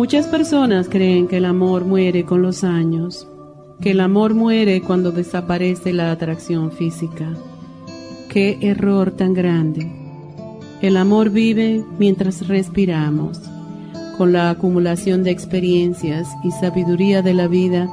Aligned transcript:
Muchas 0.00 0.26
personas 0.26 0.88
creen 0.88 1.28
que 1.28 1.36
el 1.36 1.44
amor 1.44 1.84
muere 1.84 2.24
con 2.24 2.40
los 2.40 2.64
años, 2.64 3.28
que 3.82 3.90
el 3.90 4.00
amor 4.00 4.32
muere 4.32 4.80
cuando 4.80 5.12
desaparece 5.12 5.92
la 5.92 6.10
atracción 6.10 6.72
física. 6.72 7.28
Qué 8.30 8.56
error 8.62 9.10
tan 9.10 9.34
grande. 9.34 9.92
El 10.80 10.96
amor 10.96 11.28
vive 11.28 11.84
mientras 11.98 12.48
respiramos. 12.48 13.42
Con 14.16 14.32
la 14.32 14.48
acumulación 14.48 15.22
de 15.22 15.32
experiencias 15.32 16.28
y 16.44 16.50
sabiduría 16.50 17.20
de 17.20 17.34
la 17.34 17.46
vida, 17.46 17.86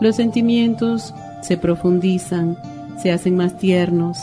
los 0.00 0.16
sentimientos 0.16 1.14
se 1.42 1.56
profundizan, 1.58 2.58
se 3.00 3.12
hacen 3.12 3.36
más 3.36 3.56
tiernos, 3.56 4.18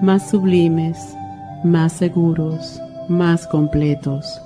más 0.00 0.30
sublimes, 0.30 0.96
más 1.64 1.92
seguros, 1.92 2.80
más 3.08 3.48
completos. 3.48 4.43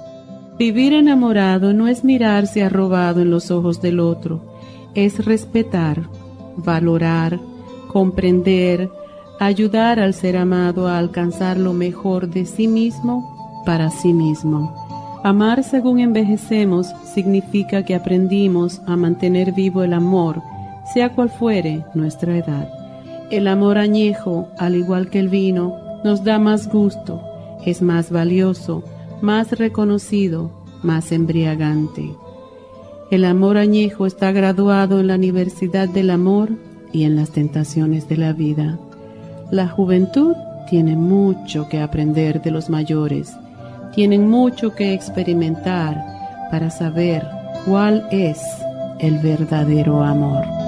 Vivir 0.59 0.93
enamorado 0.93 1.73
no 1.73 1.87
es 1.87 2.03
mirarse 2.03 2.65
arrobado 2.65 3.23
en 3.23 3.31
los 3.31 3.53
ojos 3.53 3.81
del 3.81 4.01
otro, 4.01 4.41
es 4.95 5.25
respetar, 5.25 6.09
valorar, 6.57 7.39
comprender, 7.87 8.91
ayudar 9.39 10.01
al 10.01 10.15
ser 10.15 10.37
amado 10.37 10.89
a 10.89 10.99
alcanzar 10.99 11.59
lo 11.59 11.75
mejor 11.75 12.29
de 12.29 12.45
sí 12.45 12.67
mismo 12.67 13.63
para 13.65 13.91
sí 13.91 14.13
mismo. 14.13 14.75
Amar 15.23 15.63
según 15.63 16.01
envejecemos 16.01 16.89
significa 17.15 17.85
que 17.85 17.95
aprendimos 17.95 18.81
a 18.87 18.97
mantener 18.97 19.53
vivo 19.53 19.85
el 19.85 19.93
amor, 19.93 20.43
sea 20.93 21.15
cual 21.15 21.31
fuere 21.31 21.85
nuestra 21.95 22.37
edad. 22.37 22.69
El 23.31 23.47
amor 23.47 23.79
añejo, 23.79 24.49
al 24.59 24.75
igual 24.75 25.09
que 25.09 25.21
el 25.21 25.29
vino, 25.29 25.77
nos 26.03 26.25
da 26.25 26.41
más 26.41 26.69
gusto, 26.69 27.23
es 27.65 27.81
más 27.81 28.11
valioso, 28.11 28.83
más 29.21 29.53
reconocido, 29.53 30.51
más 30.83 31.13
embriagante. 31.13 32.15
El 33.11 33.25
amor 33.25 33.57
añejo 33.57 34.07
está 34.07 34.33
graduado 34.33 35.01
en 35.01 35.07
la 35.07 35.15
Universidad 35.15 35.89
del 35.89 36.11
Amor 36.11 36.51
y 36.93 37.05
en 37.05 37.17
las 37.17 37.31
tentaciones 37.31 38.09
de 38.09 38.17
la 38.17 38.33
vida. 38.33 38.79
La 39.51 39.69
juventud 39.69 40.35
tiene 40.69 40.95
mucho 40.97 41.69
que 41.69 41.81
aprender 41.81 42.43
de 42.43 42.51
los 42.51 42.69
mayores, 42.69 43.35
tienen 43.95 44.29
mucho 44.29 44.75
que 44.75 44.93
experimentar 44.93 45.97
para 46.51 46.71
saber 46.71 47.27
cuál 47.65 48.07
es 48.11 48.39
el 48.99 49.19
verdadero 49.19 50.03
amor. 50.03 50.68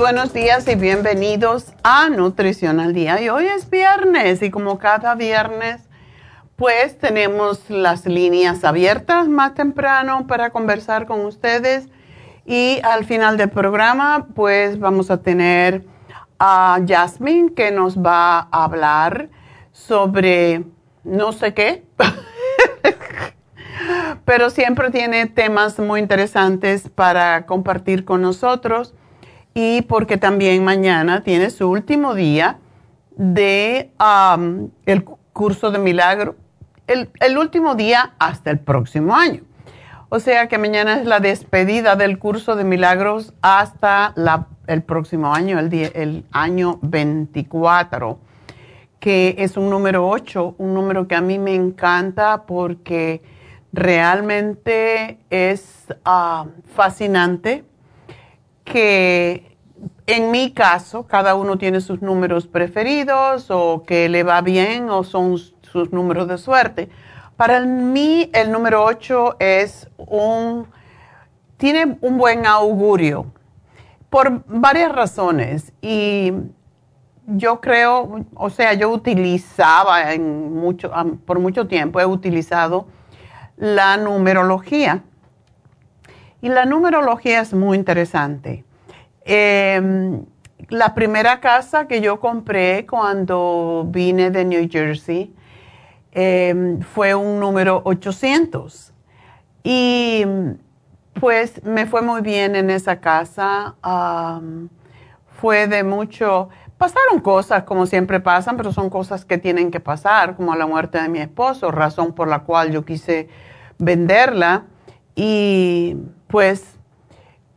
Buenos 0.00 0.32
días 0.32 0.66
y 0.66 0.76
bienvenidos 0.76 1.74
a 1.82 2.08
Nutrición 2.08 2.80
al 2.80 2.94
Día. 2.94 3.20
Y 3.20 3.28
hoy 3.28 3.44
es 3.44 3.68
viernes 3.68 4.40
y 4.40 4.50
como 4.50 4.78
cada 4.78 5.14
viernes, 5.14 5.82
pues 6.56 6.98
tenemos 6.98 7.68
las 7.68 8.06
líneas 8.06 8.64
abiertas 8.64 9.28
más 9.28 9.52
temprano 9.52 10.26
para 10.26 10.48
conversar 10.48 11.04
con 11.04 11.26
ustedes. 11.26 11.90
Y 12.46 12.80
al 12.82 13.04
final 13.04 13.36
del 13.36 13.50
programa, 13.50 14.28
pues 14.34 14.78
vamos 14.78 15.10
a 15.10 15.18
tener 15.18 15.84
a 16.38 16.80
Jasmine 16.88 17.52
que 17.52 17.70
nos 17.70 17.98
va 17.98 18.48
a 18.50 18.64
hablar 18.64 19.28
sobre 19.70 20.64
no 21.04 21.32
sé 21.32 21.52
qué. 21.52 21.84
pero 24.24 24.48
siempre 24.48 24.90
tiene 24.90 25.26
temas 25.26 25.78
muy 25.78 26.00
interesantes 26.00 26.88
para 26.88 27.44
compartir 27.44 28.06
con 28.06 28.22
nosotros 28.22 28.94
y 29.54 29.82
porque 29.82 30.16
también 30.16 30.64
mañana 30.64 31.22
tiene 31.22 31.50
su 31.50 31.68
último 31.68 32.14
día 32.14 32.58
de 33.16 33.90
el 34.86 35.04
curso 35.32 35.70
de 35.70 35.78
milagro, 35.78 36.36
el, 36.86 37.10
el, 37.20 37.38
último 37.38 37.74
día 37.74 38.12
hasta 38.18 38.50
el 38.50 38.58
próximo 38.58 39.14
año. 39.14 39.42
O 40.08 40.18
sea 40.18 40.48
que 40.48 40.58
mañana 40.58 41.00
es 41.00 41.06
la 41.06 41.20
despedida 41.20 41.94
del 41.96 42.18
curso 42.18 42.56
de 42.56 42.64
milagros 42.64 43.32
hasta 43.42 44.12
la, 44.16 44.48
el 44.66 44.82
próximo 44.82 45.32
año, 45.32 45.58
el, 45.58 45.72
el 45.94 46.24
año 46.32 46.78
24, 46.82 48.18
que 48.98 49.36
es 49.38 49.56
un 49.56 49.70
número 49.70 50.08
8, 50.08 50.56
un 50.58 50.74
número 50.74 51.06
que 51.06 51.14
a 51.14 51.20
mí 51.20 51.38
me 51.38 51.54
encanta 51.54 52.44
porque 52.46 53.22
realmente 53.72 55.18
es 55.30 55.86
fascinante 56.74 57.64
que 58.70 59.56
en 60.06 60.30
mi 60.30 60.52
caso 60.52 61.06
cada 61.06 61.34
uno 61.34 61.58
tiene 61.58 61.80
sus 61.80 62.02
números 62.02 62.46
preferidos 62.46 63.50
o 63.50 63.82
que 63.84 64.08
le 64.08 64.22
va 64.22 64.40
bien 64.40 64.88
o 64.90 65.02
son 65.02 65.38
sus 65.38 65.92
números 65.92 66.28
de 66.28 66.38
suerte. 66.38 66.88
para 67.36 67.60
mí 67.60 68.30
el 68.32 68.52
número 68.52 68.84
8 68.84 69.36
es 69.38 69.88
un, 69.96 70.66
tiene 71.56 71.98
un 72.00 72.16
buen 72.16 72.46
augurio 72.46 73.26
por 74.08 74.44
varias 74.46 74.92
razones 74.92 75.72
y 75.82 76.32
yo 77.26 77.60
creo, 77.60 78.24
o 78.34 78.50
sea, 78.50 78.74
yo 78.74 78.90
utilizaba 78.90 80.12
en 80.12 80.52
mucho, 80.54 80.90
por 81.26 81.38
mucho 81.38 81.66
tiempo, 81.66 82.00
he 82.00 82.06
utilizado 82.06 82.86
la 83.56 83.96
numerología. 83.96 85.04
Y 86.42 86.48
la 86.48 86.64
numerología 86.64 87.40
es 87.40 87.52
muy 87.52 87.76
interesante. 87.76 88.64
Em, 89.24 90.24
la 90.68 90.94
primera 90.94 91.40
casa 91.40 91.86
que 91.86 92.00
yo 92.00 92.20
compré 92.20 92.86
cuando 92.86 93.86
vine 93.88 94.30
de 94.30 94.44
New 94.44 94.68
Jersey 94.70 95.34
em, 96.12 96.80
fue 96.80 97.14
un 97.14 97.40
número 97.40 97.82
800. 97.84 98.92
Y 99.62 100.24
pues 101.20 101.62
me 101.64 101.86
fue 101.86 102.02
muy 102.02 102.22
bien 102.22 102.56
en 102.56 102.70
esa 102.70 103.00
casa. 103.00 103.74
fue 105.40 105.66
de 105.66 105.84
mucho, 105.84 106.50
pasaron 106.76 107.20
cosas 107.20 107.62
como 107.62 107.86
siempre 107.86 108.20
pasan, 108.20 108.56
pero 108.58 108.72
son 108.72 108.90
cosas 108.90 109.24
que 109.24 109.38
tienen 109.38 109.70
que 109.70 109.80
pasar, 109.80 110.36
como 110.36 110.54
la 110.54 110.66
muerte 110.66 111.00
de 111.00 111.08
mi 111.08 111.18
esposo, 111.18 111.70
razón 111.70 112.14
por 112.14 112.28
la 112.28 112.40
cual 112.40 112.72
yo 112.72 112.84
quise 112.84 113.28
venderla. 113.78 114.64
Y 115.14 115.96
pues, 116.30 116.76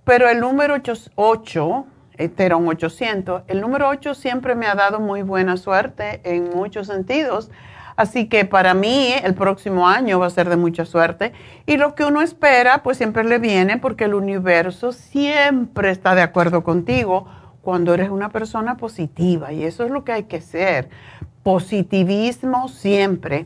pero 0.03 0.29
el 0.29 0.39
número 0.39 0.75
8, 1.15 1.85
este 2.17 2.45
era 2.45 2.55
un 2.57 2.67
800, 2.67 3.43
el 3.47 3.61
número 3.61 3.87
8 3.89 4.13
siempre 4.13 4.55
me 4.55 4.67
ha 4.67 4.75
dado 4.75 4.99
muy 4.99 5.21
buena 5.21 5.57
suerte 5.57 6.21
en 6.23 6.49
muchos 6.55 6.87
sentidos. 6.87 7.49
Así 7.95 8.27
que 8.27 8.45
para 8.45 8.73
mí 8.73 9.13
el 9.23 9.35
próximo 9.35 9.87
año 9.87 10.19
va 10.19 10.25
a 10.25 10.31
ser 10.31 10.49
de 10.49 10.57
mucha 10.57 10.85
suerte. 10.85 11.31
Y 11.65 11.77
lo 11.77 11.93
que 11.95 12.05
uno 12.05 12.21
espera, 12.21 12.81
pues 12.81 12.97
siempre 12.97 13.23
le 13.23 13.37
viene 13.37 13.77
porque 13.77 14.05
el 14.05 14.15
universo 14.15 14.91
siempre 14.91 15.91
está 15.91 16.15
de 16.15 16.23
acuerdo 16.23 16.63
contigo 16.63 17.27
cuando 17.61 17.93
eres 17.93 18.09
una 18.09 18.29
persona 18.29 18.77
positiva 18.77 19.53
y 19.53 19.63
eso 19.63 19.85
es 19.85 19.91
lo 19.91 20.03
que 20.03 20.11
hay 20.11 20.23
que 20.23 20.41
ser. 20.41 20.89
Positivismo 21.43 22.67
siempre. 22.67 23.45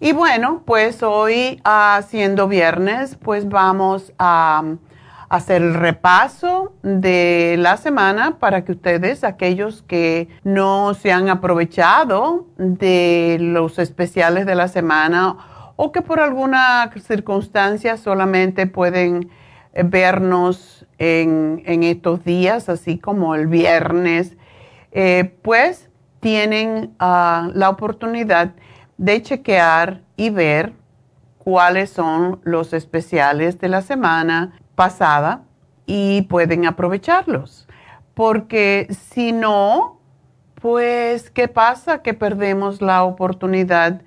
Y 0.00 0.12
bueno, 0.12 0.62
pues 0.64 1.02
hoy 1.02 1.60
haciendo 1.64 2.48
viernes, 2.48 3.16
pues 3.16 3.48
vamos 3.48 4.12
a 4.18 4.64
hacer 5.28 5.62
el 5.62 5.74
repaso 5.74 6.74
de 6.82 7.56
la 7.58 7.76
semana 7.76 8.38
para 8.38 8.64
que 8.64 8.72
ustedes, 8.72 9.24
aquellos 9.24 9.82
que 9.82 10.28
no 10.42 10.94
se 10.94 11.12
han 11.12 11.28
aprovechado 11.28 12.46
de 12.56 13.38
los 13.40 13.78
especiales 13.78 14.46
de 14.46 14.54
la 14.56 14.68
semana 14.68 15.36
o 15.76 15.92
que 15.92 16.02
por 16.02 16.20
alguna 16.20 16.90
circunstancia 17.00 17.96
solamente 17.96 18.66
pueden 18.66 19.30
vernos 19.84 20.86
en, 20.98 21.62
estos 21.66 22.24
días, 22.24 22.68
así 22.68 22.98
como 22.98 23.34
el 23.34 23.46
viernes, 23.46 24.36
eh, 24.92 25.34
pues 25.42 25.88
tienen 26.20 26.94
ah, 27.00 27.50
la 27.54 27.70
oportunidad 27.70 28.52
de 28.96 29.22
chequear 29.22 30.00
y 30.16 30.30
ver 30.30 30.72
cuáles 31.38 31.90
son 31.90 32.40
los 32.44 32.72
especiales 32.72 33.58
de 33.60 33.68
la 33.68 33.82
semana 33.82 34.58
pasada 34.74 35.42
y 35.86 36.22
pueden 36.22 36.66
aprovecharlos. 36.66 37.68
Porque 38.14 38.88
si 39.10 39.32
no, 39.32 40.00
pues, 40.60 41.30
¿qué 41.30 41.48
pasa? 41.48 42.02
Que 42.02 42.14
perdemos 42.14 42.80
la 42.80 43.04
oportunidad 43.04 44.00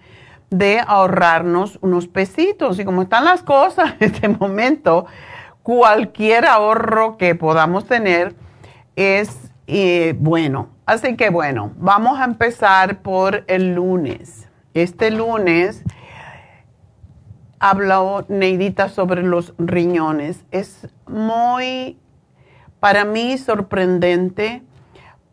de 0.50 0.80
ahorrarnos 0.86 1.78
unos 1.81 2.07
pesitos. 2.07 2.80
Y 2.80 2.86
como 2.86 3.04
están 3.04 3.25
las 3.25 3.44
cosas 3.44 3.94
en 4.00 4.13
este 4.13 4.28
momento, 4.30 5.06
cualquier 5.62 6.45
ahorro 6.45 7.18
que 7.18 7.36
podamos 7.36 7.86
tener 7.86 8.36
es 8.95 9.51
eh, 9.68 10.16
bueno. 10.18 10.69
Así 10.86 11.16
que 11.18 11.30
bueno, 11.30 11.74
vamos 11.75 12.19
a 12.19 12.24
empezar 12.24 13.01
por 13.01 13.44
el 13.48 13.75
lunes. 13.75 14.46
Este 14.77 15.09
lunes 15.09 15.81
habló 17.57 18.25
Neidita 18.27 18.89
sobre 18.89 19.24
los 19.24 19.56
riñones. 19.57 20.45
Es 20.51 20.88
muy, 21.07 21.97
para 22.79 23.03
mí, 23.03 23.39
sorprendente 23.39 24.62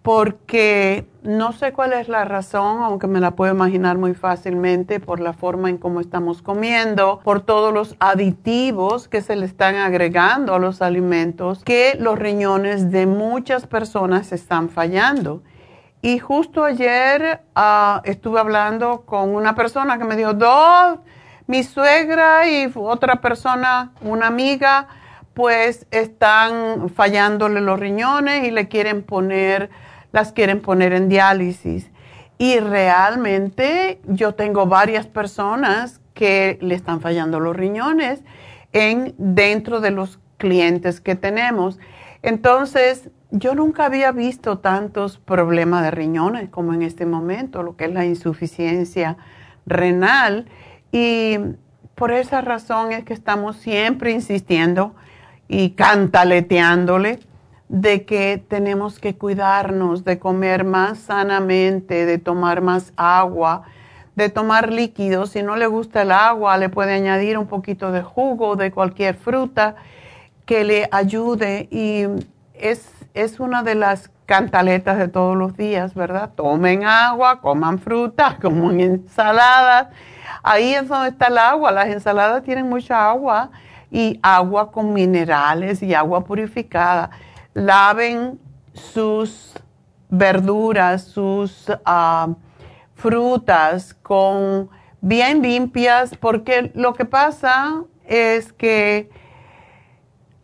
porque 0.00 1.06
no 1.22 1.52
sé 1.52 1.72
cuál 1.72 1.94
es 1.94 2.08
la 2.08 2.24
razón, 2.24 2.82
aunque 2.82 3.06
me 3.06 3.20
la 3.20 3.32
puedo 3.32 3.54
imaginar 3.54 3.96
muy 3.96 4.12
fácilmente 4.12 5.00
por 5.00 5.20
la 5.20 5.32
forma 5.32 5.68
en 5.70 5.78
cómo 5.78 6.00
estamos 6.00 6.42
comiendo, 6.42 7.20
por 7.24 7.40
todos 7.40 7.72
los 7.72 7.96
aditivos 8.00 9.08
que 9.08 9.22
se 9.22 9.34
le 9.34 9.46
están 9.46 9.76
agregando 9.76 10.54
a 10.54 10.58
los 10.58 10.82
alimentos, 10.82 11.64
que 11.64 11.96
los 11.98 12.18
riñones 12.18 12.90
de 12.90 13.06
muchas 13.06 13.66
personas 13.66 14.32
están 14.32 14.68
fallando. 14.68 15.42
Y 16.04 16.18
justo 16.18 16.66
ayer 16.66 17.40
ah, 17.54 18.02
estuve 18.04 18.38
hablando 18.38 19.06
con 19.06 19.34
una 19.34 19.54
persona 19.54 19.96
que 19.96 20.04
me 20.04 20.16
dijo, 20.16 20.34
dos, 20.34 20.98
mi 21.46 21.62
suegra 21.62 22.46
y 22.46 22.70
otra 22.74 23.22
persona, 23.22 23.92
una 24.02 24.26
amiga, 24.26 24.86
pues 25.32 25.86
están 25.90 26.90
fallándole 26.90 27.62
los 27.62 27.80
riñones 27.80 28.44
y 28.44 28.50
le 28.50 28.68
quieren 28.68 29.02
poner 29.02 29.70
las 30.12 30.32
quieren 30.32 30.60
poner 30.60 30.92
en 30.92 31.08
diálisis. 31.08 31.90
Y 32.36 32.58
realmente 32.58 33.98
yo 34.06 34.34
tengo 34.34 34.66
varias 34.66 35.06
personas 35.06 36.02
que 36.12 36.58
le 36.60 36.74
están 36.74 37.00
fallando 37.00 37.40
los 37.40 37.56
riñones 37.56 38.22
en, 38.74 39.14
dentro 39.16 39.80
de 39.80 39.90
los 39.90 40.18
clientes 40.36 41.00
que 41.00 41.14
tenemos. 41.14 41.78
Entonces, 42.20 43.08
yo 43.36 43.56
nunca 43.56 43.86
había 43.86 44.12
visto 44.12 44.58
tantos 44.58 45.18
problemas 45.18 45.82
de 45.82 45.90
riñones 45.90 46.50
como 46.50 46.72
en 46.72 46.82
este 46.82 47.04
momento, 47.04 47.64
lo 47.64 47.76
que 47.76 47.86
es 47.86 47.92
la 47.92 48.04
insuficiencia 48.04 49.16
renal. 49.66 50.46
Y 50.92 51.38
por 51.96 52.12
esa 52.12 52.42
razón 52.42 52.92
es 52.92 53.04
que 53.04 53.12
estamos 53.12 53.56
siempre 53.56 54.12
insistiendo 54.12 54.94
y 55.48 55.70
cantaleteándole 55.70 57.18
de 57.68 58.04
que 58.04 58.40
tenemos 58.46 59.00
que 59.00 59.16
cuidarnos, 59.16 60.04
de 60.04 60.20
comer 60.20 60.62
más 60.62 60.98
sanamente, 61.00 62.06
de 62.06 62.18
tomar 62.18 62.60
más 62.60 62.92
agua, 62.96 63.64
de 64.14 64.28
tomar 64.28 64.72
líquidos. 64.72 65.30
Si 65.30 65.42
no 65.42 65.56
le 65.56 65.66
gusta 65.66 66.02
el 66.02 66.12
agua, 66.12 66.56
le 66.56 66.68
puede 66.68 66.92
añadir 66.92 67.36
un 67.36 67.48
poquito 67.48 67.90
de 67.90 68.02
jugo 68.04 68.54
de 68.54 68.70
cualquier 68.70 69.16
fruta 69.16 69.74
que 70.46 70.62
le 70.62 70.88
ayude. 70.92 71.66
Y 71.72 72.04
es, 72.54 72.88
es 73.14 73.40
una 73.40 73.62
de 73.62 73.76
las 73.76 74.10
cantaletas 74.26 74.98
de 74.98 75.08
todos 75.08 75.36
los 75.36 75.56
días, 75.56 75.94
¿verdad? 75.94 76.32
Tomen 76.34 76.84
agua, 76.84 77.40
coman 77.40 77.78
fruta, 77.78 78.38
coman 78.42 78.80
ensaladas. 78.80 79.88
Ahí 80.42 80.74
es 80.74 80.88
donde 80.88 81.10
está 81.10 81.28
el 81.28 81.38
agua. 81.38 81.72
Las 81.72 81.86
ensaladas 81.86 82.42
tienen 82.42 82.68
mucha 82.68 83.08
agua 83.08 83.50
y 83.90 84.18
agua 84.22 84.70
con 84.72 84.92
minerales 84.92 85.82
y 85.82 85.94
agua 85.94 86.24
purificada 86.24 87.10
laven 87.54 88.40
sus 88.72 89.54
verduras, 90.08 91.04
sus 91.04 91.72
ah, 91.84 92.28
frutas 92.94 93.94
con 93.94 94.68
bien 95.00 95.40
limpias, 95.40 96.16
porque 96.16 96.72
lo 96.74 96.94
que 96.94 97.04
pasa 97.04 97.82
es 98.06 98.52
que 98.52 99.10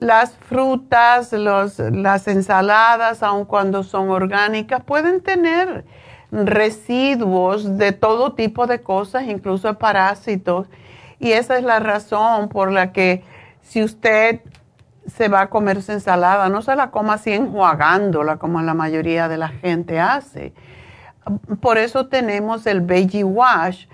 las 0.01 0.35
frutas, 0.37 1.33
las 1.33 2.27
ensaladas, 2.27 3.23
aun 3.23 3.45
cuando 3.45 3.83
son 3.83 4.09
orgánicas, 4.09 4.83
pueden 4.83 5.21
tener 5.21 5.85
residuos 6.33 7.77
de 7.77 7.93
todo 7.93 8.33
tipo 8.33 8.67
de 8.67 8.81
cosas, 8.81 9.25
incluso 9.25 9.73
parásitos. 9.79 10.69
Y 11.19 11.33
esa 11.33 11.59
es 11.59 11.65
la 11.65 11.81
razón 11.81 12.49
por 12.49 12.73
la 12.73 12.93
que 12.93 13.23
si 13.61 13.83
usted 13.85 14.41
se 15.07 15.29
va 15.29 15.43
a 15.43 15.51
comer 15.51 15.83
su 15.83 15.93
ensalada, 15.93 16.49
no 16.49 16.63
se 16.63 16.75
la 16.77 16.91
coma 16.91 17.15
así 17.15 17.33
enjuagándola 17.33 18.39
como 18.39 18.63
la 18.63 18.73
mayoría 18.73 19.29
de 19.29 19.37
la 19.37 19.49
gente 19.49 20.01
hace. 20.01 20.55
Por 21.61 21.77
eso 21.77 22.07
tenemos 22.07 22.67
el 22.67 22.81
Veggie 22.81 23.25
Wash 23.25 23.87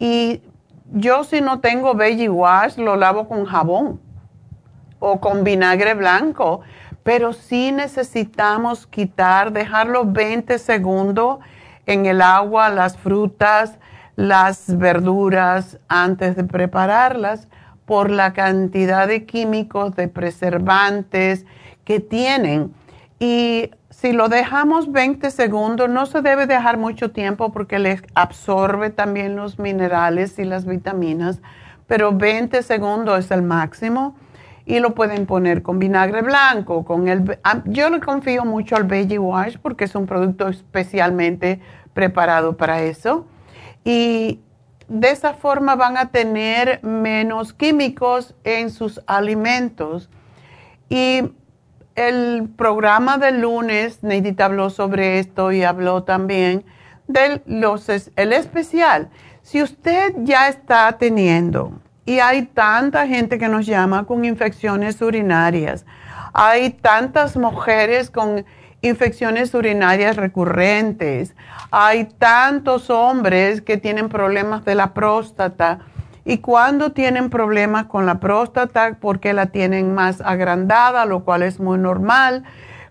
y 0.00 0.42
yo 0.90 1.22
si 1.22 1.40
no 1.40 1.60
tengo 1.60 1.94
Veggie 1.94 2.28
Wash 2.28 2.78
lo 2.78 2.96
lavo 2.96 3.28
con 3.28 3.44
jabón 3.44 4.00
o 5.04 5.18
con 5.18 5.42
vinagre 5.42 5.94
blanco, 5.94 6.60
pero 7.02 7.32
sí 7.32 7.72
necesitamos 7.72 8.86
quitar, 8.86 9.52
dejarlo 9.52 10.04
20 10.04 10.60
segundos 10.60 11.40
en 11.86 12.06
el 12.06 12.22
agua, 12.22 12.70
las 12.70 12.96
frutas, 12.96 13.80
las 14.14 14.78
verduras 14.78 15.80
antes 15.88 16.36
de 16.36 16.44
prepararlas 16.44 17.48
por 17.84 18.10
la 18.10 18.32
cantidad 18.32 19.08
de 19.08 19.26
químicos, 19.26 19.96
de 19.96 20.06
preservantes 20.06 21.46
que 21.84 21.98
tienen. 21.98 22.72
Y 23.18 23.72
Si 23.90 24.12
lo 24.12 24.28
dejamos 24.28 24.90
20 24.90 25.30
segundos, 25.30 25.88
no 25.88 26.06
se 26.06 26.22
debe 26.22 26.46
dejar 26.46 26.76
mucho 26.76 27.12
tiempo 27.12 27.52
porque 27.52 27.78
le 27.78 28.00
absorbe 28.14 28.90
también 28.90 29.36
los 29.36 29.60
minerales 29.60 30.38
y 30.40 30.44
las 30.44 30.64
vitaminas, 30.64 31.40
pero 31.86 32.12
20 32.12 32.62
segundos 32.62 33.18
es 33.20 33.30
el 33.30 33.42
máximo 33.42 34.16
y 34.64 34.80
lo 34.80 34.94
pueden 34.94 35.26
poner 35.26 35.62
con 35.62 35.78
vinagre 35.78 36.22
blanco, 36.22 36.84
con 36.84 37.08
el 37.08 37.38
ah, 37.44 37.62
yo 37.64 37.90
le 37.90 38.00
confío 38.00 38.44
mucho 38.44 38.76
al 38.76 38.84
Veggie 38.84 39.18
Wash 39.18 39.56
porque 39.60 39.84
es 39.84 39.94
un 39.94 40.06
producto 40.06 40.48
especialmente 40.48 41.60
preparado 41.94 42.56
para 42.56 42.82
eso 42.82 43.26
y 43.84 44.40
de 44.88 45.10
esa 45.10 45.34
forma 45.34 45.74
van 45.74 45.96
a 45.96 46.10
tener 46.10 46.82
menos 46.84 47.52
químicos 47.52 48.34
en 48.44 48.70
sus 48.70 49.00
alimentos. 49.06 50.10
Y 50.88 51.22
el 51.94 52.48
programa 52.56 53.18
del 53.18 53.40
lunes, 53.40 54.02
Neidita 54.02 54.46
habló 54.46 54.70
sobre 54.70 55.18
esto 55.18 55.52
y 55.52 55.62
habló 55.62 56.02
también 56.04 56.64
del 57.06 57.42
los, 57.46 57.88
el 57.88 58.32
especial. 58.32 59.10
Si 59.42 59.62
usted 59.62 60.14
ya 60.18 60.48
está 60.48 60.92
teniendo, 60.98 61.72
y 62.04 62.18
hay 62.18 62.42
tanta 62.46 63.06
gente 63.06 63.38
que 63.38 63.48
nos 63.48 63.66
llama 63.66 64.04
con 64.04 64.24
infecciones 64.24 65.00
urinarias, 65.00 65.84
hay 66.32 66.70
tantas 66.70 67.36
mujeres 67.36 68.10
con 68.10 68.44
infecciones 68.82 69.54
urinarias 69.54 70.16
recurrentes. 70.16 71.34
Hay 71.70 72.04
tantos 72.04 72.90
hombres 72.90 73.62
que 73.62 73.78
tienen 73.78 74.08
problemas 74.08 74.64
de 74.64 74.74
la 74.74 74.92
próstata. 74.92 75.78
Y 76.24 76.38
cuando 76.38 76.92
tienen 76.92 77.30
problemas 77.30 77.86
con 77.86 78.06
la 78.06 78.20
próstata, 78.20 78.96
porque 79.00 79.32
la 79.32 79.46
tienen 79.46 79.94
más 79.94 80.20
agrandada, 80.20 81.06
lo 81.06 81.24
cual 81.24 81.42
es 81.42 81.58
muy 81.58 81.78
normal, 81.78 82.44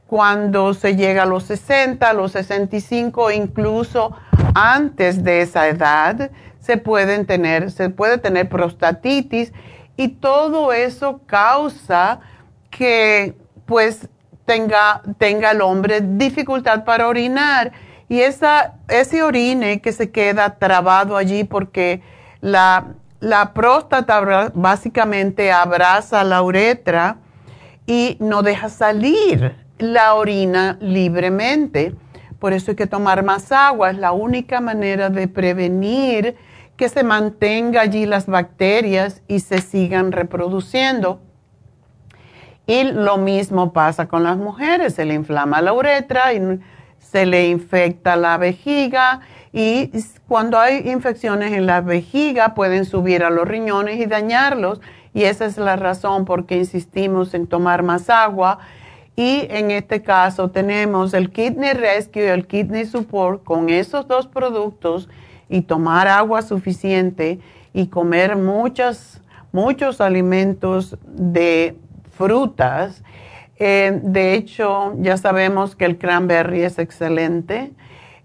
cuando 0.08 0.74
se 0.74 0.98
llega 0.98 1.24
a 1.24 1.26
los 1.26 1.44
60, 1.44 2.10
a 2.10 2.14
los 2.14 2.34
65, 2.34 3.32
incluso 3.32 4.14
antes 4.54 5.24
de 5.24 5.42
esa 5.42 5.70
edad, 5.70 6.32
se 6.62 6.78
pueden 6.78 7.26
tener, 7.26 7.72
se 7.72 7.90
puede 7.90 8.18
tener 8.18 8.48
prostatitis 8.48 9.52
y 9.98 10.08
todo 10.08 10.72
eso 10.72 11.22
causa 11.26 12.22
que 12.70 13.36
pues 13.66 14.08
tenga, 14.46 15.02
tenga 15.18 15.52
el 15.52 15.62
hombre 15.62 16.02
dificultad 16.02 16.86
para 16.86 17.08
orinar. 17.08 17.72
Y 18.08 18.22
esa, 18.22 18.76
ese 18.88 19.24
orine 19.24 19.82
que 19.82 19.92
se 19.92 20.12
queda 20.12 20.58
trabado 20.58 21.18
allí 21.18 21.44
porque 21.44 22.02
la, 22.42 22.88
la 23.20 23.54
próstata 23.54 24.52
básicamente 24.54 25.52
abraza 25.52 26.24
la 26.24 26.42
uretra 26.42 27.18
y 27.88 28.18
no 28.20 28.44
deja 28.44 28.70
salir 28.70 29.56
la 29.78 30.14
orina 30.16 30.78
libremente. 30.82 31.96
Por 32.40 32.54
eso 32.54 32.72
hay 32.72 32.76
que 32.76 32.88
tomar 32.88 33.24
más 33.24 33.52
agua. 33.52 33.92
Es 33.92 33.98
la 33.98 34.12
única 34.12 34.60
manera 34.62 35.10
de 35.10 35.28
prevenir 35.28 36.36
que 36.82 36.90
se 36.90 37.04
mantenga 37.04 37.82
allí 37.82 38.08
las 38.08 38.26
bacterias 38.26 39.22
y 39.28 39.42
se 39.42 39.62
sigan 39.62 40.12
reproduciendo. 40.12 41.20
Y 42.66 42.86
lo 42.86 43.18
mismo 43.18 43.72
pasa 43.72 44.08
con 44.08 44.24
las 44.24 44.38
mujeres, 44.38 44.96
se 44.96 45.06
le 45.06 45.14
inflama 45.14 45.62
la 45.62 45.74
uretra 45.74 46.34
y 46.34 46.60
se 46.98 47.28
le 47.28 47.50
infecta 47.50 48.16
la 48.16 48.40
vejiga 48.40 49.20
y 49.54 49.92
cuando 50.28 50.58
hay 50.58 50.90
infecciones 50.90 51.54
en 51.54 51.68
la 51.68 51.82
vejiga 51.82 52.56
pueden 52.56 52.86
subir 52.86 53.24
a 53.24 53.30
los 53.30 53.48
riñones 53.48 54.00
y 54.00 54.08
dañarlos 54.08 54.82
y 55.14 55.26
esa 55.26 55.46
es 55.46 55.60
la 55.60 55.76
razón 55.76 56.26
por 56.26 56.48
qué 56.48 56.58
insistimos 56.58 57.36
en 57.36 57.46
tomar 57.46 57.84
más 57.84 58.10
agua 58.10 58.58
y 59.16 59.46
en 59.52 59.70
este 59.70 60.02
caso 60.02 60.50
tenemos 60.50 61.14
el 61.14 61.30
Kidney 61.30 61.74
Rescue 61.74 62.24
y 62.24 62.30
el 62.30 62.48
Kidney 62.48 62.88
Support 62.88 63.44
con 63.44 63.70
esos 63.70 64.08
dos 64.08 64.26
productos 64.26 65.08
y 65.52 65.62
tomar 65.62 66.08
agua 66.08 66.42
suficiente 66.42 67.40
y 67.74 67.88
comer 67.88 68.36
muchos, 68.36 69.22
muchos 69.52 70.02
alimentos 70.02 70.98
de 71.04 71.78
frutas. 72.18 73.04
Eh, 73.58 74.00
de 74.02 74.34
hecho, 74.34 74.96
ya 74.98 75.18
sabemos 75.18 75.76
que 75.76 75.86
el 75.86 76.00
cranberry 76.00 76.64
es 76.64 76.80
excelente. 76.80 77.72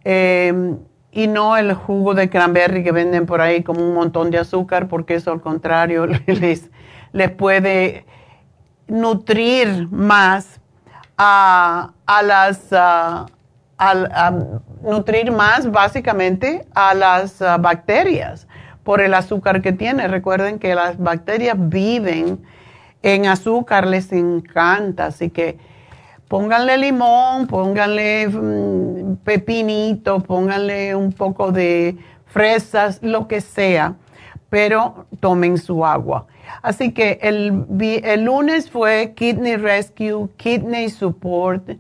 Eh, 0.05 0.77
y 1.13 1.27
no 1.29 1.57
el 1.57 1.75
jugo 1.75 2.15
de 2.15 2.31
cranberry 2.31 2.85
que 2.85 2.93
venden 2.93 3.27
por 3.27 3.41
ahí 3.41 3.63
como 3.63 3.81
un 3.81 3.95
montón 3.95 4.31
de 4.31 4.39
azúcar, 4.39 4.87
porque 4.87 5.15
eso 5.15 5.33
al 5.33 5.41
contrario 5.41 6.07
les, 6.27 6.71
les 7.13 7.31
puede 7.31 8.05
nutrir 8.87 9.89
más 9.91 10.61
a, 11.19 11.93
las, 12.23 12.73
a, 12.73 13.27
nutrir 14.83 15.33
más 15.33 15.71
básicamente 15.71 16.67
a 16.75 16.95
las 16.95 17.39
bacterias 17.61 18.47
por 18.83 19.01
el 19.01 19.15
azúcar 19.15 19.63
que 19.63 19.73
tiene. 19.73 20.09
Recuerden 20.09 20.59
que 20.59 20.75
las 20.75 20.99
bacterias 20.99 21.57
viven 21.59 22.41
en 23.03 23.27
azúcar 23.27 23.87
les 23.87 24.13
encanta, 24.13 25.07
así 25.07 25.31
que 25.31 25.59
pónganle 26.29 26.79
limón, 26.79 27.47
pónganle 27.47 28.29
mm, 28.29 29.17
pepinito, 29.25 30.21
pónganle 30.21 30.95
un 30.95 31.13
poco 31.13 31.53
de 31.53 31.97
fresas, 32.27 33.01
lo 33.03 33.29
que 33.29 33.41
sea, 33.41 33.95
pero 34.51 35.07
tomen 35.21 35.59
su 35.59 35.85
agua. 35.85 36.27
Así 36.63 36.93
que 36.93 37.19
el, 37.23 37.65
el 37.81 38.25
lunes 38.25 38.71
fue 38.71 39.13
Kidney 39.15 39.57
Rescue, 39.57 40.29
Kidney 40.37 40.91
Support. 40.91 41.71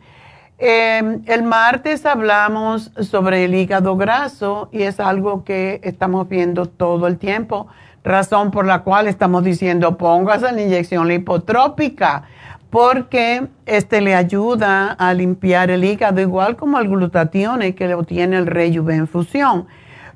Em, 0.59 1.23
el 1.27 1.43
martes 1.43 2.07
hablamos 2.07 2.91
sobre 3.01 3.45
el 3.45 3.55
hígado 3.55 3.97
graso 3.97 4.71
y 4.73 4.83
es 4.83 5.01
algo 5.01 5.45
que 5.45 5.81
estamos 5.83 6.29
viendo 6.29 6.65
todo 6.65 7.07
el 7.07 7.19
tiempo 7.19 7.67
razón 8.03 8.53
por 8.53 8.65
la 8.65 8.83
cual 8.83 9.07
estamos 9.07 9.45
diciendo 9.45 9.99
póngase 9.99 10.53
la 10.53 10.63
inyección 10.63 11.09
lipotrópica 11.09 12.23
porque 12.71 13.49
este 13.67 14.01
le 14.01 14.15
ayuda 14.15 14.93
a 14.93 15.13
limpiar 15.13 15.71
el 15.71 15.85
hígado 15.85 16.21
igual 16.21 16.57
como 16.57 16.79
el 16.79 16.89
glutatión 16.89 17.61
que 17.75 17.89
lo 17.89 18.03
tiene 18.05 18.37
el 18.37 18.47
Rejuvenfusión. 18.47 19.67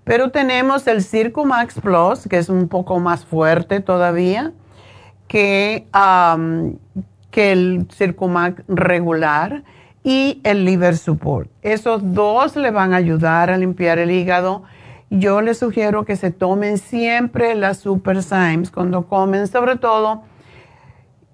Pero 0.04 0.30
tenemos 0.30 0.86
el 0.86 1.02
Circumax 1.02 1.80
Plus, 1.80 2.26
que 2.28 2.38
es 2.38 2.48
un 2.48 2.68
poco 2.68 2.98
más 2.98 3.24
fuerte 3.24 3.80
todavía 3.80 4.52
que, 5.28 5.86
que 7.30 7.52
el 7.52 7.86
Circumax 7.92 8.62
regular, 8.66 9.62
y 10.02 10.40
el 10.44 10.64
Liver 10.64 10.96
Support. 10.96 11.50
Esos 11.62 12.14
dos 12.14 12.56
le 12.56 12.70
van 12.70 12.94
a 12.94 12.96
ayudar 12.96 13.50
a 13.50 13.56
limpiar 13.56 13.98
el 13.98 14.10
hígado 14.10 14.64
yo 15.12 15.40
les 15.40 15.58
sugiero 15.58 16.04
que 16.04 16.14
se 16.14 16.30
tomen 16.30 16.78
siempre 16.78 17.56
las 17.56 17.78
Super 17.78 18.22
Symes 18.22 18.70
cuando 18.70 19.08
comen, 19.08 19.48
sobre 19.48 19.74
todo. 19.74 20.22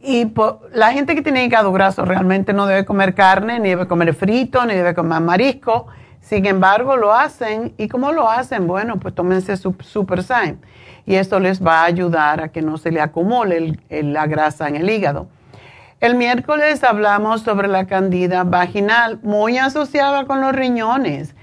Y 0.01 0.33
la 0.73 0.93
gente 0.93 1.15
que 1.15 1.21
tiene 1.21 1.45
hígado 1.45 1.71
graso 1.73 2.07
realmente 2.07 2.55
no 2.55 2.67
debe 2.67 2.87
comer 2.87 3.15
carne, 3.15 3.61
ni 3.61 3.69
debe 3.69 3.87
comer 3.87 4.15
frito, 4.15 4.65
ni 4.65 4.73
debe 4.73 4.95
comer 4.95 5.21
marisco. 5.21 5.89
Sin 6.21 6.47
embargo, 6.47 6.97
lo 6.97 7.13
hacen. 7.13 7.75
¿Y 7.77 7.89
cómo 7.89 8.13
lo 8.13 8.31
hacen? 8.31 8.67
Bueno, 8.67 8.99
pues 8.99 9.15
tómense 9.15 9.59
su 9.59 9.77
Super 9.81 10.23
Syme. 10.23 10.57
Y 11.05 11.17
esto 11.17 11.39
les 11.39 11.65
va 11.65 11.83
a 11.83 11.85
ayudar 11.85 12.41
a 12.41 12.49
que 12.49 12.63
no 12.63 12.79
se 12.79 12.91
le 12.91 13.03
acumule 13.03 13.79
la 13.91 14.27
grasa 14.27 14.69
en 14.69 14.77
el 14.77 14.89
hígado. 14.89 15.29
El 16.00 16.15
miércoles 16.15 16.85
hablamos 16.85 17.41
sobre 17.41 17.69
la 17.69 17.87
candida 17.87 18.45
vaginal, 18.45 19.19
muy 19.23 19.57
asociada 19.57 20.26
con 20.26 20.43
los 20.43 20.53
riñones. 20.53 21.35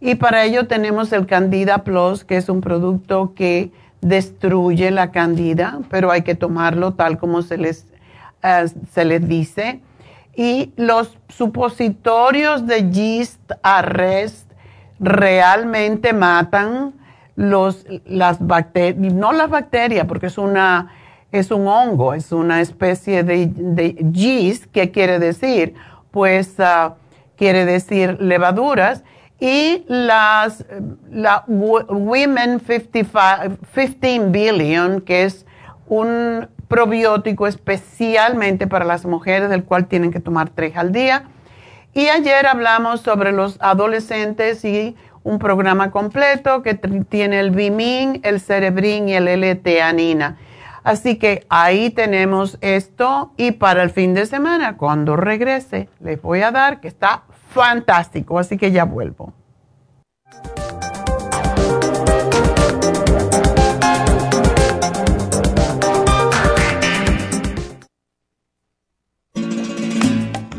Y 0.00 0.16
para 0.16 0.44
ello 0.44 0.66
tenemos 0.66 1.12
el 1.12 1.26
Candida 1.26 1.78
Plus, 1.78 2.24
que 2.24 2.36
es 2.36 2.50
un 2.50 2.60
producto 2.60 3.32
que 3.34 3.70
destruye 4.02 4.90
la 4.90 5.12
candida, 5.12 5.78
pero 5.88 6.10
hay 6.10 6.22
que 6.22 6.34
tomarlo 6.34 6.92
tal 6.92 7.18
como 7.18 7.40
se 7.40 7.56
les, 7.56 7.86
eh, 8.42 8.66
se 8.92 9.04
les 9.06 9.26
dice. 9.26 9.80
Y 10.36 10.72
los 10.76 11.16
supositorios 11.28 12.66
de 12.66 12.90
yeast 12.90 13.52
arrest 13.62 14.50
realmente 14.98 16.12
matan 16.12 16.92
los, 17.34 17.86
las 18.04 18.46
bacterias, 18.46 19.14
no 19.14 19.32
las 19.32 19.48
bacterias, 19.48 20.04
porque 20.06 20.26
es, 20.26 20.36
una, 20.36 20.90
es 21.32 21.50
un 21.50 21.66
hongo, 21.66 22.14
es 22.14 22.30
una 22.30 22.60
especie 22.60 23.24
de, 23.24 23.94
yeast, 24.12 24.66
que 24.66 24.90
quiere 24.90 25.18
decir? 25.18 25.74
Pues 26.10 26.60
ah, 26.60 26.96
quiere 27.36 27.64
decir 27.64 28.20
levaduras 28.20 29.02
y 29.40 29.84
las, 29.88 30.64
la 31.10 31.44
Women 31.48 32.60
55, 32.60 33.56
15 33.74 34.18
Billion, 34.28 35.00
que 35.00 35.24
es 35.24 35.46
un 35.88 36.48
probiótico 36.68 37.46
especialmente 37.46 38.66
para 38.66 38.84
las 38.84 39.04
mujeres, 39.04 39.50
del 39.50 39.64
cual 39.64 39.86
tienen 39.86 40.12
que 40.12 40.20
tomar 40.20 40.50
tres 40.50 40.76
al 40.76 40.92
día. 40.92 41.24
Y 41.92 42.08
ayer 42.08 42.46
hablamos 42.46 43.00
sobre 43.00 43.32
los 43.32 43.56
adolescentes 43.60 44.64
y 44.64 44.96
un 45.24 45.38
programa 45.38 45.90
completo 45.90 46.62
que 46.62 46.74
tiene 46.74 47.40
el 47.40 47.50
Bimin, 47.50 48.20
el 48.22 48.40
Cerebrin 48.40 49.08
y 49.08 49.14
el 49.14 49.28
L-Teanina. 49.28 50.38
Así 50.84 51.16
que 51.16 51.46
ahí 51.48 51.90
tenemos 51.90 52.58
esto 52.60 53.32
y 53.36 53.52
para 53.52 53.82
el 53.82 53.90
fin 53.90 54.14
de 54.14 54.26
semana, 54.26 54.76
cuando 54.76 55.16
regrese, 55.16 55.88
les 56.00 56.20
voy 56.20 56.42
a 56.42 56.50
dar 56.50 56.80
que 56.80 56.88
está 56.88 57.22
fantástico, 57.50 58.38
así 58.38 58.56
que 58.56 58.72
ya 58.72 58.84
vuelvo. 58.84 59.32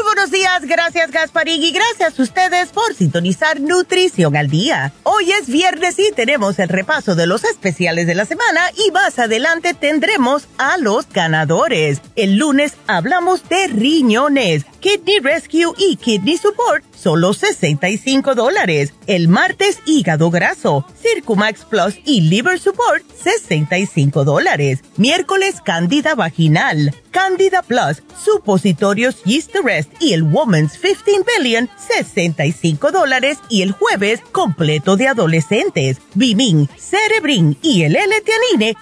Muy 0.00 0.14
buenos 0.14 0.30
días, 0.30 0.64
gracias 0.64 1.10
Gasparín 1.10 1.62
y 1.62 1.72
gracias 1.72 2.18
a 2.18 2.22
ustedes 2.22 2.70
por 2.70 2.94
sintonizar 2.94 3.60
Nutrición 3.60 4.34
al 4.34 4.48
Día. 4.48 4.94
Hoy 5.02 5.30
es 5.30 5.46
viernes 5.46 5.98
y 5.98 6.10
tenemos 6.12 6.58
el 6.58 6.70
repaso 6.70 7.14
de 7.14 7.26
los 7.26 7.44
especiales 7.44 8.06
de 8.06 8.14
la 8.14 8.24
semana 8.24 8.62
y 8.78 8.90
más 8.92 9.18
adelante 9.18 9.74
tendremos 9.74 10.48
a 10.56 10.78
los 10.78 11.06
ganadores. 11.10 12.00
El 12.16 12.36
lunes 12.36 12.76
hablamos 12.86 13.46
de 13.50 13.66
riñones, 13.66 14.64
Kidney 14.80 15.18
Rescue 15.18 15.74
y 15.76 15.96
Kidney 15.96 16.38
Support, 16.38 16.82
solo 16.94 17.34
65 17.34 18.34
dólares. 18.34 18.94
El 19.06 19.28
martes 19.28 19.80
hígado 19.84 20.30
graso, 20.30 20.86
Circumax 21.02 21.66
Plus 21.66 21.98
y 22.06 22.22
Liver 22.22 22.58
Support, 22.58 23.04
65 23.22 24.24
dólares. 24.24 24.80
Miércoles 24.96 25.56
Candida 25.62 26.14
Vaginal, 26.14 26.94
Candida 27.10 27.60
Plus, 27.62 28.02
supositorios 28.24 29.22
Yeast 29.24 29.54
Rest 29.62 29.89
y 29.98 30.12
el 30.12 30.22
Woman's 30.22 30.78
15 30.78 31.24
Billion, 31.38 31.68
65 31.76 32.92
dólares. 32.92 33.38
Y 33.48 33.62
el 33.62 33.72
jueves, 33.72 34.20
completo 34.32 34.96
de 34.96 35.08
adolescentes, 35.08 35.98
Bimin, 36.14 36.68
Cerebrin 36.78 37.56
y 37.62 37.82
el 37.82 37.96
l 37.96 38.10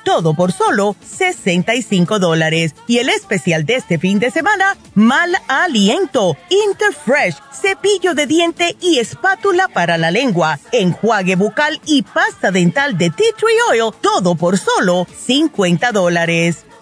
todo 0.04 0.34
por 0.34 0.52
solo 0.52 0.96
65 1.02 2.18
dólares. 2.18 2.74
Y 2.86 2.98
el 2.98 3.08
especial 3.08 3.64
de 3.64 3.76
este 3.76 3.98
fin 3.98 4.18
de 4.18 4.30
semana, 4.30 4.76
Mal 4.94 5.36
Aliento, 5.48 6.36
Interfresh, 6.50 7.36
cepillo 7.52 8.14
de 8.14 8.26
diente 8.26 8.76
y 8.80 8.98
espátula 8.98 9.68
para 9.68 9.98
la 9.98 10.10
lengua, 10.10 10.58
enjuague 10.72 11.36
bucal 11.36 11.80
y 11.86 12.02
pasta 12.02 12.50
dental 12.50 12.98
de 12.98 13.10
Tea 13.10 13.32
Tree 13.36 13.80
Oil, 13.82 13.92
todo 14.00 14.34
por 14.34 14.58
solo 14.58 15.06
50 15.26 15.92
dólares. 15.92 16.67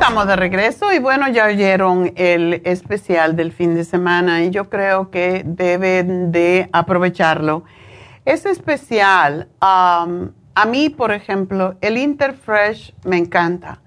Estamos 0.00 0.26
de 0.26 0.34
regreso 0.34 0.94
y 0.94 0.98
bueno, 0.98 1.28
ya 1.28 1.44
oyeron 1.44 2.14
el 2.16 2.62
especial 2.64 3.36
del 3.36 3.52
fin 3.52 3.74
de 3.74 3.84
semana 3.84 4.42
y 4.42 4.48
yo 4.48 4.70
creo 4.70 5.10
que 5.10 5.42
deben 5.44 6.32
de 6.32 6.70
aprovecharlo. 6.72 7.64
Ese 8.24 8.48
especial, 8.48 9.50
a 9.60 10.06
mí, 10.68 10.88
por 10.88 11.12
ejemplo, 11.12 11.76
el 11.82 11.98
Interfresh 11.98 12.94
me 13.04 13.18
encanta. 13.18 13.82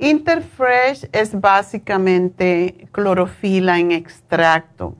Interfresh 0.00 1.08
es 1.12 1.40
básicamente 1.40 2.88
clorofila 2.90 3.78
en 3.78 3.92
extracto. 3.92 4.96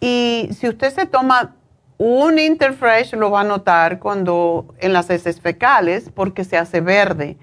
Y 0.00 0.48
si 0.50 0.68
usted 0.68 0.92
se 0.92 1.06
toma 1.06 1.54
un 1.96 2.40
Interfresh, 2.40 3.14
lo 3.14 3.30
va 3.30 3.42
a 3.42 3.44
notar 3.44 4.00
cuando 4.00 4.74
en 4.80 4.92
las 4.92 5.10
heces 5.10 5.40
fecales, 5.40 6.10
porque 6.12 6.42
se 6.42 6.58
hace 6.58 6.80
verde 6.80 7.38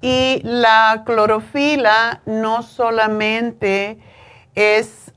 y 0.00 0.40
la 0.44 1.02
clorofila 1.04 2.22
no 2.26 2.62
solamente 2.62 3.98
es, 4.54 5.12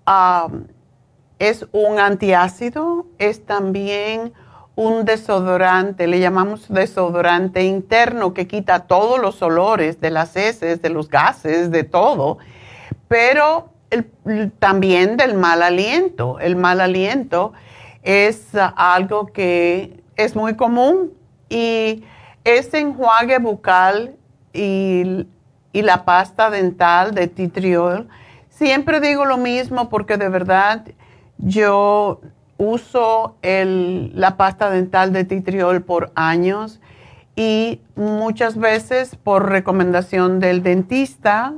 es 1.40 1.66
un 1.72 2.00
antiácido, 2.00 3.06
es 3.18 3.46
también 3.46 4.34
un 4.76 5.06
desodorante, 5.06 6.08
le 6.08 6.20
llamamos 6.20 6.68
desodorante 6.68 7.64
interno 7.64 8.34
que 8.34 8.48
quita 8.48 8.88
todos 8.88 9.20
los 9.20 9.42
olores 9.42 10.02
de 10.02 10.10
las 10.10 10.36
heces, 10.36 10.82
de 10.82 10.90
los 10.90 11.10
gases, 11.10 11.70
de 11.70 11.84
todo, 11.84 12.40
pero 13.08 13.70
también 14.60 15.18
del 15.18 15.36
mal 15.36 15.62
aliento. 15.62 16.40
El 16.40 16.56
mal 16.56 16.82
aliento 16.82 17.54
es 18.02 18.48
algo 18.76 19.28
que 19.28 20.02
es 20.16 20.36
muy 20.36 20.56
común 20.56 21.14
y 21.50 22.04
ese 22.44 22.80
enjuague 22.80 23.38
bucal 23.38 24.16
y, 24.54 25.28
la 25.74 26.06
pasta 26.06 26.52
dental 26.52 27.16
de 27.16 27.28
titriol. 27.28 28.08
Siempre 28.50 29.00
digo 29.00 29.26
lo 29.26 29.38
mismo 29.38 29.90
porque 29.90 30.18
de 30.18 30.30
verdad 30.30 30.86
yo 31.40 32.22
uso 32.58 33.36
la 33.42 34.38
pasta 34.38 34.70
dental 34.70 35.12
de 35.12 35.24
titriol 35.24 35.82
por 35.82 36.12
años 36.14 36.80
y 37.36 37.82
muchas 37.96 38.58
veces 38.58 39.16
por 39.16 39.50
recomendación 39.50 40.40
del 40.40 40.62
dentista, 40.62 41.54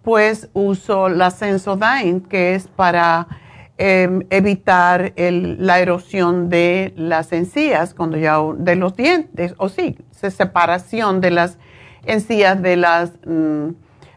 pues 0.00 0.48
uso 0.54 1.10
la 1.10 1.30
Sensodyne, 1.30 2.22
que 2.22 2.54
es 2.54 2.66
para 2.68 3.28
em, 3.76 4.26
evitar 4.30 5.12
la 5.16 5.80
erosión 5.80 6.48
de 6.48 6.94
las 6.96 7.32
encías, 7.32 7.92
cuando 7.94 8.16
ya 8.16 8.38
de 8.56 8.76
los 8.76 8.96
dientes, 8.96 9.54
o 9.58 9.68
sí, 9.68 9.98
separación 10.30 11.20
de 11.20 11.30
las 11.30 11.58
de 12.04 12.76
las 12.76 13.12
mm, 13.26 13.70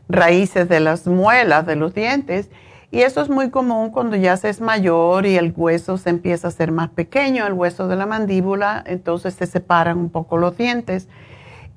raíces 0.10 0.70
de 0.70 0.80
las 0.80 1.08
muelas 1.08 1.66
de 1.66 1.76
los 1.76 1.94
dientes 1.94 2.50
Y 2.92 3.02
eso 3.02 3.22
es 3.22 3.30
muy 3.30 3.50
común 3.50 3.90
cuando 3.90 4.16
ya 4.16 4.38
se 4.38 4.50
es 4.50 4.62
mayor 4.62 5.26
y 5.26 5.36
el 5.36 5.54
hueso 5.56 5.98
se 5.98 6.10
empieza 6.10 6.48
a 6.48 6.50
hacer 6.50 6.72
más 6.72 6.90
pequeño, 6.90 7.46
el 7.46 7.54
hueso 7.54 7.88
de 7.88 7.96
la 7.96 8.06
mandíbula, 8.06 8.84
entonces 8.86 9.34
se 9.34 9.48
separan 9.48 9.98
un 9.98 10.10
poco 10.10 10.38
los 10.38 10.56
dientes. 10.56 11.08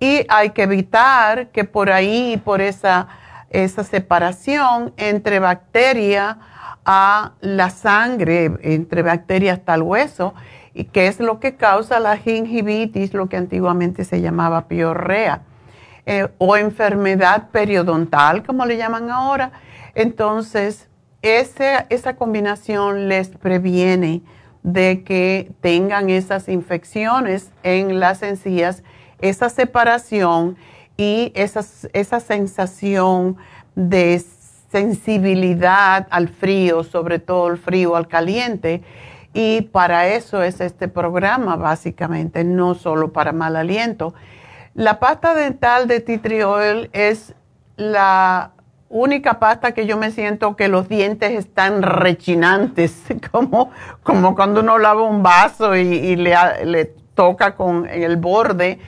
Y 0.00 0.24
hay 0.28 0.50
que 0.50 0.62
evitar 0.62 1.48
que 1.48 1.64
por 1.64 1.90
ahí, 1.90 2.40
por 2.44 2.60
esa, 2.60 3.08
esa 3.50 3.82
separación 3.82 4.92
entre 4.96 5.40
bacteria 5.40 6.38
a 6.84 7.32
la 7.40 7.70
sangre, 7.70 8.52
entre 8.62 9.02
bacteria 9.02 9.54
hasta 9.54 9.74
el 9.74 9.82
hueso, 9.82 10.34
y 10.72 10.84
que 10.84 11.08
es 11.08 11.18
lo 11.18 11.40
que 11.40 11.56
causa 11.56 11.98
la 11.98 12.16
gingivitis, 12.16 13.12
lo 13.12 13.28
que 13.28 13.36
antiguamente 13.36 14.04
se 14.04 14.20
llamaba 14.20 14.68
piorrea, 14.68 15.42
eh, 16.10 16.26
o 16.38 16.56
enfermedad 16.56 17.50
periodontal, 17.50 18.42
como 18.42 18.64
le 18.64 18.78
llaman 18.78 19.10
ahora. 19.10 19.52
Entonces, 19.94 20.88
esa 21.20 22.16
combinación 22.16 23.10
les 23.10 23.28
previene 23.28 24.22
de 24.62 25.04
que 25.04 25.52
tengan 25.60 26.08
esas 26.08 26.48
infecciones 26.48 27.50
en 27.62 28.00
las 28.00 28.22
encías, 28.22 28.84
esa 29.20 29.50
separación 29.50 30.56
y 30.96 31.30
esa 31.34 32.20
sensación 32.20 33.36
de 33.74 34.24
sensibilidad 34.72 36.06
al 36.08 36.30
frío, 36.30 36.84
sobre 36.84 37.18
todo 37.18 37.48
el 37.48 37.58
frío 37.58 37.96
al 37.96 38.08
caliente. 38.08 38.82
Y 39.34 39.60
para 39.60 40.08
eso 40.08 40.42
es 40.42 40.62
este 40.62 40.88
programa, 40.88 41.56
básicamente, 41.56 42.44
no 42.44 42.74
solo 42.74 43.12
para 43.12 43.32
mal 43.32 43.56
aliento. 43.56 44.14
La 44.74 44.98
pasta 45.00 45.34
dental 45.34 45.88
de 45.88 46.00
Tea 46.00 46.88
es 46.92 47.34
la 47.76 48.52
única 48.88 49.38
pasta 49.38 49.72
que 49.72 49.86
yo 49.86 49.96
me 49.96 50.10
siento 50.10 50.56
que 50.56 50.68
los 50.68 50.88
dientes 50.88 51.32
están 51.32 51.82
rechinantes, 51.82 53.02
como, 53.30 53.70
como 54.02 54.34
cuando 54.34 54.60
uno 54.60 54.78
lava 54.78 55.02
un 55.02 55.22
vaso 55.22 55.76
y, 55.76 56.16
le, 56.16 56.34
le, 56.64 56.84
toca 57.14 57.56
con 57.56 57.88
el 57.88 58.16
borde 58.16 58.78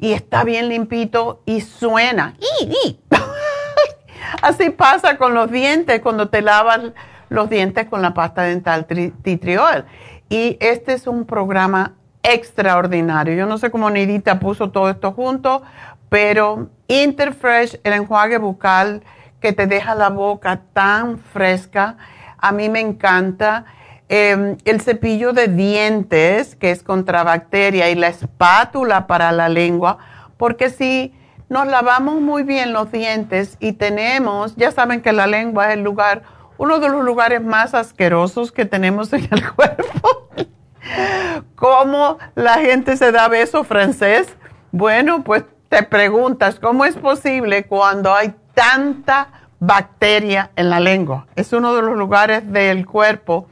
y 0.00 0.12
está 0.12 0.42
bien 0.42 0.68
limpito 0.68 1.42
y 1.46 1.60
suena. 1.60 2.34
Así 4.42 4.70
pasa 4.70 5.16
con 5.16 5.34
los 5.34 5.50
dientes 5.52 6.00
cuando 6.00 6.28
te 6.28 6.42
lavas 6.42 6.80
los 7.28 7.48
dientes 7.48 7.86
con 7.86 8.02
la 8.02 8.12
pasta 8.12 8.42
dental 8.42 8.86
Titriol. 9.22 9.84
Y 10.28 10.56
este 10.60 10.94
es 10.94 11.06
un 11.06 11.26
programa 11.26 11.94
extraordinario. 12.32 13.34
Yo 13.34 13.46
no 13.46 13.58
sé 13.58 13.70
cómo 13.70 13.90
Nidita 13.90 14.38
puso 14.38 14.70
todo 14.70 14.90
esto 14.90 15.12
junto, 15.12 15.62
pero 16.08 16.68
Interfresh, 16.88 17.80
el 17.84 17.92
enjuague 17.94 18.38
bucal, 18.38 19.02
que 19.40 19.52
te 19.52 19.66
deja 19.66 19.94
la 19.94 20.08
boca 20.08 20.60
tan 20.72 21.18
fresca. 21.18 21.96
A 22.38 22.52
mí 22.52 22.68
me 22.68 22.80
encanta. 22.80 23.64
Em, 24.08 24.56
el 24.64 24.80
cepillo 24.80 25.32
de 25.32 25.48
dientes, 25.48 26.54
que 26.54 26.70
es 26.70 26.84
contra 26.84 27.24
bacteria, 27.24 27.90
y 27.90 27.96
la 27.96 28.06
espátula 28.06 29.08
para 29.08 29.32
la 29.32 29.48
lengua, 29.48 29.98
porque 30.36 30.70
si 30.70 31.12
nos 31.48 31.66
lavamos 31.66 32.20
muy 32.20 32.44
bien 32.44 32.72
los 32.72 32.92
dientes 32.92 33.56
y 33.58 33.72
tenemos, 33.72 34.54
ya 34.56 34.70
saben 34.70 35.00
que 35.00 35.12
la 35.12 35.26
lengua 35.26 35.68
es 35.68 35.74
el 35.74 35.82
lugar, 35.82 36.22
uno 36.56 36.78
de 36.78 36.88
los 36.88 37.04
lugares 37.04 37.42
más 37.42 37.74
asquerosos 37.74 38.52
que 38.52 38.64
tenemos 38.64 39.12
en 39.12 39.28
el 39.30 39.52
cuerpo. 39.54 40.28
¿Cómo 41.54 42.18
la 42.34 42.54
gente 42.54 42.96
se 42.96 43.12
da 43.12 43.28
beso 43.28 43.64
francés? 43.64 44.28
Bueno, 44.72 45.24
pues 45.24 45.44
te 45.68 45.82
preguntas, 45.82 46.60
¿cómo 46.60 46.84
es 46.84 46.96
posible 46.96 47.64
cuando 47.64 48.14
hay 48.14 48.34
tanta 48.54 49.28
bacteria 49.58 50.50
en 50.56 50.70
la 50.70 50.80
lengua. 50.80 51.26
Es 51.36 51.52
uno 51.52 51.74
de 51.74 51.82
los 51.82 51.96
lugares 51.96 52.50
del 52.52 52.86
cuerpo. 52.86 53.48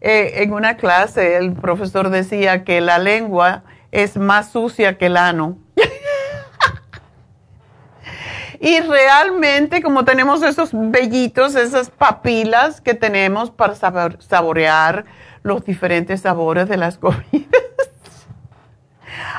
Eh, 0.00 0.42
en 0.42 0.52
una 0.52 0.76
clase 0.76 1.36
el 1.36 1.54
profesor 1.54 2.10
decía 2.10 2.64
que 2.64 2.80
la 2.80 2.98
lengua 2.98 3.62
es 3.90 4.16
más 4.16 4.50
sucia 4.50 4.98
que 4.98 5.06
el 5.06 5.16
ano. 5.16 5.58
y 8.60 8.80
realmente 8.80 9.82
como 9.82 10.04
tenemos 10.04 10.42
esos 10.42 10.70
vellitos, 10.72 11.54
esas 11.54 11.90
papilas 11.90 12.80
que 12.80 12.94
tenemos 12.94 13.50
para 13.50 13.74
saborear 13.74 15.06
los 15.44 15.64
diferentes 15.64 16.22
sabores 16.22 16.68
de 16.68 16.76
las 16.76 16.98
comidas, 16.98 17.62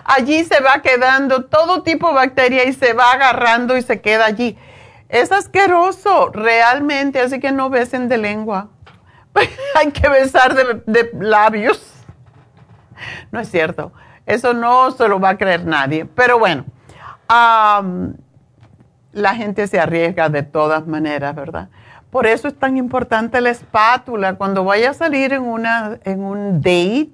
allí 0.06 0.46
se 0.46 0.62
va 0.62 0.82
quedando 0.82 1.46
todo 1.46 1.84
tipo 1.84 2.08
de 2.08 2.14
bacteria 2.14 2.64
y 2.64 2.72
se 2.72 2.94
va 2.94 3.12
agarrando 3.12 3.76
y 3.76 3.82
se 3.82 4.00
queda 4.00 4.26
allí. 4.26 4.58
Es 5.10 5.32
asqueroso, 5.32 6.30
realmente, 6.30 7.20
así 7.20 7.40
que 7.40 7.52
no 7.52 7.70
besen 7.70 8.08
de 8.08 8.18
lengua. 8.18 8.70
Hay 9.76 9.92
que 9.92 10.08
besar 10.08 10.84
de, 10.86 11.10
labios. 11.20 11.92
No 13.32 13.40
es 13.40 13.50
cierto. 13.50 13.92
Eso 14.26 14.54
no 14.54 14.92
se 14.92 15.08
lo 15.08 15.20
va 15.20 15.30
a 15.30 15.38
creer 15.38 15.66
nadie. 15.66 16.06
Pero 16.06 16.40
bueno, 16.40 16.66
la 17.28 17.84
gente 19.36 19.68
se 19.68 19.80
arriesga 19.80 20.30
de 20.30 20.44
todas 20.44 20.88
maneras, 20.88 21.36
¿verdad? 21.36 21.70
Por 22.12 22.28
eso 22.28 22.48
es 22.48 22.58
tan 22.58 22.78
importante 22.78 23.42
la 23.42 23.50
espátula. 23.50 24.36
Cuando 24.36 24.64
vaya 24.64 24.92
a 24.92 24.94
salir 24.94 25.34
en, 25.34 25.44
una, 25.44 26.00
en 26.04 26.24
un 26.24 26.62
date, 26.62 27.14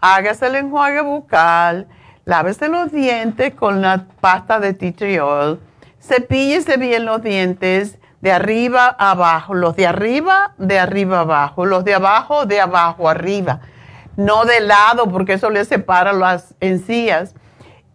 hágase 0.00 0.46
el 0.46 0.56
enjuague 0.56 1.00
bucal, 1.02 1.86
lávese 2.24 2.68
los 2.68 2.90
dientes 2.90 3.54
con 3.54 3.80
la 3.80 4.06
pasta 4.20 4.58
de 4.58 4.74
tea 4.74 4.92
tree 4.92 5.20
oil 5.20 5.58
cepíllese 6.02 6.76
bien 6.76 7.04
los 7.04 7.22
dientes 7.22 7.98
de 8.20 8.32
arriba 8.32 8.94
a 8.98 9.12
abajo, 9.12 9.54
los 9.54 9.76
de 9.76 9.86
arriba, 9.86 10.52
de 10.58 10.78
arriba 10.78 11.20
abajo, 11.20 11.64
los 11.64 11.84
de 11.84 11.94
abajo, 11.94 12.46
de 12.46 12.60
abajo 12.60 13.08
arriba, 13.08 13.60
no 14.16 14.44
de 14.44 14.60
lado 14.60 15.08
porque 15.08 15.34
eso 15.34 15.50
le 15.50 15.64
separa 15.64 16.12
las 16.12 16.54
encías. 16.60 17.34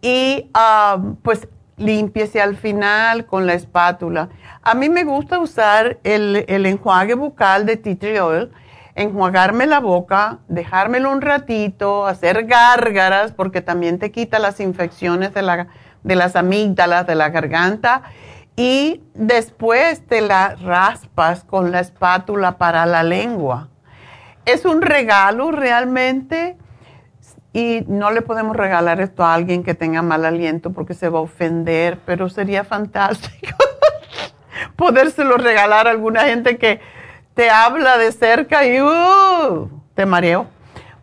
Y 0.00 0.50
um, 0.54 1.16
pues 1.16 1.48
límpiese 1.78 2.40
al 2.40 2.56
final 2.56 3.26
con 3.26 3.46
la 3.46 3.54
espátula. 3.54 4.28
A 4.62 4.74
mí 4.74 4.88
me 4.88 5.04
gusta 5.04 5.38
usar 5.38 5.98
el, 6.04 6.44
enjuague 6.48 7.14
bucal 7.14 7.66
de 7.66 7.76
tea 7.76 8.24
oil, 8.24 8.50
enjuagarme 8.94 9.66
la 9.66 9.80
boca, 9.80 10.38
dejármelo 10.48 11.10
un 11.10 11.20
ratito, 11.20 12.06
hacer 12.06 12.46
gárgaras 12.46 13.32
porque 13.32 13.62
también 13.62 13.98
te 13.98 14.10
quita 14.10 14.38
las 14.38 14.60
infecciones 14.60 15.32
de 15.32 15.42
la 15.42 15.68
de 16.02 16.16
las 16.16 16.36
amígdalas, 16.36 17.06
de 17.06 17.14
la 17.14 17.28
garganta, 17.30 18.02
y 18.56 19.02
después 19.14 20.06
te 20.06 20.20
la 20.20 20.56
raspas 20.56 21.44
con 21.44 21.70
la 21.70 21.80
espátula 21.80 22.58
para 22.58 22.86
la 22.86 23.02
lengua. 23.02 23.68
Es 24.44 24.64
un 24.64 24.82
regalo 24.82 25.52
realmente 25.52 26.56
y 27.58 27.84
no 27.88 28.12
le 28.12 28.22
podemos 28.22 28.54
regalar 28.56 29.00
esto 29.00 29.24
a 29.24 29.34
alguien 29.34 29.64
que 29.64 29.74
tenga 29.74 30.00
mal 30.00 30.24
aliento 30.24 30.72
porque 30.72 30.94
se 30.94 31.08
va 31.08 31.18
a 31.18 31.22
ofender, 31.22 31.98
pero 32.06 32.28
sería 32.28 32.62
fantástico 32.62 33.56
podérselo 34.76 35.36
regalar 35.38 35.88
a 35.88 35.90
alguna 35.90 36.20
gente 36.20 36.56
que 36.56 36.80
te 37.34 37.50
habla 37.50 37.98
de 37.98 38.12
cerca 38.12 38.64
y 38.64 38.80
uh, 38.80 39.68
te 39.94 40.06
mareo. 40.06 40.46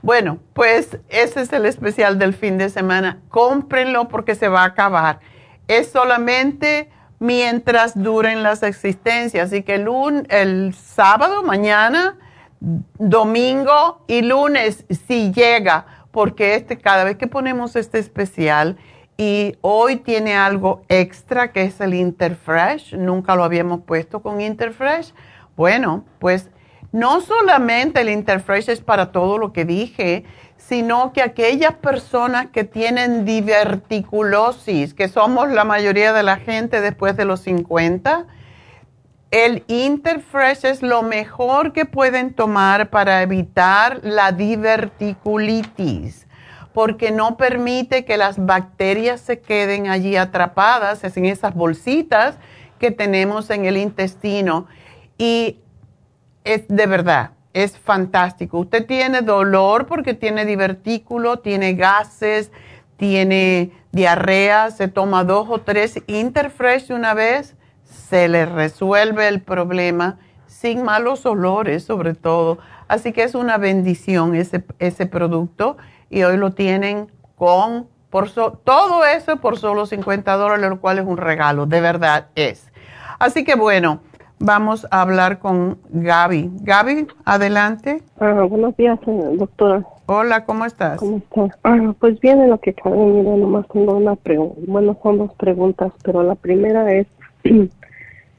Bueno, 0.02 0.40
pues 0.54 0.98
ese 1.10 1.42
es 1.42 1.52
el 1.52 1.66
especial 1.66 2.20
del 2.20 2.34
fin 2.34 2.58
de 2.58 2.70
semana. 2.70 3.20
Cómprenlo 3.28 4.08
porque 4.08 4.36
se 4.36 4.48
va 4.48 4.62
a 4.62 4.68
acabar. 4.68 5.20
Es 5.68 5.92
solamente 5.92 6.90
mientras 7.20 8.02
duren 8.02 8.44
las 8.44 8.64
existencias. 8.64 9.48
Así 9.48 9.64
que 9.64 9.76
el, 9.76 9.88
el 10.30 10.74
sábado, 10.74 11.44
mañana, 11.44 12.18
domingo 12.60 14.04
y 14.08 14.22
lunes, 14.22 14.86
si 15.08 15.32
llega, 15.32 16.05
porque 16.16 16.56
este, 16.56 16.78
cada 16.78 17.04
vez 17.04 17.18
que 17.18 17.28
ponemos 17.28 17.76
este 17.76 18.00
especial, 18.00 18.78
y 19.18 19.58
hoy 19.60 19.98
tiene 19.98 20.34
algo 20.34 20.82
extra 20.88 21.52
que 21.52 21.64
es 21.64 21.82
el 21.82 21.94
Interfresh, 21.94 22.96
nunca 22.96 23.36
lo 23.36 23.44
habíamos 23.44 23.82
puesto 23.82 24.22
con 24.22 24.40
Interfresh. 24.40 25.14
Bueno, 25.58 26.06
pues 26.20 26.50
no 26.94 27.20
solamente 27.20 28.00
el 28.00 28.08
Interfresh 28.08 28.70
es 28.70 28.80
para 28.80 29.12
todo 29.12 29.38
lo 29.38 29.52
que 29.52 29.66
dije, 29.66 30.24
sino 30.56 31.12
que 31.12 31.22
aquellas 31.22 31.74
personas 31.74 32.48
que 32.48 32.64
tienen 32.64 33.26
diverticulosis, 33.26 34.94
que 34.94 35.10
somos 35.10 35.50
la 35.50 35.66
mayoría 35.66 36.14
de 36.14 36.24
la 36.24 36.38
gente 36.38 36.80
después 36.80 37.18
de 37.18 37.26
los 37.26 37.42
50, 37.42 38.26
el 39.36 39.66
Interfresh 39.68 40.64
es 40.64 40.82
lo 40.82 41.04
mejor 41.04 41.74
que 41.74 41.84
pueden 41.84 42.34
tomar 42.34 42.90
para 42.90 43.22
evitar 43.22 44.00
la 44.02 44.32
diverticulitis, 44.32 46.26
porque 46.74 47.12
no 47.12 47.36
permite 47.36 48.06
que 48.06 48.16
las 48.16 48.46
bacterias 48.46 49.20
se 49.20 49.42
queden 49.42 49.88
allí 49.88 50.16
atrapadas 50.16 51.04
en 51.04 51.26
esas 51.26 51.54
bolsitas 51.54 52.38
que 52.80 52.92
tenemos 52.92 53.50
en 53.50 53.66
el 53.66 53.76
intestino. 53.76 54.68
Y 55.18 55.60
es 56.46 56.66
de 56.70 56.86
verdad, 56.88 57.32
es 57.52 57.78
fantástico. 57.78 58.60
Usted 58.60 58.86
tiene 58.86 59.22
dolor 59.22 59.86
porque 59.86 60.14
tiene 60.14 60.46
divertículo, 60.46 61.40
tiene 61.40 61.74
gases, 61.74 62.54
tiene 62.96 63.74
diarrea, 63.92 64.72
se 64.72 64.88
toma 64.88 65.26
dos 65.26 65.48
o 65.50 65.60
tres 65.60 66.02
Interfresh 66.08 66.94
una 66.94 67.14
vez, 67.14 67.54
se 67.96 68.28
le 68.28 68.46
resuelve 68.46 69.28
el 69.28 69.42
problema 69.42 70.18
sin 70.48 70.84
malos 70.84 71.26
olores 71.26 71.84
sobre 71.84 72.14
todo. 72.14 72.60
Así 72.88 73.12
que 73.14 73.24
es 73.24 73.36
una 73.36 73.58
bendición 73.58 74.36
ese, 74.36 74.64
ese 74.80 75.06
producto 75.06 75.78
y 76.10 76.24
hoy 76.24 76.38
lo 76.38 76.52
tienen 76.52 77.08
con 77.36 77.88
por 78.10 78.30
todo 78.30 79.04
eso 79.04 79.38
por 79.38 79.58
solo 79.58 79.86
50 79.86 80.38
dólares, 80.38 80.70
lo 80.70 80.80
cual 80.80 81.00
es 81.00 81.06
un 81.06 81.18
regalo, 81.18 81.66
de 81.66 81.82
verdad 81.82 82.28
es. 82.36 82.72
Así 83.20 83.44
que 83.44 83.56
bueno, 83.56 84.00
vamos 84.40 84.88
a 84.92 85.02
hablar 85.02 85.40
con 85.40 85.80
Gaby. 85.90 86.52
Gaby, 86.62 87.08
adelante. 87.26 88.04
Ah, 88.20 88.46
buenos 88.48 88.76
días, 88.78 89.00
doctora. 89.34 89.84
Hola, 90.06 90.46
¿cómo 90.46 90.66
estás? 90.66 91.00
¿Cómo 91.00 91.18
estás? 91.18 91.60
Ah, 91.64 91.94
pues 92.00 92.20
bien, 92.20 92.40
en 92.42 92.52
lo 92.52 92.60
que 92.60 92.74
cabe, 92.74 92.96
mira, 92.96 93.36
nomás 93.36 93.68
tengo 93.70 93.98
una 93.98 94.16
pregunta. 94.16 94.62
Bueno, 94.68 94.98
son 95.02 95.18
dos 95.18 95.34
preguntas, 95.34 95.92
pero 96.04 96.24
la 96.24 96.36
primera 96.36 96.92
es, 96.94 97.08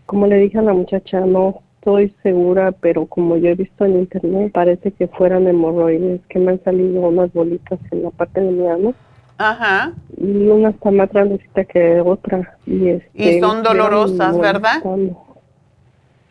como 0.06 0.26
le 0.26 0.38
dije 0.38 0.58
a 0.58 0.62
la 0.62 0.72
muchacha, 0.72 1.20
no 1.20 1.60
estoy 1.78 2.14
segura, 2.22 2.72
pero 2.72 3.06
como 3.06 3.36
yo 3.36 3.50
he 3.50 3.54
visto 3.54 3.84
en 3.84 3.98
internet, 3.98 4.52
parece 4.52 4.90
que 4.92 5.06
fueran 5.08 5.46
hemorroides, 5.46 6.20
que 6.28 6.38
me 6.38 6.52
han 6.52 6.64
salido 6.64 7.00
unas 7.02 7.32
bolitas 7.32 7.78
en 7.90 8.02
la 8.02 8.10
parte 8.10 8.40
de 8.40 8.50
mi 8.50 8.66
ano. 8.66 8.94
Ajá. 9.38 9.92
Y 10.16 10.48
una 10.48 10.70
está 10.70 10.90
más 10.90 11.10
grandecita 11.12 11.64
que 11.64 12.00
otra. 12.00 12.56
Y, 12.66 12.88
este, 12.88 13.36
y 13.36 13.40
son 13.40 13.62
dolorosas, 13.62 14.38
¿verdad? 14.38 14.82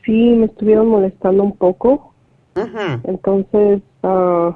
Sí, 0.03 0.35
me 0.35 0.47
estuvieron 0.47 0.87
molestando 0.87 1.43
un 1.43 1.55
poco. 1.55 2.13
Entonces, 3.03 3.81
uh, 4.03 4.53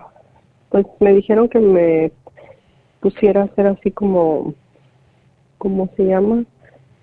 pues 0.69 0.85
me 0.99 1.13
dijeron 1.13 1.49
que 1.49 1.59
me 1.59 2.11
pusiera 3.01 3.41
a 3.41 3.45
hacer 3.45 3.67
así 3.67 3.91
como, 3.91 4.53
¿cómo 5.57 5.89
se 5.95 6.03
llama? 6.03 6.43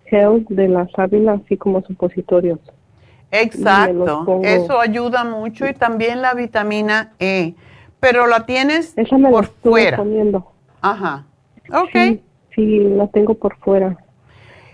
Gel 0.08 0.46
de 0.48 0.68
la 0.68 0.88
sábila, 0.94 1.40
así 1.44 1.56
como 1.56 1.82
supositorios. 1.82 2.58
Exacto, 3.30 4.40
eso 4.42 4.80
ayuda 4.80 5.24
mucho 5.24 5.66
y 5.66 5.74
también 5.74 6.22
la 6.22 6.34
vitamina 6.34 7.12
E, 7.18 7.54
pero 8.00 8.26
la 8.26 8.46
tienes 8.46 8.94
por 9.30 9.46
fuera. 9.46 9.96
Poniendo. 9.96 10.52
Ajá, 10.80 11.26
ok. 11.72 12.20
Sí, 12.54 12.78
la 12.80 13.08
tengo 13.08 13.34
por 13.34 13.56
fuera. 13.58 13.98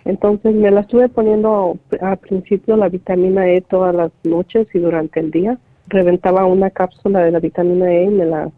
Entonces 0.04 0.54
me 0.54 0.70
la 0.70 0.80
estuve 0.80 1.08
poniendo 1.08 1.78
al 2.00 2.18
principio 2.18 2.76
la 2.76 2.88
vitamina 2.88 3.48
E 3.48 3.60
todas 3.60 3.94
las 3.94 4.10
noches 4.24 4.66
y 4.74 4.78
durante 4.78 5.20
el 5.20 5.30
día. 5.30 5.58
Reventaba 5.88 6.44
una 6.44 6.70
cápsula 6.70 7.20
de 7.20 7.30
la 7.30 7.40
vitamina 7.40 7.92
E 7.92 8.04
y 8.04 8.08
me 8.08 8.26
la, 8.26 8.50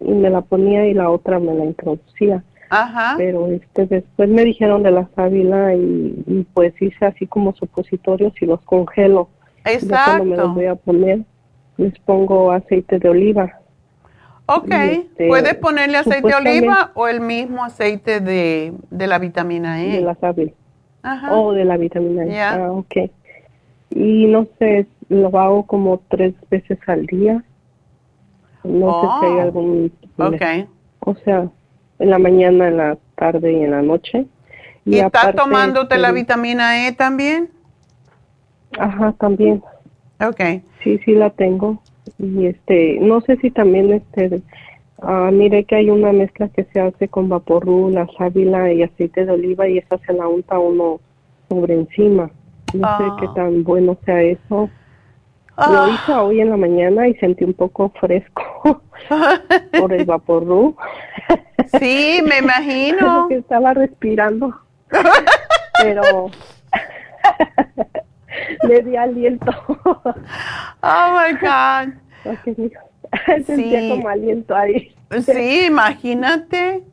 y 0.00 0.12
me 0.12 0.30
la 0.30 0.40
ponía 0.40 0.86
y 0.86 0.94
la 0.94 1.10
otra 1.10 1.38
me 1.38 1.54
la 1.54 1.64
introducía. 1.64 2.42
Ajá. 2.70 3.14
Pero 3.16 3.46
este, 3.48 3.86
después 3.86 4.28
me 4.28 4.44
dijeron 4.44 4.82
de 4.82 4.90
la 4.90 5.08
sábila 5.14 5.74
y, 5.74 6.46
pues 6.54 6.74
hice 6.80 7.06
así 7.06 7.26
como 7.26 7.54
supositorios 7.54 8.32
y 8.40 8.46
los 8.46 8.60
congelo. 8.62 9.28
Exacto. 9.64 10.18
cuando 10.18 10.24
me 10.24 10.36
los 10.36 10.54
voy 10.54 10.66
a 10.66 10.74
poner, 10.74 11.20
les 11.76 11.98
pongo 12.00 12.52
aceite 12.52 12.98
de 12.98 13.08
oliva. 13.08 13.58
Ok, 14.46 14.70
este, 14.70 15.28
¿puedes 15.28 15.54
ponerle 15.56 15.98
aceite 15.98 16.28
de 16.28 16.34
oliva 16.34 16.90
o 16.94 17.06
el 17.06 17.20
mismo 17.20 17.64
aceite 17.64 18.20
de, 18.20 18.72
de 18.90 19.06
la 19.06 19.18
vitamina 19.18 19.82
E? 19.82 19.96
De 19.96 20.00
la 20.00 20.14
sábila. 20.14 20.52
Ajá. 21.02 21.34
O 21.36 21.52
de 21.52 21.64
la 21.64 21.76
vitamina 21.76 22.24
E. 22.24 22.40
Ah, 22.40 22.72
ok. 22.72 23.10
Y 23.90 24.26
no 24.26 24.46
sé, 24.58 24.86
lo 25.08 25.38
hago 25.38 25.66
como 25.66 26.00
tres 26.08 26.34
veces 26.50 26.78
al 26.86 27.06
día. 27.06 27.44
No 28.64 29.00
sé 29.00 29.06
si 29.20 29.26
hay 29.26 29.38
oh, 29.38 29.40
algún... 29.42 29.92
Ok. 30.16 30.42
O 31.00 31.14
sea, 31.16 31.48
en 31.98 32.10
la 32.10 32.18
mañana, 32.18 32.68
en 32.68 32.76
la 32.76 32.98
tarde 33.16 33.52
y 33.52 33.64
en 33.64 33.70
la 33.72 33.82
noche. 33.82 34.26
¿Y, 34.84 34.98
estás 34.98 35.34
tomándote 35.34 35.98
la 35.98 36.12
vitamina 36.12 36.86
E 36.86 36.92
también? 36.92 37.50
Ajá, 38.78 39.12
también. 39.18 39.62
Okay. 40.20 40.62
Sí, 40.82 40.98
sí 41.04 41.14
la 41.14 41.30
tengo. 41.30 41.82
Y 42.18 42.46
este, 42.46 42.98
no 43.00 43.20
sé 43.20 43.36
si 43.36 43.50
también 43.50 43.92
este, 43.92 44.42
ah, 45.02 45.30
mire 45.32 45.64
que 45.64 45.76
hay 45.76 45.90
una 45.90 46.12
mezcla 46.12 46.48
que 46.48 46.64
se 46.64 46.80
hace 46.80 47.08
con 47.08 47.28
vaporru, 47.28 47.90
la 47.90 48.06
sábila 48.16 48.72
y 48.72 48.82
aceite 48.82 49.26
de 49.26 49.32
oliva 49.32 49.68
y 49.68 49.78
esa 49.78 49.98
se 49.98 50.12
la 50.12 50.26
unta 50.26 50.58
uno 50.58 51.00
sobre 51.48 51.74
encima. 51.74 52.30
No 52.74 52.98
sé 52.98 53.04
qué 53.20 53.26
ah. 53.28 53.34
tan 53.34 53.64
bueno 53.64 53.96
sea 54.04 54.22
eso. 54.22 54.70
Lo 55.58 55.82
ah. 55.82 55.90
hice 55.90 56.12
hoy 56.12 56.40
en 56.40 56.50
la 56.50 56.56
mañana 56.56 57.08
y 57.08 57.14
sentí 57.16 57.42
un 57.42 57.52
poco 57.52 57.92
fresco 58.00 58.80
por 59.80 59.92
el 59.92 60.04
vaporru. 60.04 60.76
Sí, 61.80 62.20
me 62.24 62.38
imagino. 62.42 63.26
que 63.28 63.38
estaba 63.38 63.74
respirando. 63.74 64.56
Pero 65.82 66.30
le 68.68 68.82
di 68.82 68.96
aliento. 68.96 69.52
Oh 69.66 71.18
my 71.18 71.32
God. 71.40 71.94
Sentía 73.44 73.80
sí. 73.80 73.88
como 73.90 74.08
aliento 74.08 74.54
ahí. 74.54 74.94
Sí, 75.24 75.66
imagínate. 75.66 76.84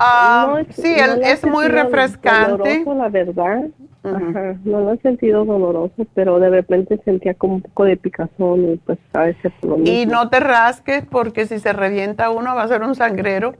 no, 0.00 0.64
sí, 0.70 0.96
es 1.22 1.46
muy 1.46 1.68
refrescante. 1.68 2.80
Doloroso, 2.80 2.94
la 2.94 3.08
verdad. 3.08 3.64
Ajá, 4.04 4.58
no 4.64 4.80
lo 4.80 4.92
he 4.92 4.98
sentido 4.98 5.46
doloroso, 5.46 6.06
pero 6.12 6.38
de 6.38 6.50
repente 6.50 7.00
sentía 7.06 7.32
como 7.32 7.54
un 7.54 7.62
poco 7.62 7.84
de 7.84 7.96
picazón 7.96 8.72
y 8.72 8.76
pues 8.76 8.98
a 9.14 9.20
veces 9.20 9.50
por 9.60 9.78
lo 9.78 9.84
Y 9.84 10.04
no 10.04 10.28
te 10.28 10.40
rasques 10.40 11.04
porque 11.06 11.46
si 11.46 11.58
se 11.58 11.72
revienta 11.72 12.28
uno 12.28 12.54
va 12.54 12.64
a 12.64 12.68
ser 12.68 12.82
un 12.82 12.94
sangrero. 12.94 13.54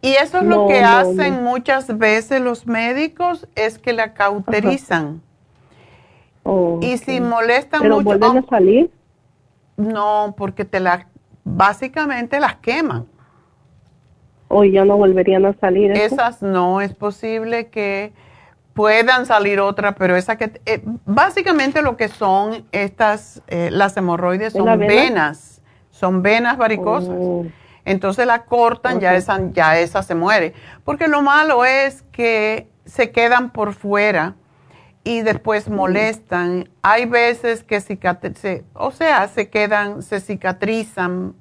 Y 0.00 0.10
eso 0.12 0.38
es 0.38 0.44
lo 0.44 0.68
que 0.68 0.80
hacen 0.80 1.42
muchas 1.42 1.98
veces 1.98 2.40
los 2.40 2.66
médicos, 2.66 3.48
es 3.56 3.78
que 3.78 3.92
la 3.92 4.14
cauterizan. 4.14 5.22
y 6.80 6.96
si 6.98 7.20
molestan 7.20 7.82
¿Pero 7.82 7.96
mucho... 7.96 8.04
vuelven 8.04 8.38
a 8.38 8.46
salir? 8.46 8.90
No, 9.76 10.34
porque 10.36 10.64
te 10.64 10.80
la, 10.80 11.06
básicamente 11.44 12.40
las 12.40 12.56
queman. 12.56 13.06
¿O 14.48 14.64
ya 14.64 14.84
no 14.84 14.96
volverían 14.96 15.44
a 15.46 15.52
salir? 15.54 15.92
Esas 15.92 16.42
no, 16.42 16.80
es 16.80 16.94
posible 16.94 17.68
que 17.68 18.12
puedan 18.78 19.26
salir 19.26 19.58
otra, 19.58 19.96
pero 19.96 20.14
esa 20.14 20.36
que... 20.36 20.60
Eh, 20.64 20.80
básicamente 21.04 21.82
lo 21.82 21.96
que 21.96 22.06
son 22.06 22.64
estas, 22.70 23.42
eh, 23.48 23.70
las 23.72 23.96
hemorroides 23.96 24.52
son 24.52 24.78
venas, 24.78 25.60
son 25.90 26.22
venas 26.22 26.56
varicosas. 26.56 27.10
Oh. 27.12 27.44
Entonces 27.84 28.24
la 28.24 28.44
cortan, 28.44 29.00
ya, 29.00 29.16
esa, 29.16 29.40
ya 29.50 29.80
esa 29.80 30.04
se 30.04 30.14
muere. 30.14 30.54
Porque 30.84 31.08
lo 31.08 31.22
malo 31.22 31.64
es 31.64 32.02
que 32.12 32.68
se 32.86 33.10
quedan 33.10 33.50
por 33.50 33.74
fuera 33.74 34.36
y 35.02 35.22
después 35.22 35.68
molestan. 35.68 36.68
Hay 36.82 37.06
veces 37.06 37.64
que 37.64 37.80
se, 37.80 38.64
o 38.74 38.92
sea, 38.92 39.26
se 39.26 39.50
quedan, 39.50 40.02
se 40.02 40.20
cicatrizan 40.20 41.34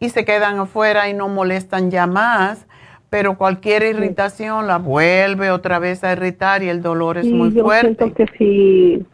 y 0.00 0.10
se 0.10 0.24
quedan 0.24 0.58
afuera 0.58 1.08
y 1.08 1.14
no 1.14 1.28
molestan 1.28 1.92
ya 1.92 2.08
más, 2.08 2.66
pero 3.12 3.36
cualquier 3.36 3.82
irritación 3.82 4.66
la 4.66 4.78
vuelve 4.78 5.50
otra 5.50 5.78
vez 5.78 6.02
a 6.02 6.12
irritar 6.12 6.62
y 6.62 6.70
el 6.70 6.80
dolor 6.80 7.18
es 7.18 7.26
muy 7.26 7.52
yo 7.52 7.62
fuerte. 7.62 7.94
Siento 7.94 8.14
que 8.14 8.26
sí, 8.38 9.04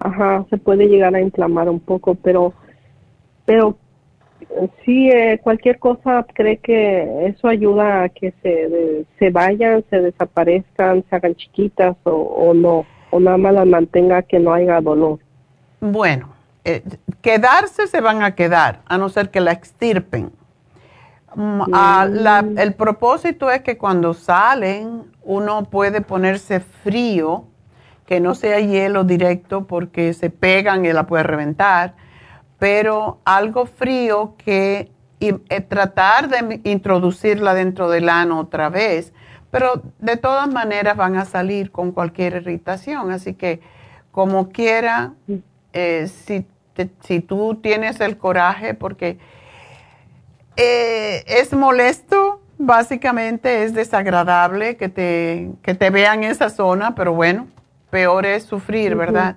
ajá, 0.00 0.44
se 0.50 0.58
puede 0.58 0.88
llegar 0.88 1.14
a 1.14 1.20
inflamar 1.20 1.68
un 1.68 1.78
poco, 1.78 2.16
pero, 2.16 2.52
pero 3.44 3.76
sí, 4.84 5.08
eh, 5.08 5.38
cualquier 5.40 5.78
cosa 5.78 6.26
cree 6.34 6.56
que 6.56 7.28
eso 7.28 7.46
ayuda 7.46 8.02
a 8.02 8.08
que 8.08 8.34
se, 8.42 9.06
se 9.20 9.30
vayan, 9.30 9.84
se 9.88 10.00
desaparezcan, 10.00 11.04
se 11.08 11.14
hagan 11.14 11.36
chiquitas 11.36 11.96
o, 12.02 12.10
o 12.10 12.54
no, 12.54 12.84
o 13.10 13.20
nada 13.20 13.36
más 13.36 13.54
las 13.54 13.68
mantenga 13.68 14.22
que 14.22 14.40
no 14.40 14.52
haya 14.52 14.80
dolor. 14.80 15.20
Bueno, 15.80 16.30
eh, 16.64 16.82
quedarse 17.22 17.86
se 17.86 18.00
van 18.00 18.24
a 18.24 18.34
quedar, 18.34 18.80
a 18.86 18.98
no 18.98 19.08
ser 19.10 19.30
que 19.30 19.38
la 19.38 19.52
extirpen. 19.52 20.32
Mm, 21.34 21.62
mm. 21.62 22.58
el 22.58 22.74
propósito 22.74 23.50
es 23.50 23.62
que 23.62 23.76
cuando 23.76 24.14
salen 24.14 25.04
uno 25.22 25.64
puede 25.64 26.00
ponerse 26.00 26.60
frío, 26.60 27.44
que 28.06 28.20
no 28.20 28.34
sea 28.34 28.60
hielo 28.60 29.04
directo 29.04 29.66
porque 29.66 30.12
se 30.12 30.30
pegan 30.30 30.84
y 30.84 30.92
la 30.92 31.06
puede 31.06 31.22
reventar 31.22 31.94
pero 32.64 33.20
algo 33.26 33.66
frío 33.66 34.36
que 34.38 34.90
y, 35.20 35.34
eh, 35.50 35.60
tratar 35.60 36.28
de 36.28 36.60
introducirla 36.64 37.52
dentro 37.52 37.90
del 37.90 38.08
ano 38.08 38.40
otra 38.40 38.70
vez, 38.70 39.12
pero 39.50 39.82
de 39.98 40.16
todas 40.16 40.48
maneras 40.48 40.96
van 40.96 41.16
a 41.16 41.26
salir 41.26 41.70
con 41.70 41.92
cualquier 41.92 42.36
irritación, 42.36 43.10
así 43.10 43.34
que 43.34 43.60
como 44.10 44.48
quiera, 44.48 45.12
eh, 45.74 46.08
si, 46.08 46.46
si 47.00 47.20
tú 47.20 47.56
tienes 47.56 48.00
el 48.00 48.16
coraje, 48.16 48.72
porque 48.72 49.18
eh, 50.56 51.24
es 51.26 51.52
molesto, 51.52 52.40
básicamente 52.58 53.64
es 53.64 53.74
desagradable 53.74 54.76
que 54.76 54.88
te, 54.88 55.50
que 55.62 55.74
te 55.74 55.90
vean 55.90 56.24
esa 56.24 56.50
zona, 56.50 56.94
pero 56.94 57.12
bueno, 57.14 57.48
peor 57.90 58.26
es 58.26 58.44
sufrir, 58.44 58.94
¿verdad? 58.94 59.36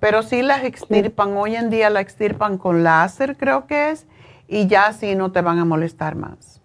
pero 0.00 0.24
sí 0.24 0.42
las 0.42 0.64
extirpan. 0.64 1.36
Hoy 1.36 1.54
en 1.54 1.70
día 1.70 1.88
la 1.88 2.00
extirpan 2.00 2.58
con 2.58 2.82
láser, 2.82 3.36
creo 3.36 3.68
que 3.68 3.90
es, 3.90 4.04
y 4.48 4.66
ya 4.66 4.86
así 4.86 5.14
no 5.14 5.30
te 5.30 5.42
van 5.42 5.60
a 5.60 5.64
molestar 5.64 6.16
más. 6.16 6.60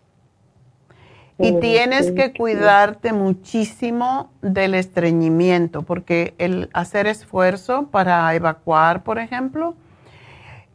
Y 1.38 1.60
tienes 1.60 2.12
que 2.14 2.34
cuidarte 2.34 3.14
muchísimo 3.14 4.32
del 4.42 4.74
estreñimiento, 4.74 5.84
porque 5.84 6.34
el 6.40 6.72
hacer 6.74 7.06
esfuerzo 7.06 7.90
para 7.92 8.34
evacuar, 8.34 9.04
por 9.04 9.20
ejemplo, 9.20 9.76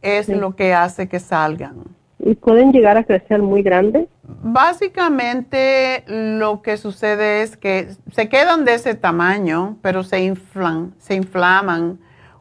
es 0.01 0.27
Sí. 0.27 0.35
lo 0.35 0.55
que 0.55 0.73
hace 0.73 1.09
que 1.09 1.19
salgan. 1.19 1.83
¿Y 2.25 2.35
pueden 2.35 2.71
llegar 2.71 2.97
a 2.97 3.03
crecer 3.03 3.41
muy 3.41 3.63
grandes? 3.63 4.07
Básicamente 4.23 6.03
lo 6.07 6.61
que 6.61 6.77
sucede 6.77 7.41
es 7.41 7.57
que 7.57 7.89
se 8.11 8.29
quedan 8.29 8.63
de 8.63 8.75
ese 8.75 8.95
tamaño, 8.95 9.77
pero 9.81 10.03
se 10.03 10.23
inflan, 10.23 10.93
se 10.99 11.15
inflaman 11.15 11.99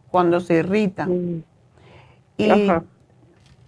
cuando 0.08 0.40
se 0.40 0.54
irritan. 0.58 1.10
Mm, 1.10 1.42
Y 2.36 2.50
Ajá. 2.50 2.84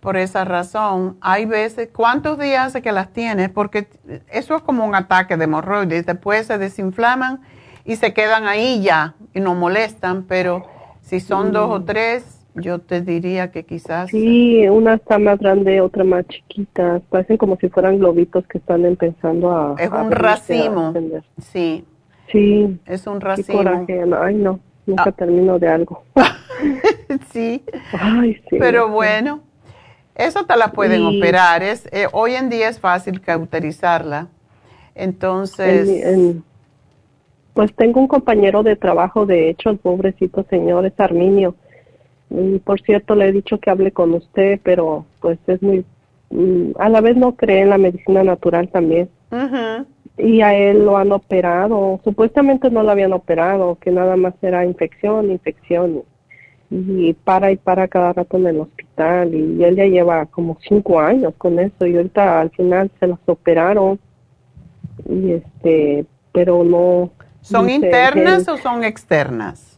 por 0.01 0.17
esa 0.17 0.45
razón, 0.45 1.17
hay 1.21 1.47
veces, 1.47 1.89
¿cuántos 1.93 2.39
días 2.39 2.67
hace 2.67 2.83
que 2.83 2.93
las 2.93 3.13
tienes? 3.13 3.51
Porque 3.51 3.89
eso 4.31 4.57
es 4.57 4.63
como 4.63 4.85
un 4.85 4.95
ataque 4.95 5.37
de 5.37 5.45
hemorroides. 5.45 6.07
Después 6.07 6.47
se 6.47 6.59
desinflaman 6.59 7.41
y 7.85 7.97
se 7.97 8.15
quedan 8.15 8.47
ahí 8.47 8.83
ya 8.83 9.15
y 9.33 9.41
no 9.41 9.55
molestan, 9.55 10.25
pero 10.25 10.65
si 11.03 11.21
son 11.21 11.53
dos 11.53 11.71
o 11.71 11.83
tres, 11.85 12.34
yo 12.55 12.79
te 12.81 13.01
diría 13.01 13.51
que 13.51 13.65
quizás... 13.65 14.11
Sí, 14.11 14.67
una 14.69 14.95
está 14.95 15.19
más 15.19 15.39
grande, 15.39 15.81
otra 15.81 16.05
más 16.05 16.27
chiquita. 16.29 17.01
Parecen 17.11 17.37
como 17.37 17.57
si 17.57 17.69
fueran 17.69 17.99
globitos 17.99 18.47
que 18.47 18.59
están 18.59 18.85
empezando 18.85 19.51
a... 19.51 19.75
Es 19.79 19.89
un 19.91 19.95
a 19.97 20.11
racimo. 20.11 20.95
Sí, 21.39 21.85
Sí, 22.33 22.79
es 22.87 23.07
un 23.07 23.21
racimo. 23.21 23.59
coraje. 23.59 24.03
Ay, 24.21 24.35
no, 24.37 24.59
nunca 24.87 25.05
Ah. 25.11 25.13
termino 25.13 25.59
de 25.59 25.69
algo. 25.69 26.03
sí, 27.33 27.63
Ay, 27.93 28.35
sí. 28.49 28.57
pero 28.59 28.89
bueno, 28.89 29.41
eso 30.15 30.45
te 30.47 30.57
la 30.57 30.73
pueden 30.73 31.05
operar. 31.05 31.63
Es, 31.63 31.87
eh, 31.93 32.07
hoy 32.13 32.35
en 32.35 32.49
día 32.51 32.69
es 32.69 32.81
fácil 32.81 33.21
cauterizarla. 33.21 34.29
Entonces, 34.95 35.89
En- 35.89 36.15
en- 36.15 36.45
pues 37.53 37.73
tengo 37.77 38.01
un 38.01 38.09
compañero 38.09 38.63
de 38.63 38.75
trabajo, 38.75 39.27
de 39.27 39.51
hecho, 39.51 39.71
el 39.71 39.79
pobrecito 39.79 40.45
señor 40.51 40.87
es 40.87 40.99
Arminio. 40.99 41.55
Y 42.31 42.59
por 42.59 42.81
cierto, 42.81 43.15
le 43.15 43.29
he 43.29 43.33
dicho 43.33 43.59
que 43.59 43.71
hable 43.71 43.93
con 43.93 44.13
usted, 44.15 44.59
pero 44.63 45.05
pues 45.21 45.39
es 45.47 45.63
muy... 45.63 45.85
mm, 46.31 46.73
a 46.79 46.89
la 46.89 47.01
vez 47.01 47.17
no 47.17 47.33
cree 47.37 47.61
en 47.63 47.71
la 47.71 47.79
medicina 47.79 48.25
natural 48.25 48.69
también. 48.69 49.09
ujú, 49.31 49.87
Y 50.17 50.41
a 50.41 50.55
él 50.55 50.85
lo 50.85 50.97
han 50.97 51.13
operado. 51.13 52.01
Supuestamente 52.05 52.71
no 52.71 52.83
lo 52.83 52.91
habían 52.91 53.13
operado, 53.13 53.77
que 53.81 53.91
nada 53.91 54.17
más 54.17 54.35
era 54.43 54.65
infección, 54.65 55.31
infección. 55.31 56.03
Y 56.71 57.13
para 57.13 57.53
y 57.53 57.57
para 57.57 57.87
cada 57.87 58.13
rato 58.15 58.37
en 58.37 58.47
el 58.49 58.61
hospital. 58.61 59.33
Y 59.35 59.63
él 59.63 59.77
ya 59.77 59.85
lleva 59.87 60.27
como 60.27 60.57
cinco 60.67 60.99
años 60.99 61.35
con 61.39 61.59
eso. 61.61 61.87
Y 61.87 61.95
ahorita 61.97 62.41
al 62.41 62.51
final 62.51 62.91
se 62.99 63.07
las 63.07 63.19
operaron. 63.27 64.01
Y 65.09 65.33
este, 65.33 66.07
pero 66.33 66.65
no. 66.65 67.11
¿son 67.43 67.69
internas 67.71 68.49
él- 68.49 68.55
o 68.55 68.57
son 68.57 68.83
externas? 68.83 69.74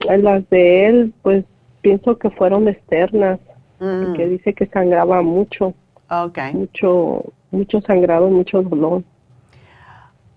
Las 0.00 0.48
de 0.50 0.86
él, 0.86 1.14
pues 1.22 1.44
pienso 1.82 2.18
que 2.18 2.30
fueron 2.30 2.68
externas. 2.68 3.38
Mm, 3.80 4.04
Porque 4.06 4.26
dice 4.26 4.54
que 4.54 4.66
sangraba 4.66 5.22
mucho, 5.22 5.74
ok. 6.10 6.38
mucho, 6.52 7.24
mucho 7.50 7.80
sangrado 7.80 8.28
mucho 8.28 8.62
dolor. 8.62 9.02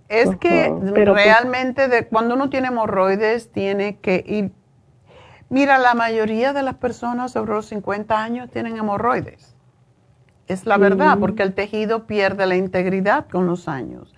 Es 0.10 0.30
Ajá, 0.30 0.40
que 0.40 0.74
pero 0.94 1.14
pues- 1.14 1.26
realmente 1.26 1.88
de, 1.88 2.06
cuando 2.08 2.36
uno 2.36 2.50
tiene 2.50 2.68
hemorroides 2.68 3.52
tiene 3.52 3.98
que 3.98 4.24
ir... 4.28 4.52
Mira, 5.50 5.78
la 5.78 5.94
mayoría 5.94 6.54
de 6.54 6.64
las 6.64 6.76
personas 6.76 7.32
sobre 7.32 7.54
los 7.54 7.66
50 7.68 8.22
años 8.24 8.50
tienen 8.50 8.78
hemorroides. 8.78 9.56
Es 10.48 10.66
la 10.66 10.78
verdad, 10.78 11.18
porque 11.20 11.44
el 11.44 11.54
tejido 11.54 12.06
pierde 12.06 12.46
la 12.48 12.56
integridad 12.56 13.28
con 13.30 13.46
los 13.48 13.68
años. 13.68 14.14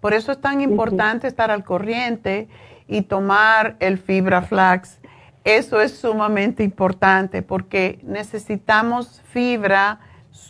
Por 0.00 0.12
eso 0.14 0.32
es 0.32 0.40
tan 0.40 0.60
importante 0.60 1.26
estar 1.26 1.50
al 1.50 1.64
corriente 1.64 2.48
y 2.88 3.02
tomar 3.02 3.76
el 3.78 3.98
fibra 3.98 4.42
flax. 4.42 4.98
Eso 5.44 5.80
es 5.80 5.96
sumamente 5.96 6.64
importante 6.64 7.42
porque 7.42 8.00
necesitamos 8.02 9.22
fibra 9.30 10.00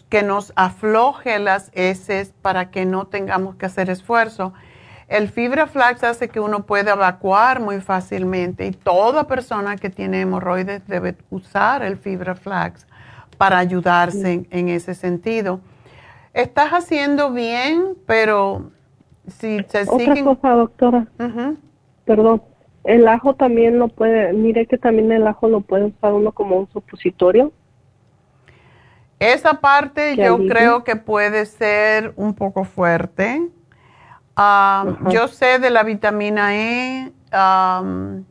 que 0.09 0.23
nos 0.23 0.53
afloje 0.57 1.39
las 1.39 1.71
heces 1.75 2.33
para 2.41 2.71
que 2.71 2.87
no 2.87 3.07
tengamos 3.07 3.57
que 3.57 3.67
hacer 3.67 3.91
esfuerzo. 3.91 4.55
El 5.09 5.29
fibra 5.29 5.67
flax 5.67 6.05
hace 6.05 6.29
que 6.29 6.41
uno 6.41 6.65
pueda 6.65 6.93
evacuar 6.93 7.61
muy 7.61 7.81
fácilmente 7.81 8.67
y 8.67 8.73
toda 8.73 9.27
persona 9.27 9.77
que 9.77 9.91
tiene 9.91 10.21
hemorroides 10.21 10.87
debe 10.87 11.17
usar 11.31 11.83
el 11.83 11.97
fibra 11.97 12.35
flax 12.35 12.87
para 13.37 13.59
ayudarse 13.59 14.33
en, 14.33 14.47
en 14.51 14.69
ese 14.69 14.95
sentido. 14.95 15.61
Estás 16.35 16.73
haciendo 16.73 17.33
bien, 17.33 17.97
pero 18.07 18.71
si 19.27 19.65
se 19.69 19.83
Otra 19.83 19.99
siguen... 19.99 20.25
cosa, 20.25 20.51
doctora. 20.51 21.07
Ujú. 21.19 21.57
Perdón, 22.09 22.43
el 22.85 23.07
ajo 23.07 23.35
también 23.37 23.79
lo 23.79 23.89
puede, 23.89 24.33
mire 24.33 24.67
que 24.67 24.79
también 24.79 25.13
el 25.13 25.27
ajo 25.27 25.49
lo 25.49 25.61
puede 25.61 25.85
usar 25.87 26.15
uno 26.15 26.33
como 26.33 26.57
un 26.59 26.69
supositorio. 26.73 27.53
Esa 29.21 29.61
parte 29.61 30.17
¿Qué 30.17 30.25
yo 30.25 30.35
alivio? 30.37 30.55
creo 30.55 30.85
que 30.85 30.97
puede 30.97 31.47
ser 31.47 32.13
un 32.17 32.35
poco 32.35 32.65
fuerte. 32.65 33.43
Yo 35.11 35.29
sé 35.29 35.59
de 35.59 35.71
la 35.71 35.83
vitamina 35.83 36.57
E. 36.57 37.13
am, 37.33 38.25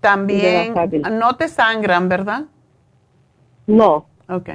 también, 0.00 0.74
no 1.18 1.36
te 1.36 1.48
sangran, 1.48 2.08
¿verdad? 2.08 2.44
No, 3.66 4.06
Ok. 4.28 4.50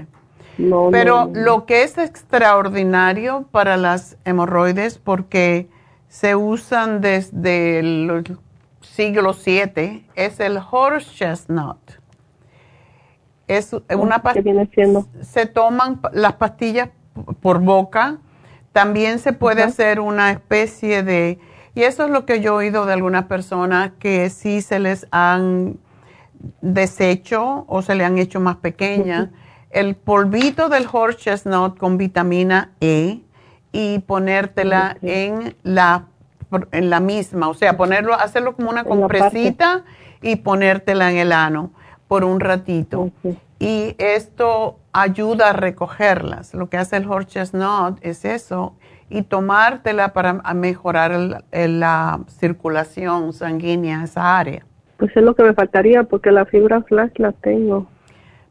no. 0.57 0.89
Pero 0.91 1.25
no, 1.27 1.39
no. 1.39 1.39
lo 1.45 1.65
que 1.65 1.84
es 1.84 1.97
extraordinario 1.97 3.47
para 3.51 3.77
las 3.77 4.17
hemorroides, 4.25 4.97
porque 4.97 5.69
se 6.12 6.36
usan 6.36 7.00
desde 7.00 7.80
el 7.80 8.38
siglo 8.82 9.34
VII, 9.34 10.06
es 10.13 10.41
el 10.41 10.60
horse 10.69 11.10
chestnut. 11.15 11.78
Es 13.47 13.71
una 13.71 14.17
¿Qué 14.17 14.21
pastilla 14.21 14.43
viene 14.43 14.69
siendo? 14.74 15.08
se 15.21 15.45
toman 15.45 16.02
las 16.12 16.34
pastillas 16.34 16.89
por 17.39 17.62
boca. 17.62 18.17
También 18.74 19.19
se 19.19 19.32
puede 19.32 19.63
hacer 19.63 20.02
una 20.02 20.32
especie 20.32 21.02
de, 21.02 21.39
y 21.76 21.84
eso 21.84 22.04
es 22.04 22.12
lo 22.12 22.26
que 22.26 22.41
yo 22.41 22.56
he 22.56 22.65
oído 22.65 22.86
de 22.86 22.91
algunas 22.91 23.26
personas 23.28 23.93
que 23.97 24.30
sí 24.30 24.62
se 24.62 24.80
les 24.80 25.08
han 25.12 25.78
deshecho 26.60 27.63
o 27.69 27.82
se 27.82 27.95
le 27.95 28.04
han 28.04 28.17
hecho 28.17 28.41
más 28.41 28.58
pequeñas. 28.58 29.30
El 29.69 29.95
polvito 29.95 30.67
del 30.67 30.86
horse 30.91 31.19
chestnut 31.19 31.78
con 31.78 31.97
vitamina 31.97 32.74
E 32.82 33.21
y 33.71 33.99
ponértela 33.99 34.97
en 35.01 35.55
la 35.63 36.05
en 36.73 36.89
la 36.89 36.99
misma, 36.99 37.47
o 37.47 37.53
sea, 37.53 37.77
ponerlo, 37.77 38.13
hacerlo 38.13 38.57
como 38.57 38.69
una 38.69 38.84
compresita 38.84 39.84
y 40.21 40.36
ponértela 40.36 41.10
en 41.10 41.17
el 41.17 41.31
ano 41.31 41.71
por 42.10 42.25
un 42.25 42.41
ratito 42.41 43.10
y 43.57 43.95
esto 43.97 44.77
ayuda 44.91 45.51
a 45.51 45.53
recogerlas. 45.53 46.53
Lo 46.53 46.67
que 46.67 46.75
hace 46.75 46.97
el 46.97 47.10
horse 47.10 47.29
chestnut 47.29 47.99
es 48.01 48.25
eso 48.25 48.75
y 49.10 49.21
tomártela 49.21 50.12
para 50.12 50.34
mejorar 50.53 51.13
el- 51.13 51.38
el- 51.51 51.79
la 51.79 52.19
circulación 52.27 53.31
sanguínea 53.31 54.01
a 54.01 54.03
esa 54.03 54.38
área. 54.38 54.65
Pues 54.97 55.15
es 55.15 55.23
lo 55.23 55.34
que 55.36 55.43
me 55.43 55.53
faltaría 55.53 56.03
porque 56.03 56.31
la 56.31 56.43
fibra 56.45 56.81
flash 56.81 57.13
la 57.15 57.31
tengo. 57.31 57.88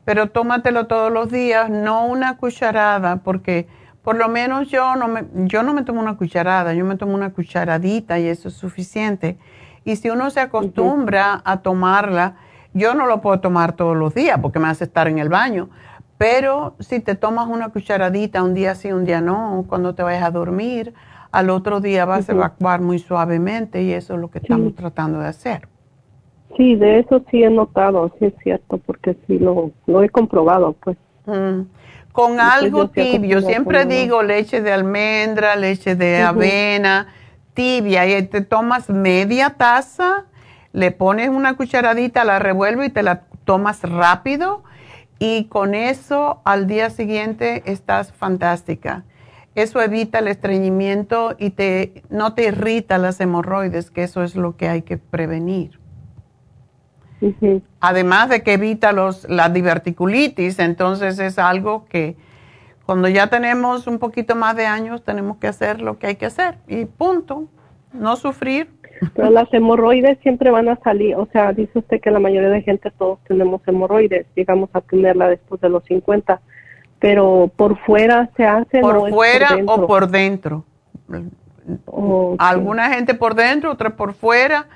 Pero 0.06 0.28
tómatelo 0.30 0.86
todos 0.86 1.12
los 1.12 1.30
días, 1.30 1.68
no 1.68 2.06
una 2.06 2.38
cucharada, 2.38 3.16
porque 3.16 3.68
por 4.02 4.16
lo 4.16 4.28
menos 4.28 4.68
yo 4.68 4.96
no 4.96 5.08
me, 5.08 5.24
yo 5.46 5.62
no 5.62 5.74
me 5.74 5.82
tomo 5.82 6.00
una 6.00 6.16
cucharada, 6.16 6.72
yo 6.74 6.84
me 6.84 6.96
tomo 6.96 7.14
una 7.14 7.30
cucharadita 7.30 8.18
y 8.18 8.26
eso 8.26 8.48
es 8.48 8.54
suficiente. 8.54 9.38
Y 9.84 9.96
si 9.96 10.10
uno 10.10 10.30
se 10.30 10.40
acostumbra 10.40 11.42
a 11.44 11.60
tomarla, 11.60 12.36
yo 12.72 12.94
no 12.94 13.06
lo 13.06 13.20
puedo 13.20 13.40
tomar 13.40 13.74
todos 13.74 13.96
los 13.96 14.14
días 14.14 14.38
porque 14.40 14.58
me 14.58 14.68
hace 14.68 14.84
estar 14.84 15.08
en 15.08 15.18
el 15.18 15.28
baño. 15.28 15.68
Pero 16.18 16.74
si 16.80 17.00
te 17.00 17.14
tomas 17.14 17.48
una 17.48 17.70
cucharadita 17.70 18.42
un 18.42 18.54
día 18.54 18.74
sí, 18.74 18.92
un 18.92 19.04
día 19.04 19.20
no, 19.20 19.64
cuando 19.68 19.94
te 19.94 20.02
vayas 20.02 20.22
a 20.22 20.30
dormir, 20.30 20.92
al 21.32 21.50
otro 21.50 21.80
día 21.80 22.04
vas 22.04 22.28
a 22.28 22.32
evacuar 22.32 22.80
muy 22.80 22.98
suavemente 22.98 23.82
y 23.82 23.92
eso 23.92 24.14
es 24.14 24.20
lo 24.20 24.30
que 24.30 24.38
estamos 24.38 24.74
tratando 24.74 25.20
de 25.20 25.28
hacer. 25.28 25.68
Sí, 26.56 26.74
de 26.74 26.98
eso 26.98 27.22
sí 27.30 27.42
he 27.42 27.50
notado, 27.50 28.12
sí 28.18 28.26
es 28.26 28.34
cierto, 28.42 28.78
porque 28.78 29.16
sí 29.26 29.38
lo, 29.38 29.70
lo 29.86 30.02
he 30.02 30.08
comprobado, 30.08 30.74
pues. 30.82 30.98
Mm. 31.26 31.62
Con 32.12 32.40
algo 32.40 32.88
tibio, 32.88 33.40
siempre 33.40 33.84
digo 33.84 34.22
leche 34.22 34.60
de 34.60 34.72
almendra, 34.72 35.54
leche 35.56 35.94
de 35.94 36.22
avena, 36.22 37.08
tibia, 37.54 38.06
y 38.06 38.22
te 38.26 38.40
tomas 38.40 38.90
media 38.90 39.50
taza, 39.50 40.26
le 40.72 40.90
pones 40.90 41.28
una 41.28 41.56
cucharadita, 41.56 42.24
la 42.24 42.38
revuelves 42.38 42.88
y 42.88 42.90
te 42.90 43.02
la 43.02 43.22
tomas 43.44 43.82
rápido, 43.82 44.64
y 45.18 45.44
con 45.44 45.74
eso 45.74 46.40
al 46.44 46.66
día 46.66 46.90
siguiente 46.90 47.62
estás 47.66 48.12
fantástica. 48.12 49.04
Eso 49.54 49.82
evita 49.82 50.20
el 50.20 50.28
estreñimiento 50.28 51.34
y 51.38 51.50
te, 51.50 52.04
no 52.08 52.34
te 52.34 52.44
irrita 52.44 52.98
las 52.98 53.20
hemorroides, 53.20 53.90
que 53.90 54.04
eso 54.04 54.22
es 54.22 54.36
lo 54.36 54.56
que 54.56 54.68
hay 54.68 54.82
que 54.82 54.96
prevenir. 54.96 55.79
Además 57.80 58.28
de 58.28 58.42
que 58.42 58.54
evita 58.54 58.92
los, 58.92 59.28
la 59.28 59.48
diverticulitis, 59.48 60.58
entonces 60.58 61.18
es 61.18 61.38
algo 61.38 61.84
que 61.86 62.16
Cuando 62.86 63.08
ya 63.08 63.28
tenemos 63.28 63.86
un 63.86 63.98
poquito 63.98 64.34
más 64.34 64.56
de 64.56 64.66
años, 64.66 65.04
tenemos 65.04 65.36
que 65.36 65.46
hacer 65.46 65.80
lo 65.80 65.98
que 65.98 66.08
hay 66.08 66.16
que 66.16 66.26
hacer 66.26 66.56
y 66.66 66.86
punto. 66.86 67.44
No 67.92 68.16
sufrir. 68.16 68.68
Pero 69.14 69.30
las 69.30 69.52
hemorroides 69.52 70.18
siempre 70.20 70.50
van 70.50 70.68
a 70.68 70.76
salir, 70.76 71.16
o 71.16 71.26
sea, 71.32 71.52
dice 71.52 71.78
usted 71.78 72.00
que 72.00 72.10
la 72.10 72.18
mayoría 72.18 72.50
de 72.50 72.62
gente 72.62 72.90
todos 72.90 73.18
tenemos 73.26 73.62
hemorroides, 73.66 74.26
digamos 74.36 74.68
a 74.74 74.80
tenerla 74.82 75.28
después 75.28 75.60
de 75.60 75.70
los 75.70 75.84
50, 75.84 76.40
pero 76.98 77.50
por 77.56 77.78
fuera 77.78 78.30
se 78.36 78.44
hace. 78.44 78.80
Por 78.80 79.10
fuera 79.10 79.58
o 79.66 79.86
por 79.86 80.08
dentro. 80.08 80.64
Alguna 82.38 82.90
gente 82.90 83.14
por 83.14 83.34
dentro, 83.34 83.72
otra 83.72 83.96
por 83.96 84.12
fuera. 84.12 84.66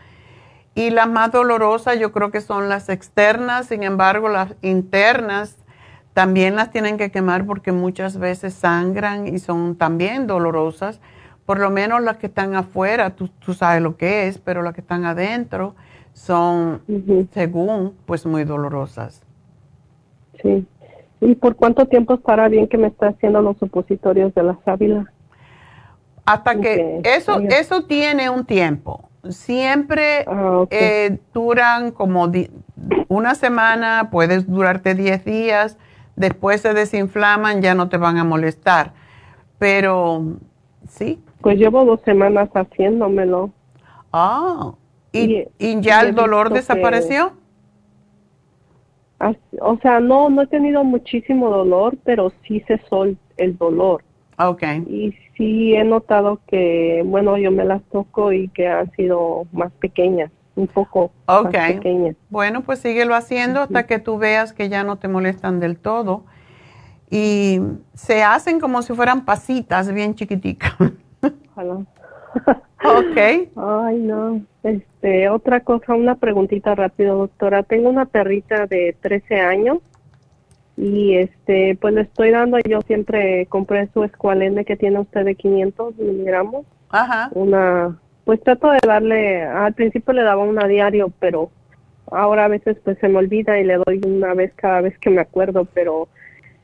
Y 0.75 0.91
las 0.91 1.09
más 1.09 1.31
dolorosas 1.31 1.99
yo 1.99 2.11
creo 2.12 2.31
que 2.31 2.41
son 2.41 2.68
las 2.68 2.89
externas, 2.89 3.66
sin 3.66 3.83
embargo 3.85 4.29
las 4.29 4.55
internas 4.62 5.64
también 6.14 6.55
las 6.55 6.70
tienen 6.70 6.97
que 6.97 7.11
quemar 7.11 7.45
porque 7.45 7.72
muchas 7.72 8.18
veces 8.18 8.55
sangran 8.55 9.27
y 9.27 9.41
son 9.41 9.77
también 9.77 10.27
dolorosas. 10.27 11.01
Por 11.45 11.59
lo 11.59 11.70
menos 11.70 12.03
las 12.03 12.16
que 12.16 12.29
están 12.29 12.55
afuera, 12.55 13.11
tú, 13.11 13.29
sabes 13.53 13.83
lo 13.83 13.97
que 13.97 14.29
es, 14.29 14.39
pero 14.39 14.62
las 14.62 14.75
que 14.75 14.81
están 14.81 15.05
adentro 15.05 15.75
son, 16.12 16.81
según, 17.33 17.95
pues 18.07 18.25
muy 18.25 18.45
dolorosas. 18.45 19.22
Sí. 20.41 20.66
¿Y 21.20 21.35
por 21.35 21.57
cuánto 21.57 21.87
tiempo 21.87 22.14
estará 22.14 22.49
bien 22.49 22.68
que 22.68 22.79
me 22.79 22.87
esté 22.89 23.07
haciendo 23.07 23.43
los 23.43 23.59
supositorios 23.59 24.33
de 24.35 24.43
la 24.43 24.59
sábila? 24.64 25.12
Hasta 26.25 26.61
que 26.61 27.03
eso, 27.05 27.41
eso 27.41 27.85
tiene 27.85 28.31
un 28.31 28.47
tiempo. 28.47 29.11
Siempre 29.31 30.25
ah, 30.27 30.64
eh, 30.70 31.18
duran 31.33 31.91
como 31.91 32.31
una 33.09 33.35
semana, 33.35 34.09
puedes 34.11 34.47
durarte 34.47 34.95
10 34.95 35.25
días, 35.25 35.79
después 36.16 36.61
se 36.61 36.75
desinflaman, 36.75 37.62
ya 37.62 37.75
no 37.75 37.89
te 37.89 37.97
van 37.97 38.18
a 38.18 38.25
molestar. 38.25 38.93
Pero, 39.59 40.39
sí. 40.89 41.22
Pues 41.41 41.59
llevo 41.59 41.85
dos 41.85 42.01
semanas 42.05 42.49
haciéndomelo. 42.55 43.51
Ah, 44.12 44.72
¿y, 45.12 45.47
ya 45.81 46.01
el 46.03 46.14
dolor 46.14 46.51
desapareció? 46.53 47.33
o 49.61 49.79
sea, 49.81 50.01
no, 50.01 50.29
no 50.29 50.43
he 50.43 50.47
tenido 50.47 50.85
muchísimo 50.85 51.49
dolor, 51.49 51.97
pero 52.05 52.31
sí 52.47 52.62
cesó 52.66 53.05
el 53.05 53.57
dolor. 53.57 54.05
Okay. 54.37 54.79
Y 54.89 55.14
sí 55.37 55.74
he 55.74 55.85
notado 55.85 56.41
que, 56.47 57.03
bueno, 57.05 57.37
yo 57.37 57.51
me 57.51 57.64
las 57.64 57.82
toco 57.85 58.32
y 58.32 58.49
que 58.49 58.68
han 58.68 58.91
sido 58.93 59.47
más 59.53 59.72
pequeñas, 59.72 60.30
un 60.57 60.66
poco 60.66 61.12
más 61.26 61.53
pequeñas. 61.53 62.16
Bueno, 62.30 62.62
pues 62.62 62.80
síguelo 62.80 63.14
haciendo 63.14 63.61
hasta 63.61 63.87
que 63.87 63.99
tú 63.99 64.18
veas 64.18 64.53
que 64.53 64.68
ya 64.68 64.85
no 64.85 64.97
te 64.97 65.09
molestan 65.09 65.61
del 65.61 65.78
todo. 65.78 66.24
Y 67.11 67.61
se 67.95 68.22
hacen 68.22 68.61
como 68.61 68.82
si 68.82 68.93
fueran 68.95 69.24
pasitas 69.24 69.93
bien 69.93 70.14
chiquiticas. 70.14 70.74
Ojalá. 71.53 71.74
ok. 72.85 73.16
Ay, 73.57 73.99
no. 73.99 74.43
Este, 74.62 75.28
otra 75.28 75.61
cosa, 75.61 75.95
una 75.95 76.16
preguntita 76.16 76.74
rápido, 76.74 77.18
doctora. 77.18 77.62
Tengo 77.62 77.89
una 77.89 78.07
perrita 78.07 78.66
de 78.66 78.97
13 79.01 79.41
años 79.41 79.78
y 80.77 81.16
este 81.16 81.77
pues 81.81 81.95
le 81.95 82.03
estoy 82.03 82.31
dando 82.31 82.59
yo 82.68 82.81
siempre 82.83 83.47
compré 83.47 83.89
su 83.93 84.03
escualene 84.03 84.64
que 84.64 84.77
tiene 84.77 85.01
usted 85.01 85.25
de 85.25 85.35
500 85.35 85.97
miligramos. 85.99 86.66
Ajá. 86.91 87.29
una 87.35 87.99
pues 88.25 88.41
trato 88.43 88.70
de 88.70 88.79
darle 88.87 89.43
al 89.43 89.75
principio 89.75 90.12
le 90.12 90.22
daba 90.22 90.43
una 90.43 90.66
diario 90.66 91.12
pero 91.18 91.51
ahora 92.11 92.45
a 92.45 92.49
veces 92.49 92.77
pues 92.85 92.99
se 92.99 93.09
me 93.09 93.18
olvida 93.18 93.59
y 93.59 93.64
le 93.64 93.79
doy 93.85 94.01
una 94.07 94.35
vez 94.35 94.53
cada 94.55 94.81
vez 94.81 94.97
que 94.99 95.11
me 95.11 95.20
acuerdo 95.20 95.64
pero 95.64 96.09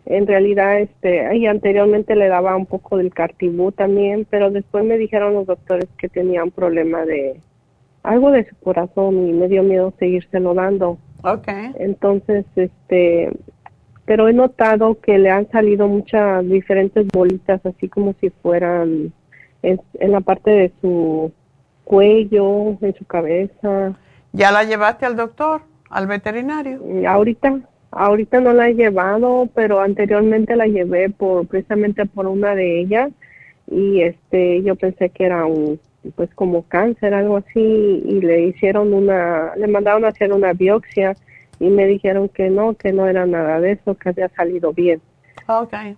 en 0.07 0.27
realidad 0.27 0.81
este 0.81 1.37
y 1.37 1.47
anteriormente 1.47 2.17
le 2.17 2.29
daba 2.29 2.57
un 2.57 2.67
poco 2.67 2.97
del 2.97 3.13
cartibú 3.13 3.73
también 3.73 4.27
pero 4.29 4.51
después 4.51 4.85
me 4.85 4.99
dijeron 4.99 5.35
los 5.35 5.47
doctores 5.47 5.89
que 5.99 6.09
tenía 6.09 6.43
un 6.43 6.51
problema 6.51 7.05
de 7.05 7.41
algo 8.03 8.31
de 8.31 8.49
su 8.49 8.57
corazón 8.57 9.29
y 9.29 9.33
me 9.33 9.49
dio 9.49 9.63
miedo 9.63 9.93
seguírselo 9.99 10.55
dando. 10.55 10.99
Okay 11.23 11.73
entonces 11.79 12.47
este 12.57 13.31
pero 14.11 14.27
he 14.27 14.33
notado 14.33 14.99
que 15.01 15.21
le 15.21 15.31
han 15.31 15.49
salido 15.53 15.87
muchas 15.87 16.45
diferentes 16.45 17.07
bolitas, 17.15 17.65
así 17.65 17.89
como 17.89 18.13
si 18.21 18.31
fueran 18.31 19.13
en, 19.63 19.81
la 20.01 20.21
parte 20.21 20.51
de 20.51 20.73
su 20.81 21.31
cuello, 21.85 22.77
en 22.81 22.93
su 22.99 23.05
cabeza. 23.05 23.97
¿Ya 24.33 24.51
la 24.51 24.65
llevaste 24.65 25.07
al 25.07 25.15
doctor, 25.15 25.63
al 25.91 26.09
veterinario? 26.09 26.81
Ahorita, 27.07 27.61
ahorita 27.93 28.41
no 28.41 28.53
la 28.53 28.69
he 28.69 28.75
llevado, 28.75 29.49
pero 29.55 29.79
anteriormente 29.79 30.57
la 30.57 30.67
llevé 30.67 31.11
por 31.11 31.47
precisamente 31.47 32.05
por 32.05 32.27
una 32.27 32.57
de 32.57 32.81
ellas 32.81 33.13
y 33.71 34.01
este 34.01 34.61
yo 34.65 34.75
pensé 34.75 35.11
que 35.11 35.27
era 35.27 35.47
un 35.47 35.79
pues 36.17 36.35
como 36.35 36.65
cáncer 36.65 37.15
algo 37.15 37.37
así 37.37 38.03
y 38.05 38.21
le 38.23 38.49
hicieron 38.49 38.93
una 38.93 39.55
le 39.55 39.69
mandaron 39.69 40.05
a 40.05 40.09
hacer 40.09 40.33
una 40.33 40.53
biopsia 40.53 41.15
y 41.61 41.69
me 41.69 41.87
dijeron 41.87 42.31
que 42.31 42.49
no, 42.49 42.75
que 42.75 42.93
no 42.93 43.07
era 43.07 43.27
nada 43.27 43.61
de 43.61 43.73
eso, 43.73 43.95
que 43.95 44.09
había 44.09 44.31
salido 44.31 44.73
bien. 44.73 45.01
Okay. 45.47 45.97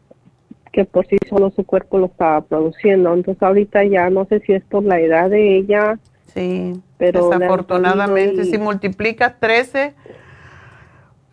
Que 0.72 0.84
por 0.84 1.06
sí 1.06 1.16
solo 1.30 1.50
su 1.50 1.64
cuerpo 1.64 1.98
lo 1.98 2.06
estaba 2.06 2.40
produciendo. 2.40 3.14
Entonces 3.14 3.42
ahorita 3.42 3.84
ya 3.84 4.10
no 4.10 4.26
sé 4.26 4.40
si 4.40 4.52
es 4.52 4.64
por 4.64 4.82
la 4.82 4.98
edad 4.98 5.30
de 5.30 5.56
ella. 5.56 5.98
Sí, 6.34 6.80
pero 6.98 7.28
desafortunadamente 7.28 8.44
si 8.44 8.58
multiplicas 8.58 9.38
13 9.38 9.94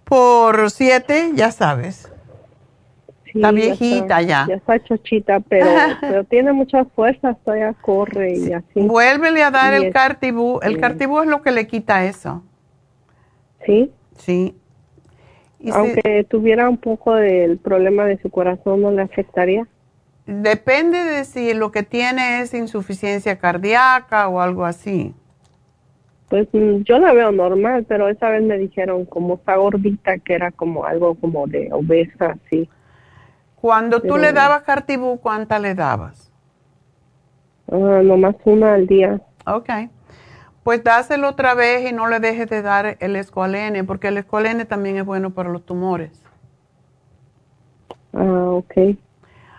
por 0.03 0.69
7, 0.69 1.31
ya 1.33 1.51
sabes. 1.51 2.11
está 3.25 3.51
viejita 3.51 4.21
ya. 4.21 4.45
Ya 4.47 4.55
está, 4.55 4.83
chochita, 4.83 5.39
pero, 5.39 5.67
pero 6.01 6.23
tiene 6.25 6.53
mucha 6.53 6.85
fuerza, 6.85 7.35
todavía 7.43 7.73
corre 7.81 8.37
y 8.37 8.53
así. 8.53 8.81
Vuélvele 8.81 9.41
a 9.41 9.49
dar 9.49 9.73
el 9.73 9.91
cartibú. 9.91 10.59
El 10.61 10.79
cartibú 10.79 11.21
es 11.21 11.27
lo 11.27 11.41
que 11.41 11.51
le 11.51 11.65
quita 11.65 12.05
eso. 12.05 12.43
Sí. 13.65 13.91
Sí. 14.19 14.55
Aunque 15.73 16.25
tuviera 16.29 16.69
un 16.69 16.77
poco 16.77 17.15
del 17.15 17.57
problema 17.57 18.05
de 18.05 18.17
su 18.21 18.29
corazón, 18.29 18.81
¿no 18.81 18.91
le 18.91 19.01
afectaría? 19.01 19.67
Depende 20.25 20.99
de 20.99 21.25
si 21.25 21.53
lo 21.53 21.71
que 21.71 21.83
tiene 21.83 22.41
es 22.41 22.53
insuficiencia 22.53 23.39
cardíaca 23.39 24.29
o 24.29 24.39
algo 24.39 24.65
así. 24.65 25.13
Pues 26.29 26.47
mm, 26.53 26.83
yo 26.83 26.99
la 26.99 27.13
veo 27.13 27.31
normal, 27.31 27.85
pero 27.87 28.07
esa 28.07 28.29
vez 28.29 28.43
me 28.43 28.57
dijeron 28.57 29.05
como 29.05 29.35
está 29.35 29.55
gordita, 29.55 30.19
que 30.19 30.35
era 30.35 30.51
como 30.51 30.85
algo 30.85 31.15
como 31.15 31.47
de 31.47 31.69
obesa, 31.71 32.37
sí. 32.49 32.69
Cuando 33.55 34.01
tú 34.01 34.17
le 34.17 34.31
dabas 34.31 34.61
cartibú, 34.61 35.19
¿cuánta 35.19 35.59
le 35.59 35.75
dabas? 35.75 36.31
Uh, 37.65 38.01
nomás 38.03 38.35
una 38.45 38.75
al 38.75 38.87
día. 38.87 39.19
Ok 39.45 39.69
pues 40.69 40.83
dáselo 40.83 41.29
otra 41.29 41.55
vez 41.55 41.89
y 41.89 41.93
no 41.95 42.05
le 42.05 42.19
dejes 42.19 42.47
de 42.47 42.61
dar 42.61 42.95
el 42.99 43.15
escualene, 43.15 43.83
porque 43.83 44.09
el 44.09 44.19
escualene 44.19 44.65
también 44.65 44.97
es 44.97 45.03
bueno 45.03 45.31
para 45.31 45.49
los 45.49 45.65
tumores. 45.65 46.11
Ah, 48.13 48.51
ok. 48.51 48.95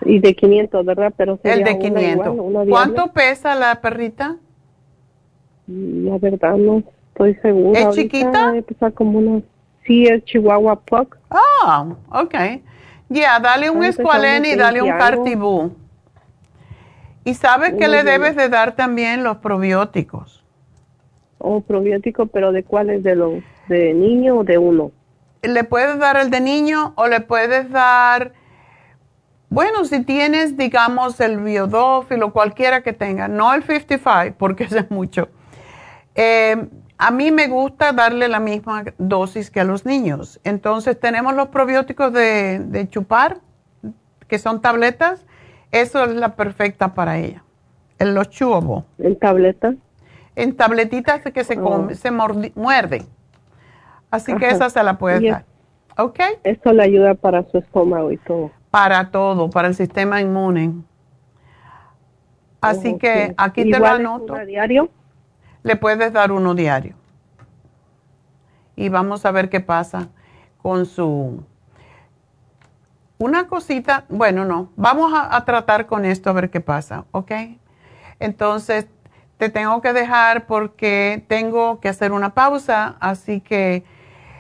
Y 0.03 0.21
de 0.21 0.37
500, 0.37 0.87
¿verdad? 0.87 1.13
Pero 1.17 1.41
el 1.43 1.65
de 1.65 1.79
500. 1.81 2.69
¿Cuánto 2.69 3.09
pesa 3.09 3.57
la 3.57 3.81
perrita? 3.81 4.37
La 5.67 6.17
verdad 6.19 6.55
no 6.55 6.85
estoy 7.09 7.35
segura. 7.43 7.81
¿Es 7.81 7.91
chiquita? 7.97 8.55
Pesa 8.69 8.93
como 8.93 9.19
una... 9.19 9.43
Sí, 9.85 10.07
es 10.07 10.25
Chihuahua 10.27 10.79
Puck. 10.79 11.19
Ah, 11.29 11.89
ok. 12.11 12.35
Ya, 13.09 13.41
dale 13.41 13.69
un 13.69 13.83
escualene 13.83 14.51
y 14.51 14.55
dale 14.55 14.81
un 14.81 14.91
cartibú. 14.91 15.75
Y 17.25 17.35
sabes 17.35 17.75
que 17.75 17.89
le 17.89 18.05
debes 18.05 18.37
de 18.37 18.49
dar 18.49 18.77
también 18.77 19.25
los 19.25 19.39
probióticos 19.39 20.40
o 21.41 21.61
probiótico, 21.61 22.27
pero 22.27 22.53
¿de 22.53 22.63
cuáles? 22.63 23.03
¿De 23.03 23.17
los 23.17 23.43
de 23.69 23.95
niño 23.95 24.39
o 24.39 24.45
de 24.45 24.59
uno? 24.59 24.93
Le 25.43 25.65
puedes 25.65 25.99
dar 25.99 26.17
el 26.17 26.31
de 26.31 26.41
niño 26.41 26.93
o 26.97 27.09
le 27.09 27.21
puedes 27.21 27.71
dar, 27.71 28.33
bueno, 29.49 29.85
si 29.85 30.05
tienes, 30.05 30.57
digamos, 30.57 31.19
el 31.21 31.39
biodófilo, 31.39 32.33
cualquiera 32.33 32.83
que 32.83 32.93
tenga, 32.93 33.27
no 33.27 33.55
el 33.55 33.63
55, 33.63 34.37
porque 34.39 34.65
ese 34.71 34.81
es 34.81 34.91
mucho. 34.91 35.29
Eh, 36.15 36.69
a 36.99 37.11
mí 37.11 37.31
me 37.31 37.49
gusta 37.49 37.93
darle 37.93 38.29
la 38.29 38.41
misma 38.41 38.85
dosis 38.99 39.51
que 39.51 39.61
a 39.61 39.65
los 39.65 39.87
niños. 39.87 40.39
Entonces 40.45 41.01
tenemos 41.01 41.35
los 41.35 41.49
probióticos 41.49 42.13
de, 42.13 42.59
de 42.59 42.89
chupar, 42.91 43.39
que 44.29 44.39
son 44.39 44.61
tabletas. 44.61 45.25
Eso 45.73 46.05
es 46.05 46.15
la 46.15 46.37
perfecta 46.37 46.93
para 46.93 47.19
ella. 47.19 47.43
En 47.99 48.15
los 48.15 48.29
chewable. 48.29 48.85
¿En 48.99 49.19
tabletas? 49.19 49.77
En 50.43 50.57
tabletitas 50.57 51.21
que 51.21 51.45
se, 51.45 51.59
oh. 51.59 51.89
se 51.93 52.11
muerden. 52.11 53.07
Así 54.11 54.35
que 54.37 54.49
esa 54.49 54.71
se 54.71 54.83
la 54.83 54.99
puedes 54.99 55.23
dar. 55.23 55.45
¿Ok? 55.97 56.19
Esto 56.45 56.73
le 56.73 56.83
ayuda 56.83 57.15
para 57.15 57.45
su 57.51 57.59
estómago 57.59 58.11
y 58.11 58.17
todo. 58.17 58.51
Para 58.71 59.11
todo, 59.11 59.51
para 59.51 59.69
el 59.69 59.75
sistema 59.75 60.21
inmune. 60.21 60.75
Así 62.61 62.99
que 62.99 63.35
aquí 63.37 63.71
te 63.71 63.79
lo 63.79 63.87
anoto. 63.87 64.35
diario? 64.47 64.91
Le 65.63 65.77
puedes 65.77 66.13
dar 66.13 66.33
uno 66.33 66.55
diario. 66.55 66.95
Y 68.77 68.89
vamos 68.89 69.27
a 69.27 69.31
ver 69.31 69.49
qué 69.51 69.61
pasa 69.61 70.09
con 70.63 70.87
su... 70.87 71.43
una 73.19 73.47
cosita, 73.47 74.05
bueno, 74.09 74.45
no, 74.45 74.71
vamos 74.77 75.13
a, 75.15 75.45
tratar 75.45 75.87
con 75.87 76.05
esto 76.05 76.31
a 76.31 76.33
ver 76.35 76.51
qué 76.51 76.61
pasa, 76.61 77.05
¿ok? 77.13 77.33
Entonces, 78.19 78.87
te 79.41 79.49
tengo 79.49 79.81
que 79.81 79.95
dejar 79.95 80.47
porque 80.47 81.25
tengo 81.27 81.81
que 81.81 81.89
hacer 81.89 82.13
una 82.13 82.35
pausa, 82.35 82.99
así 83.01 83.41
que 83.41 83.85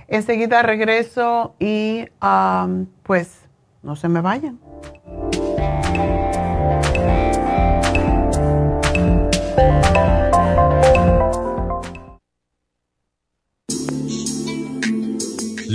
enseguida 0.08 0.60
regreso 0.60 1.54
y 1.58 2.04
pues 3.02 3.48
no 3.82 3.96
se 3.96 4.10
me 4.10 4.20
vayan. 4.20 4.60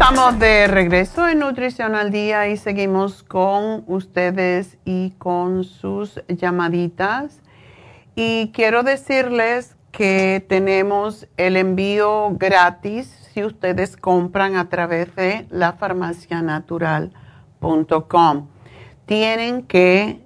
Estamos 0.00 0.38
de 0.38 0.66
regreso 0.66 1.28
en 1.28 1.40
Nutrición 1.40 1.94
al 1.94 2.10
Día 2.10 2.48
y 2.48 2.56
seguimos 2.56 3.22
con 3.22 3.84
ustedes 3.86 4.78
y 4.86 5.10
con 5.18 5.64
sus 5.64 6.22
llamaditas. 6.26 7.42
Y 8.14 8.50
quiero 8.54 8.82
decirles 8.82 9.76
que 9.92 10.42
tenemos 10.48 11.28
el 11.36 11.58
envío 11.58 12.30
gratis 12.30 13.08
si 13.34 13.44
ustedes 13.44 13.98
compran 13.98 14.56
a 14.56 14.70
través 14.70 15.14
de 15.16 15.46
lafarmacianatural.com. 15.50 18.48
Tienen 19.04 19.66
que 19.66 20.24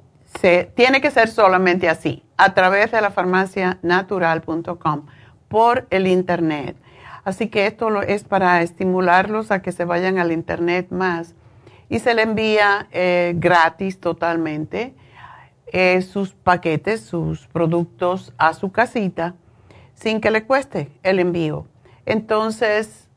tiene 0.76 1.00
que 1.00 1.10
ser 1.10 1.26
solamente 1.26 1.88
así, 1.88 2.22
a 2.36 2.54
través 2.54 2.92
de 2.92 3.00
lafarmacianatural.com 3.00 5.06
por 5.48 5.88
el 5.90 6.06
internet 6.06 6.76
Así 7.24 7.48
que 7.48 7.66
esto 7.66 8.02
es 8.02 8.24
para 8.24 8.60
estimularlos 8.62 9.50
a 9.50 9.62
que 9.62 9.72
se 9.72 9.84
vayan 9.84 10.18
al 10.18 10.32
Internet 10.32 10.88
más. 10.90 11.34
Y 11.88 11.98
se 11.98 12.14
le 12.14 12.22
envía 12.22 12.88
eh, 12.92 13.34
gratis 13.36 14.00
totalmente 14.00 14.94
eh, 15.66 16.02
sus 16.02 16.34
paquetes, 16.34 17.00
sus 17.00 17.46
productos 17.48 18.32
a 18.36 18.54
su 18.54 18.70
casita 18.72 19.34
sin 19.94 20.20
que 20.20 20.30
le 20.30 20.44
cueste 20.44 20.90
el 21.02 21.18
envío. 21.18 21.66
Entonces, 22.06 23.08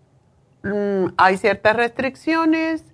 mm, 0.64 1.08
hay 1.18 1.38
ciertas 1.38 1.76
restricciones, 1.76 2.86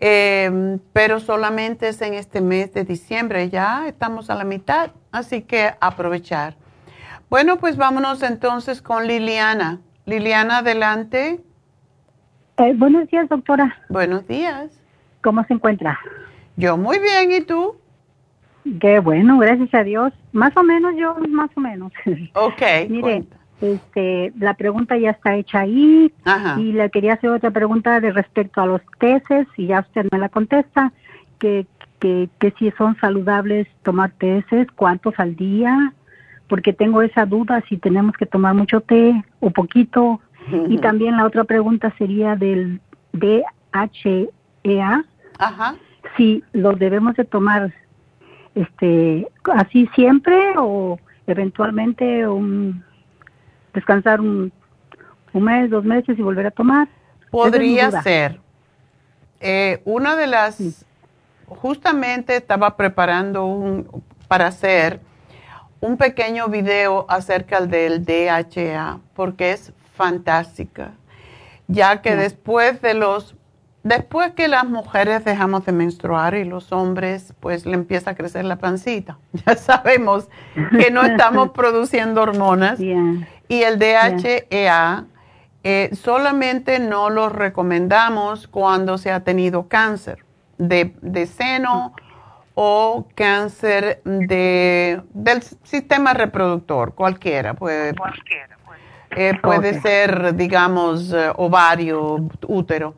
em, 0.00 0.78
pero 0.92 1.20
solamente 1.20 1.88
es 1.88 2.00
en 2.02 2.14
este 2.14 2.40
mes 2.40 2.72
de 2.72 2.84
diciembre. 2.84 3.48
Ya 3.50 3.86
estamos 3.88 4.30
a 4.30 4.34
la 4.34 4.44
mitad, 4.44 4.90
así 5.10 5.42
que 5.42 5.74
aprovechar. 5.80 6.56
Bueno, 7.30 7.58
pues 7.58 7.76
vámonos 7.76 8.22
entonces 8.22 8.82
con 8.82 9.06
Liliana. 9.06 9.80
Liliana, 10.04 10.58
adelante. 10.58 11.40
Eh, 12.58 12.74
buenos 12.76 13.08
días, 13.08 13.28
doctora. 13.28 13.76
Buenos 13.88 14.26
días. 14.26 14.70
¿Cómo 15.22 15.44
se 15.44 15.54
encuentra? 15.54 15.98
Yo 16.56 16.76
muy 16.76 16.98
bien, 16.98 17.30
¿y 17.32 17.40
tú? 17.44 17.76
Qué 18.80 19.00
bueno, 19.00 19.38
gracias 19.38 19.72
a 19.74 19.84
Dios. 19.84 20.12
Más 20.32 20.56
o 20.56 20.62
menos, 20.62 20.94
yo 20.96 21.16
más 21.28 21.50
o 21.56 21.60
menos. 21.60 21.92
Ok. 22.34 22.62
Mire, 22.88 23.24
este, 23.60 24.32
la 24.38 24.54
pregunta 24.54 24.96
ya 24.96 25.10
está 25.10 25.36
hecha 25.36 25.60
ahí 25.60 26.12
Ajá. 26.24 26.60
y 26.60 26.72
le 26.72 26.90
quería 26.90 27.14
hacer 27.14 27.30
otra 27.30 27.50
pregunta 27.50 28.00
de 28.00 28.10
respecto 28.10 28.60
a 28.60 28.66
los 28.66 28.80
tesis 28.98 29.46
y 29.56 29.68
ya 29.68 29.80
usted 29.80 30.06
me 30.10 30.18
la 30.18 30.28
contesta, 30.28 30.92
que, 31.38 31.66
que, 32.00 32.28
que 32.38 32.52
si 32.58 32.72
son 32.72 32.96
saludables 33.00 33.68
tomar 33.84 34.10
tesis, 34.18 34.66
cuántos 34.74 35.14
al 35.18 35.36
día, 35.36 35.92
porque 36.52 36.74
tengo 36.74 37.00
esa 37.00 37.24
duda 37.24 37.64
si 37.66 37.78
tenemos 37.78 38.14
que 38.14 38.26
tomar 38.26 38.52
mucho 38.52 38.82
té 38.82 39.24
o 39.40 39.48
poquito. 39.48 40.20
Y 40.68 40.76
también 40.80 41.16
la 41.16 41.24
otra 41.24 41.44
pregunta 41.44 41.94
sería 41.96 42.36
del 42.36 42.78
DHEA. 43.14 45.02
Ajá. 45.38 45.76
Si 46.14 46.44
los 46.52 46.78
debemos 46.78 47.16
de 47.16 47.24
tomar 47.24 47.72
este 48.54 49.26
así 49.54 49.88
siempre 49.94 50.52
o 50.58 50.98
eventualmente 51.26 52.28
un, 52.28 52.84
descansar 53.72 54.20
un, 54.20 54.52
un 55.32 55.42
mes, 55.42 55.70
dos 55.70 55.86
meses 55.86 56.18
y 56.18 56.22
volver 56.22 56.48
a 56.48 56.50
tomar. 56.50 56.86
Podría 57.30 57.90
ser. 58.02 58.40
Eh, 59.40 59.80
una 59.86 60.16
de 60.16 60.26
las 60.26 60.84
justamente 61.46 62.36
estaba 62.36 62.76
preparando 62.76 63.46
un, 63.46 63.88
para 64.28 64.48
hacer 64.48 65.00
un 65.82 65.96
pequeño 65.96 66.48
video 66.48 67.04
acerca 67.08 67.60
del 67.60 68.04
DHA, 68.04 69.00
porque 69.14 69.50
es 69.50 69.72
fantástica, 69.94 70.92
ya 71.66 72.00
que 72.00 72.16
después 72.16 72.80
de 72.80 72.94
los 72.94 73.36
Después 73.84 74.30
que 74.34 74.46
las 74.46 74.64
mujeres 74.64 75.24
dejamos 75.24 75.66
de 75.66 75.72
menstruar 75.72 76.36
y 76.36 76.44
los 76.44 76.70
hombres, 76.70 77.34
pues 77.40 77.66
le 77.66 77.74
empieza 77.74 78.12
a 78.12 78.14
crecer 78.14 78.44
la 78.44 78.54
pancita. 78.56 79.18
Ya 79.44 79.56
sabemos 79.56 80.28
que 80.70 80.92
no 80.92 81.02
estamos 81.02 81.50
produciendo 81.54 82.22
hormonas. 82.22 82.78
Y 82.78 83.62
el 83.62 83.80
DHEA 83.80 85.06
eh, 85.64 85.90
solamente 85.94 86.78
no 86.78 87.10
lo 87.10 87.28
recomendamos 87.28 88.46
cuando 88.46 88.98
se 88.98 89.10
ha 89.10 89.24
tenido 89.24 89.66
cáncer 89.66 90.24
de, 90.58 91.26
seno 91.26 91.92
o 92.54 93.06
cáncer 93.14 94.02
de, 94.04 95.02
del 95.14 95.42
sistema 95.42 96.14
reproductor, 96.14 96.94
cualquiera. 96.94 97.54
Puede, 97.54 97.94
cualquiera, 97.94 98.58
eh, 99.10 99.34
puede 99.42 99.80
ser, 99.80 100.34
digamos, 100.34 101.12
eh, 101.12 101.32
ovario, 101.36 102.28
útero 102.46 102.94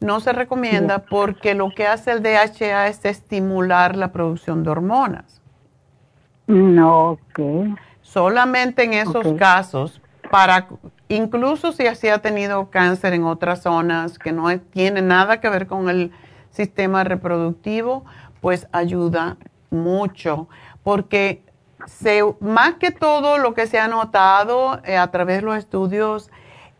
no 0.00 0.20
se 0.20 0.32
recomienda 0.32 1.00
porque 1.00 1.54
lo 1.54 1.70
que 1.74 1.86
hace 1.86 2.12
el 2.12 2.22
DHA 2.22 2.88
es 2.88 3.04
estimular 3.04 3.96
la 3.96 4.12
producción 4.12 4.62
de 4.62 4.70
hormonas. 4.70 5.40
No, 6.46 7.10
ok. 7.10 7.40
Solamente 8.00 8.84
en 8.84 8.94
esos 8.94 9.34
casos, 9.34 10.00
para 10.30 10.68
incluso 11.08 11.72
si 11.72 11.86
así 11.86 12.08
ha 12.08 12.18
tenido 12.18 12.70
cáncer 12.70 13.12
en 13.12 13.24
otras 13.24 13.62
zonas 13.62 14.18
que 14.18 14.32
no 14.32 14.56
tiene 14.58 15.02
nada 15.02 15.40
que 15.40 15.48
ver 15.48 15.66
con 15.66 15.88
el 15.88 16.12
sistema 16.50 17.04
reproductivo, 17.04 18.04
pues 18.40 18.68
ayuda 18.72 19.36
mucho, 19.70 20.48
porque 20.82 21.42
se, 21.86 22.22
más 22.40 22.74
que 22.74 22.90
todo 22.90 23.38
lo 23.38 23.54
que 23.54 23.66
se 23.66 23.78
ha 23.78 23.88
notado 23.88 24.80
eh, 24.84 24.96
a 24.96 25.10
través 25.10 25.36
de 25.36 25.42
los 25.42 25.56
estudios 25.56 26.30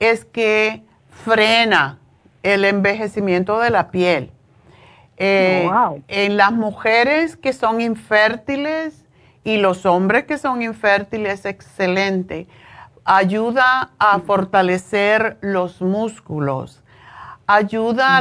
es 0.00 0.24
que 0.24 0.84
frena 1.24 1.98
el 2.42 2.64
envejecimiento 2.64 3.58
de 3.60 3.70
la 3.70 3.90
piel. 3.90 4.30
Eh, 5.16 5.68
en 6.06 6.36
las 6.36 6.52
mujeres 6.52 7.36
que 7.36 7.52
son 7.52 7.80
infértiles 7.80 9.04
y 9.42 9.56
los 9.56 9.84
hombres 9.84 10.24
que 10.24 10.38
son 10.38 10.62
infértiles, 10.62 11.44
excelente. 11.44 12.46
Ayuda 13.04 13.90
a 13.98 14.20
fortalecer 14.20 15.38
los 15.40 15.80
músculos. 15.80 16.82
Ayuda 17.48 18.20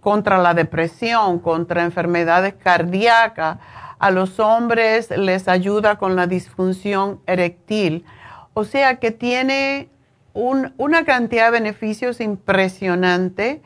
contra 0.00 0.38
la 0.38 0.52
depresión, 0.52 1.38
contra 1.38 1.84
enfermedades 1.84 2.54
cardíacas. 2.54 3.58
A 4.00 4.10
los 4.10 4.40
hombres 4.40 5.10
les 5.10 5.46
ayuda 5.46 5.96
con 5.96 6.16
la 6.16 6.26
disfunción 6.26 7.20
eréctil. 7.26 8.04
O 8.52 8.64
sea 8.64 8.96
que 8.96 9.12
tiene 9.12 9.88
una 10.34 11.04
cantidad 11.04 11.46
de 11.46 11.50
beneficios 11.52 12.20
impresionante. 12.20 13.62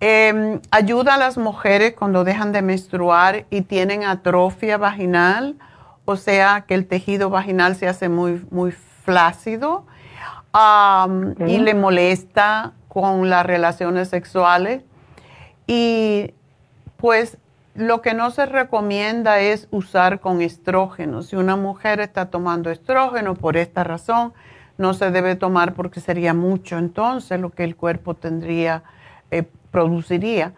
Em, 0.00 0.60
ayuda 0.70 1.14
a 1.14 1.18
las 1.18 1.36
mujeres 1.36 1.94
cuando 1.94 2.24
dejan 2.24 2.52
de 2.52 2.62
menstruar 2.62 3.46
y 3.50 3.62
tienen 3.62 4.04
atrofia 4.04 4.78
vaginal, 4.78 5.56
o 6.04 6.16
sea 6.16 6.64
que 6.66 6.74
el 6.74 6.86
tejido 6.86 7.30
vaginal 7.30 7.76
se 7.76 7.88
hace 7.88 8.08
muy, 8.08 8.46
muy 8.50 8.70
flácido 8.70 9.86
y 11.46 11.58
le 11.58 11.74
molesta 11.74 12.72
con 13.00 13.30
las 13.30 13.46
relaciones 13.46 14.08
sexuales. 14.08 14.82
Y 15.68 16.34
pues 16.96 17.38
lo 17.74 18.02
que 18.02 18.12
no 18.12 18.32
se 18.32 18.44
recomienda 18.46 19.38
es 19.38 19.68
usar 19.70 20.18
con 20.18 20.42
estrógeno. 20.42 21.22
Si 21.22 21.36
una 21.36 21.54
mujer 21.54 22.00
está 22.00 22.26
tomando 22.26 22.70
estrógeno 22.70 23.34
por 23.34 23.56
esta 23.56 23.84
razón, 23.84 24.32
no 24.78 24.94
se 24.94 25.12
debe 25.12 25.36
tomar 25.36 25.74
porque 25.74 26.00
sería 26.00 26.34
mucho 26.34 26.76
entonces 26.76 27.38
lo 27.40 27.50
que 27.50 27.62
el 27.62 27.76
cuerpo 27.76 28.14
tendría, 28.14 28.82
eh, 29.30 29.44
produciría. 29.70 30.54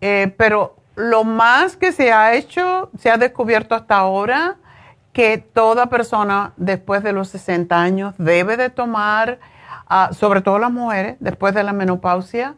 Eh, 0.00 0.32
pero 0.36 0.76
lo 0.94 1.24
más 1.24 1.76
que 1.76 1.90
se 1.90 2.12
ha 2.12 2.34
hecho, 2.34 2.90
se 2.96 3.10
ha 3.10 3.16
descubierto 3.16 3.74
hasta 3.74 3.96
ahora 3.96 4.56
que 5.12 5.38
toda 5.38 5.86
persona 5.86 6.52
después 6.56 7.02
de 7.02 7.12
los 7.12 7.28
60 7.28 7.80
años 7.80 8.14
debe 8.18 8.56
de 8.56 8.70
tomar, 8.70 9.40
ah, 9.92 10.10
sobre 10.12 10.40
todo 10.40 10.58
las 10.58 10.72
mujeres, 10.72 11.16
después 11.20 11.54
de 11.54 11.62
la 11.62 11.72
menopausia 11.72 12.54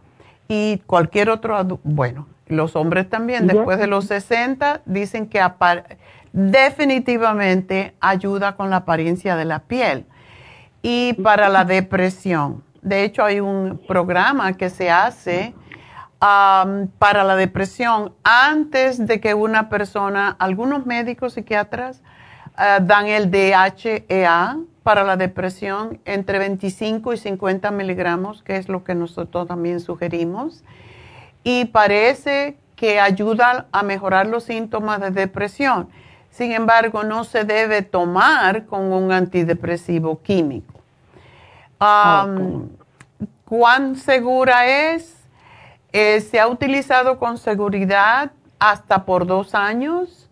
y 0.48 0.78
cualquier 0.86 1.30
otro, 1.30 1.80
bueno, 1.82 2.26
los 2.46 2.76
hombres 2.76 3.08
también, 3.08 3.46
después 3.46 3.78
de 3.78 3.86
los 3.86 4.06
60, 4.06 4.82
dicen 4.84 5.28
que 5.28 5.40
definitivamente 6.32 7.94
ayuda 8.00 8.56
con 8.56 8.70
la 8.70 8.76
apariencia 8.76 9.36
de 9.36 9.44
la 9.44 9.60
piel 9.60 10.06
y 10.82 11.14
para 11.14 11.48
la 11.48 11.64
depresión. 11.64 12.62
De 12.82 13.04
hecho, 13.04 13.24
hay 13.24 13.40
un 13.40 13.80
programa 13.88 14.52
que 14.52 14.68
se 14.68 14.90
hace 14.90 15.54
um, 16.20 16.88
para 16.98 17.24
la 17.24 17.36
depresión 17.36 18.12
antes 18.22 19.06
de 19.06 19.20
que 19.20 19.32
una 19.32 19.70
persona, 19.70 20.36
algunos 20.38 20.84
médicos 20.84 21.32
psiquiatras 21.32 22.02
uh, 22.58 22.84
dan 22.84 23.06
el 23.06 23.30
DHEA 23.30 24.58
para 24.84 25.02
la 25.02 25.16
depresión 25.16 25.98
entre 26.04 26.38
25 26.38 27.14
y 27.14 27.16
50 27.16 27.70
miligramos, 27.70 28.42
que 28.42 28.56
es 28.56 28.68
lo 28.68 28.84
que 28.84 28.94
nosotros 28.94 29.48
también 29.48 29.80
sugerimos. 29.80 30.62
Y 31.42 31.64
parece 31.64 32.58
que 32.76 33.00
ayuda 33.00 33.66
a 33.72 33.82
mejorar 33.82 34.26
los 34.26 34.44
síntomas 34.44 35.00
de 35.00 35.10
depresión. 35.10 35.88
Sin 36.30 36.52
embargo, 36.52 37.02
no 37.02 37.24
se 37.24 37.44
debe 37.44 37.80
tomar 37.80 38.66
con 38.66 38.92
un 38.92 39.10
antidepresivo 39.10 40.20
químico. 40.20 40.74
¿Cuán 43.46 43.96
segura 43.96 44.66
es? 44.66 45.16
Eh, 45.92 46.20
se 46.20 46.40
ha 46.40 46.48
utilizado 46.48 47.18
con 47.18 47.38
seguridad 47.38 48.32
hasta 48.58 49.04
por 49.04 49.26
dos 49.26 49.54
años 49.54 50.28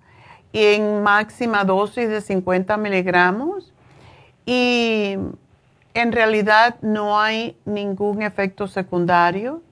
y 0.53 0.65
en 0.75 1.03
máxima 1.03 1.65
dosis 1.65 2.09
de 2.09 2.21
50 2.21 2.77
miligramos 2.77 3.72
y 4.47 5.17
en 5.95 6.13
realidad 6.13 6.77
no 6.83 7.21
hay 7.21 7.57
ningún 7.65 8.23
efecto 8.23 8.67
secundario 8.67 9.63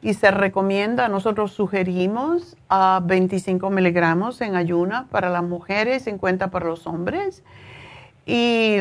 y 0.00 0.14
se 0.14 0.30
recomienda, 0.30 1.08
nosotros 1.08 1.52
sugerimos 1.52 2.56
a 2.68 3.00
25 3.04 3.70
miligramos 3.70 4.40
en 4.40 4.54
ayuna 4.54 5.06
para 5.10 5.28
las 5.28 5.42
mujeres, 5.42 6.04
50 6.04 6.50
para 6.50 6.66
los 6.66 6.86
hombres 6.86 7.42
y 8.26 8.78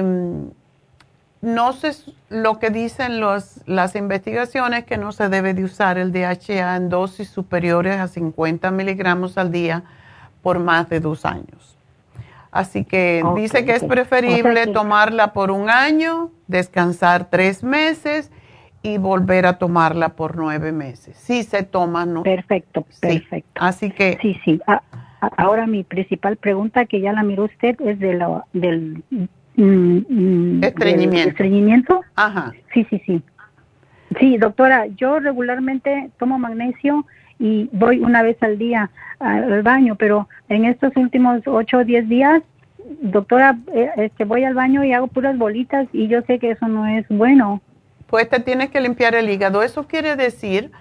no 1.42 1.74
sé 1.74 1.96
lo 2.30 2.60
que 2.60 2.70
dicen 2.70 3.20
los, 3.20 3.62
las 3.68 3.96
investigaciones 3.96 4.86
que 4.86 4.98
no 4.98 5.12
se 5.12 5.30
debe 5.30 5.54
de 5.54 5.64
usar 5.64 5.98
el 5.98 6.12
DHA 6.12 6.76
en 6.76 6.90
dosis 6.90 7.30
superiores 7.30 8.00
a 8.00 8.08
50 8.08 8.70
miligramos 8.72 9.38
al 9.38 9.52
día 9.52 9.84
por 10.42 10.60
más 10.60 10.90
de 10.90 11.00
dos 11.00 11.26
años. 11.26 11.77
Así 12.52 12.86
que 12.86 13.24
dice 13.36 13.66
que 13.66 13.76
es 13.76 13.84
preferible 13.84 14.68
tomarla 14.68 15.34
por 15.34 15.52
un 15.52 15.70
año, 15.70 16.32
descansar 16.48 17.30
tres 17.30 17.64
meses 17.64 18.32
y 18.82 18.98
volver 18.98 19.46
a 19.46 19.58
tomarla 19.58 20.10
por 20.10 20.38
nueve 20.38 20.72
meses. 20.72 21.18
Si 21.18 21.44
se 21.44 21.64
toma, 21.64 22.06
no. 22.06 22.24
Perfecto, 22.24 22.86
perfecto. 23.02 23.62
Así 23.62 23.92
que. 23.92 24.18
Sí, 24.22 24.40
sí. 24.46 24.62
ahora 25.38 25.68
mi 25.68 25.84
principal 25.84 26.38
pregunta, 26.38 26.86
que 26.86 27.02
ya 27.02 27.12
la 27.14 27.24
miró 27.24 27.46
usted, 27.46 27.76
es 27.82 28.00
de 28.00 28.14
lo, 28.14 28.44
del 28.54 29.04
Mm, 29.60 30.04
mm, 30.08 30.64
estreñimiento. 30.64 31.30
estreñimiento. 31.30 32.02
Ajá. 32.16 32.54
Sí, 32.76 32.86
sí, 32.92 33.02
sí. 33.08 33.22
Sí, 34.20 34.38
doctora, 34.38 34.86
yo 34.86 35.20
regularmente 35.20 36.12
tomo 36.20 36.38
magnesio 36.38 37.06
y 37.40 37.70
voy 37.72 38.00
una 38.00 38.24
vez 38.24 38.38
al 38.42 38.58
día 38.58 38.90
al 39.20 39.64
baño, 39.64 39.96
pero 39.96 40.28
en 40.50 40.66
estos 40.66 40.96
últimos 40.96 41.42
ocho 41.46 41.80
o 41.80 41.84
diez 41.84 42.08
días, 42.08 42.44
doctora, 43.02 43.58
eh, 43.74 43.90
este, 43.98 44.26
voy 44.26 44.44
al 44.44 44.54
baño 44.54 44.84
y 44.84 44.94
hago 44.94 45.08
puras 45.08 45.38
bolitas 45.38 45.88
y 45.92 46.08
yo 46.08 46.22
sé 46.24 46.40
que 46.40 46.52
eso 46.52 46.68
no 46.68 46.86
es 46.86 47.06
bueno. 47.10 47.62
Pues 48.08 48.30
te 48.30 48.40
tienes 48.40 48.70
que 48.70 48.80
limpiar 48.80 49.16
el 49.16 49.30
hígado. 49.30 49.64
Eso 49.64 49.88
quiere 49.88 50.16
decir 50.16 50.72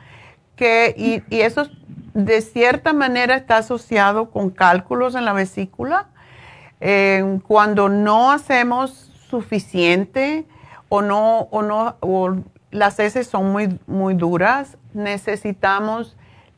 que, 0.55 0.95
y, 0.97 1.23
y 1.35 1.41
eso 1.41 1.69
de 2.15 2.41
cierta 2.41 2.93
manera 2.93 3.37
está 3.37 3.59
asociado 3.59 4.31
con 4.31 4.51
cálculos 4.51 5.15
en 5.15 5.25
la 5.25 5.33
vesícula 5.33 6.09
cuando 7.47 7.89
no 7.89 8.31
hacemos 8.31 8.91
suficiente 9.29 10.45
o 10.89 11.03
no, 11.03 11.49
o 11.51 11.63
no, 11.63 11.97
o 12.01 12.37
las 12.71 12.99
heces 13.01 13.27
son 13.27 13.51
muy, 13.53 13.79
muy 13.87 14.15
duras, 14.15 14.77
necesitamos 14.93 16.17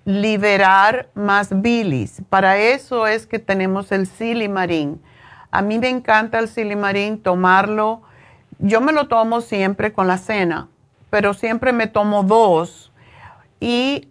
liberar 0.08 1.10
más 1.12 1.60
bilis. 1.60 2.22
Para 2.30 2.56
eso 2.56 3.06
es 3.06 3.26
que 3.26 3.38
tenemos 3.38 3.92
el 3.92 4.06
silimarín. 4.06 5.02
A 5.50 5.60
mí 5.60 5.78
me 5.78 5.90
encanta 5.90 6.38
el 6.38 6.48
silimarín, 6.48 7.22
tomarlo. 7.22 8.00
Yo 8.58 8.80
me 8.80 8.92
lo 8.92 9.06
tomo 9.08 9.42
siempre 9.42 9.92
con 9.92 10.06
la 10.06 10.16
cena, 10.16 10.68
pero 11.10 11.34
siempre 11.34 11.74
me 11.74 11.88
tomo 11.88 12.22
dos 12.22 12.90
y 13.60 14.08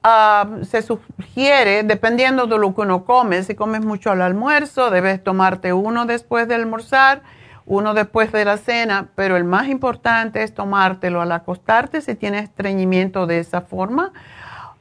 se 0.62 0.84
sugiere, 0.84 1.82
dependiendo 1.82 2.45
de 2.45 2.60
lo 2.60 2.76
que 2.76 2.82
uno 2.82 3.04
come, 3.04 3.41
si 3.41 3.56
comes 3.56 3.84
mucho 3.84 4.12
al 4.12 4.22
almuerzo, 4.22 4.91
debes 4.91 5.24
tomarte 5.24 5.74
uno 5.74 6.06
después 6.06 6.48
de 6.48 6.54
almorzar, 6.54 7.24
uno 7.66 7.95
después 7.95 8.32
de 8.32 8.45
la 8.45 8.58
cena, 8.58 9.08
pero 9.16 9.36
el 9.36 9.45
más 9.45 9.68
importante 9.68 10.43
es 10.43 10.54
tomártelo 10.54 11.22
al 11.22 11.32
acostarte 11.32 12.02
si 12.02 12.14
tienes 12.14 12.43
estreñimiento 12.43 13.26
de 13.26 13.39
esa 13.39 13.62
forma, 13.62 14.14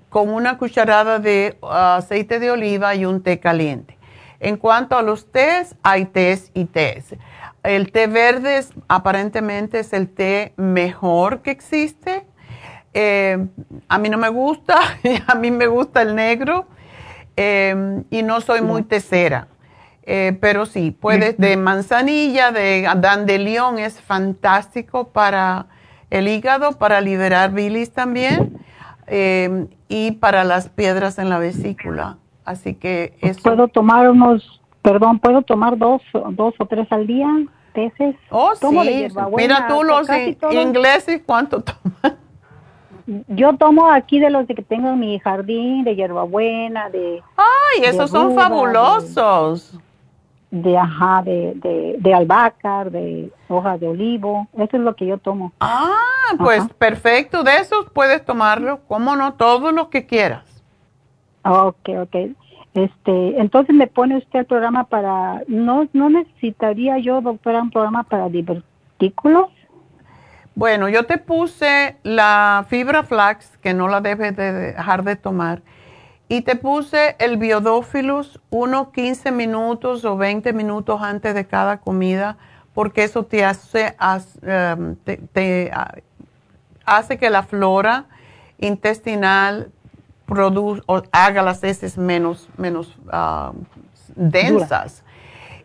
con 0.09 0.29
una 0.29 0.59
cucharada 0.59 1.19
de 1.19 1.59
ah, 1.63 1.97
aceite 1.97 2.39
de 2.39 2.51
oliva 2.51 2.95
y 2.95 3.05
un 3.05 3.23
té 3.23 3.41
caliente. 3.41 3.97
En 4.41 4.57
cuanto 4.57 4.97
a 4.97 5.03
los 5.03 5.31
tés, 5.33 5.77
hay 5.83 6.07
tés 6.07 6.51
y 6.55 6.67
tés. 6.67 7.15
El 7.63 7.91
té 7.91 8.07
verde 8.07 8.65
aparentemente 8.89 9.81
es 9.81 9.93
el 9.93 10.09
té 10.09 10.53
mejor 10.57 11.41
que 11.43 11.51
existe 11.51 12.25
eh, 12.99 13.47
a 13.89 13.99
mí 13.99 14.09
no 14.09 14.17
me 14.17 14.31
gusta, 14.31 14.81
a 15.27 15.35
mí 15.35 15.51
me 15.51 15.67
gusta 15.67 16.01
el 16.01 16.15
negro 16.15 16.67
eh, 17.37 18.03
y 18.09 18.23
no 18.23 18.41
soy 18.41 18.63
muy 18.63 18.85
tecera. 18.85 19.49
Eh, 20.05 20.39
pero 20.41 20.65
sí, 20.65 20.97
puedes 20.99 21.37
de 21.37 21.59
manzanilla, 21.59 22.53
de 22.53 22.89
dandelión, 22.97 23.79
es 23.79 24.01
fantástico 24.01 25.09
para 25.09 25.67
el 26.09 26.27
hígado, 26.27 26.79
para 26.79 27.03
liberar 27.03 27.53
bilis 27.53 27.93
también 27.93 28.65
y 29.89 30.12
para 30.12 30.45
las 30.45 30.68
piedras 30.68 31.18
en 31.18 31.28
la 31.28 31.39
vesícula. 31.39 32.18
Así 32.45 32.74
que 32.74 33.16
eso. 33.20 33.43
¿Puedo 33.43 33.68
tomar 33.68 34.09
unos, 34.09 34.61
perdón, 34.82 35.18
puedo 35.18 35.43
tomar 35.43 35.76
dos, 35.76 36.03
dos 36.30 36.55
o 36.59 36.66
tres 36.66 36.87
al 36.91 37.07
día? 37.07 37.28
¿Teces? 37.72 38.16
Oh, 38.30 38.55
sí. 38.55 38.66
Mira 39.37 39.68
tú 39.68 39.82
los 39.82 40.09
ingleses, 40.51 41.20
¿cuánto 41.26 41.62
toman? 41.62 42.16
Yo 43.28 43.57
tomo 43.57 43.91
aquí 43.93 44.18
de 44.18 44.30
los 44.30 44.47
que 44.47 44.55
tengo 44.62 44.89
en 44.89 44.99
mi 44.99 45.18
jardín, 45.20 45.84
de 45.84 45.95
hierbabuena, 45.95 46.91
de... 46.91 47.22
¡Ay, 47.37 47.84
esos 47.84 48.11
son 48.11 48.34
fabulosos! 48.34 49.78
De, 50.51 50.79
ajá, 50.79 51.23
de, 51.25 51.55
de, 51.57 51.97
de 51.99 52.15
albahaca, 52.15 52.85
de 52.85 53.31
hojas 53.49 53.81
de 53.81 53.89
olivo. 53.89 54.47
Eso 54.55 54.77
es 54.77 54.83
lo 54.83 54.95
que 54.95 55.07
yo 55.07 55.19
tomo. 55.19 55.53
Ah, 55.61 56.35
pues 56.39 56.63
perfecto. 56.79 57.43
De 57.43 57.57
esos 57.57 57.91
puedes 57.93 58.25
tomarlo, 58.25 58.81
como 58.87 59.17
no, 59.17 59.35
todo 59.35 59.73
lo 59.73 59.91
que 59.91 60.07
quieras. 60.07 60.45
Ok, 61.45 61.89
ok. 62.01 62.17
Este, 62.75 63.41
entonces 63.41 63.75
me 63.75 63.87
pone 63.87 64.19
usted 64.19 64.41
el 64.41 64.47
programa 64.47 64.85
para, 64.85 65.43
no, 65.49 65.89
no 65.95 66.11
necesitaría 66.11 66.99
yo, 66.99 67.23
doctora, 67.23 67.63
un 67.63 67.71
programa 67.71 68.03
para 68.03 68.29
divertículos. 68.29 69.49
Bueno, 70.55 70.89
yo 70.89 71.07
te 71.07 71.19
puse 71.19 71.97
la 72.03 72.67
fibra 72.69 73.03
flax, 73.03 73.57
que 73.59 73.73
no 73.73 73.89
la 73.89 74.01
debes 74.01 74.37
de 74.37 74.53
dejar 74.53 75.05
de 75.05 75.17
tomar, 75.17 75.63
y 76.29 76.41
te 76.43 76.57
puse 76.57 77.14
el 77.18 77.37
biodófilus 77.37 78.41
unos 78.51 78.89
15 78.89 79.31
minutos 79.31 80.05
o 80.05 80.16
20 80.16 80.53
minutos 80.53 81.01
antes 81.01 81.35
de 81.35 81.47
cada 81.47 81.79
comida, 81.79 82.37
porque 82.74 83.05
eso 83.05 83.24
te 83.24 83.45
hace, 83.45 83.97
um, 84.43 84.97
te, 85.33 85.70
hace 86.85 87.18
que 87.18 87.31
la 87.31 87.43
flora 87.43 88.07
intestinal 88.59 89.70
produce, 90.27 90.83
o 90.87 91.03
haga 91.12 91.43
las 91.43 91.62
heces 91.62 91.97
menos, 91.97 92.49
menos 92.57 92.97
um, 93.12 93.64
densas. 94.16 95.05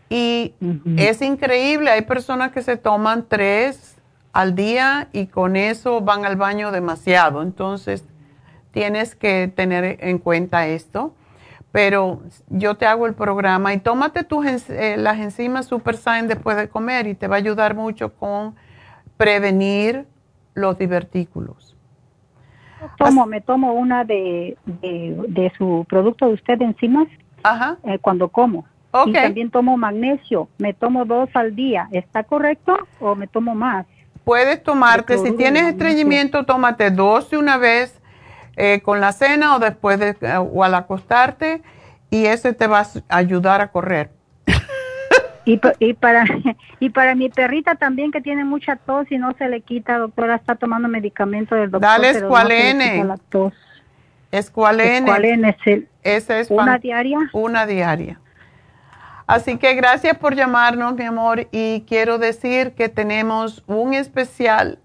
Y 0.09 0.53
es 0.97 1.21
increíble, 1.21 1.89
hay 1.89 2.01
personas 2.01 2.51
que 2.51 2.61
se 2.61 2.75
toman 2.75 3.25
tres 3.27 3.95
al 4.33 4.55
día 4.55 5.07
y 5.13 5.27
con 5.27 5.55
eso 5.55 6.01
van 6.01 6.25
al 6.25 6.35
baño 6.35 6.71
demasiado. 6.71 7.41
Entonces, 7.41 8.03
tienes 8.71 9.15
que 9.15 9.51
tener 9.53 9.97
en 10.01 10.17
cuenta 10.17 10.67
esto. 10.67 11.13
Pero 11.71 12.21
yo 12.49 12.75
te 12.75 12.85
hago 12.85 13.07
el 13.07 13.13
programa 13.13 13.73
y 13.73 13.79
tómate 13.79 14.25
tus, 14.25 14.69
eh, 14.69 14.97
las 14.97 15.19
enzimas 15.19 15.67
Super 15.67 15.95
Sign 15.95 16.27
después 16.27 16.57
de 16.57 16.67
comer 16.67 17.07
y 17.07 17.15
te 17.15 17.27
va 17.27 17.35
a 17.35 17.39
ayudar 17.39 17.75
mucho 17.75 18.13
con 18.13 18.55
prevenir 19.15 20.05
los 20.53 20.77
divertículos. 20.77 21.77
Tomo, 22.97 23.25
me 23.25 23.39
tomo 23.39 23.73
una 23.73 24.03
de, 24.03 24.57
de, 24.65 25.51
su 25.57 25.85
producto 25.87 26.27
de 26.27 26.33
usted 26.33 26.57
de 26.57 26.65
enzimas 26.65 27.07
eh, 27.83 27.99
cuando 27.99 28.27
como. 28.27 28.65
Y 29.05 29.13
también 29.13 29.49
tomo 29.49 29.77
magnesio, 29.77 30.49
me 30.57 30.73
tomo 30.73 31.05
dos 31.05 31.29
al 31.35 31.55
día. 31.55 31.87
¿Está 31.93 32.23
correcto 32.23 32.77
o 32.99 33.15
me 33.15 33.27
tomo 33.27 33.55
más? 33.55 33.85
puedes 34.23 34.63
tomarte, 34.63 35.17
si 35.17 35.31
tienes 35.33 35.63
estreñimiento, 35.63 36.45
tómate 36.45 36.91
dos 36.91 37.29
de 37.29 37.37
una 37.37 37.57
vez 37.57 38.00
eh, 38.55 38.81
con 38.81 39.01
la 39.01 39.11
cena 39.11 39.55
o 39.55 39.59
después 39.59 39.99
de, 39.99 40.15
eh, 40.21 40.37
o 40.37 40.63
al 40.63 40.75
acostarte 40.75 41.61
y 42.09 42.25
ese 42.25 42.53
te 42.53 42.67
va 42.67 42.81
a 42.81 43.17
ayudar 43.17 43.61
a 43.61 43.67
correr. 43.67 44.11
Y, 45.43 45.59
y, 45.79 45.93
para 45.93 46.23
y 46.79 46.89
para 46.91 47.15
mi 47.15 47.29
perrita 47.29 47.75
también 47.75 48.11
que 48.11 48.21
tiene 48.21 48.43
mucha 48.43 48.75
tos 48.75 49.11
y 49.11 49.17
no 49.17 49.33
se 49.37 49.49
le 49.49 49.61
quita, 49.61 49.97
doctora, 49.97 50.35
está 50.35 50.55
tomando 50.55 50.87
medicamento 50.87 51.55
del 51.55 51.71
doctor. 51.71 51.89
Dale 51.89 52.09
escualene. 52.11 53.03
No 53.03 53.15
escualene. 54.31 54.97
Escualene 54.97 55.57
es, 56.03 56.29
es 56.29 56.51
una 56.51 56.77
diaria. 56.77 57.17
Una 57.33 57.65
diaria. 57.65 58.19
Así 59.27 59.57
que 59.57 59.73
gracias 59.75 60.17
por 60.17 60.35
llamarnos, 60.35 60.95
mi 60.95 61.05
amor, 61.05 61.47
y 61.51 61.85
quiero 61.87 62.17
decir 62.17 62.73
que 62.73 62.89
tenemos 62.89 63.63
un 63.65 63.93
especial 63.93 64.79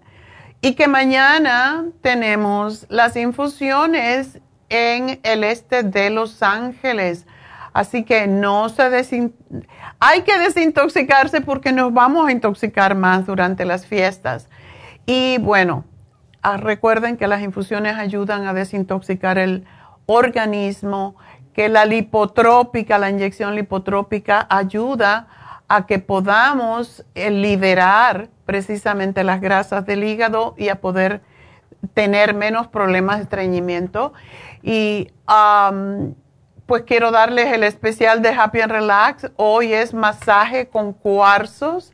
y 0.61 0.73
que 0.73 0.87
mañana 0.87 1.85
tenemos 2.01 2.85
las 2.89 3.15
infusiones 3.15 4.39
en 4.69 5.19
el 5.23 5.43
este 5.43 5.83
de 5.83 6.09
Los 6.09 6.41
Ángeles. 6.43 7.25
Así 7.73 8.03
que 8.03 8.25
no 8.25 8.69
se 8.69 9.31
hay 9.99 10.21
que 10.23 10.39
desintoxicarse 10.39 11.41
porque 11.41 11.71
nos 11.71 11.93
vamos 11.93 12.27
a 12.27 12.31
intoxicar 12.31 12.95
más 12.95 13.27
durante 13.27 13.65
las 13.65 13.85
fiestas. 13.85 14.49
Y 15.05 15.37
bueno, 15.39 15.85
ah, 16.41 16.57
recuerden 16.57 17.17
que 17.17 17.27
las 17.27 17.41
infusiones 17.41 17.95
ayudan 17.95 18.47
a 18.47 18.53
desintoxicar 18.53 19.37
el 19.37 19.65
organismo 20.07 21.15
que 21.53 21.69
la 21.69 21.85
lipotrópica, 21.85 22.97
la 22.97 23.09
inyección 23.09 23.55
lipotrópica 23.55 24.45
ayuda 24.49 25.27
a 25.67 25.85
que 25.85 25.99
podamos 25.99 27.03
eh, 27.15 27.31
liberar 27.31 28.29
precisamente 28.47 29.23
las 29.23 29.41
grasas 29.41 29.85
del 29.85 30.03
hígado 30.03 30.55
y 30.57 30.69
a 30.69 30.81
poder 30.81 31.21
tener 31.93 32.33
menos 32.33 32.67
problemas 32.67 33.17
de 33.17 33.23
estreñimiento. 33.23 34.13
Y 34.63 35.11
pues 36.65 36.83
quiero 36.83 37.11
darles 37.11 37.53
el 37.53 37.63
especial 37.63 38.21
de 38.23 38.29
Happy 38.29 38.61
and 38.61 38.71
Relax. 38.71 39.29
Hoy 39.35 39.73
es 39.73 39.93
masaje 39.93 40.69
con 40.69 40.93
cuarzos 40.93 41.93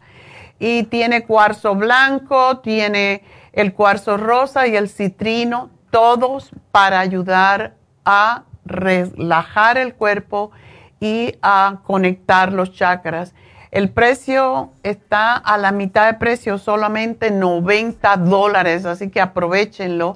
y 0.60 0.84
tiene 0.84 1.26
cuarzo 1.26 1.76
blanco, 1.76 2.60
tiene 2.60 3.24
el 3.52 3.74
cuarzo 3.74 4.18
rosa 4.18 4.68
y 4.68 4.76
el 4.76 4.90
citrino, 4.90 5.72
todos 5.92 6.52
para 6.72 7.00
ayudar 7.00 7.74
a 8.06 8.44
relajar 8.66 9.78
el 9.78 9.96
cuerpo 9.96 10.52
y 11.00 11.36
a 11.42 11.80
conectar 11.84 12.54
los 12.54 12.72
chakras. 12.74 13.34
El 13.74 13.90
precio 13.90 14.70
está 14.84 15.34
a 15.34 15.58
la 15.58 15.72
mitad 15.72 16.06
de 16.06 16.14
precio, 16.20 16.60
solamente 16.60 17.32
90 17.32 18.18
dólares, 18.18 18.86
así 18.86 19.10
que 19.10 19.20
aprovechenlo. 19.20 20.16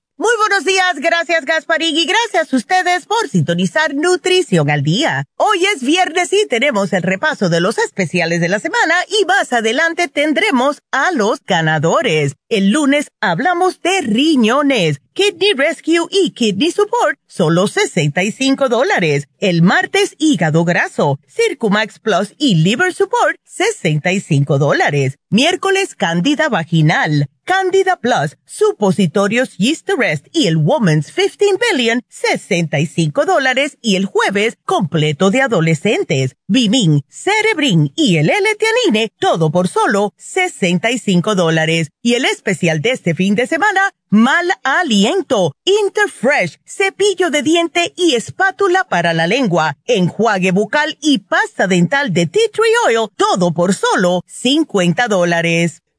Muy 0.21 0.37
buenos 0.37 0.65
días, 0.65 0.97
gracias 0.97 1.45
Gasparín 1.45 1.97
y 1.97 2.05
gracias 2.05 2.53
a 2.53 2.55
ustedes 2.55 3.07
por 3.07 3.27
sintonizar 3.27 3.95
Nutrición 3.95 4.69
al 4.69 4.83
Día. 4.83 5.25
Hoy 5.35 5.65
es 5.65 5.81
viernes 5.81 6.31
y 6.31 6.47
tenemos 6.47 6.93
el 6.93 7.01
repaso 7.01 7.49
de 7.49 7.59
los 7.59 7.79
especiales 7.79 8.39
de 8.39 8.47
la 8.47 8.59
semana 8.59 8.93
y 9.19 9.25
más 9.25 9.51
adelante 9.51 10.09
tendremos 10.09 10.83
a 10.91 11.11
los 11.11 11.43
ganadores. 11.43 12.35
El 12.49 12.69
lunes 12.69 13.07
hablamos 13.19 13.81
de 13.81 14.01
riñones, 14.01 15.01
Kidney 15.13 15.53
Rescue 15.53 16.07
y 16.11 16.29
Kidney 16.31 16.69
Support, 16.69 17.17
solo 17.25 17.67
65 17.67 18.69
dólares. 18.69 19.27
El 19.39 19.63
martes 19.63 20.13
hígado 20.19 20.65
graso, 20.65 21.19
Circumax 21.27 21.97
Plus 21.97 22.35
y 22.37 22.55
Liver 22.55 22.93
Support, 22.93 23.37
65 23.43 24.59
dólares. 24.59 25.17
Miércoles 25.31 25.95
Candida 25.95 26.47
Vaginal. 26.47 27.27
Candida 27.43 27.97
Plus, 27.97 28.37
supositorios 28.45 29.57
Yeast 29.57 29.89
Arrest 29.89 30.27
y 30.31 30.47
el 30.47 30.57
Woman's 30.57 31.11
15 31.11 31.57
Billion, 31.71 32.01
65 32.07 33.25
dólares 33.25 33.77
y 33.81 33.95
el 33.95 34.05
jueves 34.05 34.57
completo 34.65 35.31
de 35.31 35.41
adolescentes. 35.41 36.35
Bimin, 36.47 37.03
Cerebrin 37.09 37.91
y 37.95 38.17
el 38.17 38.29
L-Tianine, 38.29 39.11
todo 39.19 39.51
por 39.51 39.67
solo 39.67 40.13
65 40.17 41.35
dólares. 41.35 41.89
Y 42.01 42.13
el 42.13 42.25
especial 42.25 42.81
de 42.81 42.91
este 42.91 43.15
fin 43.15 43.35
de 43.35 43.47
semana, 43.47 43.81
mal 44.09 44.51
aliento, 44.63 45.55
Interfresh, 45.63 46.59
cepillo 46.65 47.31
de 47.31 47.41
diente 47.41 47.93
y 47.95 48.15
espátula 48.15 48.83
para 48.83 49.13
la 49.13 49.27
lengua, 49.27 49.77
enjuague 49.85 50.51
bucal 50.51 50.97
y 51.01 51.19
pasta 51.19 51.67
dental 51.67 52.13
de 52.13 52.27
tea 52.27 52.49
tree 52.51 52.73
oil, 52.87 53.09
todo 53.15 53.51
por 53.53 53.73
solo 53.73 54.21
50 54.27 55.07
dólares. 55.07 55.81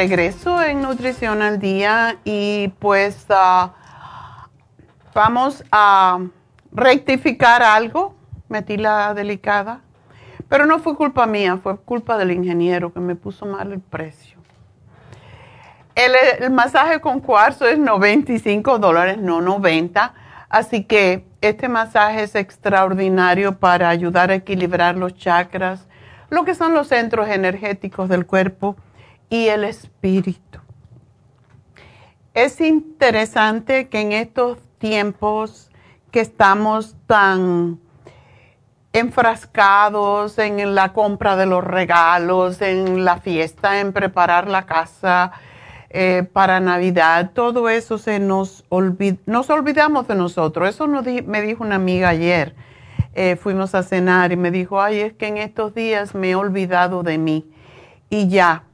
Regreso 0.00 0.62
en 0.62 0.80
Nutrición 0.80 1.42
al 1.42 1.58
Día 1.58 2.16
y 2.24 2.68
pues 2.78 3.26
ah, 3.28 3.74
vamos 5.12 5.62
a 5.70 6.20
rectificar 6.72 7.62
algo. 7.62 8.14
Metí 8.48 8.78
la 8.78 9.12
delicada, 9.12 9.82
pero 10.48 10.64
no 10.64 10.78
fue 10.78 10.96
culpa 10.96 11.26
mía, 11.26 11.58
fue 11.62 11.76
culpa 11.76 12.16
del 12.16 12.30
ingeniero 12.30 12.94
que 12.94 13.00
me 13.00 13.14
puso 13.14 13.44
mal 13.44 13.72
el 13.72 13.80
precio. 13.80 14.38
El, 15.94 16.12
el 16.38 16.50
masaje 16.50 17.02
con 17.02 17.20
cuarzo 17.20 17.66
es 17.66 17.78
95 17.78 18.78
dólares, 18.78 19.18
no 19.18 19.42
90. 19.42 20.14
Así 20.48 20.84
que 20.84 21.26
este 21.42 21.68
masaje 21.68 22.22
es 22.22 22.34
extraordinario 22.36 23.58
para 23.58 23.90
ayudar 23.90 24.30
a 24.30 24.36
equilibrar 24.36 24.96
los 24.96 25.14
chakras 25.14 25.86
lo 26.30 26.44
que 26.44 26.54
son 26.54 26.72
los 26.72 26.88
centros 26.88 27.28
energéticos 27.28 28.08
del 28.08 28.24
cuerpo 28.24 28.76
y 29.30 29.46
el 29.48 29.64
espíritu. 29.64 30.60
Es 32.34 32.60
interesante 32.60 33.88
que 33.88 34.00
en 34.00 34.12
estos 34.12 34.58
tiempos 34.78 35.70
que 36.10 36.20
estamos 36.20 36.96
tan 37.06 37.80
enfrascados 38.92 40.38
en 40.38 40.74
la 40.74 40.92
compra 40.92 41.36
de 41.36 41.46
los 41.46 41.64
regalos, 41.64 42.60
en 42.60 43.04
la 43.04 43.18
fiesta, 43.18 43.80
en 43.80 43.92
preparar 43.92 44.48
la 44.48 44.66
casa 44.66 45.32
eh, 45.88 46.28
para 46.30 46.60
Navidad, 46.60 47.30
todo 47.32 47.70
eso 47.70 47.96
se 47.96 48.18
nos 48.18 48.64
olvida, 48.68 49.16
nos 49.26 49.48
olvidamos 49.48 50.06
de 50.08 50.16
nosotros. 50.16 50.68
Eso 50.68 50.86
me 50.88 51.40
dijo 51.40 51.64
una 51.64 51.76
amiga 51.76 52.10
ayer 52.10 52.54
eh, 53.12 53.36
fuimos 53.36 53.74
a 53.74 53.82
cenar 53.82 54.30
y 54.30 54.36
me 54.36 54.50
dijo, 54.50 54.80
ay, 54.80 55.00
es 55.00 55.12
que 55.12 55.26
en 55.26 55.36
estos 55.36 55.74
días 55.74 56.14
me 56.14 56.30
he 56.30 56.34
olvidado 56.34 57.02
de 57.02 57.18
mí. 57.18 57.50
Y 58.08 58.28
ya, 58.28 58.64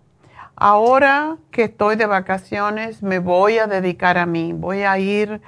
ahora 0.57 1.37
que 1.51 1.65
estoy 1.65 1.97
de 1.97 2.07
vacaciones, 2.07 3.03
me 3.03 3.19
voy 3.19 3.59
a 3.59 3.67
dedicar 3.67 4.19
a 4.19 4.27
mí. 4.27 4.53
Voy 4.53 4.83
a 4.83 4.99
ir 4.99 5.41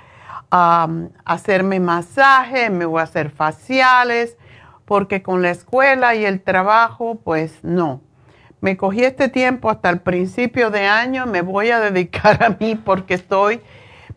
a 0.50 0.88
hacerme 1.24 1.80
masaje, 1.80 2.70
me 2.70 2.84
voy 2.84 3.00
a 3.00 3.04
hacer 3.04 3.30
faciales, 3.30 4.36
porque 4.84 5.22
con 5.22 5.42
la 5.42 5.50
escuela 5.50 6.14
y 6.14 6.24
el 6.24 6.40
trabajo, 6.40 7.18
pues 7.22 7.58
no. 7.62 8.00
Me 8.60 8.76
cogí 8.76 9.04
este 9.04 9.28
tiempo 9.28 9.70
hasta 9.70 9.88
el 9.90 10.00
principio 10.00 10.70
de 10.70 10.86
año, 10.86 11.26
me 11.26 11.42
voy 11.42 11.70
a 11.70 11.80
dedicar 11.90 12.42
a 12.42 12.56
mí 12.60 12.74
porque 12.74 13.14
estoy, 13.14 13.60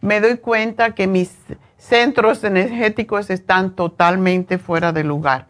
me 0.02 0.20
doy 0.20 0.38
cuenta 0.38 0.96
que 0.96 1.08
mis 1.08 1.36
centros 1.78 2.44
energéticos 2.44 3.30
están 3.30 3.76
totalmente 3.76 4.58
fuera 4.58 4.92
de 4.92 5.04
lugar. 5.04 5.48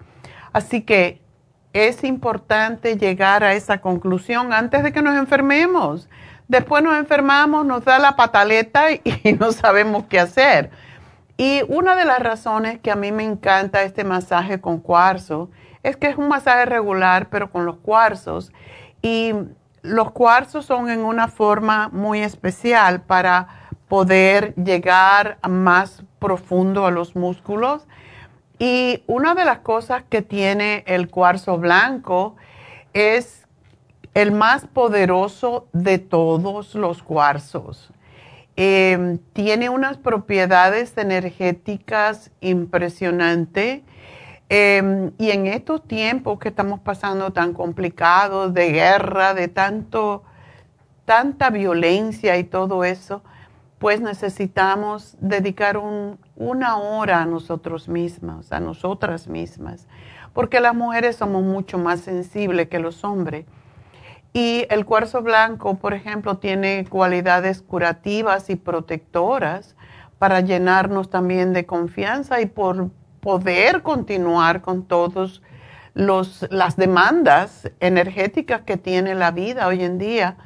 Así 0.53 0.81
que 0.81 1.21
es 1.73 2.03
importante 2.03 2.97
llegar 2.97 3.43
a 3.43 3.53
esa 3.53 3.79
conclusión 3.79 4.53
antes 4.53 4.83
de 4.83 4.91
que 4.91 5.01
nos 5.01 5.15
enfermemos, 5.15 6.09
después 6.47 6.83
nos 6.83 6.97
enfermamos, 6.97 7.65
nos 7.65 7.85
da 7.85 7.99
la 7.99 8.15
pataleta 8.15 8.91
y 9.03 9.33
no 9.39 9.51
sabemos 9.51 10.05
qué 10.09 10.19
hacer. 10.19 10.71
Y 11.37 11.63
una 11.69 11.95
de 11.95 12.05
las 12.05 12.19
razones 12.19 12.79
que 12.79 12.91
a 12.91 12.95
mí 12.95 13.11
me 13.11 13.23
encanta 13.23 13.83
este 13.83 14.03
masaje 14.03 14.61
con 14.61 14.79
cuarzo 14.79 15.49
es 15.81 15.97
que 15.97 16.07
es 16.07 16.17
un 16.17 16.27
masaje 16.27 16.65
regular, 16.65 17.29
pero 17.29 17.49
con 17.49 17.65
los 17.65 17.77
cuarzos. 17.77 18.51
Y 19.01 19.33
los 19.81 20.11
cuarzos 20.11 20.65
son 20.65 20.89
en 20.89 20.99
una 20.99 21.27
forma 21.27 21.89
muy 21.89 22.21
especial 22.21 23.01
para 23.01 23.47
poder 23.87 24.53
llegar 24.55 25.39
más 25.49 26.03
profundo 26.19 26.85
a 26.85 26.91
los 26.91 27.15
músculos. 27.15 27.87
Y 28.61 29.03
una 29.07 29.33
de 29.33 29.43
las 29.43 29.59
cosas 29.59 30.03
que 30.07 30.21
tiene 30.21 30.83
el 30.85 31.09
cuarzo 31.09 31.57
blanco 31.57 32.35
es 32.93 33.47
el 34.13 34.31
más 34.31 34.67
poderoso 34.67 35.67
de 35.73 35.97
todos 35.97 36.75
los 36.75 37.01
cuarzos. 37.01 37.91
Em, 38.55 39.17
tiene 39.33 39.69
unas 39.69 39.97
propiedades 39.97 40.95
energéticas 40.97 42.29
impresionantes 42.41 43.81
Em, 44.53 45.11
y 45.17 45.31
en 45.31 45.47
estos 45.47 45.81
tiempos 45.87 46.37
que 46.37 46.49
estamos 46.49 46.81
pasando 46.81 47.31
tan 47.31 47.53
complicados, 47.53 48.53
de 48.53 48.73
guerra, 48.73 49.33
de 49.33 49.47
tanto, 49.47 50.23
tanta 51.05 51.49
violencia 51.49 52.35
y 52.37 52.43
todo 52.43 52.83
eso, 52.83 53.23
pues 53.81 53.99
necesitamos 53.99 55.17
dedicar 55.21 55.81
una 56.35 56.77
hora 56.77 57.23
a 57.23 57.25
nosotros 57.25 57.89
mismos, 57.89 58.51
a 58.51 58.59
nosotras 58.59 59.27
mismas, 59.27 59.87
porque 60.33 60.59
las 60.59 60.75
mujeres 60.75 61.15
somos 61.15 61.41
mucho 61.41 61.79
más 61.79 62.01
sensibles 62.01 62.67
que 62.67 62.77
los 62.77 63.03
hombres. 63.03 63.47
Y 64.33 64.67
el 64.69 64.85
cuarzo 64.85 65.23
blanco, 65.23 65.79
por 65.79 65.95
ejemplo, 65.95 66.37
tiene 66.37 66.85
cualidades 66.87 67.63
curativas 67.63 68.51
y 68.51 68.55
protectoras 68.55 69.75
para 70.19 70.41
llenarnos 70.41 71.09
también 71.09 71.51
de 71.51 71.65
confianza 71.65 72.39
y 72.39 72.45
por 72.45 72.91
poder 73.19 73.81
continuar 73.81 74.61
con 74.61 74.85
todas 74.85 75.41
las 75.95 76.75
demandas 76.77 77.71
energéticas 77.79 78.61
que 78.61 78.77
tiene 78.77 79.15
la 79.15 79.31
vida 79.31 79.65
hoy 79.65 79.83
en 79.83 79.97
día. 79.97 80.37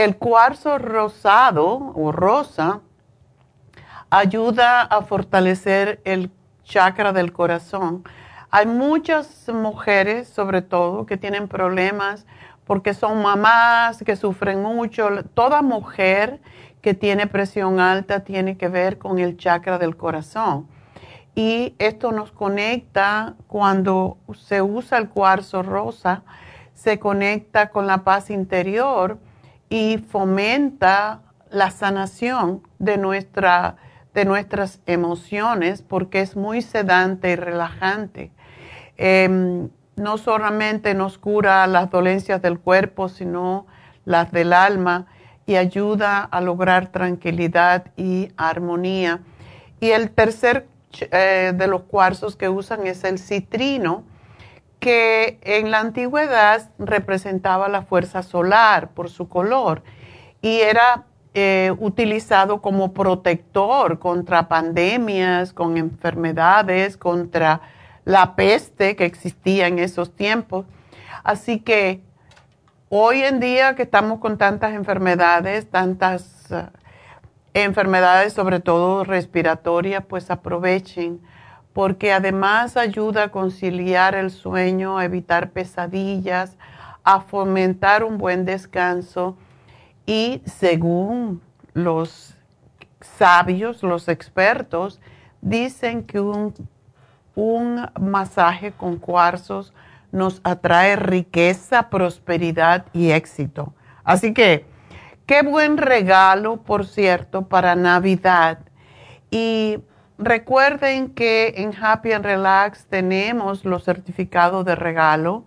El 0.00 0.16
cuarzo 0.16 0.78
rosado 0.78 1.92
o 1.94 2.10
rosa 2.10 2.80
ayuda 4.08 4.80
a 4.80 5.02
fortalecer 5.02 6.00
el 6.04 6.30
chakra 6.64 7.12
del 7.12 7.34
corazón. 7.34 8.02
Hay 8.50 8.64
muchas 8.64 9.46
mujeres, 9.52 10.26
sobre 10.26 10.62
todo, 10.62 11.04
que 11.04 11.18
tienen 11.18 11.48
problemas 11.48 12.24
porque 12.64 12.94
son 12.94 13.20
mamás, 13.20 14.02
que 14.02 14.16
sufren 14.16 14.62
mucho. 14.62 15.22
Toda 15.34 15.60
mujer 15.60 16.40
que 16.80 16.94
tiene 16.94 17.26
presión 17.26 17.78
alta 17.78 18.20
tiene 18.20 18.56
que 18.56 18.68
ver 18.68 18.96
con 18.96 19.18
el 19.18 19.36
chakra 19.36 19.76
del 19.76 19.98
corazón 19.98 20.66
y 21.34 21.74
esto 21.78 22.10
nos 22.10 22.32
conecta 22.32 23.34
cuando 23.48 24.16
se 24.32 24.62
usa 24.62 24.96
el 24.96 25.10
cuarzo 25.10 25.62
rosa, 25.62 26.22
se 26.72 26.98
conecta 26.98 27.68
con 27.68 27.86
la 27.86 27.98
paz 27.98 28.30
interior 28.30 29.18
y 29.70 29.98
fomenta 29.98 31.22
la 31.50 31.70
sanación 31.70 32.62
de, 32.78 32.98
nuestra, 32.98 33.76
de 34.12 34.26
nuestras 34.26 34.80
emociones 34.84 35.80
porque 35.80 36.20
es 36.20 36.36
muy 36.36 36.60
sedante 36.60 37.30
y 37.30 37.36
relajante. 37.36 38.32
Em, 38.98 39.70
no 39.96 40.18
solamente 40.18 40.94
nos 40.94 41.18
cura 41.18 41.66
las 41.66 41.90
dolencias 41.90 42.42
del 42.42 42.58
cuerpo, 42.58 43.08
sino 43.08 43.66
las 44.04 44.32
del 44.32 44.52
alma 44.52 45.06
y 45.46 45.56
ayuda 45.56 46.22
a 46.22 46.40
lograr 46.40 46.88
tranquilidad 46.88 47.86
y 47.96 48.30
armonía. 48.36 49.20
Y 49.80 49.90
el 49.90 50.10
tercer 50.10 50.66
eh, 51.12 51.52
de 51.54 51.66
los 51.66 51.82
cuarzos 51.82 52.36
que 52.36 52.48
usan 52.48 52.86
es 52.86 53.04
el 53.04 53.18
citrino, 53.18 54.04
que 54.80 55.38
en 55.42 55.70
la 55.70 55.78
antigüedad 55.78 56.70
representaba 56.78 57.68
la 57.68 57.82
fuerza 57.82 58.22
solar 58.22 58.88
por 58.90 59.10
su 59.10 59.28
color 59.28 59.82
y 60.42 60.60
era 60.60 61.04
eh, 61.34 61.72
utilizado 61.78 62.60
como 62.60 62.92
protector 62.92 64.00
contra 64.00 64.48
pandemias, 64.48 65.52
con 65.52 65.76
enfermedades, 65.76 66.96
contra 66.96 67.60
la 68.04 68.34
peste 68.34 68.96
que 68.96 69.04
existía 69.04 69.68
en 69.68 69.78
esos 69.78 70.16
tiempos. 70.16 70.66
Así 71.22 71.60
que 71.60 72.00
hoy 72.88 73.22
en 73.22 73.38
día 73.38 73.76
que 73.76 73.82
estamos 73.82 74.18
con 74.18 74.38
tantas 74.38 74.72
enfermedades, 74.72 75.70
tantas 75.70 76.48
uh, 76.50 76.70
enfermedades, 77.54 78.32
sobre 78.32 78.58
todo 78.58 79.04
respiratorias, 79.04 80.04
pues 80.06 80.30
aprovechen, 80.30 81.20
porque 81.80 82.12
además 82.12 82.76
ayuda 82.76 83.22
a 83.22 83.28
conciliar 83.30 84.14
el 84.14 84.30
sueño, 84.30 84.98
a 84.98 85.06
evitar 85.06 85.48
pesadillas, 85.48 86.58
a 87.04 87.22
fomentar 87.22 88.04
un 88.04 88.18
buen 88.18 88.44
descanso 88.44 89.38
y 90.04 90.42
según 90.44 91.40
los 91.72 92.36
sabios, 93.00 93.82
los 93.82 94.10
expertos, 94.10 95.00
dicen 95.40 96.04
que 96.04 96.20
un, 96.20 96.52
un 97.34 97.88
masaje 97.98 98.72
con 98.72 98.98
cuarzos 98.98 99.72
nos 100.12 100.42
atrae 100.44 100.96
riqueza, 100.96 101.88
prosperidad 101.88 102.84
y 102.92 103.12
éxito. 103.12 103.72
Así 104.04 104.34
que 104.34 104.66
Qué 105.30 105.42
buen 105.42 105.76
regalo, 105.76 106.56
por 106.56 106.84
cierto, 106.84 107.46
para 107.46 107.76
Navidad. 107.76 108.58
Y 109.30 109.78
recuerden 110.20 111.10
que 111.10 111.54
en 111.56 111.74
Happy 111.74 112.12
and 112.12 112.24
Relax 112.24 112.84
tenemos 112.86 113.64
los 113.64 113.84
certificados 113.84 114.64
de 114.64 114.76
regalo 114.76 115.44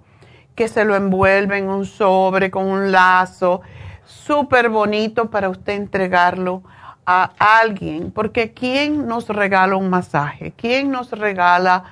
que 0.55 0.67
se 0.67 0.83
lo 0.85 0.95
envuelven 0.95 1.65
en 1.65 1.69
un 1.69 1.85
sobre 1.85 2.51
con 2.51 2.65
un 2.65 2.91
lazo 2.91 3.61
súper 4.05 4.69
bonito 4.69 5.29
para 5.29 5.49
usted 5.49 5.73
entregarlo 5.73 6.63
a 7.05 7.31
alguien. 7.61 8.11
Porque 8.11 8.53
¿quién 8.53 9.07
nos 9.07 9.29
regala 9.29 9.75
un 9.75 9.89
masaje? 9.89 10.53
¿Quién 10.55 10.91
nos 10.91 11.11
regala 11.11 11.83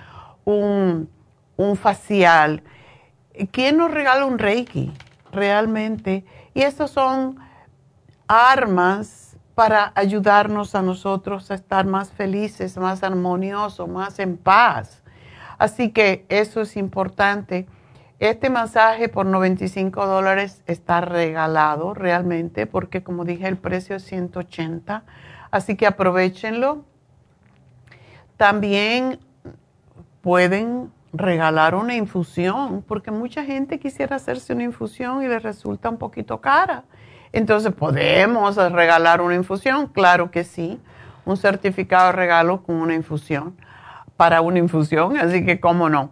un, 0.45 1.09
un 1.57 1.75
facial? 1.75 2.63
¿Quién 3.51 3.77
nos 3.77 3.91
regala 3.91 4.25
un 4.25 4.39
reiki? 4.39 4.91
Realmente. 5.31 6.25
Y 6.53 6.61
estos 6.61 6.91
son 6.91 7.39
armas 8.27 9.20
para 9.61 9.91
ayudarnos 9.93 10.73
a 10.73 10.81
nosotros 10.81 11.51
a 11.51 11.53
estar 11.53 11.85
más 11.85 12.11
felices, 12.11 12.77
más 12.77 13.03
armoniosos, 13.03 13.87
más 13.87 14.17
en 14.17 14.35
paz. 14.35 15.03
Así 15.59 15.91
que 15.91 16.25
eso 16.29 16.61
es 16.61 16.75
importante. 16.77 17.67
Este 18.17 18.49
masaje 18.49 19.07
por 19.07 19.27
95 19.27 20.07
dólares 20.07 20.63
está 20.65 21.01
regalado 21.01 21.93
realmente 21.93 22.65
porque 22.65 23.03
como 23.03 23.23
dije 23.23 23.47
el 23.47 23.55
precio 23.55 23.97
es 23.97 24.03
180. 24.05 25.03
Así 25.51 25.75
que 25.75 25.85
aprovechenlo. 25.85 26.83
También 28.37 29.19
pueden 30.21 30.91
regalar 31.13 31.75
una 31.75 31.93
infusión 31.93 32.81
porque 32.81 33.11
mucha 33.11 33.45
gente 33.45 33.77
quisiera 33.77 34.15
hacerse 34.15 34.53
una 34.53 34.63
infusión 34.63 35.21
y 35.21 35.27
les 35.27 35.43
resulta 35.43 35.87
un 35.87 35.99
poquito 35.99 36.41
cara. 36.41 36.83
Entonces, 37.33 37.73
¿podemos 37.73 38.55
regalar 38.55 39.21
una 39.21 39.35
infusión? 39.35 39.87
Claro 39.87 40.31
que 40.31 40.43
sí. 40.43 40.79
Un 41.25 41.37
certificado 41.37 42.07
de 42.07 42.11
regalo 42.13 42.63
con 42.63 42.75
una 42.75 42.95
infusión, 42.95 43.55
para 44.17 44.41
una 44.41 44.59
infusión, 44.59 45.17
así 45.17 45.45
que 45.45 45.59
cómo 45.59 45.89
no. 45.89 46.11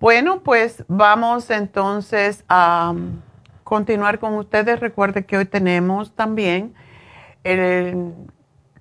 Bueno, 0.00 0.40
pues 0.40 0.84
vamos 0.88 1.48
entonces 1.50 2.44
a 2.48 2.90
um, 2.92 3.20
continuar 3.62 4.18
con 4.18 4.34
ustedes. 4.34 4.80
Recuerde 4.80 5.24
que 5.24 5.36
hoy 5.36 5.44
tenemos 5.44 6.12
también 6.16 6.74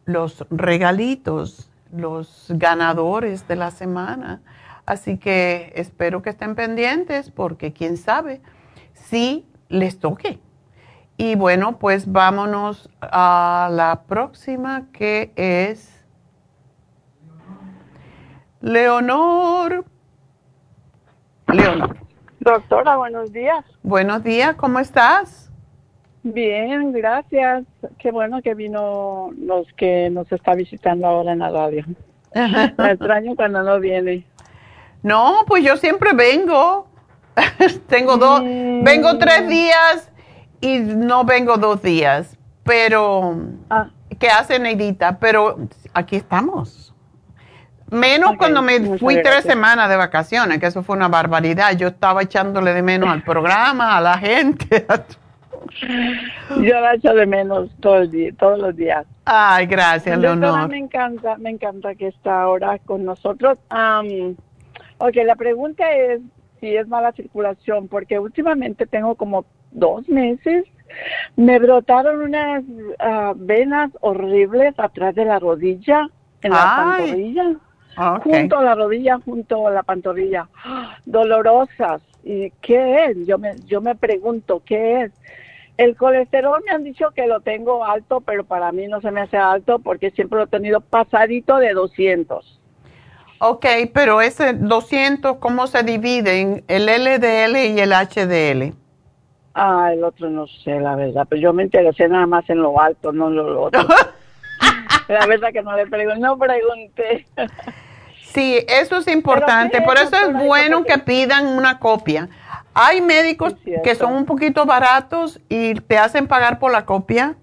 los 0.05 0.45
regalitos, 0.49 1.69
los 1.91 2.47
ganadores 2.49 3.47
de 3.47 3.55
la 3.55 3.69
semana. 3.69 4.41
Así 4.87 5.17
que 5.19 5.71
espero 5.75 6.23
que 6.23 6.31
estén 6.31 6.55
pendientes 6.55 7.29
porque 7.29 7.71
quién 7.71 7.97
sabe 7.97 8.41
si 8.93 9.45
les 9.69 9.99
toque. 9.99 10.39
Y 11.21 11.35
bueno, 11.35 11.77
pues 11.77 12.11
vámonos 12.11 12.89
a 12.99 13.69
la 13.71 14.05
próxima 14.07 14.87
que 14.91 15.31
es 15.35 16.03
Leonor. 18.59 19.85
Leonor. 21.53 21.95
Doctora, 22.39 22.97
buenos 22.97 23.31
días. 23.31 23.63
Buenos 23.83 24.23
días, 24.23 24.55
¿cómo 24.55 24.79
estás? 24.79 25.51
Bien, 26.23 26.91
gracias. 26.91 27.65
Qué 27.99 28.11
bueno 28.11 28.41
que 28.41 28.55
vino 28.55 29.29
los 29.37 29.71
que 29.73 30.09
nos 30.09 30.31
está 30.31 30.55
visitando 30.55 31.05
ahora 31.05 31.33
en 31.33 31.39
la 31.39 31.51
radio. 31.51 31.85
Me 32.33 32.93
extraño 32.93 33.35
cuando 33.35 33.61
no 33.61 33.79
viene. 33.79 34.25
No, 35.03 35.43
pues 35.45 35.63
yo 35.63 35.77
siempre 35.77 36.13
vengo. 36.13 36.87
Tengo 37.87 38.17
dos, 38.17 38.41
vengo 38.41 39.19
tres 39.19 39.47
días 39.47 40.10
y 40.61 40.79
no 40.79 41.25
vengo 41.25 41.57
dos 41.57 41.81
días, 41.81 42.37
pero 42.63 43.37
ah. 43.69 43.89
¿qué 44.19 44.29
hace 44.29 44.59
Neidita? 44.59 45.19
Pero 45.19 45.57
aquí 45.93 46.15
estamos. 46.15 46.93
Menos 47.89 48.37
cuando 48.37 48.61
me 48.61 48.97
fui 48.97 49.21
tres 49.21 49.43
semanas 49.43 49.89
de 49.89 49.97
vacaciones, 49.97 50.59
que 50.59 50.67
eso 50.67 50.81
fue 50.81 50.95
una 50.95 51.09
barbaridad. 51.09 51.75
Yo 51.75 51.89
estaba 51.89 52.21
echándole 52.21 52.73
de 52.73 52.81
menos 52.81 53.09
al 53.09 53.21
programa, 53.21 53.97
a 53.97 54.01
la 54.01 54.17
gente. 54.17 54.85
Yo 56.57 56.79
la 56.79 56.95
echo 56.95 57.13
de 57.13 57.25
menos 57.25 57.69
todo 57.81 57.97
el 57.97 58.11
día, 58.11 58.31
todos 58.37 58.59
los 58.59 58.75
días. 58.75 59.05
Ay, 59.25 59.65
gracias, 59.65 60.17
Leonor. 60.17 60.69
Me 60.69 60.77
encanta, 60.77 61.35
me 61.37 61.49
encanta 61.49 61.95
que 61.95 62.07
está 62.07 62.43
ahora 62.43 62.79
con 62.79 63.03
nosotros. 63.03 63.57
Um, 63.69 64.35
ok, 64.97 65.15
la 65.25 65.35
pregunta 65.35 65.91
es 65.91 66.21
si 66.61 66.77
es 66.77 66.87
mala 66.87 67.11
circulación, 67.11 67.89
porque 67.89 68.19
últimamente 68.19 68.85
tengo 68.85 69.15
como 69.15 69.45
dos 69.71 70.07
meses, 70.07 70.65
me 71.35 71.59
brotaron 71.59 72.21
unas 72.21 72.63
ah, 72.99 73.33
venas 73.35 73.91
horribles 73.99 74.73
atrás 74.77 75.15
de 75.15 75.25
la 75.25 75.39
rodilla, 75.39 76.07
en 76.41 76.51
la 76.51 76.73
pantorrilla. 76.77 77.55
Junto 78.23 78.57
a 78.57 78.63
la 78.63 78.75
rodilla, 78.75 79.19
junto 79.25 79.67
a 79.67 79.71
la 79.71 79.83
pantorrilla. 79.83 80.47
Dolorosas. 81.05 82.01
¿Y 82.23 82.51
qué 82.61 83.05
es? 83.05 83.27
Yo 83.27 83.37
me, 83.37 83.55
yo 83.65 83.81
me 83.81 83.95
pregunto, 83.95 84.61
¿qué 84.65 85.01
es? 85.01 85.11
El 85.77 85.95
colesterol 85.95 86.61
me 86.63 86.71
han 86.71 86.83
dicho 86.83 87.09
que 87.11 87.25
lo 87.25 87.41
tengo 87.41 87.83
alto, 87.83 88.21
pero 88.21 88.43
para 88.43 88.71
mí 88.71 88.87
no 88.87 89.01
se 89.01 89.09
me 89.09 89.21
hace 89.21 89.37
alto 89.37 89.79
porque 89.79 90.11
siempre 90.11 90.37
lo 90.37 90.43
he 90.43 90.47
tenido 90.47 90.79
pasadito 90.79 91.57
de 91.57 91.73
200. 91.73 92.60
Ok, 93.43 93.65
pero 93.91 94.21
ese 94.21 94.53
200, 94.53 95.37
¿cómo 95.37 95.65
se 95.65 95.81
divide 95.81 96.63
el 96.67 96.85
LDL 96.85 97.57
y 97.57 97.79
el 97.79 97.91
HDL? 97.91 98.75
Ah, 99.55 99.89
el 99.91 100.03
otro 100.03 100.29
no 100.29 100.45
sé, 100.45 100.79
la 100.79 100.95
verdad, 100.95 101.25
pero 101.27 101.41
yo 101.41 101.51
me 101.51 101.63
interesé 101.63 102.07
nada 102.07 102.27
más 102.27 102.47
en 102.51 102.61
lo 102.61 102.79
alto, 102.79 103.11
no 103.11 103.29
en 103.29 103.37
lo 103.37 103.63
otro. 103.63 103.81
la 105.07 105.25
verdad 105.25 105.49
que 105.51 105.63
no 105.63 105.75
le 105.75 105.87
pregunté, 105.87 106.19
no 106.19 106.37
pregunté. 106.37 107.25
sí, 108.21 108.63
eso 108.67 108.97
es 108.97 109.07
importante, 109.07 109.81
por 109.81 109.97
eso 109.97 110.15
es 110.17 110.45
bueno 110.45 110.83
que 110.83 110.99
pidan 110.99 111.47
una 111.47 111.79
copia. 111.79 112.29
Hay 112.75 113.01
médicos 113.01 113.55
que 113.83 113.95
son 113.95 114.13
un 114.13 114.25
poquito 114.25 114.67
baratos 114.67 115.41
y 115.49 115.73
te 115.73 115.97
hacen 115.97 116.27
pagar 116.27 116.59
por 116.59 116.71
la 116.71 116.85
copia. 116.85 117.37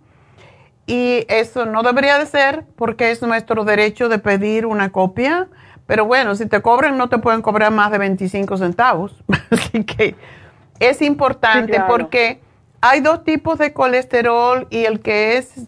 Y 0.86 1.26
eso 1.28 1.66
no 1.66 1.82
debería 1.82 2.18
de 2.18 2.26
ser 2.26 2.64
porque 2.76 3.10
es 3.10 3.20
nuestro 3.20 3.64
derecho 3.64 4.08
de 4.08 4.20
pedir 4.20 4.64
una 4.64 4.90
copia. 4.90 5.48
Pero 5.88 6.04
bueno, 6.04 6.34
si 6.34 6.44
te 6.44 6.60
cobran, 6.60 6.98
no 6.98 7.08
te 7.08 7.16
pueden 7.16 7.40
cobrar 7.40 7.72
más 7.72 7.90
de 7.90 7.96
25 7.96 8.58
centavos. 8.58 9.24
Así 9.50 9.84
que 9.84 10.16
es 10.78 11.00
importante 11.00 11.80
porque 11.88 12.42
hay 12.82 13.00
dos 13.00 13.24
tipos 13.24 13.58
de 13.58 13.72
colesterol 13.72 14.66
y 14.68 14.84
el 14.84 15.00
que 15.00 15.38
es, 15.38 15.66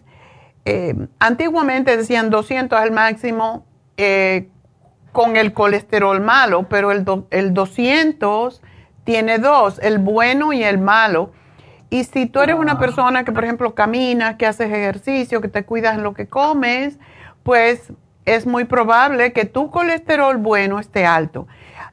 eh, 0.65 0.95
antiguamente 1.17 1.97
decían 1.97 2.29
200 2.29 2.77
al 2.77 2.91
máximo 2.91 3.65
eh, 3.97 4.47
con 5.11 5.37
el 5.37 5.53
colesterol 5.53 6.21
malo, 6.21 6.69
pero 6.69 6.91
el, 6.91 7.03
el 7.31 7.55
200 7.55 8.61
tiene 9.03 9.39
dos, 9.39 9.79
el 9.79 9.97
bueno 9.97 10.53
y 10.53 10.63
el 10.63 10.77
malo. 10.77 11.31
Y 11.89 12.03
si 12.03 12.27
tú 12.27 12.41
eres 12.41 12.57
una 12.57 12.77
persona 12.77 13.23
que, 13.23 13.31
por 13.31 13.43
ejemplo, 13.43 13.73
camina, 13.73 14.37
que 14.37 14.45
haces 14.45 14.71
ejercicio, 14.71 15.41
que 15.41 15.47
te 15.47 15.65
cuidas 15.65 15.97
en 15.97 16.03
lo 16.03 16.13
que 16.13 16.27
comes, 16.27 16.99
pues 17.41 17.91
es 18.25 18.45
muy 18.45 18.65
probable 18.65 19.33
que 19.33 19.45
tu 19.45 19.71
colesterol 19.71 20.37
bueno 20.37 20.79
esté 20.79 21.05
alto. 21.05 21.47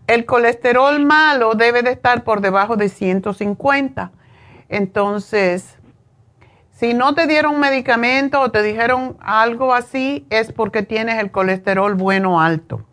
El 0.07 0.25
colesterol 0.25 1.05
malo 1.05 1.55
debe 1.55 1.83
de 1.83 1.91
estar 1.91 2.25
por 2.25 2.41
debajo 2.41 2.77
de 2.77 2.89
150. 2.89 4.11
Entonces, 4.69 5.79
si 6.71 6.95
no 6.95 7.15
te 7.15 7.27
dieron 7.27 7.59
medicamento 7.59 8.41
o 8.41 8.51
te 8.51 8.63
dijeron 8.63 9.17
algo 9.21 9.75
así, 9.75 10.27
es 10.31 10.53
porque 10.53 10.83
tienes 10.83 11.19
el 11.19 11.31
colesterol 11.31 11.95
bueno 11.95 12.41
alto. 12.41 12.85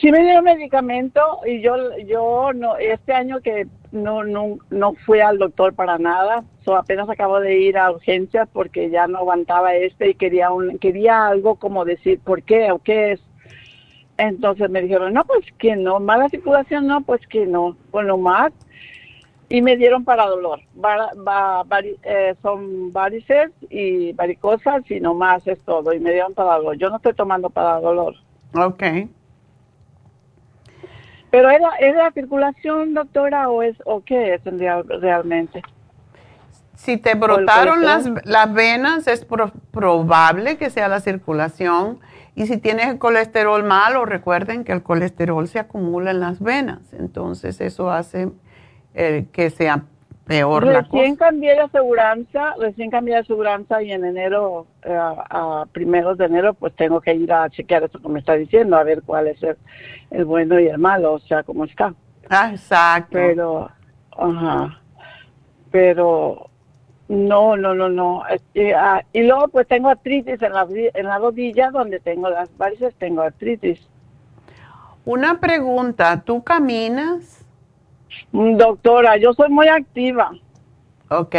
Sí 0.00 0.10
me 0.10 0.22
dieron 0.22 0.44
medicamento 0.44 1.20
y 1.46 1.60
yo 1.60 1.74
yo 2.06 2.52
no 2.54 2.76
este 2.76 3.12
año 3.12 3.40
que 3.40 3.66
no 3.90 4.24
no 4.24 4.58
no 4.70 4.94
fui 5.06 5.20
al 5.20 5.38
doctor 5.38 5.74
para 5.74 5.98
nada, 5.98 6.44
so 6.64 6.76
apenas 6.76 7.08
acabo 7.08 7.40
de 7.40 7.58
ir 7.58 7.76
a 7.78 7.90
urgencias 7.90 8.48
porque 8.52 8.90
ya 8.90 9.06
no 9.06 9.18
aguantaba 9.18 9.74
este 9.74 10.10
y 10.10 10.14
quería 10.14 10.50
un 10.50 10.78
quería 10.78 11.26
algo 11.26 11.56
como 11.56 11.84
decir 11.84 12.20
por 12.20 12.42
qué 12.42 12.70
o 12.72 12.78
qué 12.78 13.12
es. 13.12 13.20
Entonces 14.18 14.70
me 14.70 14.82
dijeron, 14.82 15.12
"No, 15.14 15.24
pues 15.24 15.46
que 15.58 15.76
no, 15.76 15.98
mala 16.00 16.28
circulación 16.28 16.86
no, 16.86 17.00
pues 17.02 17.26
que 17.26 17.46
no, 17.46 17.76
bueno 17.90 18.18
más." 18.18 18.52
Y 19.48 19.60
me 19.60 19.76
dieron 19.76 20.04
para 20.04 20.26
dolor. 20.26 20.60
Eh, 22.04 22.34
son 22.40 22.90
varices 22.92 23.50
y 23.68 24.12
varicosas 24.12 24.90
y 24.90 24.98
no 24.98 25.12
más 25.14 25.46
es 25.46 25.60
todo. 25.64 25.92
Y 25.92 26.00
me 26.00 26.12
dieron 26.12 26.32
para 26.32 26.56
dolor. 26.56 26.78
Yo 26.78 26.88
no 26.88 26.96
estoy 26.96 27.12
tomando 27.12 27.50
para 27.50 27.78
dolor. 27.80 28.14
Okay. 28.54 29.10
Pero 31.30 31.48
¿es 31.50 31.60
la, 31.60 31.70
¿es 31.80 31.96
la 31.96 32.10
circulación, 32.12 32.92
doctora, 32.92 33.48
o 33.48 33.62
es 33.62 33.74
o 33.86 34.02
qué 34.02 34.34
es 34.34 34.42
realmente? 35.00 35.62
Si 36.82 36.96
te 36.96 37.14
brotaron 37.14 37.84
las, 37.84 38.10
las 38.24 38.52
venas, 38.52 39.06
es 39.06 39.24
probable 39.70 40.56
que 40.56 40.68
sea 40.68 40.88
la 40.88 40.98
circulación. 40.98 42.00
Y 42.34 42.46
si 42.46 42.58
tienes 42.58 42.88
el 42.88 42.98
colesterol 42.98 43.62
malo, 43.62 44.04
recuerden 44.04 44.64
que 44.64 44.72
el 44.72 44.82
colesterol 44.82 45.46
se 45.46 45.60
acumula 45.60 46.10
en 46.10 46.18
las 46.18 46.40
venas. 46.40 46.92
Entonces, 46.92 47.60
eso 47.60 47.92
hace 47.92 48.30
eh, 48.94 49.26
que 49.30 49.50
sea 49.50 49.84
peor 50.26 50.64
recién 50.64 50.72
la 50.72 50.88
cosa. 50.88 50.98
Recién 50.98 51.16
cambié 51.16 51.54
de 51.54 51.60
aseguranza, 51.60 52.54
recién 52.58 52.90
cambié 52.90 53.14
de 53.14 53.20
aseguranza 53.20 53.80
y 53.80 53.92
en 53.92 54.04
enero, 54.04 54.66
eh, 54.82 54.92
a 54.98 55.64
primeros 55.70 56.18
de 56.18 56.24
enero, 56.24 56.52
pues 56.54 56.74
tengo 56.74 57.00
que 57.00 57.14
ir 57.14 57.32
a 57.32 57.48
chequear 57.48 57.84
esto 57.84 58.02
que 58.02 58.08
me 58.08 58.18
está 58.18 58.34
diciendo, 58.34 58.76
a 58.76 58.82
ver 58.82 59.02
cuál 59.02 59.28
es 59.28 59.38
el, 60.10 60.24
bueno 60.24 60.58
y 60.58 60.66
el 60.66 60.78
malo, 60.78 61.12
o 61.12 61.20
sea, 61.20 61.44
cómo 61.44 61.64
está. 61.64 61.94
Ah, 62.28 62.50
exacto. 62.50 63.12
Pero, 63.12 63.70
ajá, 64.18 64.80
pero 65.70 66.50
no, 67.12 67.58
no, 67.58 67.74
no, 67.74 67.90
no. 67.90 68.26
Este, 68.26 68.74
ah, 68.74 69.04
y 69.12 69.22
luego 69.22 69.48
pues 69.48 69.68
tengo 69.68 69.90
artritis 69.90 70.40
en 70.40 70.52
la, 70.52 70.66
en 70.70 71.06
la 71.06 71.18
rodilla 71.18 71.70
donde 71.70 72.00
tengo 72.00 72.30
las 72.30 72.56
varices, 72.56 72.94
tengo 72.94 73.20
artritis. 73.20 73.86
Una 75.04 75.38
pregunta, 75.38 76.22
¿tú 76.24 76.42
caminas? 76.42 77.44
Doctora, 78.32 79.18
yo 79.18 79.34
soy 79.34 79.50
muy 79.50 79.68
activa. 79.68 80.32
Ok. 81.10 81.36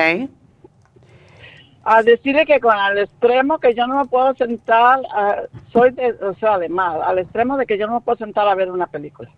A 1.84 2.04
decirle 2.04 2.46
que 2.46 2.60
con 2.60 2.78
al 2.78 3.00
extremo 3.00 3.58
que 3.58 3.74
yo 3.74 3.88
no 3.88 3.98
me 3.98 4.06
puedo 4.06 4.36
sentar, 4.36 5.02
ah, 5.12 5.42
soy, 5.72 5.90
de, 5.90 6.12
o 6.22 6.36
sea, 6.36 6.54
además, 6.54 7.00
al 7.04 7.18
extremo 7.18 7.58
de 7.58 7.66
que 7.66 7.80
yo 7.80 7.88
no 7.88 7.96
me 7.96 8.02
puedo 8.02 8.20
sentar 8.20 8.48
a 8.48 8.54
ver 8.54 8.70
una 8.70 8.86
película. 8.86 9.32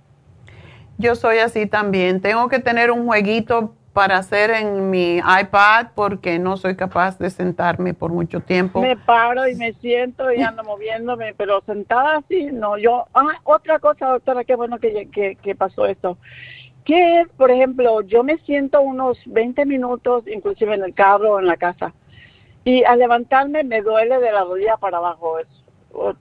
Yo 0.98 1.16
soy 1.16 1.38
así 1.38 1.66
también. 1.66 2.20
Tengo 2.20 2.50
que 2.50 2.60
tener 2.60 2.92
un 2.92 3.06
jueguito 3.06 3.74
para 3.96 4.18
hacer 4.18 4.52
en 4.52 4.90
mi 4.90 5.20
iPad 5.20 5.88
porque 5.96 6.38
no 6.38 6.58
soy 6.58 6.76
capaz 6.76 7.18
de 7.18 7.30
sentarme 7.30 7.94
por 7.94 8.12
mucho 8.12 8.42
tiempo. 8.42 8.82
Me 8.82 8.98
paro 8.98 9.48
y 9.48 9.56
me 9.56 9.72
siento 9.76 10.34
y 10.34 10.42
ando 10.42 10.66
moviéndome, 10.66 11.34
pero 11.34 11.62
sentada 11.62 12.18
así, 12.18 12.48
no. 12.52 12.78
Yo, 12.78 13.06
ah, 13.14 13.40
otra 13.46 13.80
cosa, 13.80 14.08
doctora, 14.08 14.44
qué 14.44 14.56
bueno 14.56 14.80
que, 14.80 15.56
pasó 15.58 15.86
esto 15.86 16.18
que 16.84 17.26
por 17.38 17.50
ejemplo, 17.50 18.02
yo 18.02 18.22
me 18.26 18.38
siento 18.40 18.82
unos 18.82 19.18
20 19.28 19.66
minutos, 19.66 20.26
inclusive 20.28 20.76
en 20.76 20.84
el 20.84 20.94
carro 20.94 21.36
o 21.36 21.40
en 21.40 21.48
la 21.48 21.56
casa, 21.56 21.94
y 22.66 22.84
al 22.84 23.00
levantarme 23.00 23.64
me 23.64 23.82
duele 23.82 24.20
de 24.20 24.32
la 24.34 24.44
rodilla 24.44 24.76
para 24.76 24.98
abajo, 24.98 25.38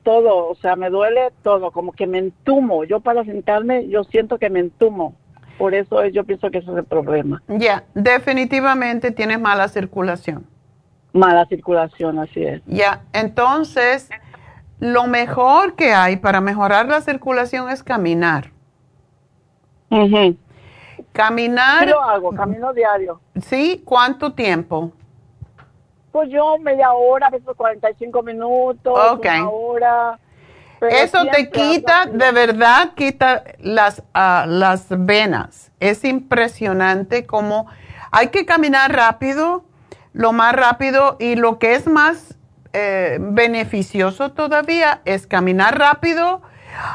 todo, 0.04 0.46
o 0.46 0.54
sea, 0.54 0.76
me 0.76 0.90
duele 0.90 1.32
todo, 1.42 1.72
como 1.72 1.90
que 1.90 2.06
me 2.06 2.18
entumo. 2.18 2.84
Yo 2.84 3.00
para 3.00 3.24
sentarme, 3.24 3.88
yo 3.88 4.04
siento 4.04 4.38
que 4.38 4.48
me 4.48 4.60
entumo. 4.60 5.16
Por 5.58 5.74
eso 5.74 6.04
yo 6.06 6.24
pienso 6.24 6.50
que 6.50 6.58
ese 6.58 6.70
es 6.70 6.76
el 6.76 6.84
problema. 6.84 7.42
Ya, 7.48 7.84
definitivamente 7.94 9.10
tienes 9.10 9.40
mala 9.40 9.68
circulación. 9.68 10.46
Mala 11.12 11.46
circulación, 11.46 12.18
así 12.18 12.42
es. 12.44 12.62
Ya, 12.66 13.02
entonces, 13.12 14.10
lo 14.80 15.06
mejor 15.06 15.74
que 15.74 15.92
hay 15.92 16.16
para 16.16 16.40
mejorar 16.40 16.86
la 16.86 17.00
circulación 17.00 17.70
es 17.70 17.82
caminar. 17.82 18.50
Caminar. 21.12 21.84
¿Qué 21.84 21.90
lo 21.90 22.02
hago? 22.02 22.32
Camino 22.32 22.72
diario. 22.72 23.20
¿Sí? 23.40 23.80
¿Cuánto 23.84 24.32
tiempo? 24.32 24.92
Pues 26.10 26.28
yo 26.30 26.58
media 26.58 26.92
hora, 26.92 27.28
a 27.28 27.30
veces 27.30 27.48
45 27.56 28.22
minutos, 28.22 29.18
una 29.20 29.48
hora. 29.48 30.18
Eso 30.90 31.24
te 31.32 31.50
quita, 31.50 32.06
de 32.06 32.32
verdad, 32.32 32.90
quita 32.94 33.44
las, 33.60 34.00
uh, 34.00 34.46
las 34.46 34.86
venas. 34.88 35.70
Es 35.80 36.04
impresionante 36.04 37.26
como 37.26 37.66
hay 38.10 38.28
que 38.28 38.44
caminar 38.44 38.92
rápido, 38.92 39.64
lo 40.12 40.32
más 40.32 40.54
rápido 40.54 41.16
y 41.18 41.36
lo 41.36 41.58
que 41.58 41.74
es 41.74 41.86
más 41.86 42.36
eh, 42.72 43.18
beneficioso 43.20 44.32
todavía 44.32 45.00
es 45.04 45.26
caminar 45.26 45.78
rápido 45.78 46.42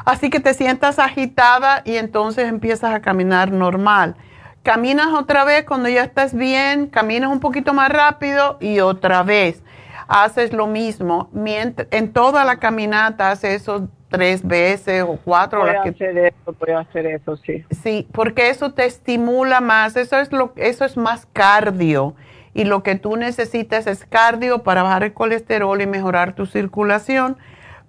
Así 0.06 0.30
que 0.30 0.40
te 0.40 0.54
sientas 0.54 1.00
agitada 1.00 1.82
y 1.86 1.96
entonces 1.96 2.48
empiezas 2.48 2.94
a 2.94 3.02
caminar 3.02 3.52
normal. 3.52 4.16
caminas 4.64 5.08
otra 5.14 5.46
vez 5.46 5.66
cuando 5.66 5.88
ya 5.90 6.04
estás 6.04 6.34
bien, 6.34 6.88
caminas 6.88 7.32
un 7.32 7.40
poquito 7.40 7.74
más 7.74 7.90
rápido 7.90 8.58
y 8.60 8.82
otra 8.82 9.24
vez 9.24 9.64
haces 10.10 10.52
lo 10.52 10.68
mismo. 10.68 11.30
en 11.36 12.12
toda 12.12 12.44
la 12.44 12.58
caminata 12.58 13.32
haces 13.32 13.62
eso 13.62 13.88
tres 14.10 14.46
veces 14.46 15.04
o 15.04 15.18
cuatro. 15.24 15.62
Voy 15.62 15.70
a 15.70 15.84
hacer 15.84 16.18
eso, 16.18 16.56
voy 16.60 16.72
a 16.72 16.80
hacer 16.80 17.06
eso, 17.06 17.38
sí. 17.38 17.64
Sí, 17.70 18.08
porque 18.12 18.50
eso 18.50 18.74
te 18.74 18.86
estimula 18.86 19.62
más, 19.62 19.96
eso 19.96 20.18
es, 20.18 20.32
lo, 20.32 20.52
eso 20.56 20.84
es 20.84 20.98
más 20.98 21.28
cardio 21.32 22.16
y 22.56 22.64
lo 22.64 22.82
que 22.82 22.96
tú 22.96 23.16
necesitas 23.16 23.86
es 23.86 24.06
cardio 24.06 24.64
para 24.64 24.82
bajar 24.82 25.04
el 25.04 25.14
colesterol 25.14 25.80
y 25.80 25.86
mejorar 25.86 26.34
tu 26.34 26.48
circulación, 26.48 27.38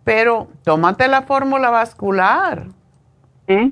pero 0.04 0.48
tómate 0.62 1.08
la 1.08 1.22
fórmula 1.22 1.70
vascular. 1.70 2.66
¿Mm? 3.48 3.70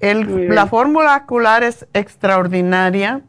la 0.00 0.66
fórmula 0.66 1.06
vascular 1.06 1.62
es 1.62 1.86
extraordinaria 1.92 3.22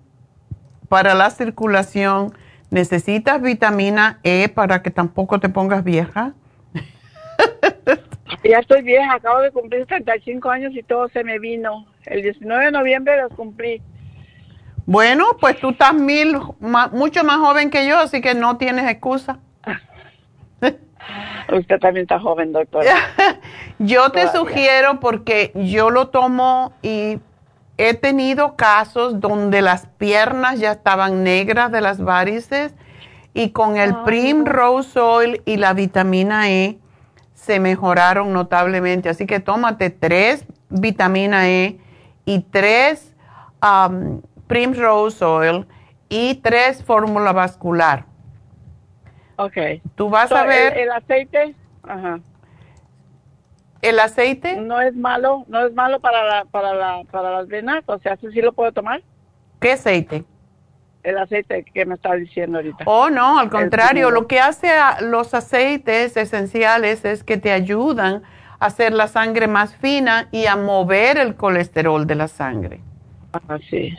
para 0.90 1.14
la 1.14 1.30
circulación. 1.30 2.34
Necesitas 2.76 3.42
vitamina 3.42 4.20
E 4.22 4.50
para 4.50 4.84
que 4.84 4.92
tampoco 4.92 5.40
te 5.40 5.48
pongas 5.48 5.82
vieja. 5.82 6.34
ya 8.44 8.60
estoy 8.60 8.82
vieja, 8.82 9.14
acabo 9.14 9.40
de 9.40 9.52
cumplir 9.52 9.86
35 9.86 10.50
años 10.50 10.76
y 10.76 10.84
todo 10.84 11.08
se 11.08 11.24
me 11.24 11.40
vino. 11.40 11.86
El 12.06 12.22
19 12.22 12.66
de 12.66 12.72
noviembre 12.72 13.22
los 13.22 13.32
cumplí. 13.32 13.82
Bueno, 14.86 15.38
pues 15.40 15.58
tú 15.62 15.70
estás 15.70 15.94
mil, 15.94 16.38
mucho 16.92 17.24
más 17.24 17.38
joven 17.38 17.70
que 17.70 17.88
yo, 17.88 17.98
así 17.98 18.20
que 18.20 18.34
no 18.34 18.58
tienes 18.58 18.92
excusa. 18.92 19.40
Usted 21.54 21.80
también 21.80 22.04
está 22.04 22.20
joven, 22.20 22.52
doctora. 22.52 22.92
yo 23.80 24.10
te 24.10 24.28
sugiero 24.28 25.00
porque 25.00 25.54
yo 25.56 25.92
lo 25.92 26.10
tomo 26.10 26.74
y 26.82 27.20
he 27.78 27.94
tenido 27.94 28.56
casos 28.56 29.20
donde 29.20 29.62
las 29.62 29.88
piernas 29.88 30.60
ya 30.60 30.72
estaban 30.72 31.24
negras 31.24 31.72
de 31.72 31.82
las 31.82 32.02
varices 32.02 32.74
y 33.34 33.52
con 33.52 33.78
el 33.78 33.96
Primrose 34.04 34.98
Oil 35.00 35.42
y 35.46 35.58
la 35.58 35.74
vitamina 35.74 36.50
E 36.50 36.80
se 37.34 37.60
mejoraron 37.60 38.32
notablemente. 38.32 39.10
Así 39.10 39.26
que 39.26 39.40
tómate 39.40 39.90
tres 39.90 40.46
vitamina 40.70 41.50
E 41.50 41.78
y 42.26 42.40
tres 42.40 43.14
um, 43.62 44.22
Primrose 44.48 45.24
Oil 45.24 45.68
y 46.08 46.36
tres 46.36 46.84
fórmula 46.84 47.34
vascular. 47.34 48.06
Ok. 49.38 49.58
Tú 49.96 50.10
vas 50.10 50.32
a 50.32 50.46
ver. 50.46 50.78
El, 50.78 50.92
aceite. 50.92 51.56
Ajá. 51.84 52.20
¿El 53.86 54.00
aceite? 54.00 54.56
No 54.56 54.82
es 54.82 54.96
malo, 54.96 55.46
no 55.48 55.64
es 55.64 55.72
malo 55.76 56.00
para, 56.00 56.24
la, 56.24 56.46
para, 56.46 56.74
la, 56.74 57.04
para 57.12 57.30
las 57.30 57.48
venas, 57.48 57.84
o 57.86 58.00
sea, 58.00 58.18
¿sí, 58.18 58.42
lo 58.42 58.52
puedo 58.52 58.72
tomar? 58.72 59.04
¿Qué 59.60 59.74
aceite? 59.74 60.24
El 61.04 61.20
aceite 61.20 61.64
que 61.64 61.86
me 61.86 61.94
está 61.94 62.16
diciendo 62.16 62.58
ahorita. 62.58 62.84
Oh, 62.88 63.12
no, 63.12 63.38
al 63.38 63.52
contrario, 63.52 64.10
lo 64.10 64.26
que 64.26 64.40
hace 64.40 64.70
los 65.02 65.36
aceites 65.36 66.18
esenciales 66.18 67.06
es 67.06 67.24
que 67.24 67.38
te 67.38 67.52
ayudan 67.52 68.24
a 68.58 68.66
hacer 68.66 68.92
la 68.92 69.08
sangre 69.08 69.48
más 69.48 69.76
fina 69.76 70.30
y 70.32 70.48
a 70.48 70.56
mover 70.56 71.20
el 71.20 71.36
colesterol 71.36 72.08
de 72.08 72.16
la 72.16 72.28
sangre. 72.28 72.82
Ah, 73.34 73.60
sí. 73.70 73.96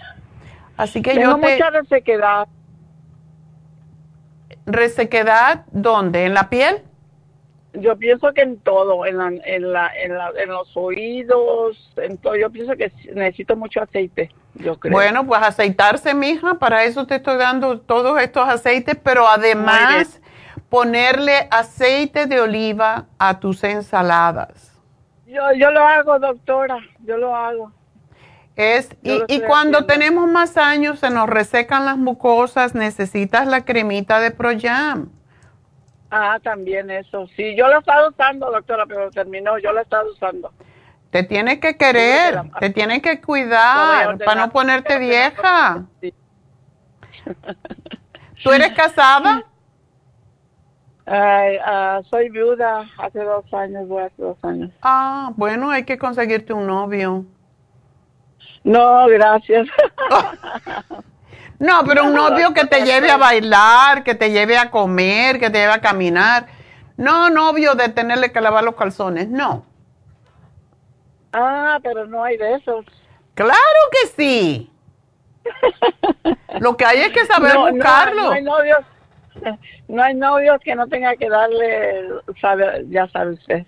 Así 0.76 1.00
que 1.00 1.14
Tengo 1.14 1.30
yo 1.30 1.38
te... 1.38 1.52
mucha 1.52 1.70
resequedad. 1.70 2.48
¿Resequedad 4.66 5.64
dónde? 5.70 6.24
¿En 6.24 6.34
la 6.34 6.50
piel? 6.50 6.82
Yo 7.80 7.96
pienso 7.96 8.32
que 8.32 8.42
en 8.42 8.58
todo, 8.58 9.06
en, 9.06 9.18
la, 9.18 9.28
en, 9.28 9.72
la, 9.72 9.90
en, 9.96 10.48
los 10.48 10.76
oídos, 10.76 11.92
en 11.96 12.16
todo. 12.18 12.36
Yo 12.36 12.50
pienso 12.50 12.74
que 12.76 12.92
necesito 13.14 13.56
mucho 13.56 13.82
aceite, 13.82 14.30
yo 14.54 14.78
creo. 14.78 14.92
Bueno, 14.92 15.26
pues 15.26 15.42
aceitarse, 15.42 16.14
mija, 16.14 16.54
para 16.54 16.84
eso 16.84 17.06
te 17.06 17.16
estoy 17.16 17.36
dando 17.38 17.80
todos 17.80 18.20
estos 18.20 18.48
aceites, 18.48 18.96
pero 19.02 19.28
además 19.28 20.20
ponerle 20.68 21.48
aceite 21.50 22.26
de 22.26 22.40
oliva 22.40 23.06
a 23.18 23.38
tus 23.40 23.62
ensaladas. 23.64 24.72
Yo, 25.26 25.42
yo 25.58 25.70
lo 25.70 25.80
hago, 25.80 26.18
doctora, 26.18 26.78
yo 27.04 27.16
lo 27.16 27.34
hago. 27.34 27.72
Es, 28.54 28.96
y, 29.02 29.22
y 29.28 29.40
cuando 29.40 29.84
tenemos 29.84 30.30
más 30.30 30.56
años, 30.56 31.00
se 31.00 31.10
nos 31.10 31.28
resecan 31.28 31.84
las 31.84 31.98
mucosas, 31.98 32.74
necesitas 32.74 33.46
la 33.46 33.66
cremita 33.66 34.18
de 34.18 34.30
Proyam. 34.30 35.10
Ah, 36.10 36.38
también 36.42 36.90
eso. 36.90 37.26
Sí, 37.36 37.56
yo 37.56 37.68
lo 37.68 37.76
he 37.76 37.78
estado 37.78 38.10
usando, 38.10 38.50
doctora, 38.50 38.86
pero 38.86 39.10
terminó, 39.10 39.58
yo 39.58 39.72
lo 39.72 39.80
he 39.80 39.82
estado 39.82 40.10
usando. 40.12 40.52
Te 41.10 41.22
tienes 41.22 41.58
que 41.58 41.76
querer, 41.76 42.42
te 42.60 42.70
tienes 42.70 43.02
que 43.02 43.20
cuidar 43.20 44.18
para 44.18 44.46
no 44.46 44.52
ponerte 44.52 44.98
vieja. 45.00 45.84
¿Tú 48.42 48.50
eres 48.52 48.72
casada? 48.72 49.44
Uh, 51.06 52.02
soy 52.10 52.28
viuda 52.30 52.84
hace 52.98 53.22
dos 53.22 53.44
años, 53.54 53.86
voy 53.86 54.02
hace 54.02 54.22
dos 54.22 54.36
años. 54.42 54.70
Ah, 54.82 55.32
bueno, 55.36 55.70
hay 55.70 55.84
que 55.84 55.98
conseguirte 55.98 56.52
un 56.52 56.66
novio. 56.66 57.24
No, 58.64 59.06
gracias. 59.06 59.68
no, 61.58 61.84
pero 61.86 62.04
un 62.04 62.14
novio 62.14 62.52
que 62.52 62.66
te 62.66 62.84
lleve 62.84 63.10
a 63.10 63.16
bailar, 63.16 64.04
que 64.04 64.14
te 64.14 64.30
lleve 64.30 64.58
a 64.58 64.70
comer, 64.70 65.38
que 65.38 65.50
te 65.50 65.58
lleve 65.58 65.72
a 65.72 65.80
caminar. 65.80 66.46
No, 66.96 67.30
novio 67.30 67.74
de 67.74 67.88
tenerle 67.88 68.32
que 68.32 68.40
lavar 68.40 68.64
los 68.64 68.74
calzones, 68.74 69.28
no. 69.28 69.64
Ah, 71.32 71.78
pero 71.82 72.06
no 72.06 72.24
hay 72.24 72.36
de 72.36 72.54
esos. 72.54 72.84
Claro 73.34 73.80
que 73.90 74.08
sí. 74.08 74.72
Lo 76.60 76.76
que 76.76 76.84
hay 76.84 77.00
es 77.00 77.10
que 77.10 77.26
saber 77.26 77.56
buscarlo. 77.56 78.22
No, 78.22 78.30
hay 78.30 78.42
novios, 78.42 78.78
no 79.88 80.02
hay 80.02 80.14
novios 80.14 80.60
que 80.62 80.74
no 80.74 80.88
tenga 80.88 81.16
que 81.16 81.28
darle, 81.28 82.08
sabe, 82.40 82.84
ya 82.88 83.08
sabe 83.08 83.32
usted. 83.32 83.66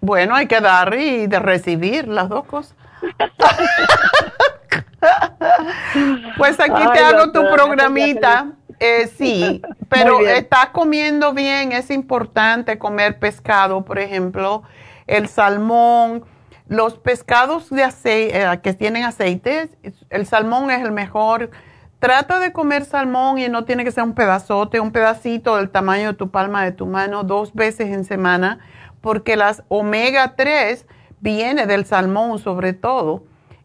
Bueno, 0.00 0.34
hay 0.34 0.46
que 0.46 0.60
dar 0.60 0.94
y 0.94 1.26
de 1.26 1.38
recibir 1.38 2.08
las 2.08 2.28
dos 2.28 2.44
cosas. 2.46 2.74
pues 6.36 6.58
aquí 6.60 6.82
te 6.92 6.98
hago 6.98 7.32
tu 7.32 7.42
programita. 7.52 8.52
Eh, 8.78 9.08
sí, 9.08 9.60
pero 9.88 10.20
estás 10.20 10.68
comiendo 10.70 11.34
bien, 11.34 11.72
es 11.72 11.90
importante 11.90 12.78
comer 12.78 13.18
pescado, 13.18 13.84
por 13.84 13.98
ejemplo, 13.98 14.62
el 15.06 15.28
salmón, 15.28 16.24
los 16.66 16.98
pescados 16.98 17.68
de 17.68 17.82
aceite, 17.82 18.42
eh, 18.42 18.60
que 18.62 18.72
tienen 18.72 19.04
aceite, 19.04 19.68
el 20.08 20.26
salmón 20.26 20.70
es 20.70 20.82
el 20.82 20.92
mejor. 20.92 21.50
Trata 21.98 22.40
de 22.40 22.52
comer 22.54 22.86
salmón 22.86 23.38
y 23.38 23.48
no 23.50 23.66
tiene 23.66 23.84
que 23.84 23.90
ser 23.92 24.04
un 24.04 24.14
pedazote, 24.14 24.80
un 24.80 24.90
pedacito 24.90 25.56
del 25.56 25.68
tamaño 25.68 26.12
de 26.12 26.14
tu 26.14 26.30
palma 26.30 26.64
de 26.64 26.72
tu 26.72 26.86
mano 26.86 27.24
dos 27.24 27.52
veces 27.52 27.88
en 27.88 28.04
semana, 28.04 28.60
porque 29.02 29.36
las 29.36 29.62
omega 29.68 30.34
3 30.36 30.86
viene 31.20 31.66
del 31.66 31.84
salmón 31.84 32.38
sobre 32.38 32.72
todo 32.72 33.24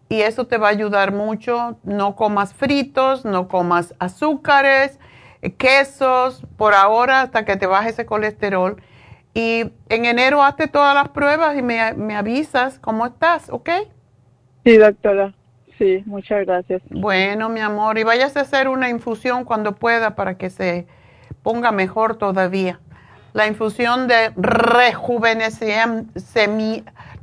y 0.10 0.22
eso 0.22 0.46
te 0.46 0.58
va 0.58 0.68
a 0.68 0.72
ayudar 0.72 1.12
mucho. 1.12 1.78
No 1.84 2.16
comas 2.16 2.54
fritos, 2.54 3.26
no 3.26 3.48
comas 3.48 3.96
azúcares, 4.00 5.00
eh, 5.42 5.54
quesos, 5.54 6.44
por 6.58 6.74
ahora 6.74 7.22
hasta 7.22 7.46
que 7.46 7.56
te 7.56 7.68
baje 7.68 7.90
ese 7.90 8.06
colesterol. 8.06 8.82
Y 9.34 9.72
en 9.90 10.06
enero 10.06 10.44
hazte 10.44 10.68
todas 10.68 10.96
las 10.96 11.10
pruebas 11.10 11.58
y 11.58 11.62
me, 11.62 11.94
me 11.94 12.16
avisas 12.16 12.80
cómo 12.80 13.06
estás, 13.06 13.50
¿ok? 13.50 13.70
Sí, 14.64 14.78
doctora. 14.78 15.34
Sí, 15.78 16.04
muchas 16.06 16.46
gracias. 16.46 16.82
Bueno, 16.90 17.50
mi 17.50 17.60
amor, 17.60 17.98
y 17.98 18.04
vayas 18.04 18.38
a 18.38 18.42
hacer 18.42 18.70
una 18.70 18.90
infusión 18.90 19.44
cuando 19.44 19.76
pueda 19.76 20.16
para 20.16 20.38
que 20.38 20.50
se 20.50 20.88
ponga 21.44 21.72
mejor 21.72 22.18
todavía. 22.18 22.80
La 23.34 23.48
infusión 23.48 24.08
de 24.08 24.32
rejuvenecimiento, 24.38 26.14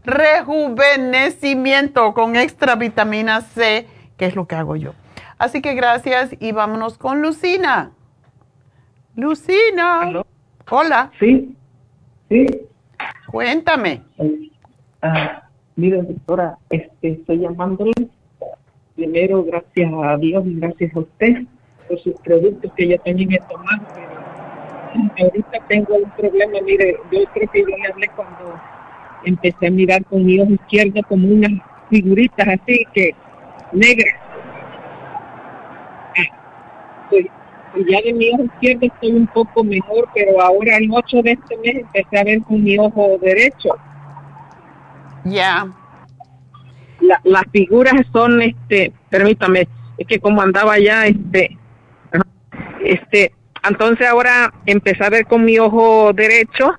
rejuvenecimiento 0.05 2.15
con 2.15 2.37
extra 2.37 2.77
vitamina 2.77 3.41
C, 3.41 3.89
que 4.17 4.27
es 4.27 4.37
lo 4.37 4.47
que 4.47 4.55
hago 4.55 4.77
yo. 4.77 4.93
Así 5.39 5.63
que 5.63 5.75
gracias 5.75 6.37
y 6.39 6.53
vámonos 6.53 6.99
con 6.99 7.23
Lucina. 7.23 7.91
Lucina. 9.17 10.23
Hola. 10.71 11.11
Sí, 11.19 11.57
sí. 12.29 12.47
Cuéntame. 13.27 14.03
Ah, 15.03 15.43
mira, 15.77 16.03
doctora, 16.03 16.59
este, 16.71 17.13
estoy 17.13 17.39
llamándole 17.41 17.93
primero 18.95 19.45
gracias 19.45 19.93
a 20.05 20.17
Dios 20.17 20.47
y 20.47 20.61
gracias 20.61 20.95
a 20.95 21.01
usted 21.01 21.45
por 21.89 21.99
sus 21.99 22.15
productos 22.21 22.71
que 22.77 22.89
yo 22.89 23.01
también 23.01 23.33
he 23.33 23.41
tomado, 23.41 23.83
pero 23.95 25.27
ahorita 25.27 25.59
tengo 25.69 25.97
un 25.97 26.11
problema, 26.11 26.61
mire, 26.65 26.97
yo 27.11 27.25
creo 27.33 27.51
que 27.51 27.63
yo 27.63 27.77
le 27.77 27.87
hablé 27.91 28.09
cuando 28.15 28.55
empecé 29.25 29.67
a 29.67 29.71
mirar 29.71 30.05
con 30.05 30.25
mi 30.25 30.41
ojo 30.41 30.53
izquierdo 30.53 31.01
como 31.09 31.29
unas 31.29 31.53
figuritas 31.91 32.49
así 32.49 32.85
que 32.95 33.15
negras. 33.73 34.15
Ah, 36.17 37.07
pues, 37.11 37.27
pues, 37.73 37.87
ya 37.89 38.01
de 38.03 38.13
mi 38.13 38.31
ojo 38.35 38.45
izquierdo 38.45 38.87
estoy 38.87 39.13
un 39.13 39.27
poco 39.29 39.65
mejor, 39.65 40.09
pero 40.15 40.41
ahora 40.41 40.77
el 40.77 40.91
8 40.93 41.23
de 41.23 41.33
este 41.33 41.57
mes 41.59 41.77
empecé 41.77 42.19
a 42.19 42.25
ver 42.25 42.43
con 42.43 42.63
mi 42.63 42.79
ojo 42.79 43.19
derecho. 43.21 43.71
Ya. 45.25 45.67
las 47.25 47.45
figuras 47.53 47.95
son, 48.13 48.43
este, 48.43 48.93
permítame, 49.09 49.69
es 49.99 50.07
que 50.07 50.19
como 50.19 50.43
andaba 50.43 50.79
ya, 50.79 51.07
este, 51.07 51.57
este, 52.85 53.33
entonces 53.63 54.09
ahora 54.09 54.53
empecé 54.67 55.05
a 55.05 55.11
ver 55.11 55.27
con 55.27 55.45
mi 55.45 55.59
ojo 55.59 56.13
derecho 56.13 56.77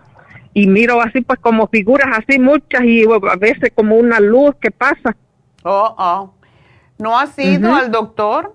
y 0.54 0.68
miro 0.68 1.02
así 1.02 1.22
pues 1.22 1.40
como 1.40 1.68
figuras 1.68 2.08
así 2.18 2.40
muchas 2.40 2.84
y 2.84 3.04
a 3.06 3.36
veces 3.38 3.72
como 3.76 3.96
una 3.96 4.20
luz 4.20 4.56
que 4.62 4.72
pasa. 4.72 5.16
Oh, 5.64 5.96
oh. 5.98 6.34
¿No 6.98 7.18
has 7.18 7.38
ido 7.40 7.74
al 7.74 7.92
doctor? 7.92 8.54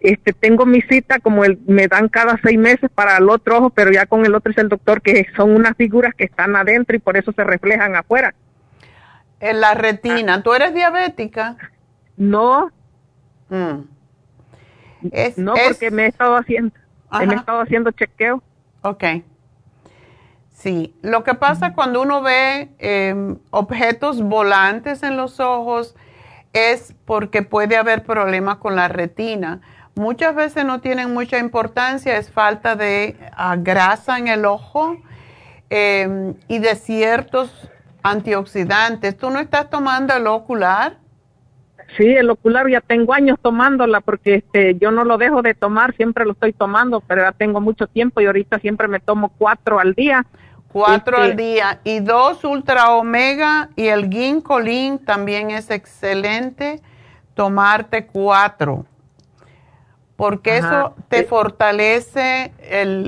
Este, 0.00 0.34
tengo 0.34 0.66
mi 0.66 0.82
cita 0.82 1.18
como 1.18 1.44
el, 1.44 1.58
me 1.66 1.88
dan 1.88 2.08
cada 2.08 2.38
seis 2.42 2.58
meses 2.58 2.90
para 2.94 3.16
el 3.16 3.30
otro 3.30 3.56
ojo, 3.56 3.70
pero 3.70 3.90
ya 3.90 4.04
con 4.04 4.26
el 4.26 4.34
otro 4.34 4.52
es 4.52 4.58
el 4.58 4.68
doctor 4.68 5.00
que 5.00 5.26
son 5.34 5.54
unas 5.54 5.76
figuras 5.76 6.14
que 6.14 6.24
están 6.24 6.56
adentro 6.56 6.94
y 6.94 6.98
por 6.98 7.16
eso 7.16 7.32
se 7.32 7.42
reflejan 7.42 7.96
afuera. 7.96 8.34
En 9.40 9.60
la 9.60 9.72
retina. 9.72 10.42
¿Tú 10.42 10.52
eres 10.52 10.74
diabética? 10.74 11.56
No. 12.16 12.70
Mm. 13.48 13.86
no, 15.36 15.54
porque 15.66 15.90
me 15.90 16.04
he 16.04 16.08
estado 16.08 16.36
haciendo, 16.36 16.74
me 17.10 17.34
he 17.34 17.36
estado 17.36 17.60
haciendo 17.60 17.90
chequeo. 17.90 18.42
Ok. 18.82 19.04
Sí, 20.54 20.94
lo 21.02 21.24
que 21.24 21.34
pasa 21.34 21.74
cuando 21.74 22.00
uno 22.00 22.22
ve 22.22 22.70
em, 22.78 23.36
objetos 23.50 24.22
volantes 24.22 25.02
en 25.02 25.16
los 25.16 25.40
ojos 25.40 25.96
es 26.52 26.94
porque 27.04 27.42
puede 27.42 27.76
haber 27.76 28.04
problemas 28.04 28.58
con 28.58 28.76
la 28.76 28.86
retina. 28.88 29.60
Muchas 29.96 30.34
veces 30.34 30.64
no 30.64 30.80
tienen 30.80 31.12
mucha 31.12 31.38
importancia, 31.38 32.16
es 32.16 32.30
falta 32.30 32.76
de 32.76 33.16
ah, 33.36 33.56
grasa 33.58 34.16
en 34.18 34.28
el 34.28 34.44
ojo 34.46 34.96
em, 35.70 36.34
y 36.46 36.60
de 36.60 36.76
ciertos 36.76 37.68
antioxidantes. 38.04 39.16
¿Tú 39.16 39.30
no 39.30 39.40
estás 39.40 39.68
tomando 39.70 40.14
el 40.14 40.26
ocular? 40.28 40.98
Sí, 41.96 42.06
el 42.06 42.30
ocular 42.30 42.68
ya 42.70 42.80
tengo 42.80 43.12
años 43.12 43.38
tomándola 43.42 44.00
porque 44.00 44.36
este, 44.36 44.76
yo 44.78 44.92
no 44.92 45.04
lo 45.04 45.18
dejo 45.18 45.42
de 45.42 45.54
tomar, 45.54 45.94
siempre 45.96 46.24
lo 46.24 46.32
estoy 46.32 46.52
tomando, 46.52 47.00
pero 47.00 47.22
ya 47.22 47.32
tengo 47.32 47.60
mucho 47.60 47.88
tiempo 47.88 48.20
y 48.20 48.26
ahorita 48.26 48.60
siempre 48.60 48.88
me 48.88 49.00
tomo 49.00 49.30
cuatro 49.36 49.80
al 49.80 49.94
día. 49.94 50.24
Cuatro 50.74 51.18
al 51.18 51.30
este, 51.30 51.42
día 51.44 51.80
y 51.84 52.00
dos 52.00 52.42
ultra 52.42 52.90
omega 52.96 53.70
y 53.76 53.86
el 53.86 54.10
ginkolin 54.10 54.98
también 54.98 55.52
es 55.52 55.70
excelente 55.70 56.82
tomarte 57.34 58.06
cuatro 58.06 58.84
porque 60.16 60.58
eso 60.58 60.96
te 61.08 61.22
fortalece 61.22 62.52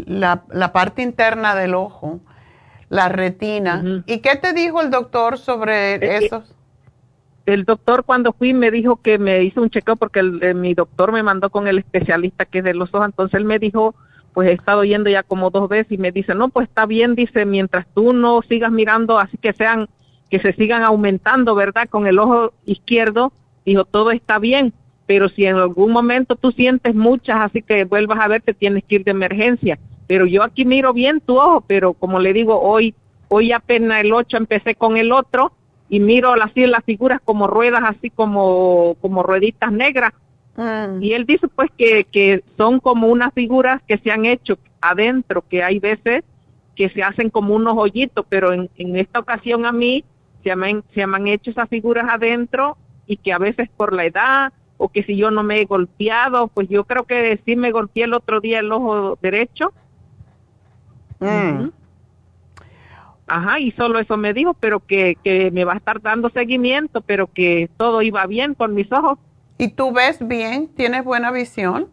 la, 0.06 0.72
parte 0.72 1.02
interna 1.02 1.56
del 1.56 1.74
ojo, 1.74 2.20
la 2.88 3.08
retina. 3.08 4.02
¿Y 4.06 4.18
qué 4.18 4.36
te 4.36 4.52
dijo 4.52 4.80
el 4.80 4.90
doctor 4.90 5.36
sobre 5.36 5.94
eso? 5.94 6.04
Eh, 6.04 6.26
esos? 6.26 6.54
el 7.46 7.64
doctor 7.64 8.04
cuando 8.04 8.32
fui 8.32 8.52
me 8.54 8.70
dijo 8.70 8.96
que 9.02 9.18
me 9.18 9.42
hizo 9.42 9.62
un 9.62 9.70
chequeo 9.70 9.96
porque 9.96 10.20
eh, 10.20 10.54
mi 10.54 10.74
doctor 10.74 11.10
me 11.10 11.22
mandó 11.24 11.50
con 11.50 11.66
el 11.66 11.78
especialista 11.78 12.44
que 12.44 12.58
es 12.58 12.64
de 12.64 12.74
los 12.74 12.94
ojos, 12.94 13.06
entonces 13.06 13.34
él 13.34 13.44
me 13.44 13.58
dijo, 13.58 13.96
pues 14.36 14.50
he 14.50 14.52
estado 14.52 14.84
yendo 14.84 15.08
ya 15.08 15.22
como 15.22 15.48
dos 15.48 15.66
veces 15.66 15.92
y 15.92 15.96
me 15.96 16.12
dice, 16.12 16.34
no, 16.34 16.50
pues 16.50 16.68
está 16.68 16.84
bien, 16.84 17.14
dice, 17.14 17.46
mientras 17.46 17.86
tú 17.94 18.12
no 18.12 18.42
sigas 18.42 18.70
mirando 18.70 19.18
así 19.18 19.38
que 19.38 19.54
sean, 19.54 19.88
que 20.28 20.40
se 20.40 20.52
sigan 20.52 20.82
aumentando, 20.82 21.54
¿verdad? 21.54 21.88
Con 21.88 22.06
el 22.06 22.18
ojo 22.18 22.52
izquierdo, 22.66 23.32
dijo, 23.64 23.86
todo 23.86 24.10
está 24.10 24.38
bien, 24.38 24.74
pero 25.06 25.30
si 25.30 25.46
en 25.46 25.56
algún 25.56 25.90
momento 25.90 26.36
tú 26.36 26.52
sientes 26.52 26.94
muchas, 26.94 27.38
así 27.40 27.62
que 27.62 27.84
vuelvas 27.84 28.18
a 28.20 28.28
ver, 28.28 28.42
te 28.42 28.52
tienes 28.52 28.84
que 28.84 28.96
ir 28.96 29.04
de 29.04 29.12
emergencia. 29.12 29.78
Pero 30.06 30.26
yo 30.26 30.42
aquí 30.42 30.66
miro 30.66 30.92
bien 30.92 31.22
tu 31.22 31.38
ojo, 31.38 31.62
pero 31.66 31.94
como 31.94 32.18
le 32.18 32.34
digo, 32.34 32.60
hoy, 32.60 32.94
hoy 33.28 33.52
apenas 33.52 34.02
el 34.02 34.12
8 34.12 34.36
empecé 34.36 34.74
con 34.74 34.98
el 34.98 35.12
otro 35.12 35.52
y 35.88 35.98
miro 35.98 36.34
así 36.34 36.66
las 36.66 36.84
figuras 36.84 37.22
como 37.24 37.46
ruedas, 37.46 37.84
así 37.86 38.10
como, 38.10 38.98
como 39.00 39.22
rueditas 39.22 39.72
negras. 39.72 40.12
Mm. 40.56 41.02
Y 41.02 41.12
él 41.12 41.26
dice 41.26 41.48
pues 41.48 41.70
que, 41.76 42.04
que 42.04 42.42
son 42.56 42.80
como 42.80 43.08
unas 43.08 43.32
figuras 43.34 43.82
que 43.86 43.98
se 43.98 44.10
han 44.10 44.24
hecho 44.24 44.58
adentro, 44.80 45.42
que 45.48 45.62
hay 45.62 45.78
veces 45.78 46.24
que 46.74 46.88
se 46.90 47.02
hacen 47.02 47.30
como 47.30 47.54
unos 47.54 47.74
hoyitos, 47.76 48.24
pero 48.28 48.52
en, 48.52 48.70
en 48.76 48.96
esta 48.96 49.18
ocasión 49.18 49.64
a 49.66 49.72
mí 49.72 50.04
se 50.44 50.54
me, 50.54 50.82
se 50.94 51.06
me 51.06 51.16
han 51.16 51.26
hecho 51.26 51.50
esas 51.50 51.68
figuras 51.68 52.06
adentro 52.08 52.76
y 53.06 53.16
que 53.16 53.32
a 53.32 53.38
veces 53.38 53.68
por 53.76 53.92
la 53.92 54.04
edad 54.04 54.52
o 54.78 54.88
que 54.88 55.02
si 55.02 55.16
yo 55.16 55.30
no 55.30 55.42
me 55.42 55.60
he 55.60 55.64
golpeado, 55.64 56.48
pues 56.48 56.68
yo 56.68 56.84
creo 56.84 57.04
que 57.04 57.40
sí 57.44 57.56
me 57.56 57.72
golpeé 57.72 58.04
el 58.04 58.14
otro 58.14 58.40
día 58.40 58.60
el 58.60 58.70
ojo 58.70 59.18
derecho. 59.22 59.72
Mm. 61.18 61.70
Ajá, 63.26 63.58
y 63.58 63.72
solo 63.72 63.98
eso 63.98 64.16
me 64.16 64.32
dijo, 64.32 64.54
pero 64.54 64.80
que, 64.80 65.16
que 65.24 65.50
me 65.50 65.64
va 65.64 65.72
a 65.72 65.78
estar 65.78 66.00
dando 66.00 66.30
seguimiento, 66.30 67.00
pero 67.00 67.26
que 67.26 67.68
todo 67.76 68.02
iba 68.02 68.24
bien 68.26 68.54
con 68.54 68.74
mis 68.74 68.90
ojos. 68.92 69.18
¿Y 69.58 69.68
tú 69.68 69.92
ves 69.92 70.18
bien? 70.20 70.68
¿Tienes 70.68 71.04
buena 71.04 71.30
visión? 71.30 71.88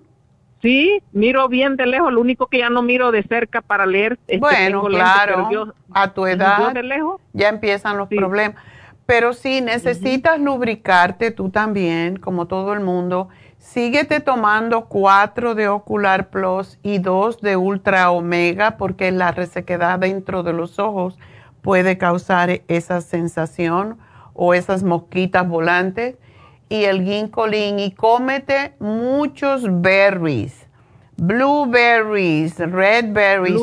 Sí, 0.62 1.04
miro 1.12 1.50
bien 1.50 1.76
de 1.76 1.86
lejos, 1.86 2.14
lo 2.14 2.22
único 2.22 2.48
que 2.48 2.60
ya 2.60 2.70
no 2.70 2.82
miro 2.82 3.12
de 3.12 3.24
cerca 3.24 3.62
para 3.62 3.86
leer. 3.86 4.18
Es 4.28 4.40
bueno, 4.40 4.84
claro, 4.86 5.74
a 5.92 6.14
tu 6.14 6.26
edad 6.26 6.72
de 6.74 6.84
lejos, 6.84 7.20
ya 7.34 7.50
empiezan 7.50 7.98
los 7.98 8.08
problemas. 8.08 8.56
Pero 9.06 9.34
sí, 9.34 9.60
necesitas 9.60 10.40
lubricarte 10.40 11.32
tú 11.32 11.50
también, 11.50 12.18
como 12.18 12.48
todo 12.48 12.72
el 12.72 12.80
mundo. 12.80 13.28
Síguete 13.58 14.22
tomando 14.22 14.86
cuatro 14.86 15.56
de 15.56 15.68
Ocular 15.68 16.30
Plus 16.30 16.80
y 16.82 17.00
dos 17.00 17.42
de 17.42 17.58
Ultra 17.58 18.12
Omega 18.12 18.78
porque 18.78 19.12
la 19.12 19.32
resequedad 19.32 20.00
dentro 20.00 20.44
de 20.44 20.54
los 20.54 20.80
ojos 20.80 21.18
puede 21.62 21.98
causar 21.98 22.62
esa 22.68 23.02
sensación 23.02 23.98
o 24.34 24.54
esas 24.54 24.84
mosquitas 24.84 25.48
volantes. 25.48 26.16
Y 26.74 26.86
el 26.86 27.04
ginkolin 27.04 27.78
y 27.78 27.92
cómete 27.92 28.74
muchos 28.80 29.62
berries, 29.70 30.66
blueberries, 31.18 32.58
red 32.58 33.14
berries, 33.14 33.62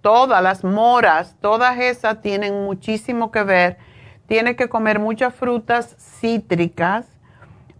todas 0.00 0.42
las 0.42 0.64
moras, 0.64 1.36
todas 1.42 1.78
esas 1.78 2.22
tienen 2.22 2.64
muchísimo 2.64 3.30
que 3.30 3.42
ver. 3.42 3.76
Tienes 4.26 4.56
que 4.56 4.70
comer 4.70 4.98
muchas 4.98 5.34
frutas 5.34 5.94
cítricas 5.98 7.04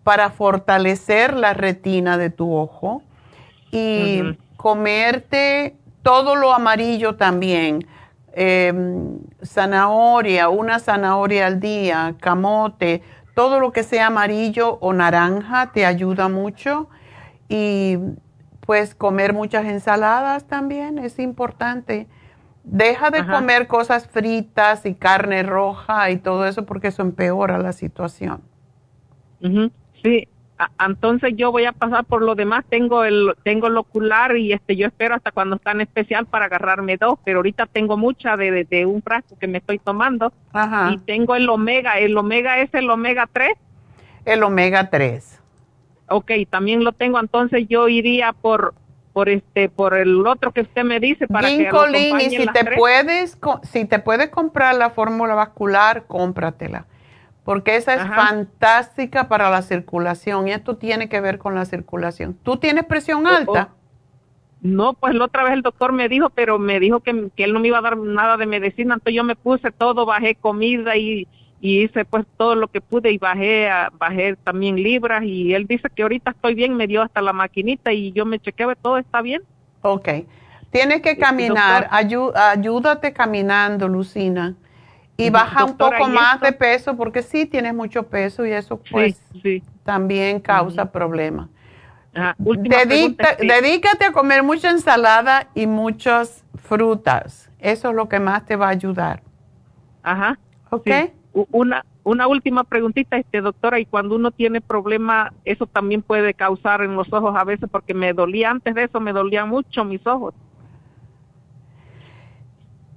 para 0.04 0.28
fortalecer 0.28 1.34
la 1.34 1.54
retina 1.54 2.18
de 2.18 2.28
tu 2.28 2.54
ojo 2.54 3.02
y 3.70 4.36
comerte 4.58 5.76
todo 6.02 6.36
lo 6.36 6.52
amarillo 6.52 7.16
también. 7.16 7.86
Em, 8.34 9.18
zanahoria, 9.42 10.50
una 10.50 10.78
zanahoria 10.78 11.46
al 11.46 11.58
día, 11.58 12.14
camote, 12.20 13.02
todo 13.38 13.60
lo 13.60 13.70
que 13.70 13.84
sea 13.84 14.08
amarillo 14.08 14.78
o 14.80 14.92
naranja 14.92 15.70
te 15.70 15.86
ayuda 15.86 16.28
mucho. 16.28 16.88
Y 17.48 17.96
pues 18.66 18.96
comer 18.96 19.32
muchas 19.32 19.64
ensaladas 19.66 20.48
también 20.48 20.98
es 20.98 21.20
importante. 21.20 22.08
Deja 22.64 23.10
de 23.10 23.24
comer 23.24 23.68
cosas 23.68 24.08
fritas 24.08 24.84
y 24.86 24.94
carne 24.96 25.44
roja 25.44 26.10
y 26.10 26.16
todo 26.16 26.48
eso 26.48 26.66
porque 26.66 26.88
eso 26.88 27.02
empeora 27.02 27.58
la 27.58 27.72
situación. 27.72 28.42
Sí, 30.02 30.26
entonces 30.84 31.34
yo 31.36 31.52
voy 31.52 31.64
a 31.64 31.72
pasar 31.72 32.04
por 32.04 32.22
lo 32.22 32.34
demás, 32.34 32.64
tengo 32.68 33.04
el 33.04 33.34
tengo 33.44 33.68
el 33.68 33.76
ocular 33.76 34.36
y 34.36 34.52
este 34.52 34.76
yo 34.76 34.86
espero 34.86 35.14
hasta 35.14 35.30
cuando 35.30 35.56
está 35.56 35.70
en 35.70 35.82
especial 35.82 36.26
para 36.26 36.46
agarrarme 36.46 36.96
dos, 36.96 37.18
pero 37.24 37.38
ahorita 37.38 37.66
tengo 37.66 37.96
mucha 37.96 38.36
de, 38.36 38.64
de, 38.64 38.86
un 38.86 39.02
frasco 39.02 39.38
que 39.38 39.46
me 39.46 39.58
estoy 39.58 39.78
tomando 39.78 40.32
y 40.92 40.98
tengo 40.98 41.36
el 41.36 41.48
omega, 41.48 41.98
el 41.98 42.16
omega 42.16 42.58
es 42.58 42.72
el 42.74 42.90
omega 42.90 43.28
3. 43.32 43.50
El 44.24 44.42
omega 44.42 44.90
3. 44.90 45.40
Ok, 46.08 46.32
también 46.50 46.84
lo 46.84 46.92
tengo, 46.92 47.20
entonces 47.20 47.66
yo 47.68 47.88
iría 47.88 48.32
por 48.32 48.74
por 49.12 49.28
este 49.28 49.68
por 49.68 49.94
el 49.94 50.26
otro 50.26 50.52
que 50.52 50.60
usted 50.60 50.84
me 50.84 51.00
dice 51.00 51.26
para 51.26 51.48
que 51.48 51.70
lo 51.70 51.88
y 51.90 52.30
si 52.30 52.46
te 52.46 52.76
puedes 52.76 53.38
si 53.62 53.84
te 53.84 53.98
puedes 53.98 54.28
comprar 54.28 54.76
la 54.76 54.90
fórmula 54.90 55.34
vascular, 55.34 56.04
cómpratela 56.06 56.86
porque 57.48 57.76
esa 57.76 57.94
es 57.94 58.02
fantástica 58.06 59.26
para 59.26 59.48
la 59.48 59.62
circulación 59.62 60.48
y 60.48 60.52
esto 60.52 60.76
tiene 60.76 61.08
que 61.08 61.18
ver 61.22 61.38
con 61.38 61.54
la 61.54 61.64
circulación. 61.64 62.36
¿Tú 62.42 62.58
tienes 62.58 62.84
presión 62.84 63.26
oh, 63.26 63.30
oh. 63.30 63.32
alta? 63.32 63.70
No, 64.60 64.92
pues 64.92 65.14
la 65.14 65.24
otra 65.24 65.44
vez 65.44 65.54
el 65.54 65.62
doctor 65.62 65.92
me 65.92 66.10
dijo, 66.10 66.28
pero 66.28 66.58
me 66.58 66.78
dijo 66.78 67.00
que, 67.00 67.30
él 67.34 67.52
no 67.54 67.60
me 67.60 67.68
iba 67.68 67.78
a 67.78 67.80
dar 67.80 67.96
nada 67.96 68.36
de 68.36 68.44
medicina, 68.44 68.92
entonces 68.92 69.14
yo 69.14 69.24
me 69.24 69.34
puse 69.34 69.70
todo, 69.70 70.04
bajé 70.04 70.34
comida 70.34 70.94
y, 70.98 71.26
hice 71.62 72.04
pues 72.04 72.26
todo 72.36 72.54
lo 72.54 72.68
que 72.68 72.82
pude 72.82 73.12
y 73.12 73.16
bajé 73.16 73.70
bajé 73.94 74.36
también 74.44 74.76
libras 74.76 75.24
y 75.24 75.54
él 75.54 75.66
dice 75.66 75.88
que 75.88 76.02
ahorita 76.02 76.32
estoy 76.32 76.52
bien, 76.52 76.76
me 76.76 76.86
dio 76.86 77.00
hasta 77.00 77.22
la 77.22 77.32
maquinita 77.32 77.94
y 77.94 78.12
yo 78.12 78.26
me 78.26 78.40
chequeé, 78.40 78.76
todo 78.76 78.98
está 78.98 79.22
bien. 79.22 79.40
Ok. 79.80 80.06
Tienes 80.70 81.00
que 81.00 81.16
caminar, 81.16 81.88
ayúdate 81.90 83.14
caminando, 83.14 83.88
Lucina 83.88 84.54
y 85.20 85.30
baja 85.30 85.64
un 85.64 85.76
poco 85.76 86.08
más 86.08 86.40
de 86.40 86.52
peso 86.52 86.96
porque 86.96 87.22
sí 87.22 87.44
tienes 87.44 87.74
mucho 87.74 88.04
peso 88.04 88.46
y 88.46 88.52
eso 88.52 88.80
pues 88.88 89.20
también 89.82 90.38
causa 90.38 90.92
problemas. 90.92 91.48
dedícate 93.40 94.04
a 94.04 94.12
comer 94.12 94.44
mucha 94.44 94.70
ensalada 94.70 95.48
y 95.56 95.66
muchas 95.66 96.44
frutas. 96.54 97.50
Eso 97.58 97.90
es 97.90 97.96
lo 97.96 98.08
que 98.08 98.20
más 98.20 98.46
te 98.46 98.54
va 98.54 98.66
a 98.66 98.70
ayudar. 98.70 99.22
Ajá. 100.04 100.38
¿Ok? 100.70 100.88
Una, 101.50 101.84
una 102.04 102.28
última 102.28 102.62
preguntita, 102.62 103.16
este 103.16 103.40
doctora, 103.40 103.80
y 103.80 103.86
cuando 103.86 104.14
uno 104.14 104.30
tiene 104.30 104.60
problema, 104.60 105.32
eso 105.44 105.66
también 105.66 106.02
puede 106.02 106.32
causar 106.32 106.82
en 106.82 106.94
los 106.94 107.12
ojos 107.12 107.34
a 107.36 107.42
veces, 107.42 107.68
porque 107.68 107.92
me 107.92 108.12
dolía 108.12 108.50
antes 108.50 108.72
de 108.72 108.84
eso, 108.84 109.00
me 109.00 109.12
dolían 109.12 109.48
mucho 109.48 109.84
mis 109.84 110.06
ojos. 110.06 110.32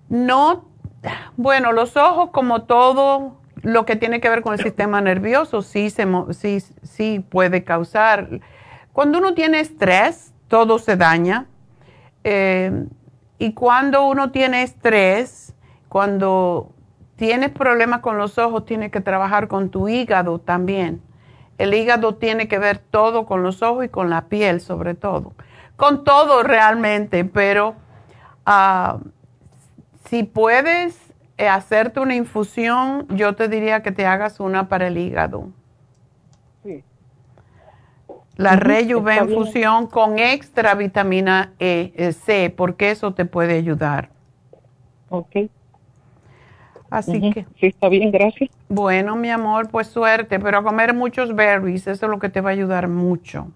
No, 0.08 0.71
bueno, 1.38 1.72
los 1.72 1.98
ojos 1.98 2.30
como 2.32 2.64
todo 2.64 3.38
lo 3.64 3.86
que 3.86 3.96
tiene 3.96 4.22
que 4.22 4.30
ver 4.30 4.42
con 4.42 4.54
el 4.54 4.60
sistema 4.60 5.02
nervioso 5.02 5.62
sí, 5.62 5.90
se, 5.90 6.08
sí, 6.32 6.60
sí 6.84 7.20
puede 7.20 7.64
causar. 7.64 8.42
Cuando 8.94 9.20
uno 9.20 9.34
tiene 9.34 9.60
estrés, 9.60 10.34
todo 10.48 10.80
se 10.80 10.98
daña. 10.98 11.48
Eh, 12.24 12.86
y 13.40 13.54
cuando 13.54 14.06
uno 14.08 14.32
tiene 14.32 14.64
estrés, 14.64 15.56
cuando 15.90 16.72
tienes 17.16 17.52
problemas 17.52 18.02
con 18.02 18.18
los 18.18 18.38
ojos, 18.38 18.66
tienes 18.66 18.92
que 18.92 19.02
trabajar 19.02 19.48
con 19.48 19.70
tu 19.70 19.88
hígado 19.88 20.40
también. 20.40 21.02
El 21.58 21.74
hígado 21.74 22.16
tiene 22.16 22.48
que 22.48 22.60
ver 22.60 22.80
todo 22.80 23.26
con 23.26 23.44
los 23.44 23.62
ojos 23.62 23.86
y 23.86 23.90
con 23.90 24.10
la 24.10 24.24
piel 24.26 24.62
sobre 24.62 24.96
todo. 24.96 25.34
Con 25.76 26.04
todo 26.04 26.44
realmente, 26.44 27.26
pero 27.26 27.76
ah, 28.46 28.98
si 30.12 30.24
puedes 30.24 31.14
eh, 31.38 31.48
hacerte 31.48 32.02
una 32.02 32.16
infusión, 32.16 33.08
yo 33.16 33.34
te 33.34 33.48
diría 33.48 33.82
que 33.82 33.94
te 33.94 34.06
hagas 34.06 34.42
una 34.42 34.68
para 34.68 34.88
el 34.88 34.98
hígado. 34.98 35.52
Sí. 36.66 36.84
La 38.36 38.56
uh 38.56 39.24
infusión 39.24 39.88
con 39.88 40.20
extra 40.20 40.76
vitamina 40.76 41.54
e, 41.60 41.94
eh, 41.96 42.12
C, 42.12 42.50
porque 42.50 42.92
eso 42.92 43.14
te 43.14 43.24
puede 43.24 43.58
ayudar. 43.58 44.10
Ok. 45.08 45.50
Así 46.90 47.32
que. 47.32 47.46
Sí, 47.58 47.68
está 47.68 47.88
bien, 47.88 48.12
gracias. 48.12 48.50
Bueno, 48.68 49.16
mi 49.16 49.30
amor, 49.30 49.70
pues 49.70 49.88
suerte, 49.88 50.42
pero 50.42 50.58
a 50.58 50.64
comer 50.64 50.94
muchos 50.94 51.34
berries, 51.34 51.88
eso 51.88 52.06
es 52.08 52.10
lo 52.10 52.20
que 52.20 52.28
te 52.28 52.42
va 52.42 52.50
a 52.50 52.54
ayudar 52.54 52.90
mucho. 52.90 53.48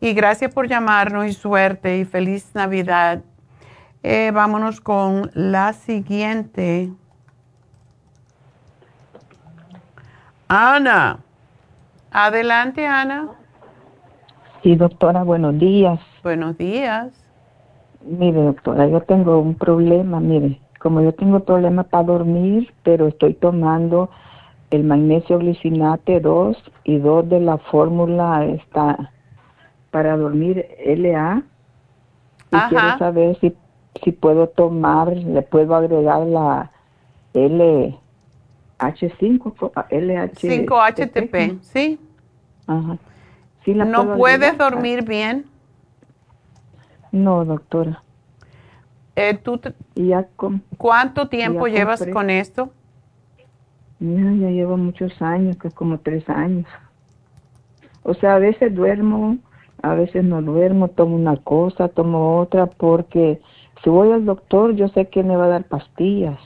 Y 0.00 0.14
gracias 0.14 0.54
por 0.54 0.68
llamarnos 0.68 1.26
y 1.26 1.34
suerte 1.34 1.98
y 1.98 2.06
feliz 2.06 2.50
Navidad. 2.54 3.22
Eh, 4.02 4.30
vámonos 4.32 4.80
con 4.80 5.30
la 5.34 5.72
siguiente. 5.72 6.90
Ana. 10.48 11.18
Adelante, 12.10 12.86
Ana. 12.86 13.28
Sí, 14.62 14.76
doctora, 14.76 15.22
buenos 15.22 15.58
días. 15.58 15.98
Buenos 16.22 16.56
días. 16.56 17.12
Mire, 18.02 18.40
doctora, 18.40 18.86
yo 18.86 19.00
tengo 19.02 19.38
un 19.40 19.54
problema, 19.54 20.20
mire 20.20 20.60
como 20.86 21.00
yo 21.00 21.12
tengo 21.14 21.40
problemas 21.40 21.86
para 21.86 22.04
dormir, 22.04 22.72
pero 22.84 23.08
estoy 23.08 23.34
tomando 23.34 24.08
el 24.70 24.84
magnesio 24.84 25.38
glicinate 25.38 26.20
2 26.20 26.56
y 26.84 26.98
2 26.98 27.28
de 27.28 27.40
la 27.40 27.58
fórmula 27.58 28.44
está 28.44 29.10
para 29.90 30.16
dormir 30.16 30.64
LA. 30.86 31.42
Y 32.52 32.56
quiero 32.68 32.98
saber 32.98 33.36
si, 33.40 33.52
si 34.02 34.12
puedo 34.12 34.48
tomar, 34.48 35.16
le 35.16 35.42
puedo 35.42 35.74
agregar 35.74 36.26
la 36.26 36.70
LH5, 37.34 37.98
LH 39.90 40.66
5-HTP, 40.66 41.60
¿sí? 41.62 41.98
Ajá. 42.66 42.98
¿No 43.66 44.16
puedes 44.16 44.56
dormir 44.56 45.04
bien? 45.04 45.46
No, 47.10 47.44
doctora. 47.44 48.02
Eh, 49.16 49.34
¿tú 49.42 49.60
¿Cuánto 50.76 51.28
tiempo 51.28 51.66
llevas 51.66 52.06
con 52.12 52.30
esto? 52.30 52.70
Ya, 53.98 54.30
ya 54.32 54.50
llevo 54.50 54.76
muchos 54.76 55.20
años, 55.22 55.56
que 55.56 55.68
es 55.68 55.74
como 55.74 55.98
tres 55.98 56.28
años. 56.28 56.66
O 58.02 58.12
sea, 58.14 58.34
a 58.34 58.38
veces 58.38 58.74
duermo, 58.74 59.38
a 59.82 59.94
veces 59.94 60.22
no 60.22 60.42
duermo, 60.42 60.88
tomo 60.88 61.16
una 61.16 61.36
cosa, 61.38 61.88
tomo 61.88 62.38
otra, 62.38 62.66
porque 62.66 63.40
si 63.82 63.90
voy 63.90 64.12
al 64.12 64.24
doctor 64.24 64.74
yo 64.74 64.88
sé 64.88 65.08
que 65.08 65.22
me 65.22 65.36
va 65.36 65.44
a 65.44 65.48
dar 65.48 65.64
pastillas, 65.64 66.38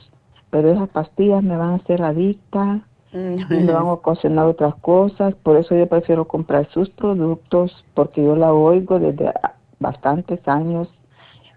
pero 0.49 0.71
esas 0.71 0.89
pastillas 0.89 1.43
me 1.43 1.57
van 1.57 1.71
a 1.71 1.75
hacer 1.75 2.01
adicta 2.03 2.81
y 3.13 3.17
me 3.17 3.73
van 3.73 3.87
a 3.87 3.93
ocasionar 3.93 4.45
otras 4.45 4.75
cosas, 4.75 5.33
por 5.35 5.57
eso 5.57 5.75
yo 5.75 5.87
prefiero 5.87 6.25
comprar 6.25 6.69
sus 6.69 6.89
productos, 6.89 7.83
porque 7.93 8.23
yo 8.23 8.35
la 8.35 8.53
oigo 8.53 8.99
desde 8.99 9.33
bastantes 9.79 10.47
años 10.47 10.87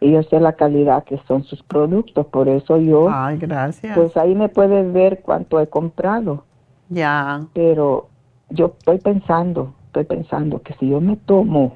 y 0.01 0.11
yo 0.13 0.23
sé 0.25 0.41
la 0.41 0.55
calidad 0.55 1.05
que 1.05 1.19
son 1.29 1.45
sus 1.45 1.63
productos, 1.63 2.27
por 2.27 2.49
eso 2.49 2.79
yo, 2.79 3.09
Ay, 3.09 3.39
gracias. 3.39 3.97
pues 3.97 4.17
ahí 4.17 4.35
me 4.35 4.49
puedes 4.49 4.93
ver 4.93 5.23
cuánto 5.23 5.61
he 5.61 5.69
comprado. 5.69 6.45
Ya. 6.89 7.47
Pero 7.55 8.09
yo 8.51 8.75
estoy 8.79 8.99
pensando, 8.99 9.75
estoy 9.87 10.05
pensando 10.05 10.61
que 10.61 10.75
si 10.75 10.89
yo 10.89 11.01
me 11.01 11.17
tomo 11.17 11.75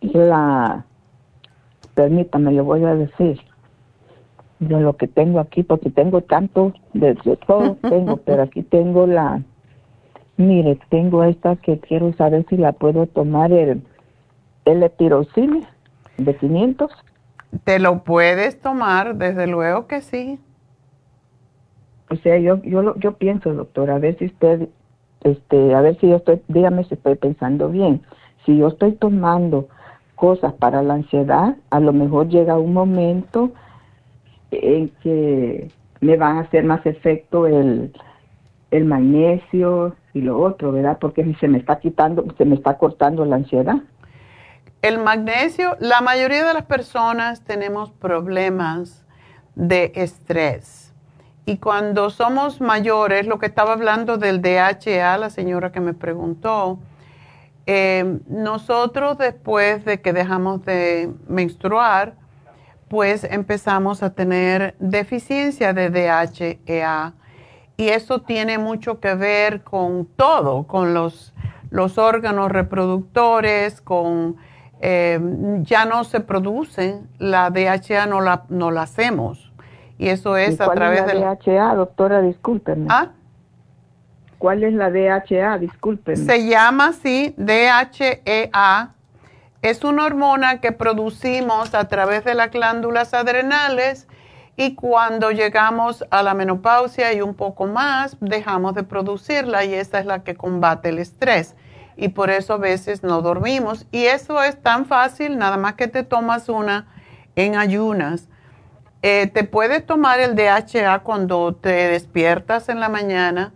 la, 0.00 0.84
permítame, 1.94 2.52
le 2.52 2.60
voy 2.60 2.84
a 2.84 2.94
decir, 2.94 3.40
de 4.58 4.80
lo 4.80 4.96
que 4.96 5.08
tengo 5.08 5.40
aquí, 5.40 5.62
porque 5.62 5.90
tengo 5.90 6.22
tanto, 6.22 6.72
de, 6.92 7.14
todo 7.46 7.76
tengo, 7.88 8.16
pero 8.18 8.42
aquí 8.42 8.62
tengo 8.62 9.06
la, 9.06 9.42
mire, 10.36 10.78
tengo 10.88 11.24
esta 11.24 11.56
que 11.56 11.78
quiero 11.78 12.12
saber 12.14 12.46
si 12.48 12.56
la 12.56 12.72
puedo 12.72 13.06
tomar 13.06 13.52
el, 13.52 13.82
el 14.64 14.90
tirosine 14.96 15.66
de 16.18 16.36
500 16.36 16.90
te 17.62 17.78
lo 17.78 18.02
puedes 18.02 18.60
tomar, 18.60 19.16
desde 19.16 19.46
luego 19.46 19.86
que 19.86 20.00
sí. 20.00 20.40
O 22.10 22.16
sea, 22.16 22.36
yo 22.38 22.60
yo 22.62 22.96
yo 22.96 23.12
pienso, 23.12 23.54
doctor, 23.54 23.90
a 23.90 23.98
ver 23.98 24.18
si 24.18 24.26
usted 24.26 24.68
este, 25.22 25.74
a 25.74 25.80
ver 25.80 25.98
si 26.00 26.08
yo 26.08 26.16
estoy, 26.16 26.42
dígame 26.48 26.84
si 26.84 26.94
estoy 26.94 27.14
pensando 27.14 27.68
bien. 27.68 28.02
Si 28.44 28.56
yo 28.56 28.68
estoy 28.68 28.92
tomando 28.92 29.68
cosas 30.14 30.52
para 30.54 30.82
la 30.82 30.94
ansiedad, 30.94 31.56
a 31.70 31.80
lo 31.80 31.92
mejor 31.92 32.28
llega 32.28 32.58
un 32.58 32.72
momento 32.72 33.52
en 34.50 34.88
que 35.02 35.70
me 36.00 36.16
van 36.16 36.38
a 36.38 36.40
hacer 36.40 36.64
más 36.64 36.84
efecto 36.86 37.46
el, 37.46 37.92
el 38.70 38.84
magnesio 38.84 39.96
y 40.12 40.20
lo 40.20 40.40
otro, 40.40 40.72
¿verdad? 40.72 40.98
Porque 41.00 41.34
se 41.40 41.48
me 41.48 41.58
está 41.58 41.78
quitando, 41.78 42.24
se 42.36 42.44
me 42.44 42.54
está 42.54 42.78
cortando 42.78 43.24
la 43.24 43.36
ansiedad. 43.36 43.76
El 44.82 44.98
magnesio, 44.98 45.76
la 45.80 46.00
mayoría 46.00 46.44
de 46.46 46.54
las 46.54 46.64
personas 46.64 47.42
tenemos 47.42 47.90
problemas 47.90 49.06
de 49.54 49.92
estrés. 49.94 50.92
Y 51.46 51.58
cuando 51.58 52.10
somos 52.10 52.60
mayores, 52.60 53.26
lo 53.26 53.38
que 53.38 53.46
estaba 53.46 53.72
hablando 53.72 54.18
del 54.18 54.40
DHA, 54.40 55.18
la 55.18 55.30
señora 55.30 55.72
que 55.72 55.80
me 55.80 55.94
preguntó, 55.94 56.78
eh, 57.66 58.18
nosotros 58.28 59.18
después 59.18 59.84
de 59.84 60.00
que 60.00 60.12
dejamos 60.12 60.64
de 60.64 61.12
menstruar, 61.28 62.14
pues 62.88 63.24
empezamos 63.24 64.02
a 64.02 64.10
tener 64.10 64.74
deficiencia 64.78 65.72
de 65.72 65.90
DHEA. 65.90 67.14
Y 67.76 67.88
eso 67.88 68.20
tiene 68.20 68.58
mucho 68.58 69.00
que 69.00 69.14
ver 69.14 69.62
con 69.62 70.06
todo, 70.06 70.64
con 70.64 70.94
los, 70.94 71.32
los 71.70 71.98
órganos 71.98 72.52
reproductores, 72.52 73.80
con 73.80 74.36
eh, 74.80 75.18
ya 75.62 75.86
no 75.86 76.04
se 76.04 76.20
producen, 76.20 77.08
la 77.18 77.50
DHA 77.50 78.06
no 78.06 78.20
la, 78.20 78.44
no 78.48 78.70
la 78.70 78.82
hacemos. 78.82 79.52
Y 79.98 80.08
eso 80.08 80.36
es 80.36 80.60
a 80.60 80.70
través 80.72 81.06
de 81.06 81.14
la 81.14 81.36
DHA, 81.36 81.74
doctora? 81.74 82.20
Discúlpeme. 82.20 82.86
¿Ah? 82.90 83.12
¿Cuál 84.38 84.64
es 84.64 84.74
la 84.74 84.90
DHA? 84.90 85.58
Discúlpeme. 85.58 86.16
Se 86.16 86.46
llama 86.46 86.88
así 86.88 87.34
DHEA. 87.36 88.90
Es 89.62 89.82
una 89.82 90.04
hormona 90.04 90.60
que 90.60 90.72
producimos 90.72 91.74
a 91.74 91.88
través 91.88 92.24
de 92.24 92.34
las 92.34 92.50
glándulas 92.50 93.14
adrenales 93.14 94.06
y 94.56 94.74
cuando 94.74 95.30
llegamos 95.30 96.04
a 96.10 96.22
la 96.22 96.34
menopausia 96.34 97.12
y 97.12 97.22
un 97.22 97.34
poco 97.34 97.66
más, 97.66 98.16
dejamos 98.20 98.74
de 98.74 98.84
producirla 98.84 99.64
y 99.64 99.74
esa 99.74 99.98
es 100.00 100.06
la 100.06 100.22
que 100.22 100.34
combate 100.34 100.90
el 100.90 100.98
estrés 100.98 101.56
y 101.96 102.08
por 102.08 102.30
eso 102.30 102.54
a 102.54 102.58
veces 102.58 103.02
no 103.02 103.22
dormimos. 103.22 103.86
Y 103.90 104.04
eso 104.04 104.42
es 104.42 104.60
tan 104.60 104.86
fácil, 104.86 105.38
nada 105.38 105.56
más 105.56 105.74
que 105.74 105.88
te 105.88 106.02
tomas 106.02 106.48
una 106.48 106.86
en 107.36 107.56
ayunas. 107.56 108.28
Eh, 109.02 109.30
te 109.32 109.44
puedes 109.44 109.84
tomar 109.84 110.20
el 110.20 110.34
DHA 110.34 111.00
cuando 111.00 111.54
te 111.54 111.88
despiertas 111.88 112.68
en 112.68 112.80
la 112.80 112.88
mañana 112.88 113.52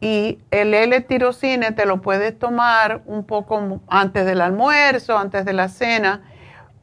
y 0.00 0.38
el 0.50 0.74
L-tirocine 0.74 1.72
te 1.72 1.86
lo 1.86 2.00
puedes 2.00 2.38
tomar 2.38 3.02
un 3.06 3.24
poco 3.24 3.80
antes 3.88 4.26
del 4.26 4.40
almuerzo, 4.40 5.16
antes 5.16 5.44
de 5.44 5.52
la 5.52 5.68
cena, 5.68 6.22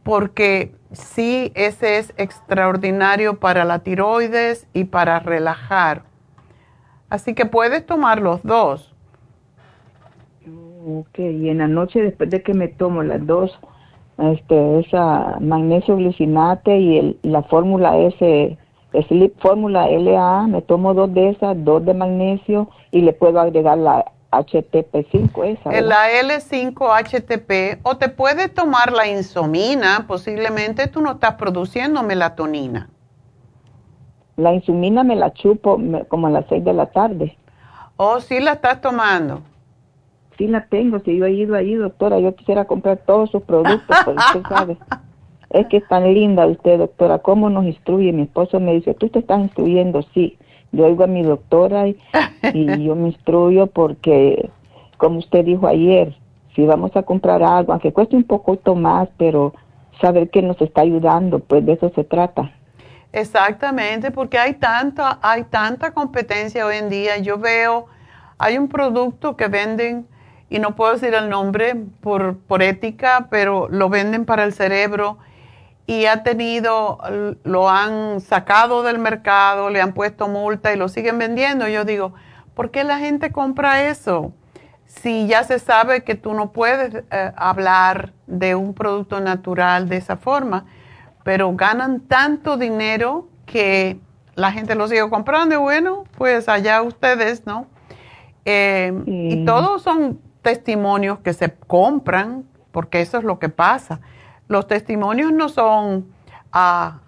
porque 0.03 0.73
sí, 0.91 1.51
ese 1.55 1.97
es 1.97 2.13
extraordinario 2.17 3.39
para 3.39 3.65
la 3.65 3.79
tiroides 3.79 4.67
y 4.73 4.85
para 4.85 5.19
relajar. 5.19 6.03
Así 7.09 7.33
que 7.33 7.45
puedes 7.45 7.85
tomar 7.85 8.21
los 8.21 8.41
dos. 8.43 8.93
Ok, 10.87 11.19
y 11.19 11.49
en 11.49 11.59
la 11.59 11.67
noche 11.67 12.01
después 12.01 12.29
de 12.31 12.41
que 12.41 12.53
me 12.53 12.67
tomo 12.67 13.03
las 13.03 13.25
dos, 13.27 13.59
este, 14.17 14.79
esa 14.79 15.37
magnesio 15.39 15.95
glicinate 15.97 16.77
y 16.79 16.97
el, 16.97 17.19
la 17.21 17.43
fórmula 17.43 17.97
S 17.97 18.57
Sleep 18.93 19.39
Fórmula 19.39 19.87
LA, 19.89 20.47
me 20.47 20.61
tomo 20.61 20.93
dos 20.93 21.13
de 21.13 21.29
esas, 21.29 21.63
dos 21.63 21.85
de 21.85 21.93
magnesio 21.93 22.69
y 22.91 23.01
le 23.01 23.13
puedo 23.13 23.39
agregar 23.39 23.77
la 23.77 24.05
HTP5 24.31 25.45
esa. 25.45 25.81
La 25.81 26.09
L5-HTP 26.21 27.79
o 27.83 27.97
te 27.97 28.09
puede 28.09 28.49
tomar 28.49 28.91
la 28.91 29.07
insomina, 29.07 30.05
posiblemente 30.07 30.87
tú 30.87 31.01
no 31.01 31.13
estás 31.13 31.35
produciendo 31.35 32.03
melatonina. 32.03 32.89
La 34.37 34.53
insumina 34.53 35.03
me 35.03 35.15
la 35.15 35.33
chupo 35.33 35.79
como 36.07 36.27
a 36.27 36.29
las 36.29 36.45
6 36.49 36.63
de 36.63 36.73
la 36.73 36.87
tarde. 36.87 37.37
¿Oh, 37.97 38.19
sí 38.19 38.39
la 38.39 38.53
estás 38.53 38.81
tomando? 38.81 39.41
Sí 40.37 40.47
la 40.47 40.65
tengo, 40.65 40.99
si 40.99 41.17
yo 41.17 41.25
he 41.25 41.33
ido 41.33 41.55
ahí, 41.55 41.75
doctora, 41.75 42.19
yo 42.19 42.33
quisiera 42.35 42.65
comprar 42.65 42.97
todos 43.05 43.29
sus 43.29 43.43
productos, 43.43 43.95
pero 44.05 44.17
usted 44.17 44.41
sabe. 44.49 44.77
Es 45.49 45.67
que 45.67 45.77
es 45.77 45.87
tan 45.89 46.11
linda 46.13 46.47
usted, 46.47 46.79
doctora, 46.79 47.19
cómo 47.19 47.49
nos 47.49 47.65
instruye. 47.65 48.13
Mi 48.13 48.23
esposo 48.23 48.59
me 48.59 48.73
dice, 48.73 48.93
tú 48.93 49.09
te 49.09 49.19
estás 49.19 49.41
instruyendo, 49.41 50.01
sí. 50.13 50.37
Yo 50.71 50.85
oigo 50.85 51.03
a 51.03 51.07
mi 51.07 51.23
doctora 51.23 51.87
y, 51.87 51.97
y 52.53 52.83
yo 52.83 52.95
me 52.95 53.09
instruyo 53.09 53.67
porque, 53.67 54.49
como 54.97 55.19
usted 55.19 55.45
dijo 55.45 55.67
ayer, 55.67 56.15
si 56.55 56.65
vamos 56.65 56.95
a 56.95 57.03
comprar 57.03 57.43
algo, 57.43 57.71
aunque 57.71 57.93
cueste 57.93 58.15
un 58.15 58.23
poquito 58.23 58.75
más, 58.75 59.09
pero 59.17 59.53
saber 60.01 60.29
que 60.29 60.41
nos 60.41 60.59
está 60.61 60.81
ayudando, 60.81 61.39
pues 61.39 61.65
de 61.65 61.73
eso 61.73 61.91
se 61.95 62.03
trata. 62.03 62.51
Exactamente, 63.13 64.11
porque 64.11 64.37
hay 64.37 64.53
tanta, 64.53 65.19
hay 65.21 65.43
tanta 65.43 65.91
competencia 65.91 66.65
hoy 66.65 66.77
en 66.77 66.89
día. 66.89 67.17
Yo 67.17 67.37
veo, 67.37 67.87
hay 68.37 68.57
un 68.57 68.67
producto 68.69 69.35
que 69.35 69.47
venden, 69.47 70.07
y 70.49 70.59
no 70.59 70.75
puedo 70.75 70.93
decir 70.93 71.13
el 71.13 71.29
nombre 71.29 71.75
por, 72.01 72.37
por 72.37 72.61
ética, 72.61 73.27
pero 73.29 73.67
lo 73.69 73.89
venden 73.89 74.25
para 74.25 74.43
el 74.43 74.53
cerebro 74.53 75.17
y 75.87 76.05
ha 76.05 76.23
tenido, 76.23 76.99
lo 77.43 77.69
han 77.69 78.21
sacado 78.21 78.83
del 78.83 78.99
mercado, 78.99 79.69
le 79.69 79.81
han 79.81 79.93
puesto 79.93 80.27
multa 80.27 80.73
y 80.73 80.77
lo 80.77 80.87
siguen 80.89 81.17
vendiendo. 81.17 81.67
Yo 81.67 81.85
digo, 81.85 82.13
¿por 82.53 82.71
qué 82.71 82.83
la 82.83 82.99
gente 82.99 83.31
compra 83.31 83.83
eso? 83.83 84.33
Si 84.85 85.27
ya 85.27 85.43
se 85.43 85.59
sabe 85.59 86.03
que 86.03 86.15
tú 86.15 86.33
no 86.33 86.51
puedes 86.51 87.03
eh, 87.11 87.31
hablar 87.35 88.13
de 88.27 88.55
un 88.55 88.73
producto 88.73 89.19
natural 89.19 89.89
de 89.89 89.97
esa 89.97 90.17
forma 90.17 90.65
pero 91.23 91.53
ganan 91.55 92.01
tanto 92.01 92.57
dinero 92.57 93.27
que 93.45 93.99
la 94.35 94.51
gente 94.51 94.75
lo 94.75 94.87
sigue 94.87 95.07
comprando 95.09 95.55
y 95.55 95.57
bueno, 95.57 96.05
pues 96.17 96.47
allá 96.49 96.81
ustedes, 96.81 97.45
¿no? 97.45 97.67
Eh, 98.45 98.91
y 99.05 99.45
todos 99.45 99.83
son 99.83 100.19
testimonios 100.41 101.19
que 101.19 101.33
se 101.33 101.53
compran, 101.53 102.45
porque 102.71 103.01
eso 103.01 103.17
es 103.17 103.23
lo 103.23 103.37
que 103.37 103.49
pasa. 103.49 103.99
Los 104.51 104.67
testimonios 104.67 105.31
no 105.31 105.47
son 105.47 106.07
ah, 106.51 106.99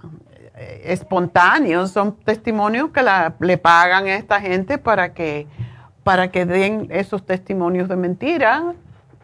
espontáneos, 0.86 1.91
son 1.91 2.15
testimonios 2.15 2.91
que 2.91 3.02
le 3.41 3.57
pagan 3.57 4.06
a 4.06 4.15
esta 4.15 4.40
gente 4.40 4.78
para 4.78 5.14
que, 5.14 5.45
para 6.06 6.32
que 6.32 6.45
den 6.45 6.88
esos 6.90 7.26
testimonios 7.26 7.90
de 7.90 7.98
mentira, 7.98 8.76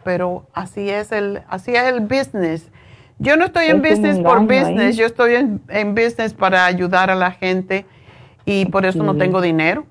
pero 0.03 0.43
así 0.53 0.89
es 0.89 1.13
el, 1.13 1.43
así 1.47 1.73
es 1.73 1.83
el 1.83 2.01
business. 2.01 2.69
Yo 3.19 3.37
no 3.37 3.45
estoy 3.45 3.67
en 3.67 3.81
business 3.81 4.19
por 4.19 4.41
business, 4.41 4.97
yo 4.97 5.05
estoy 5.05 5.35
en, 5.35 5.95
business 5.95 6.33
para 6.33 6.65
ayudar 6.65 7.09
a 7.09 7.15
la 7.15 7.31
gente 7.31 7.85
y 8.43 8.65
por 8.65 8.85
eso 8.85 9.01
no 9.01 9.15
tengo 9.15 9.39
dinero. 9.39 9.85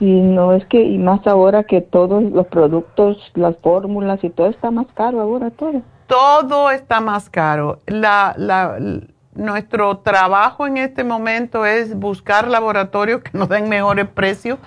Y 0.00 0.20
no 0.20 0.52
es 0.52 0.64
que, 0.66 0.80
y 0.80 0.96
más 0.98 1.26
ahora 1.26 1.64
que 1.64 1.80
todos 1.80 2.22
los 2.22 2.46
productos, 2.46 3.16
las 3.34 3.56
fórmulas 3.56 4.22
y 4.22 4.30
todo 4.30 4.46
está 4.46 4.70
más 4.70 4.86
caro 4.94 5.20
ahora 5.20 5.50
todo. 5.50 5.82
Todo 6.08 6.70
está 6.70 7.00
más 7.00 7.30
caro. 7.30 7.80
La, 7.86 8.34
la, 8.36 8.78
nuestro 9.34 9.98
trabajo 9.98 10.66
en 10.66 10.78
este 10.78 11.04
momento 11.04 11.64
es 11.64 11.94
buscar 11.94 12.48
laboratorios 12.48 13.22
que 13.22 13.38
nos 13.38 13.48
den 13.48 13.68
mejores 13.68 14.08
precios, 14.08 14.58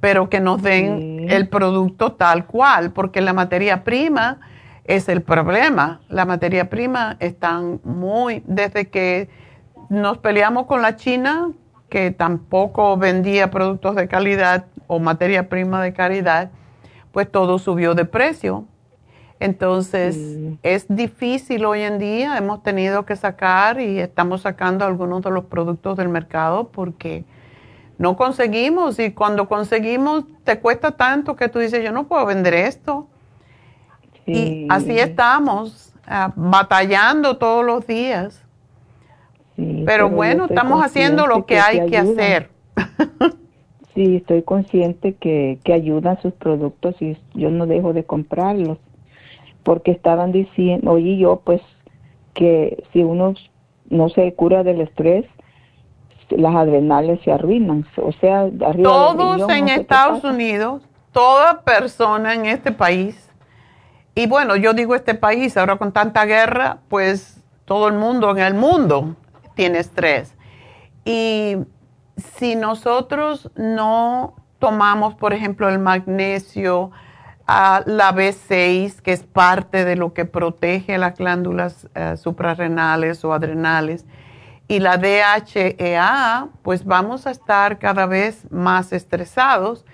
pero 0.00 0.30
que 0.30 0.40
nos 0.40 0.62
den 0.62 1.26
el 1.28 1.48
producto 1.48 2.12
tal 2.12 2.46
cual, 2.46 2.92
porque 2.92 3.20
la 3.20 3.34
materia 3.34 3.84
prima 3.84 4.38
es 4.84 5.08
el 5.08 5.20
problema. 5.20 6.00
La 6.08 6.24
materia 6.24 6.70
prima 6.70 7.16
están 7.20 7.80
muy, 7.84 8.42
desde 8.46 8.88
que 8.88 9.28
nos 9.88 10.18
peleamos 10.18 10.66
con 10.66 10.80
la 10.80 10.96
China, 10.96 11.50
que 11.88 12.10
tampoco 12.10 12.96
vendía 12.96 13.50
productos 13.50 13.94
de 13.96 14.08
calidad 14.08 14.66
o 14.86 15.00
materia 15.00 15.48
prima 15.48 15.82
de 15.82 15.92
calidad, 15.92 16.50
pues 17.12 17.30
todo 17.30 17.58
subió 17.58 17.94
de 17.94 18.04
precio. 18.04 18.64
Entonces 19.40 20.16
es 20.62 20.86
difícil 20.88 21.64
hoy 21.64 21.82
en 21.82 21.98
día, 21.98 22.38
hemos 22.38 22.62
tenido 22.62 23.04
que 23.04 23.16
sacar 23.16 23.80
y 23.80 23.98
estamos 23.98 24.42
sacando 24.42 24.84
algunos 24.84 25.22
de 25.22 25.30
los 25.30 25.44
productos 25.44 25.96
del 25.96 26.08
mercado 26.08 26.68
porque 26.68 27.24
no 27.98 28.16
conseguimos 28.16 28.98
y 28.98 29.12
cuando 29.12 29.48
conseguimos 29.48 30.24
te 30.44 30.60
cuesta 30.60 30.92
tanto 30.92 31.36
que 31.36 31.48
tú 31.48 31.58
dices, 31.58 31.84
yo 31.84 31.92
no 31.92 32.06
puedo 32.06 32.24
vender 32.26 32.54
esto 32.54 33.08
y 34.26 34.66
así 34.70 34.98
estamos, 34.98 35.92
ah, 36.06 36.32
batallando 36.34 37.36
todos 37.36 37.64
los 37.64 37.86
días. 37.86 38.42
pero, 39.84 40.08
bueno, 40.08 40.46
estamos 40.46 40.82
haciendo 40.82 41.26
lo 41.26 41.46
que, 41.46 41.58
hay 41.58 41.86
que 41.86 41.98
hacer. 41.98 42.50
sí, 43.94 44.16
estoy 44.16 44.42
consciente 44.42 45.14
que, 45.14 45.58
que 45.62 45.72
ayudan 45.72 46.20
sus 46.22 46.32
productos 46.32 47.00
y 47.00 47.16
yo 47.34 47.50
no 47.50 47.66
dejo 47.66 47.92
de 47.92 48.04
comprarlos. 48.04 48.78
Porque 49.64 49.90
estaban 49.90 50.30
diciendo, 50.30 50.92
oye 50.92 51.16
yo, 51.16 51.40
pues, 51.44 51.60
que 52.34 52.84
si 52.92 53.02
uno 53.02 53.34
no 53.88 54.08
se 54.08 54.32
cura 54.34 54.62
del 54.62 54.80
estrés, 54.80 55.24
las 56.30 56.54
adrenales 56.54 57.20
se 57.24 57.32
arruinan. 57.32 57.86
O 57.96 58.12
sea, 58.12 58.42
arriba 58.42 58.82
Todos 58.82 59.50
en 59.50 59.68
Estados 59.68 60.22
Unidos, 60.24 60.82
toda 61.12 61.62
persona 61.62 62.34
en 62.34 62.46
este 62.46 62.72
país 62.72 63.24
y 64.14 64.26
bueno, 64.26 64.54
yo 64.56 64.74
digo 64.74 64.94
este 64.94 65.14
país, 65.14 65.56
ahora 65.56 65.76
con 65.76 65.92
tanta 65.92 66.24
guerra, 66.24 66.78
pues 66.88 67.42
todo 67.64 67.88
el 67.88 67.94
mundo 67.94 68.30
en 68.30 68.38
el 68.38 68.54
mundo 68.54 69.16
tiene 69.54 69.80
estrés. 69.80 70.36
Y 71.04 71.56
si 72.16 72.54
nosotros 72.54 73.50
no 73.56 74.36
tomamos, 74.60 75.14
por 75.14 75.32
ejemplo, 75.32 75.68
el 75.68 75.80
magnesio, 75.80 76.92
la 77.46 78.12
B6, 78.14 79.00
que 79.00 79.12
es 79.12 79.22
parte 79.22 79.84
de 79.84 79.96
lo 79.96 80.14
que 80.14 80.24
protege 80.24 80.96
las 80.98 81.18
glándulas 81.18 81.88
eh, 81.94 82.16
suprarrenales 82.16 83.24
o 83.24 83.32
adrenales, 83.32 84.06
y 84.66 84.78
la 84.78 84.96
DHEA, 84.96 86.48
pues 86.62 86.84
vamos 86.86 87.26
a 87.26 87.30
estar 87.30 87.78
cada 87.78 88.06
vez 88.06 88.50
más 88.50 88.92
estresados 88.94 89.84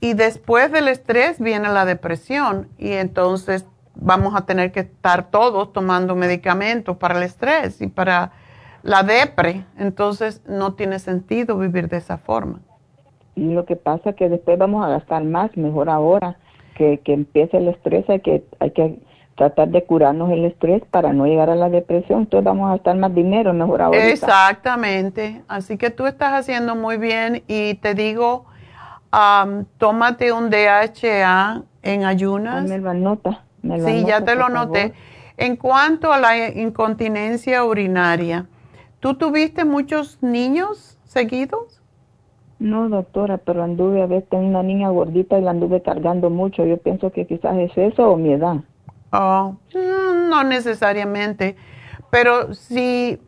y 0.00 0.12
después 0.12 0.70
del 0.72 0.88
estrés 0.88 1.40
viene 1.40 1.70
la 1.70 1.86
depresión 1.86 2.68
y 2.76 2.92
entonces 2.92 3.66
vamos 3.94 4.34
a 4.34 4.44
tener 4.44 4.72
que 4.72 4.80
estar 4.80 5.30
todos 5.30 5.72
tomando 5.72 6.16
medicamentos 6.16 6.98
para 6.98 7.16
el 7.16 7.22
estrés 7.22 7.80
y 7.80 7.86
para 7.86 8.32
la 8.82 9.02
depre. 9.02 9.64
Entonces 9.78 10.42
no 10.46 10.74
tiene 10.74 10.98
sentido 10.98 11.56
vivir 11.56 11.88
de 11.88 11.96
esa 11.96 12.18
forma. 12.18 12.60
Y 13.36 13.52
lo 13.54 13.64
que 13.64 13.76
pasa 13.76 14.10
es 14.10 14.16
que 14.16 14.28
después 14.28 14.58
vamos 14.58 14.84
a 14.84 14.90
gastar 14.90 15.24
más, 15.24 15.56
mejor 15.56 15.88
ahora 15.88 16.36
que, 16.80 16.98
que 17.04 17.12
empiece 17.12 17.58
el 17.58 17.68
estrés, 17.68 18.08
hay 18.08 18.20
que, 18.20 18.42
hay 18.58 18.70
que 18.70 18.98
tratar 19.36 19.68
de 19.68 19.84
curarnos 19.84 20.30
el 20.30 20.46
estrés 20.46 20.82
para 20.90 21.12
no 21.12 21.26
llegar 21.26 21.50
a 21.50 21.54
la 21.54 21.68
depresión. 21.68 22.20
Entonces 22.20 22.42
vamos 22.42 22.68
a 22.68 22.72
gastar 22.72 22.96
más 22.96 23.14
dinero, 23.14 23.52
mejor 23.52 23.82
ahora. 23.82 24.08
Exactamente. 24.08 25.42
Así 25.46 25.76
que 25.76 25.90
tú 25.90 26.06
estás 26.06 26.32
haciendo 26.32 26.74
muy 26.74 26.96
bien 26.96 27.42
y 27.48 27.74
te 27.74 27.92
digo 27.94 28.46
tómate 29.76 30.32
un 30.32 30.48
DHA 30.48 31.64
en 31.82 32.04
ayunas. 32.04 32.66
Me 32.66 32.78
lo 32.78 32.88
anota. 32.88 33.44
sí, 33.62 34.04
ya 34.06 34.24
te 34.24 34.34
lo 34.36 34.48
noté. 34.48 34.94
En 35.36 35.56
cuanto 35.56 36.14
a 36.14 36.18
la 36.18 36.48
incontinencia 36.48 37.62
urinaria, 37.62 38.46
¿tú 39.00 39.14
tuviste 39.14 39.66
muchos 39.66 40.22
niños 40.22 40.98
seguidos? 41.04 41.79
No, 42.60 42.88
doctora, 42.88 43.38
pero 43.38 43.64
anduve 43.64 44.02
a 44.02 44.06
ver, 44.06 44.22
tengo 44.30 44.46
una 44.46 44.62
niña 44.62 44.90
gordita 44.90 45.38
y 45.38 45.42
la 45.42 45.50
anduve 45.50 45.82
cargando 45.82 46.30
mucho. 46.30 46.64
Yo 46.64 46.76
pienso 46.76 47.10
que 47.10 47.26
quizás 47.26 47.56
es 47.58 47.76
eso 47.76 48.12
o 48.12 48.16
mi 48.16 48.32
edad. 48.32 48.58
Oh, 49.12 49.56
mm, 49.74 50.28
no 50.28 50.44
necesariamente. 50.44 51.56
Pero 52.10 52.54
si, 52.54 53.18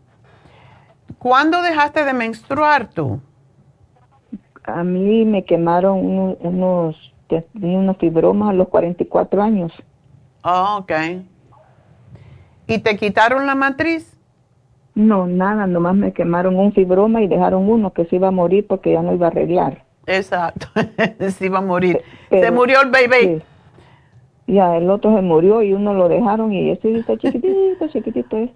¿cuándo 1.18 1.60
dejaste 1.62 2.04
de 2.04 2.12
menstruar 2.12 2.90
tú? 2.90 3.20
a 4.64 4.84
mí 4.84 5.24
me 5.24 5.44
quemaron 5.44 5.98
unos, 5.98 6.36
unos, 6.40 7.12
unos 7.54 7.96
fibromas 7.98 8.50
a 8.50 8.52
los 8.52 8.68
44 8.68 9.42
años. 9.42 9.72
Oh, 10.44 10.78
ok. 10.80 10.92
¿Y 12.66 12.78
te 12.78 12.96
quitaron 12.96 13.46
la 13.46 13.54
matriz? 13.54 14.11
No, 14.94 15.26
nada, 15.26 15.66
nomás 15.66 15.94
me 15.94 16.12
quemaron 16.12 16.56
un 16.58 16.72
fibroma 16.72 17.22
y 17.22 17.28
dejaron 17.28 17.68
uno 17.68 17.92
que 17.92 18.04
se 18.04 18.16
iba 18.16 18.28
a 18.28 18.32
morir 18.32 18.66
porque 18.66 18.92
ya 18.92 19.02
no 19.02 19.14
iba 19.14 19.26
a 19.26 19.30
arreglar. 19.30 19.84
Exacto, 20.06 20.66
se 21.30 21.46
iba 21.46 21.58
a 21.58 21.62
morir. 21.62 22.00
se 22.28 22.50
murió 22.50 22.82
el 22.82 22.90
bebé. 22.90 23.42
Ya, 24.46 24.76
el 24.76 24.90
otro 24.90 25.14
se 25.14 25.22
murió 25.22 25.62
y 25.62 25.72
uno 25.72 25.94
lo 25.94 26.08
dejaron 26.08 26.52
y 26.52 26.70
ese 26.70 26.98
está 26.98 27.16
chiquitito, 27.18 27.88
chiquitito 27.88 28.36
es. 28.36 28.50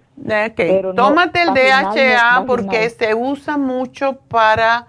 Okay. 0.51 0.81
Tómate 0.95 1.41
el 1.41 1.53
DHA 1.53 2.43
porque 2.45 2.89
se 2.89 3.15
usa 3.15 3.57
mucho 3.57 4.19
para 4.27 4.87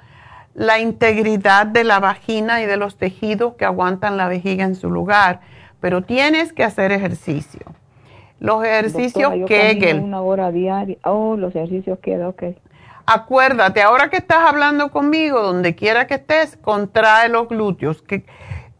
la 0.54 0.80
integridad 0.80 1.66
de 1.66 1.84
la 1.84 2.00
vagina 2.00 2.60
y 2.60 2.66
de 2.66 2.76
los 2.76 2.96
tejidos 2.96 3.54
que 3.54 3.64
aguantan 3.64 4.16
la 4.16 4.28
vejiga 4.28 4.64
en 4.64 4.74
su 4.74 4.90
lugar, 4.90 5.40
pero 5.80 6.02
tienes 6.02 6.52
que 6.52 6.64
hacer 6.64 6.90
ejercicio. 6.90 7.60
Los 8.40 8.65
ejercicios 8.65 9.32
Kegel. 9.47 10.01
Una 10.01 10.20
hora 10.20 10.52
diaria. 10.52 10.97
Oh, 11.05 11.36
los 11.36 11.55
ejercicios 11.55 11.98
Kegel, 12.01 12.24
ok. 12.24 12.43
Acuérdate, 13.06 13.82
ahora 13.82 14.10
que 14.10 14.19
estás 14.19 14.47
hablando 14.47 14.90
conmigo, 14.90 15.40
donde 15.40 15.74
quiera 15.74 16.06
que 16.06 16.15
estés, 16.15 16.56
contrae 16.59 17.28
los 17.28 17.48
glúteos. 17.48 18.02
Que, 18.02 18.24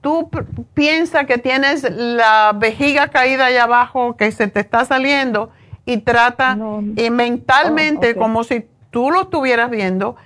tú 0.01 0.31
piensas 0.75 1.27
que 1.27 1.39
tienes 1.39 1.91
la 1.91 2.53
vejiga 2.55 3.09
caída 3.09 3.47
allá 3.47 3.65
abajo, 3.65 4.17
que 4.17 4.31
se 4.31 4.49
te 4.49 4.61
está 4.61 4.85
saliendo, 4.85 5.51
y 5.87 5.99
trata 5.99 6.59
y 6.97 7.09
mentalmente, 7.11 8.13
oh, 8.15 8.19
como 8.19 8.45
si 8.45 8.67
tú 8.91 9.11
lo 9.11 9.23
estuvieras 9.23 9.71
viendo, 9.71 10.17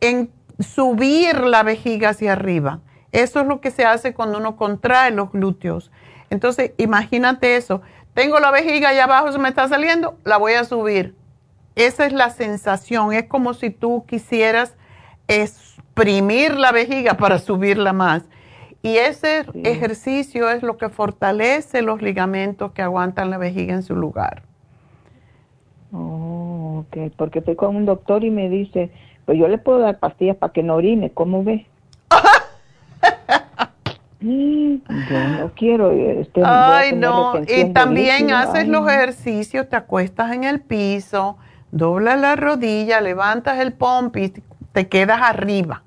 en 0.00 0.30
subir 0.58 1.40
la 1.40 1.62
vejiga 1.62 2.08
hacia 2.08 2.32
arriba. 2.32 2.80
Eso 3.12 3.40
es 3.40 3.46
lo 3.46 3.60
que 3.60 3.70
se 3.70 3.84
hace 3.84 4.14
cuando 4.14 4.38
uno 4.38 4.56
contrae 4.56 5.12
los 5.12 5.30
glúteos. 5.30 5.90
Entonces, 6.30 6.72
imagínate 6.78 7.56
eso. 7.56 7.82
Tengo 8.14 8.40
la 8.40 8.50
vejiga 8.50 8.90
allá 8.90 9.04
abajo, 9.04 9.32
se 9.32 9.38
me 9.38 9.48
está 9.48 9.68
saliendo, 9.68 10.16
la 10.24 10.36
voy 10.36 10.54
a 10.54 10.64
subir. 10.64 11.14
Esa 11.76 12.06
es 12.06 12.12
la 12.12 12.30
sensación. 12.30 13.12
Es 13.12 13.24
como 13.24 13.54
si 13.54 13.70
tú 13.70 14.04
quisieras 14.06 14.76
exprimir 15.28 16.56
la 16.56 16.72
vejiga 16.72 17.14
para 17.14 17.38
subirla 17.38 17.92
más. 17.92 18.24
Y 18.82 18.96
ese 18.96 19.44
ejercicio 19.62 20.50
es 20.50 20.62
lo 20.62 20.78
que 20.78 20.88
fortalece 20.88 21.82
los 21.82 22.00
ligamentos 22.00 22.72
que 22.72 22.82
aguantan 22.82 23.30
la 23.30 23.38
vejiga 23.38 23.74
en 23.74 23.82
su 23.82 23.94
lugar. 23.94 24.42
Oh, 25.92 26.84
ok, 26.86 27.12
porque 27.16 27.40
estoy 27.40 27.56
con 27.56 27.76
un 27.76 27.84
doctor 27.84 28.24
y 28.24 28.30
me 28.30 28.48
dice, 28.48 28.90
pues 29.26 29.38
yo 29.38 29.48
le 29.48 29.58
puedo 29.58 29.80
dar 29.80 29.98
pastillas 29.98 30.36
para 30.36 30.52
que 30.52 30.62
no 30.62 30.76
orine, 30.76 31.10
¿cómo 31.10 31.44
ve? 31.44 31.66
yo 34.20 35.38
no 35.40 35.52
quiero. 35.54 35.90
Este, 35.92 36.42
Ay, 36.44 36.92
no, 36.94 37.34
y 37.46 37.72
también 37.72 38.32
haces 38.32 38.68
los 38.68 38.88
ejercicios, 38.88 39.68
te 39.68 39.76
acuestas 39.76 40.32
en 40.32 40.44
el 40.44 40.60
piso, 40.60 41.38
doblas 41.70 42.20
la 42.20 42.36
rodilla, 42.36 43.00
levantas 43.00 43.58
el 43.58 43.72
pompi, 43.72 44.24
y 44.24 44.32
te 44.72 44.88
quedas 44.88 45.20
arriba 45.22 45.82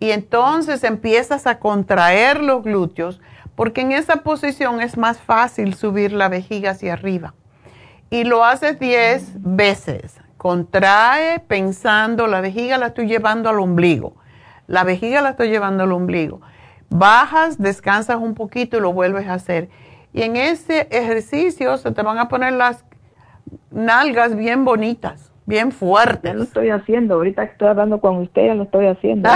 y 0.00 0.12
entonces 0.12 0.84
empiezas 0.84 1.46
a 1.46 1.58
contraer 1.58 2.42
los 2.42 2.62
glúteos 2.62 3.20
porque 3.54 3.80
en 3.80 3.92
esa 3.92 4.18
posición 4.18 4.80
es 4.80 4.96
más 4.96 5.18
fácil 5.18 5.74
subir 5.74 6.12
la 6.12 6.28
vejiga 6.28 6.70
hacia 6.70 6.92
arriba. 6.92 7.34
Y 8.08 8.22
lo 8.22 8.44
haces 8.44 8.78
10 8.78 9.32
veces. 9.34 10.20
Contrae 10.36 11.40
pensando, 11.40 12.28
la 12.28 12.40
vejiga 12.40 12.78
la 12.78 12.86
estoy 12.88 13.08
llevando 13.08 13.48
al 13.48 13.58
ombligo. 13.58 14.14
La 14.68 14.84
vejiga 14.84 15.20
la 15.22 15.30
estoy 15.30 15.48
llevando 15.50 15.82
al 15.82 15.92
ombligo. 15.92 16.40
Bajas, 16.90 17.58
descansas 17.58 18.16
un 18.16 18.34
poquito 18.34 18.78
y 18.78 18.80
lo 18.80 18.92
vuelves 18.92 19.26
a 19.26 19.34
hacer. 19.34 19.68
Y 20.12 20.22
en 20.22 20.36
ese 20.36 20.88
ejercicio 20.90 21.76
se 21.76 21.92
te 21.92 22.02
van 22.02 22.18
a 22.18 22.28
poner 22.28 22.54
las 22.54 22.84
nalgas 23.70 24.36
bien 24.36 24.64
bonitas 24.64 25.28
bien 25.48 25.72
fuerte. 25.72 26.28
Ya 26.28 26.34
lo 26.34 26.42
estoy 26.42 26.68
haciendo, 26.68 27.14
ahorita 27.14 27.42
estoy 27.42 27.68
hablando 27.68 28.00
con 28.02 28.18
usted, 28.18 28.48
ya 28.48 28.54
lo 28.54 28.64
estoy 28.64 28.86
haciendo. 28.86 29.30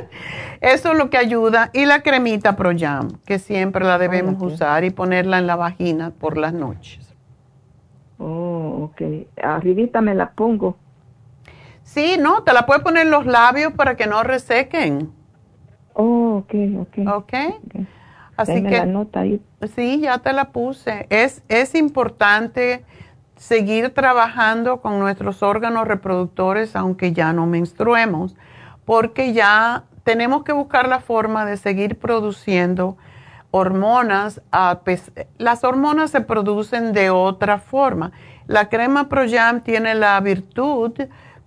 Eso 0.60 0.92
es 0.92 0.98
lo 0.98 1.10
que 1.10 1.18
ayuda. 1.18 1.70
Y 1.72 1.84
la 1.84 2.02
cremita 2.02 2.54
ProYam, 2.54 3.18
que 3.26 3.40
siempre 3.40 3.84
la 3.84 3.98
debemos 3.98 4.40
usar 4.40 4.84
y 4.84 4.90
ponerla 4.90 5.38
en 5.38 5.48
la 5.48 5.56
vagina 5.56 6.12
por 6.12 6.38
las 6.38 6.54
noches. 6.54 7.12
Oh, 8.18 8.90
ok. 8.90 9.02
Arribita 9.42 10.00
me 10.00 10.14
la 10.14 10.30
pongo. 10.30 10.76
Sí, 11.82 12.16
no, 12.20 12.44
te 12.44 12.52
la 12.52 12.64
puedes 12.64 12.84
poner 12.84 13.06
en 13.06 13.10
los 13.10 13.26
labios 13.26 13.72
para 13.72 13.96
que 13.96 14.06
no 14.06 14.22
resequen. 14.22 15.10
Oh, 16.00 16.36
ok, 16.36 16.54
ok. 16.78 16.98
Ok. 17.08 17.16
okay. 17.16 17.86
Así 18.36 18.62
que. 18.62 18.70
La 18.70 18.86
nota 18.86 19.20
ahí. 19.20 19.42
Sí, 19.74 20.00
ya 20.00 20.18
te 20.18 20.32
la 20.32 20.52
puse. 20.52 21.06
Es, 21.10 21.42
es 21.48 21.74
importante 21.74 22.84
seguir 23.34 23.92
trabajando 23.92 24.80
con 24.80 25.00
nuestros 25.00 25.42
órganos 25.42 25.88
reproductores 25.88 26.76
aunque 26.76 27.12
ya 27.12 27.32
no 27.32 27.46
menstruemos, 27.46 28.36
porque 28.84 29.32
ya 29.32 29.84
tenemos 30.04 30.44
que 30.44 30.52
buscar 30.52 30.88
la 30.88 31.00
forma 31.00 31.44
de 31.44 31.56
seguir 31.56 31.98
produciendo 31.98 32.96
hormonas. 33.50 34.40
Las 35.36 35.64
hormonas 35.64 36.12
se 36.12 36.20
producen 36.20 36.92
de 36.92 37.10
otra 37.10 37.58
forma. 37.58 38.12
La 38.46 38.68
crema 38.68 39.08
ProYam 39.08 39.62
tiene 39.62 39.96
la 39.96 40.18
virtud 40.20 40.92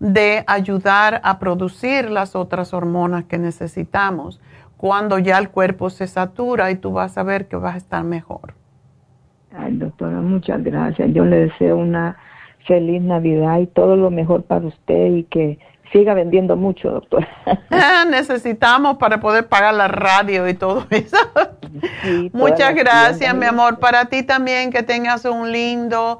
de 0.01 0.43
ayudar 0.47 1.21
a 1.23 1.37
producir 1.37 2.09
las 2.09 2.35
otras 2.35 2.73
hormonas 2.73 3.25
que 3.25 3.37
necesitamos 3.37 4.41
cuando 4.75 5.19
ya 5.19 5.37
el 5.37 5.49
cuerpo 5.49 5.91
se 5.91 6.07
satura 6.07 6.71
y 6.71 6.75
tú 6.75 6.91
vas 6.91 7.19
a 7.19 7.23
ver 7.23 7.47
que 7.47 7.55
vas 7.55 7.75
a 7.75 7.77
estar 7.77 8.03
mejor. 8.03 8.55
Ay, 9.55 9.77
doctora, 9.77 10.19
muchas 10.21 10.63
gracias. 10.63 11.11
Yo 11.13 11.23
le 11.23 11.41
deseo 11.41 11.77
una 11.77 12.17
feliz 12.65 12.99
Navidad 13.03 13.59
y 13.59 13.67
todo 13.67 13.95
lo 13.95 14.09
mejor 14.09 14.41
para 14.41 14.65
usted 14.65 15.17
y 15.17 15.23
que 15.25 15.59
siga 15.91 16.15
vendiendo 16.15 16.55
mucho, 16.55 16.89
doctora. 16.89 17.27
Ah, 17.69 18.03
necesitamos 18.09 18.97
para 18.97 19.19
poder 19.19 19.47
pagar 19.47 19.75
la 19.75 19.87
radio 19.87 20.49
y 20.49 20.55
todo 20.55 20.87
eso. 20.89 21.17
Muchas 22.33 22.73
gracias, 22.73 23.35
mi 23.35 23.45
amor. 23.45 23.77
Para 23.77 24.05
ti 24.05 24.23
también, 24.23 24.71
que 24.71 24.81
tengas 24.81 25.25
un 25.25 25.51
lindo 25.51 26.19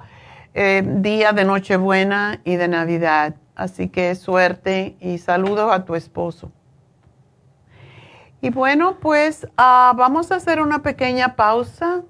eh, 0.53 0.83
día 0.85 1.33
de 1.33 1.45
Nochebuena 1.45 2.41
y 2.43 2.57
de 2.57 2.67
Navidad. 2.67 3.33
Así 3.61 3.89
que 3.89 4.15
suerte 4.15 4.97
y 4.99 5.19
saludos 5.19 5.71
a 5.71 5.85
tu 5.85 5.93
esposo. 5.93 6.51
Y 8.41 8.49
bueno, 8.49 8.97
pues 8.99 9.47
ah, 9.55 9.93
vamos 9.95 10.31
a 10.31 10.37
hacer 10.37 10.59
una 10.59 10.81
pequeña 10.81 11.35
pausa 11.35 12.01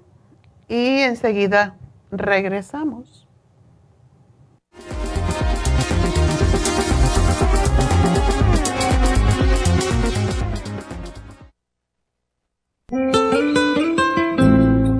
y 0.66 1.00
enseguida 1.00 1.76
regresamos. 2.10 3.28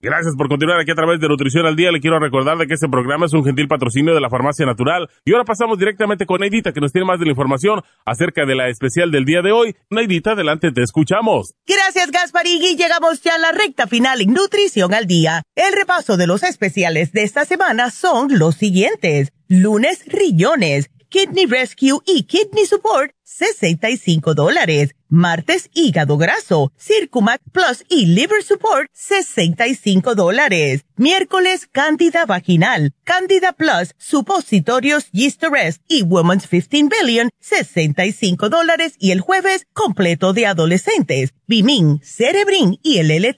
Gracias 0.00 0.36
por 0.36 0.48
continuar 0.48 0.78
aquí 0.78 0.92
a 0.92 0.94
través 0.94 1.18
de 1.18 1.26
Nutrición 1.26 1.66
al 1.66 1.74
Día. 1.74 1.90
Le 1.90 1.98
quiero 1.98 2.20
recordar 2.20 2.56
de 2.56 2.68
que 2.68 2.74
este 2.74 2.88
programa 2.88 3.26
es 3.26 3.32
un 3.32 3.44
gentil 3.44 3.66
patrocinio 3.66 4.14
de 4.14 4.20
la 4.20 4.30
Farmacia 4.30 4.64
Natural. 4.64 5.10
Y 5.24 5.32
ahora 5.32 5.44
pasamos 5.44 5.76
directamente 5.76 6.24
con 6.24 6.40
Neidita, 6.40 6.72
que 6.72 6.80
nos 6.80 6.92
tiene 6.92 7.04
más 7.04 7.18
de 7.18 7.24
la 7.24 7.32
información 7.32 7.82
acerca 8.06 8.46
de 8.46 8.54
la 8.54 8.68
especial 8.68 9.10
del 9.10 9.24
día 9.24 9.42
de 9.42 9.50
hoy. 9.50 9.74
Neidita, 9.90 10.32
adelante, 10.32 10.70
te 10.70 10.84
escuchamos. 10.84 11.54
Gracias, 11.66 12.12
Gasparigui. 12.12 12.76
Llegamos 12.76 13.22
ya 13.22 13.34
a 13.34 13.38
la 13.38 13.50
recta 13.50 13.88
final 13.88 14.20
en 14.20 14.34
Nutrición 14.34 14.94
al 14.94 15.06
Día. 15.06 15.42
El 15.56 15.72
repaso 15.72 16.16
de 16.16 16.28
los 16.28 16.44
especiales 16.44 17.10
de 17.10 17.24
esta 17.24 17.44
semana 17.44 17.90
son 17.90 18.38
los 18.38 18.54
siguientes. 18.54 19.32
Lunes, 19.48 20.04
rillones. 20.06 20.90
Kidney 21.08 21.46
Rescue 21.46 22.00
y 22.04 22.24
Kidney 22.24 22.66
Support, 22.66 23.12
65 23.24 24.34
dólares 24.34 24.94
Martes, 25.10 25.70
hígado 25.72 26.18
graso, 26.18 26.70
Circumac 26.76 27.40
Plus 27.50 27.84
y 27.88 28.06
Liver 28.06 28.42
Support, 28.42 28.90
65 28.92 30.14
dólares. 30.14 30.84
Miércoles, 30.96 31.66
cándida 31.70 32.26
vaginal, 32.26 32.92
cándida 33.04 33.52
Plus, 33.52 33.94
supositorios 33.96 35.10
Yeast 35.12 35.42
Arrest 35.44 35.82
y 35.88 36.02
Woman's 36.02 36.46
15 36.46 36.88
Billion, 36.90 37.30
65 37.40 38.50
dólares. 38.50 38.96
Y 38.98 39.12
el 39.12 39.20
jueves, 39.20 39.66
completo 39.72 40.34
de 40.34 40.46
adolescentes, 40.46 41.32
Bimin, 41.48 42.02
Cerebrin 42.04 42.78
y 42.82 42.98
el 42.98 43.10
l 43.10 43.34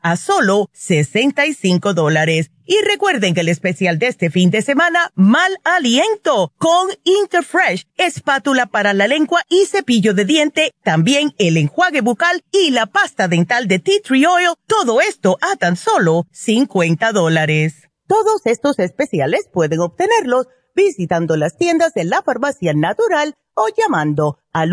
a 0.00 0.16
solo 0.16 0.68
65 0.72 1.94
dólares. 1.94 2.50
Y 2.66 2.76
recuerden 2.82 3.34
que 3.34 3.42
el 3.42 3.48
especial 3.48 4.00
de 4.00 4.08
este 4.08 4.30
fin 4.30 4.50
de 4.50 4.62
semana, 4.62 5.12
mal 5.14 5.56
aliento, 5.62 6.52
con 6.58 6.88
Interfresh, 7.04 7.86
espátula 7.96 8.66
para 8.66 8.94
la 8.94 9.06
lengua 9.06 9.42
y 9.48 9.66
cepillo 9.66 10.12
de 10.12 10.24
diente, 10.24 10.72
también 10.82 11.34
el 11.38 11.56
enjuague 11.56 12.00
bucal 12.00 12.42
y 12.50 12.72
la 12.72 12.86
pasta 12.86 13.28
dental 13.28 13.68
de 13.68 13.78
Tea 13.78 14.00
Tree 14.02 14.26
Oil, 14.26 14.54
todo 14.66 15.00
esto 15.00 15.38
a 15.40 15.54
tan 15.54 15.76
solo 15.76 16.26
50 16.32 17.12
dólares. 17.12 17.88
Todos 18.08 18.40
estos 18.46 18.80
especiales 18.80 19.48
pueden 19.52 19.78
obtenerlos 19.78 20.48
visitando 20.74 21.36
las 21.36 21.56
tiendas 21.56 21.94
de 21.94 22.02
la 22.02 22.22
farmacia 22.22 22.72
natural 22.74 23.36
o 23.54 23.68
llamando 23.68 24.38
al 24.52 24.72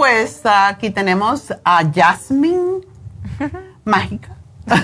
Pues 0.00 0.40
aquí 0.44 0.90
tenemos 0.90 1.52
a 1.64 1.82
Jasmine 1.94 2.80
Mágica. 3.84 4.30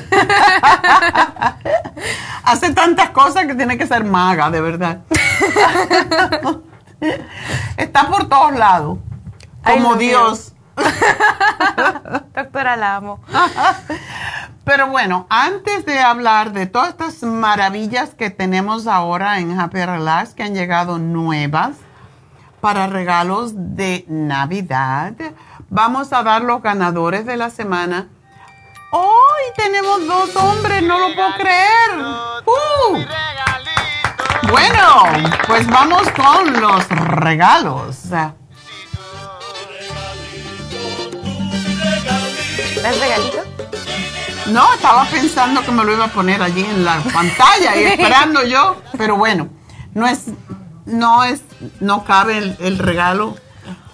Hace 2.44 2.74
tantas 2.74 3.10
cosas 3.10 3.46
que 3.46 3.54
tiene 3.54 3.78
que 3.78 3.86
ser 3.86 4.04
maga, 4.04 4.50
de 4.50 4.60
verdad. 4.60 5.00
Está 7.76 8.08
por 8.08 8.28
todos 8.28 8.54
lados, 8.56 8.98
como 9.64 9.96
Dios. 9.96 10.52
Doctora, 12.34 12.76
la 12.76 12.96
amo. 12.96 13.20
Pero 14.64 14.88
bueno, 14.88 15.26
antes 15.30 15.86
de 15.86 15.98
hablar 15.98 16.52
de 16.52 16.66
todas 16.66 16.90
estas 16.90 17.22
maravillas 17.22 18.10
que 18.10 18.28
tenemos 18.30 18.86
ahora 18.86 19.38
en 19.38 19.58
Happy 19.58 19.84
Relax, 19.84 20.34
que 20.34 20.42
han 20.42 20.54
llegado 20.54 20.98
nuevas 20.98 21.76
para 22.60 22.86
regalos 22.86 23.52
de 23.54 24.04
Navidad, 24.08 25.14
vamos 25.68 26.12
a 26.12 26.22
dar 26.22 26.42
los 26.42 26.62
ganadores 26.62 27.26
de 27.26 27.36
la 27.36 27.50
semana. 27.50 28.08
Hoy 28.90 29.42
tenemos 29.56 30.06
dos 30.06 30.36
hombres, 30.36 30.82
no 30.82 30.98
lo 30.98 31.14
puedo 31.14 31.34
creer. 31.34 31.90
Uh. 32.46 33.04
Bueno, 34.50 35.04
pues 35.46 35.66
vamos 35.66 36.08
con 36.10 36.60
los 36.60 36.88
regalos. 36.88 38.04
¿Es 42.84 43.00
regalito? 43.00 43.42
No, 44.46 44.72
estaba 44.74 45.04
pensando 45.06 45.64
que 45.64 45.72
me 45.72 45.84
lo 45.84 45.92
iba 45.92 46.04
a 46.04 46.08
poner 46.08 46.40
allí 46.40 46.64
en 46.64 46.84
la 46.84 47.00
pantalla 47.12 47.76
y 47.76 47.84
esperando 47.86 48.44
yo, 48.44 48.80
pero 48.96 49.16
bueno, 49.16 49.48
no 49.92 50.06
es, 50.06 50.26
no 50.86 51.24
es, 51.24 51.42
no 51.80 52.04
cabe 52.04 52.56
el, 52.58 52.78
regalo 52.78 53.36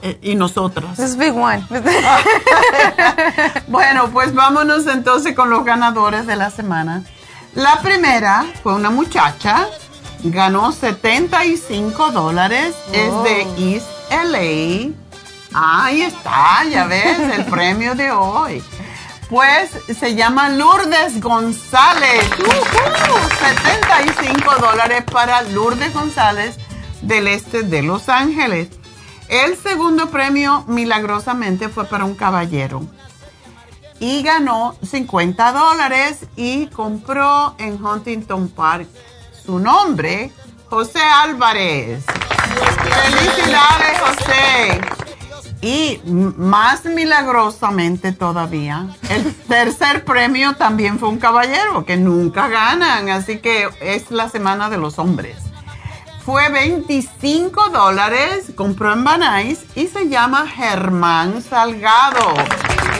eh, 0.02 0.18
y 0.22 0.34
nosotros. 0.34 0.98
Es 0.98 1.16
big 1.16 1.34
one. 1.36 1.66
bueno, 3.68 4.10
pues 4.10 4.34
vámonos 4.34 4.86
entonces 4.86 5.34
con 5.34 5.50
los 5.50 5.64
ganadores 5.64 6.26
de 6.26 6.36
la 6.36 6.50
semana. 6.50 7.02
La 7.54 7.80
primera 7.80 8.46
fue 8.62 8.74
una 8.74 8.90
muchacha, 8.90 9.66
ganó 10.22 10.72
75 10.72 12.12
dólares, 12.12 12.74
es 12.92 13.12
de 13.24 13.74
East 13.74 13.88
LA. 14.10 14.92
Ahí 15.54 16.02
está, 16.02 16.64
ya 16.70 16.86
ves, 16.86 17.18
el 17.18 17.44
premio 17.50 17.94
de 17.94 18.10
hoy. 18.10 18.62
Pues 19.28 19.70
se 19.98 20.14
llama 20.14 20.50
Lourdes 20.50 21.20
González. 21.20 22.24
75 23.40 24.56
dólares 24.60 25.04
para 25.10 25.40
Lourdes 25.42 25.92
González 25.94 26.58
del 27.02 27.28
este 27.28 27.62
de 27.62 27.82
Los 27.82 28.08
Ángeles. 28.08 28.68
El 29.28 29.56
segundo 29.56 30.10
premio, 30.10 30.64
milagrosamente, 30.66 31.68
fue 31.68 31.84
para 31.84 32.04
un 32.04 32.14
caballero. 32.14 32.82
Y 34.00 34.22
ganó 34.22 34.76
50 34.82 35.52
dólares 35.52 36.26
y 36.36 36.66
compró 36.66 37.54
en 37.58 37.82
Huntington 37.82 38.48
Park 38.48 38.88
su 39.44 39.58
nombre, 39.58 40.30
José 40.68 41.00
Álvarez. 41.00 42.04
Felicidades, 42.82 44.00
José. 44.00 44.80
Y 45.60 46.00
más 46.04 46.84
milagrosamente 46.84 48.10
todavía, 48.12 48.88
el 49.08 49.32
tercer 49.32 50.04
premio 50.04 50.54
también 50.56 50.98
fue 50.98 51.08
un 51.08 51.18
caballero, 51.18 51.84
que 51.84 51.96
nunca 51.96 52.48
ganan, 52.48 53.08
así 53.10 53.38
que 53.38 53.68
es 53.80 54.10
la 54.10 54.28
semana 54.28 54.68
de 54.70 54.78
los 54.78 54.98
hombres. 54.98 55.51
Fue 56.24 56.48
25 56.50 57.70
dólares, 57.70 58.52
compró 58.54 58.92
en 58.92 59.02
Banais 59.02 59.64
y 59.74 59.88
se 59.88 60.08
llama 60.08 60.46
Germán 60.46 61.42
Salgado. 61.42 62.36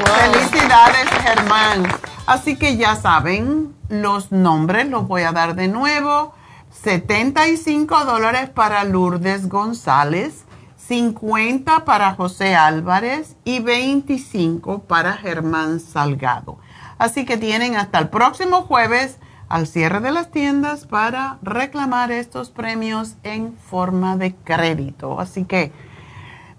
Felicidades, 0.05 1.09
Germán. 1.23 1.87
Así 2.27 2.57
que 2.57 2.77
ya 2.77 2.97
saben, 2.97 3.77
los 3.89 4.33
nombres 4.33 4.89
los 4.89 5.07
voy 5.07 5.23
a 5.23 5.31
dar 5.31 5.55
de 5.55 5.69
nuevo. 5.69 6.35
75 6.83 8.05
dólares 8.07 8.51
para 8.51 8.83
Lourdes 8.83 9.49
González. 9.49 10.45
50 10.89 11.85
para 11.85 12.17
José 12.17 12.57
Álvarez 12.57 13.37
y 13.45 13.61
25 13.61 14.83
para 14.83 15.13
Germán 15.13 15.79
Salgado. 15.79 16.59
Así 16.99 17.25
que 17.25 17.37
tienen 17.37 17.77
hasta 17.77 18.01
el 18.01 18.09
próximo 18.09 18.63
jueves 18.63 19.19
al 19.53 19.67
cierre 19.67 20.01
de 20.01 20.13
las 20.13 20.31
tiendas 20.31 20.87
para 20.87 21.37
reclamar 21.43 22.11
estos 22.11 22.49
premios 22.49 23.17
en 23.23 23.55
forma 23.55 24.17
de 24.17 24.35
crédito. 24.35 25.21
Así 25.21 25.45
que 25.45 25.73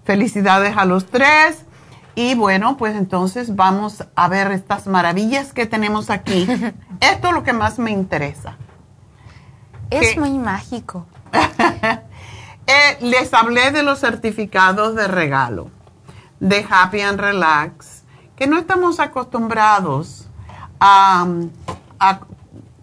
felicidades 0.04 0.76
a 0.76 0.84
los 0.84 1.06
tres. 1.06 1.64
Y 2.14 2.36
bueno, 2.36 2.76
pues 2.76 2.94
entonces 2.94 3.56
vamos 3.56 4.04
a 4.14 4.28
ver 4.28 4.52
estas 4.52 4.86
maravillas 4.86 5.52
que 5.52 5.66
tenemos 5.66 6.08
aquí. 6.08 6.46
Esto 7.00 7.28
es 7.28 7.34
lo 7.34 7.42
que 7.42 7.52
más 7.52 7.80
me 7.80 7.90
interesa. 7.90 8.58
Es 9.90 10.16
muy 10.16 10.38
mágico. 10.38 11.06
Eh, 12.66 12.96
les 13.02 13.34
hablé 13.34 13.72
de 13.72 13.82
los 13.82 14.00
certificados 14.00 14.94
de 14.94 15.06
regalo 15.06 15.70
de 16.40 16.64
Happy 16.66 17.02
and 17.02 17.20
Relax, 17.20 18.04
que 18.36 18.46
no 18.46 18.58
estamos 18.58 19.00
acostumbrados 19.00 20.28
a, 20.80 21.26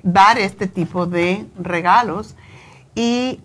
dar 0.03 0.37
este 0.37 0.67
tipo 0.67 1.05
de 1.05 1.45
regalos 1.59 2.35
y 2.95 3.39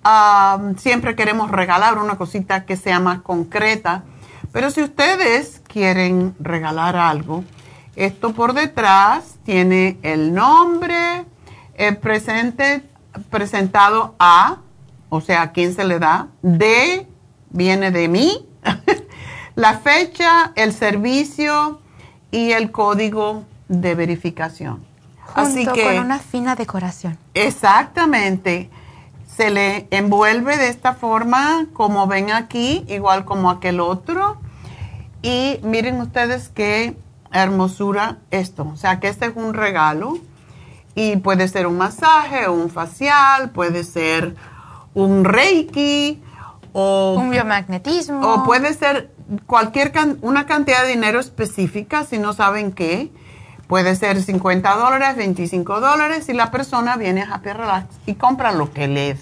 siempre 0.77 1.15
queremos 1.15 1.51
regalar 1.51 1.99
una 1.99 2.17
cosita 2.17 2.65
que 2.65 2.77
sea 2.77 2.99
más 3.01 3.21
concreta. 3.23 4.05
Pero 4.53 4.71
si 4.71 4.83
ustedes 4.83 5.63
quieren 5.67 6.35
regalar 6.41 6.97
algo, 6.97 7.45
esto 7.95 8.33
por 8.33 8.53
detrás 8.53 9.37
tiene 9.45 9.99
el 10.03 10.35
nombre, 10.35 11.25
el 11.75 11.97
presente 11.99 12.83
presentado 13.31 14.15
a 14.19 14.59
o 15.09 15.21
sea, 15.21 15.43
¿a 15.43 15.53
quién 15.53 15.75
se 15.75 15.85
le 15.85 15.99
da? 15.99 16.29
De 16.43 17.07
viene 17.51 17.91
de 17.91 18.09
mí, 18.09 18.47
la 19.55 19.79
fecha, 19.79 20.53
el 20.57 20.73
servicio 20.73 21.81
y 22.31 22.53
el 22.53 22.71
código 22.71 23.45
de 23.69 23.95
verificación. 23.95 24.85
Así 25.35 25.67
que, 25.67 25.83
con 25.83 25.99
una 25.99 26.19
fina 26.19 26.55
decoración. 26.57 27.19
Exactamente. 27.35 28.71
Se 29.27 29.51
le 29.51 29.87
envuelve 29.91 30.57
de 30.57 30.69
esta 30.69 30.95
forma, 30.95 31.67
como 31.73 32.07
ven 32.07 32.31
aquí, 32.31 32.85
igual 32.89 33.25
como 33.25 33.51
aquel 33.51 33.81
otro. 33.81 34.39
Y 35.23 35.61
miren 35.63 36.01
ustedes 36.01 36.49
qué 36.49 36.97
hermosura 37.33 38.19
esto. 38.31 38.71
O 38.73 38.77
sea, 38.77 39.01
que 39.01 39.09
este 39.09 39.27
es 39.27 39.33
un 39.37 39.53
regalo. 39.55 40.19
Y 40.95 41.17
puede 41.17 41.49
ser 41.49 41.67
un 41.67 41.77
masaje, 41.77 42.49
un 42.49 42.71
facial, 42.71 43.51
puede 43.51 43.85
ser 43.85 44.35
un 44.95 45.25
reiki 45.25 46.23
o 46.73 47.17
un 47.19 47.31
biomagnetismo. 47.31 48.21
O 48.21 48.45
puede 48.45 48.73
ser 48.73 49.11
cualquier 49.47 49.93
una 50.23 50.47
cantidad 50.47 50.83
de 50.83 50.89
dinero 50.89 51.21
específica, 51.21 52.05
si 52.05 52.19
no 52.19 52.33
saben 52.33 52.73
qué. 52.73 53.11
Puede 53.67 53.97
ser 53.97 54.23
50 54.23 54.77
dólares, 54.77 55.17
25 55.17 55.81
dólares, 55.81 56.29
y 56.29 56.33
la 56.33 56.51
persona 56.51 56.97
viene 56.97 57.23
a 57.23 57.35
Happy 57.35 57.53
Relax 57.53 57.87
y 58.07 58.15
compra 58.15 58.53
lo 58.53 58.73
que 58.73 58.87
les 58.87 59.19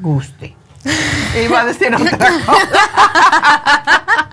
guste. 0.00 0.56
Iba 1.44 1.60
a 1.60 1.64
decir 1.66 1.94
otra 1.94 2.18
cosa. 2.18 2.52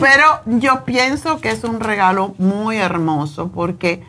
Pero 0.00 0.40
yo 0.46 0.84
pienso 0.84 1.40
que 1.40 1.50
es 1.50 1.64
un 1.64 1.80
regalo 1.80 2.34
muy 2.38 2.76
hermoso 2.76 3.48
porque 3.48 4.04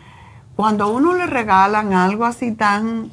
cuando 0.55 0.85
a 0.85 0.87
uno 0.87 1.15
le 1.15 1.25
regalan 1.25 1.93
algo 1.93 2.25
así 2.25 2.51
tan 2.51 3.11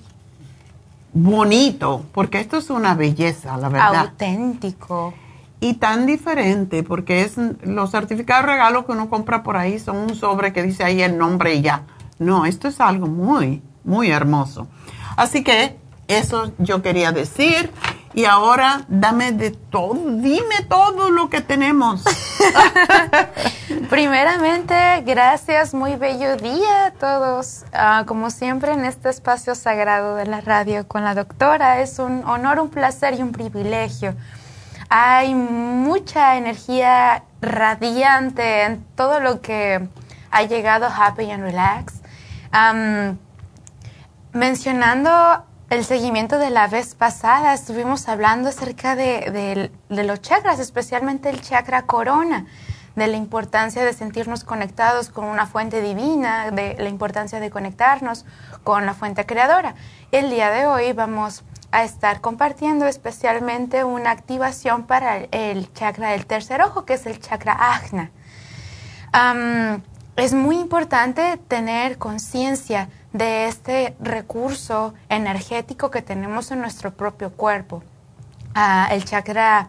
bonito, 1.12 2.04
porque 2.12 2.40
esto 2.40 2.58
es 2.58 2.68
una 2.70 2.94
belleza, 2.94 3.56
la 3.56 3.68
verdad. 3.68 3.96
Auténtico. 3.96 5.14
Y 5.60 5.74
tan 5.74 6.06
diferente, 6.06 6.82
porque 6.82 7.22
es 7.22 7.36
los 7.62 7.90
certificados 7.90 8.44
de 8.44 8.52
regalo 8.52 8.84
que 8.84 8.92
uno 8.92 9.08
compra 9.08 9.42
por 9.42 9.56
ahí 9.56 9.78
son 9.78 9.96
un 9.96 10.14
sobre 10.14 10.52
que 10.52 10.62
dice 10.62 10.84
ahí 10.84 11.00
el 11.00 11.16
nombre 11.16 11.54
y 11.54 11.62
ya. 11.62 11.84
No, 12.18 12.46
esto 12.46 12.68
es 12.68 12.80
algo 12.80 13.06
muy, 13.06 13.62
muy 13.84 14.10
hermoso. 14.10 14.68
Así 15.16 15.42
que 15.42 15.76
eso 16.08 16.52
yo 16.58 16.82
quería 16.82 17.12
decir. 17.12 17.70
Y 18.14 18.24
ahora 18.24 18.86
dame 18.88 19.32
de 19.32 19.50
todo, 19.50 19.92
dime 19.94 20.62
todo 20.70 21.10
lo 21.10 21.28
que 21.28 21.42
tenemos. 21.42 22.02
Primeramente, 23.90 25.02
gracias, 25.04 25.74
muy 25.74 25.96
bello 25.96 26.36
día 26.38 26.86
a 26.86 26.90
todos. 26.92 27.66
Ah, 27.74 28.04
como 28.06 28.30
siempre 28.30 28.72
en 28.72 28.86
este 28.86 29.10
espacio 29.10 29.54
sagrado 29.54 30.14
de 30.14 30.24
la 30.24 30.40
radio 30.40 30.88
con 30.88 31.04
la 31.04 31.14
doctora, 31.14 31.82
es 31.82 31.98
un 31.98 32.24
honor, 32.24 32.58
un 32.58 32.70
placer 32.70 33.18
y 33.18 33.22
un 33.22 33.32
privilegio. 33.32 34.14
Hay 34.88 35.34
mucha 35.34 36.36
energía 36.36 37.24
radiante 37.40 38.62
en 38.62 38.84
todo 38.94 39.18
lo 39.18 39.40
que 39.40 39.88
ha 40.30 40.42
llegado 40.42 40.86
Happy 40.86 41.30
and 41.30 41.42
Relax. 41.42 41.94
mencionando 44.32 45.44
el 45.70 45.84
seguimiento 45.84 46.38
de 46.38 46.50
la 46.50 46.68
vez 46.68 46.94
pasada 46.94 47.52
estuvimos 47.52 48.08
hablando 48.08 48.50
acerca 48.50 48.94
de, 48.94 49.70
los 49.88 50.22
chakras, 50.22 50.60
especialmente 50.60 51.30
el 51.30 51.40
chakra 51.40 51.82
corona, 51.82 52.46
de 52.94 53.08
la 53.08 53.16
importancia 53.16 53.84
de 53.84 53.92
sentirnos 53.92 54.44
conectados 54.44 55.10
con 55.10 55.24
una 55.24 55.46
fuente 55.46 55.82
divina, 55.82 56.52
de 56.52 56.76
la 56.78 56.88
importancia 56.88 57.40
de 57.40 57.50
conectarnos 57.50 58.24
con 58.62 58.86
la 58.86 58.94
fuente 58.94 59.26
creadora. 59.26 59.74
El 60.12 60.30
día 60.30 60.50
de 60.50 60.66
hoy 60.66 60.92
vamos 60.92 61.42
a 61.70 61.84
estar 61.84 62.20
compartiendo 62.20 62.86
especialmente 62.86 63.84
una 63.84 64.10
activación 64.10 64.84
para 64.86 65.18
el, 65.18 65.72
chakra 65.72 66.10
del 66.10 66.26
tercer 66.26 66.62
ojo, 66.62 66.84
que 66.84 66.94
es 66.94 67.06
el 67.06 67.20
chakra 67.20 67.56
ajna. 67.58 68.10
es 70.16 70.32
muy 70.32 70.58
importante 70.58 71.38
tener 71.48 71.98
conciencia 71.98 72.88
de 73.12 73.46
este 73.46 73.96
recurso 74.00 74.94
energético 75.08 75.90
que 75.90 76.02
tenemos 76.02 76.50
en 76.50 76.60
nuestro 76.60 76.94
propio 76.94 77.32
cuerpo. 77.32 77.82
Ah, 78.54 78.88
el 78.90 79.04
chakra 79.04 79.68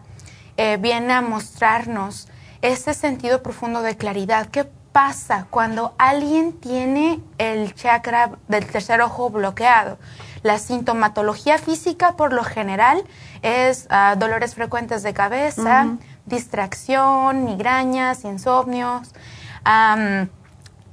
eh, 0.56 0.76
viene 0.80 1.12
a 1.12 1.22
mostrarnos 1.22 2.28
ese 2.62 2.94
sentido 2.94 3.42
profundo 3.42 3.82
de 3.82 3.96
claridad. 3.96 4.46
¿Qué 4.46 4.64
pasa 4.92 5.46
cuando 5.50 5.94
alguien 5.98 6.52
tiene 6.54 7.20
el 7.38 7.74
chakra 7.74 8.32
del 8.48 8.66
tercer 8.66 9.00
ojo 9.00 9.30
bloqueado? 9.30 9.98
La 10.42 10.58
sintomatología 10.58 11.58
física 11.58 12.16
por 12.16 12.32
lo 12.32 12.44
general 12.44 13.04
es 13.42 13.86
ah, 13.90 14.14
dolores 14.18 14.54
frecuentes 14.54 15.02
de 15.02 15.12
cabeza, 15.14 15.96
distracción, 16.26 17.44
migrañas, 17.44 18.24
insomnios 18.24 19.12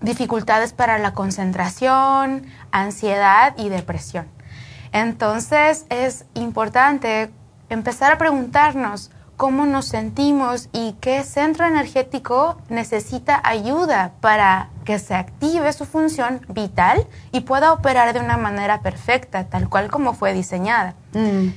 dificultades 0.02 0.74
para 0.74 0.98
la 1.00 1.14
concentración, 1.14 2.46
ansiedad 2.72 3.56
y 3.58 3.70
depresión. 3.70 4.28
Entonces 4.92 5.86
es 5.90 6.26
importante 6.36 7.32
empezar 7.70 8.14
a 8.14 8.18
preguntarnos 8.18 9.12
cómo 9.36 9.66
nos 9.66 9.86
sentimos 9.86 10.70
y 10.72 10.94
qué 11.02 11.24
centro 11.24 11.66
energético 11.66 12.58
necesita 12.70 13.42
ayuda 13.44 14.14
para 14.22 14.70
que 14.86 15.00
se 15.00 15.16
active 15.16 15.74
su 15.74 15.86
función 15.86 16.46
vital 16.48 17.06
y 17.32 17.42
pueda 17.42 17.74
operar 17.74 18.14
de 18.14 18.20
una 18.20 18.38
manera 18.38 18.82
perfecta, 18.82 19.46
tal 19.46 19.68
cual 19.68 19.90
como 19.90 20.14
fue 20.14 20.34
diseñada. 20.34 20.96
Mm. 21.14 21.50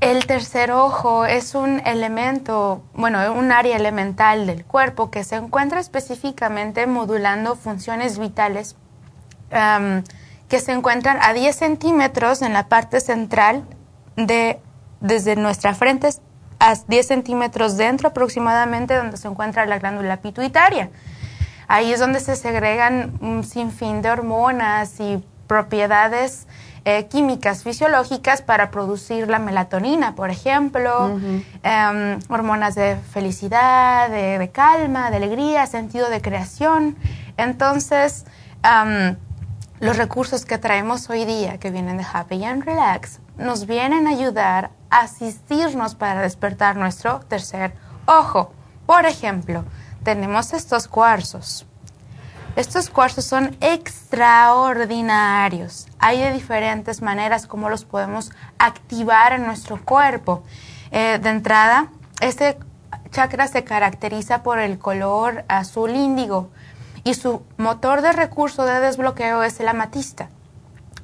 El 0.00 0.26
tercer 0.26 0.72
ojo 0.72 1.26
es 1.26 1.54
un 1.54 1.82
elemento, 1.84 2.82
bueno, 2.94 3.34
un 3.34 3.52
área 3.52 3.76
elemental 3.76 4.46
del 4.46 4.64
cuerpo 4.64 5.10
que 5.10 5.24
se 5.24 5.36
encuentra 5.36 5.78
específicamente 5.78 6.86
modulando 6.86 7.54
funciones 7.54 8.18
vitales 8.18 8.76
que 9.50 10.58
se 10.58 10.72
encuentran 10.72 11.18
a 11.20 11.32
10 11.32 11.54
centímetros 11.54 12.40
en 12.40 12.52
la 12.52 12.68
parte 12.68 13.00
central 13.00 13.64
de, 14.16 14.58
desde 15.00 15.36
nuestra 15.36 15.74
frente 15.74 16.08
a 16.60 16.74
10 16.74 17.06
centímetros 17.06 17.76
dentro 17.76 18.10
aproximadamente 18.10 18.94
donde 18.94 19.16
se 19.16 19.26
encuentra 19.26 19.66
la 19.66 19.78
glándula 19.78 20.18
pituitaria. 20.18 20.90
Ahí 21.66 21.92
es 21.92 22.00
donde 22.00 22.20
se 22.20 22.36
segregan 22.36 23.12
un 23.20 23.44
sinfín 23.44 24.02
de 24.02 24.10
hormonas 24.10 25.00
y 25.00 25.24
propiedades 25.46 26.46
eh, 26.84 27.06
químicas 27.06 27.62
fisiológicas 27.62 28.40
para 28.40 28.70
producir 28.70 29.28
la 29.28 29.38
melatonina, 29.38 30.14
por 30.14 30.30
ejemplo, 30.30 31.18
em, 31.62 32.18
hormonas 32.28 32.74
de 32.74 32.96
felicidad, 33.12 34.08
de, 34.08 34.50
calma, 34.52 35.10
de 35.10 35.16
alegría, 35.18 35.66
sentido 35.66 36.08
de 36.08 36.20
creación. 36.20 36.96
Entonces, 37.36 38.24
los 39.80 39.96
recursos 39.96 40.44
que 40.44 40.58
traemos 40.58 41.08
hoy 41.10 41.24
día, 41.24 41.58
que 41.58 41.70
vienen 41.70 41.98
de 41.98 42.06
Happy 42.10 42.44
and 42.44 42.64
Relax, 42.64 43.20
nos 43.40 43.66
vienen 43.66 44.06
a 44.06 44.10
ayudar 44.10 44.70
a 44.90 45.00
asistirnos 45.00 45.94
para 45.94 46.20
despertar 46.20 46.76
nuestro 46.76 47.20
tercer 47.20 47.72
ojo. 48.06 48.52
Por 48.86 49.06
ejemplo, 49.06 49.64
tenemos 50.04 50.52
estos 50.52 50.86
cuarzos. 50.88 51.64
Estos 52.56 52.90
cuarzos 52.90 53.24
son 53.24 53.56
extraordinarios. 53.60 55.86
Hay 55.98 56.18
de 56.18 56.32
diferentes 56.32 57.00
maneras 57.00 57.46
como 57.46 57.70
los 57.70 57.84
podemos 57.84 58.32
activar 58.58 59.32
en 59.32 59.46
nuestro 59.46 59.80
cuerpo. 59.84 60.42
Eh, 60.90 61.20
de 61.22 61.30
entrada, 61.30 61.86
este 62.20 62.58
chakra 63.10 63.46
se 63.46 63.62
caracteriza 63.64 64.42
por 64.42 64.58
el 64.58 64.78
color 64.78 65.44
azul 65.48 65.90
índigo 65.90 66.50
y 67.04 67.14
su 67.14 67.42
motor 67.56 68.02
de 68.02 68.12
recurso 68.12 68.66
de 68.66 68.80
desbloqueo 68.80 69.42
es 69.42 69.58
el 69.60 69.68
amatista 69.68 70.28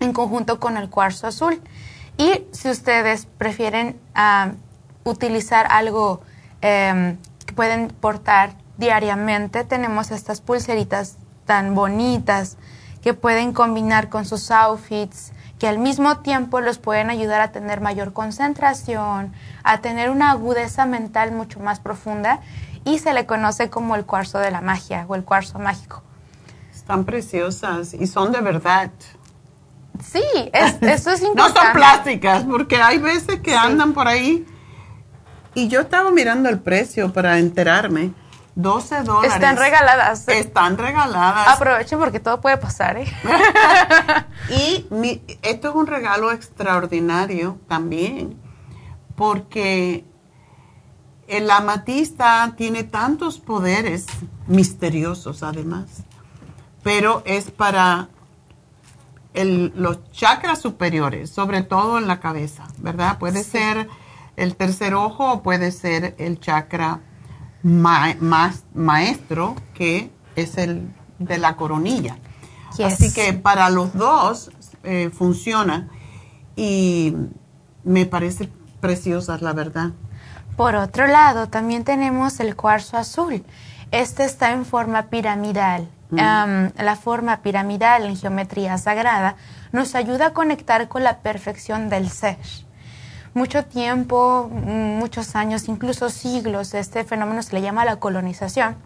en 0.01 0.13
conjunto 0.13 0.61
con 0.61 0.77
el 0.77 0.91
cuarzo 0.91 1.29
azul. 1.29 1.63
Y 2.19 2.47
si 2.53 2.71
ustedes 2.71 3.27
prefieren 3.27 4.01
ah, 4.15 4.53
utilizar 5.05 5.67
algo 5.71 6.23
em, 6.63 7.19
que 7.45 7.53
pueden 7.55 7.89
portar 7.89 8.55
diariamente, 8.79 9.65
tenemos 9.65 10.11
estas 10.11 10.41
pulseritas 10.41 11.19
tan 11.45 11.75
bonitas 11.75 12.57
que 13.03 13.15
pueden 13.15 13.53
combinar 13.53 14.09
con 14.09 14.25
sus 14.25 14.51
outfits, 14.51 15.33
que 15.59 15.69
al 15.69 15.79
mismo 15.79 16.19
tiempo 16.19 16.61
los 16.61 16.79
pueden 16.79 17.09
ayudar 17.09 17.41
a 17.41 17.53
tener 17.53 17.81
mayor 17.81 18.13
concentración, 18.13 19.33
a 19.63 19.81
tener 19.81 20.11
una 20.11 20.33
agudeza 20.33 20.87
mental 20.87 21.33
mucho 21.33 21.61
más 21.61 21.81
profunda 21.81 22.41
y 22.85 22.99
se 22.99 23.15
le 23.15 23.27
conoce 23.27 23.71
como 23.71 23.95
el 23.95 24.05
cuarzo 24.07 24.39
de 24.39 24.51
la 24.51 24.61
magia 24.61 25.05
o 25.09 25.15
el 25.15 25.25
cuarzo 25.25 25.59
mágico. 25.59 26.03
Están 26.75 27.05
preciosas 27.05 27.95
y 27.95 28.07
son 28.07 28.33
de 28.33 28.41
verdad. 28.41 28.91
Sí, 30.05 30.23
eso 30.53 31.11
es 31.11 31.23
importante. 31.23 31.59
no 31.59 31.65
son 31.65 31.73
plásticas, 31.73 32.45
porque 32.45 32.77
hay 32.77 32.99
veces 32.99 33.41
que 33.41 33.55
andan 33.55 33.93
por 33.93 34.09
ahí 34.09 34.47
y 35.55 35.69
yo 35.69 35.81
estaba 35.81 36.11
mirando 36.11 36.49
el 36.49 36.59
precio 36.61 37.13
para 37.13 37.39
enterarme 37.39 38.13
12 38.57 39.03
dólares. 39.03 39.35
Están 39.35 39.57
regaladas. 39.57 40.29
Están 40.29 40.79
regaladas. 40.79 41.49
Aprovechen 41.49 41.99
porque 41.99 42.21
todo 42.21 42.41
puede 42.41 42.57
pasar. 42.57 42.97
¿eh? 42.97 43.07
y 44.51 44.87
esto 45.43 45.69
es 45.69 45.75
un 45.75 45.87
regalo 45.87 46.33
extraordinario 46.33 47.59
también, 47.69 48.41
porque 49.15 50.05
el 51.29 51.51
amatista 51.51 52.55
tiene 52.57 52.83
tantos 52.83 53.39
poderes 53.39 54.07
misteriosos 54.47 55.43
además, 55.43 56.05
pero 56.83 57.23
es 57.27 57.51
para 57.51 58.09
los 59.45 60.11
chakras 60.13 60.61
superiores, 60.61 61.31
sobre 61.31 61.63
todo 61.63 61.99
en 61.99 62.09
la 62.09 62.21
cabeza, 62.21 62.65
¿verdad? 62.79 63.19
Puede 63.19 63.45
ser 63.45 63.89
el 64.37 64.57
tercer 64.57 64.95
ojo 64.95 65.33
o 65.33 65.43
puede 65.43 65.73
ser 65.73 66.15
el 66.19 66.41
chakra 66.41 67.01
más 67.63 68.65
maestro 68.75 69.57
que 69.75 70.11
es 70.37 70.57
el 70.59 70.89
de 71.19 71.39
la 71.39 71.57
coronilla. 71.57 72.17
Así 72.85 73.13
que 73.13 73.33
para 73.33 73.71
los 73.71 73.95
dos 73.95 74.51
eh, 74.85 75.11
funciona 75.11 75.89
y 76.55 77.15
me 77.85 78.07
parece 78.07 78.51
preciosa 78.81 79.39
la 79.41 79.53
verdad. 79.53 79.93
Por 80.57 80.75
otro 80.75 81.07
lado, 81.07 81.49
también 81.49 81.85
tenemos 81.85 82.41
el 82.41 82.57
cuarzo 82.57 82.97
azul. 82.97 83.45
Este 83.91 84.25
está 84.25 84.53
en 84.53 84.65
forma 84.65 85.05
piramidal. 85.05 85.89
Mm. 86.09 86.69
la 86.79 86.97
forma 86.97 87.39
piramidal 87.43 88.05
en 88.05 88.17
geometría 88.17 88.79
sagrada 88.79 89.35
nos 89.73 89.97
ayuda 89.97 90.27
a 90.27 90.33
conectar 90.33 90.87
con 90.87 91.03
la 91.03 91.19
perfección 91.19 91.89
del 91.89 92.09
ser 92.11 92.37
mucho 93.37 93.67
tiempo, 93.67 94.49
muchos 94.51 95.37
años, 95.37 95.69
incluso 95.69 96.09
siglos, 96.09 96.73
este 96.73 97.05
fenómeno 97.05 97.43
se 97.43 97.55
le 97.55 97.61
llama 97.61 97.85
la 97.85 97.97
colonización, 97.97 98.77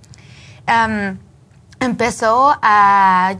empezó 1.78 2.58
a 2.60 3.36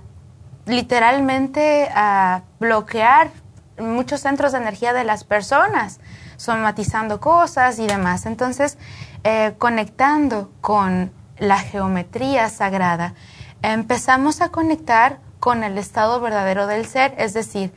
literalmente 0.66 1.90
a 1.93 2.43
bloquear 2.61 3.32
muchos 3.77 4.20
centros 4.20 4.52
de 4.52 4.59
energía 4.59 4.93
de 4.93 5.02
las 5.02 5.24
personas, 5.24 5.98
somatizando 6.36 7.19
cosas 7.19 7.81
y 7.81 7.89
demás. 7.89 8.24
Entonces, 8.24 8.78
eh, 9.24 9.55
conectando 9.59 10.52
con 10.61 11.11
la 11.39 11.59
geometría 11.59 12.48
sagrada, 12.51 13.15
empezamos 13.62 14.41
a 14.41 14.51
conectar 14.51 15.19
con 15.39 15.65
el 15.65 15.78
estado 15.78 16.20
verdadero 16.20 16.66
del 16.66 16.87
ser, 16.87 17.15
es 17.19 17.35
decir, 17.35 17.73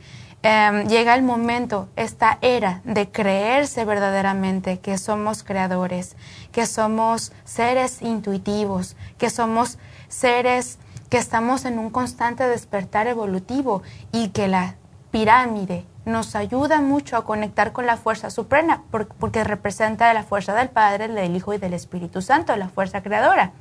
Em, 0.46 0.86
llega 0.88 1.14
el 1.14 1.22
momento, 1.22 1.88
esta 1.96 2.36
era 2.42 2.82
de 2.84 3.08
creerse 3.08 3.86
verdaderamente 3.86 4.78
que 4.78 4.98
somos 4.98 5.42
creadores, 5.42 6.16
que 6.52 6.66
somos 6.66 7.32
seres 7.46 8.02
intuitivos, 8.02 8.94
que 9.16 9.30
somos 9.30 9.78
seres 10.08 10.78
que 11.08 11.16
estamos 11.16 11.64
en 11.64 11.78
un 11.78 11.88
constante 11.88 12.46
despertar 12.46 13.06
evolutivo 13.06 13.82
y 14.12 14.28
que 14.28 14.46
la 14.46 14.74
pirámide 15.10 15.86
nos 16.04 16.36
ayuda 16.36 16.82
mucho 16.82 17.16
a 17.16 17.24
conectar 17.24 17.72
con 17.72 17.86
la 17.86 17.96
fuerza 17.96 18.28
suprema 18.28 18.82
porque 18.90 19.44
representa 19.44 20.12
la 20.12 20.24
fuerza 20.24 20.54
del 20.54 20.68
Padre, 20.68 21.08
del 21.08 21.36
Hijo 21.36 21.54
y 21.54 21.58
del 21.58 21.72
Espíritu 21.72 22.20
Santo, 22.20 22.54
la 22.56 22.68
fuerza 22.68 23.02
creadora. 23.02 23.52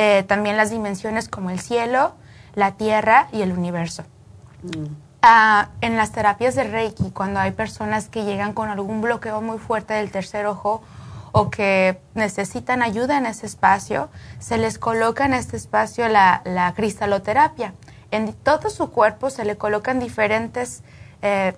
Eh, 0.00 0.22
también 0.28 0.56
las 0.56 0.70
dimensiones 0.70 1.28
como 1.28 1.50
el 1.50 1.58
cielo, 1.58 2.14
la 2.54 2.76
tierra 2.76 3.26
y 3.32 3.42
el 3.42 3.50
universo. 3.50 4.04
Mm. 4.62 4.94
Ah, 5.22 5.70
en 5.80 5.96
las 5.96 6.12
terapias 6.12 6.54
de 6.54 6.62
Reiki, 6.62 7.10
cuando 7.10 7.40
hay 7.40 7.50
personas 7.50 8.08
que 8.08 8.24
llegan 8.24 8.52
con 8.52 8.68
algún 8.68 9.00
bloqueo 9.00 9.40
muy 9.40 9.58
fuerte 9.58 9.94
del 9.94 10.12
tercer 10.12 10.46
ojo 10.46 10.84
o 11.32 11.50
que 11.50 12.00
necesitan 12.14 12.80
ayuda 12.80 13.18
en 13.18 13.26
ese 13.26 13.46
espacio, 13.46 14.08
se 14.38 14.56
les 14.56 14.78
coloca 14.78 15.26
en 15.26 15.34
este 15.34 15.56
espacio 15.56 16.06
la, 16.06 16.72
cristaloterapia. 16.76 17.74
En 18.12 18.34
todo 18.34 18.70
su 18.70 18.92
cuerpo 18.92 19.30
se 19.30 19.44
le 19.44 19.56
colocan 19.56 19.98
diferentes 19.98 20.84
eh, 21.22 21.56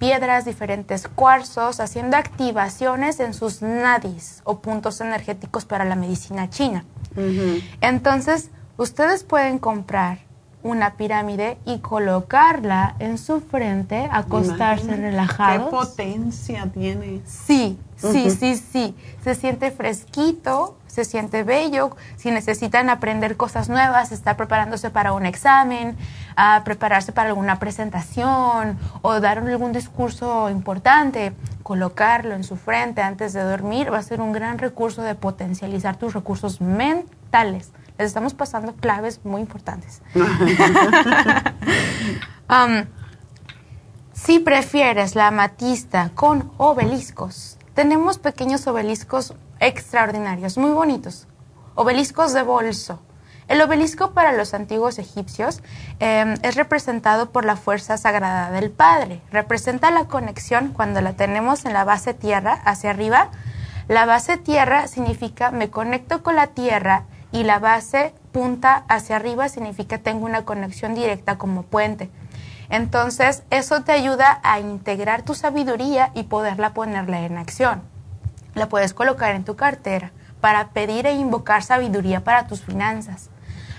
piedras, 0.00 0.44
diferentes 0.44 1.06
cuarzos, 1.06 1.78
haciendo 1.78 2.16
activaciones 2.16 3.20
en 3.20 3.32
sus 3.32 3.62
nadis 3.62 4.40
o 4.42 4.58
puntos 4.58 5.00
energéticos 5.00 5.64
para 5.64 5.84
la 5.84 5.94
medicina 5.94 6.50
china. 6.50 6.84
Entonces, 7.80 8.50
ustedes 8.76 9.24
pueden 9.24 9.58
comprar 9.58 10.26
una 10.66 10.94
pirámide 10.94 11.58
y 11.64 11.78
colocarla 11.78 12.96
en 12.98 13.18
su 13.18 13.40
frente, 13.40 14.08
acostarse 14.10 14.96
relajado. 14.96 15.66
¿Qué 15.66 15.70
potencia 15.70 16.66
tiene? 16.72 17.22
Sí, 17.24 17.78
sí, 17.96 18.30
sí, 18.30 18.56
sí. 18.56 18.96
Se 19.22 19.34
siente 19.36 19.70
fresquito, 19.70 20.76
se 20.88 21.04
siente 21.04 21.44
bello. 21.44 21.96
Si 22.16 22.30
necesitan 22.30 22.90
aprender 22.90 23.36
cosas 23.36 23.68
nuevas, 23.68 24.10
estar 24.10 24.36
preparándose 24.36 24.90
para 24.90 25.12
un 25.12 25.24
examen, 25.24 25.96
a 26.34 26.62
prepararse 26.64 27.12
para 27.12 27.28
alguna 27.28 27.58
presentación 27.60 28.76
o 29.02 29.20
dar 29.20 29.38
algún 29.38 29.72
discurso 29.72 30.50
importante, 30.50 31.32
colocarlo 31.66 32.36
en 32.36 32.44
su 32.44 32.54
frente 32.54 33.02
antes 33.02 33.32
de 33.32 33.42
dormir 33.42 33.92
va 33.92 33.98
a 33.98 34.02
ser 34.02 34.20
un 34.20 34.30
gran 34.30 34.58
recurso 34.58 35.02
de 35.02 35.16
potencializar 35.16 35.96
tus 35.96 36.14
recursos 36.14 36.60
mentales 36.60 37.72
les 37.98 38.08
estamos 38.08 38.34
pasando 38.34 38.74
claves 38.74 39.20
muy 39.24 39.40
importantes. 39.40 40.02
Um, 42.48 42.84
si 44.12 44.38
prefieres 44.38 45.16
la 45.16 45.26
amatista 45.26 46.12
con 46.14 46.52
obeliscos, 46.58 47.58
tenemos 47.74 48.18
pequeños 48.18 48.68
obeliscos 48.68 49.34
extraordinarios, 49.58 50.56
muy 50.56 50.70
bonitos. 50.70 51.26
Obeliscos 51.74 52.32
de 52.34 52.44
bolso. 52.44 53.00
El 53.48 53.60
obelisco 53.60 54.10
para 54.10 54.32
los 54.32 54.54
antiguos 54.54 54.98
egipcios 54.98 55.62
em, 56.00 56.34
es 56.42 56.56
representado 56.56 57.30
por 57.30 57.44
la 57.44 57.56
fuerza 57.56 57.96
sagrada 57.96 58.50
del 58.50 58.70
Padre. 58.70 59.20
Representa 59.30 59.92
la 59.92 60.06
conexión 60.06 60.72
cuando 60.72 61.00
la 61.00 61.12
tenemos 61.12 61.64
en 61.64 61.72
la 61.72 61.84
base 61.84 62.12
tierra 62.12 62.60
hacia 62.64 62.90
arriba. 62.90 63.30
La 63.86 64.04
base 64.04 64.36
tierra 64.36 64.88
significa 64.88 65.52
me 65.52 65.70
conecto 65.70 66.24
con 66.24 66.34
la 66.34 66.48
tierra 66.48 67.04
y 67.30 67.44
la 67.44 67.60
base 67.60 68.12
punta 68.32 68.84
hacia 68.88 69.16
arriba 69.16 69.48
significa 69.48 69.98
tengo 69.98 70.26
una 70.26 70.44
conexión 70.44 70.94
directa 70.94 71.38
como 71.38 71.62
puente. 71.62 72.10
Entonces, 72.68 73.44
eso 73.50 73.82
te 73.82 73.92
ayuda 73.92 74.40
a 74.42 74.58
integrar 74.58 75.22
tu 75.22 75.34
sabiduría 75.34 76.10
y 76.14 76.24
poderla 76.24 76.74
ponerla 76.74 77.20
en 77.20 77.38
acción. 77.38 77.82
La 78.54 78.68
puedes 78.68 78.92
colocar 78.92 79.36
en 79.36 79.44
tu 79.44 79.54
cartera 79.54 80.10
para 80.40 80.70
pedir 80.70 81.06
e 81.06 81.12
invocar 81.12 81.62
sabiduría 81.62 82.24
para 82.24 82.48
tus 82.48 82.62
finanzas. 82.62 83.30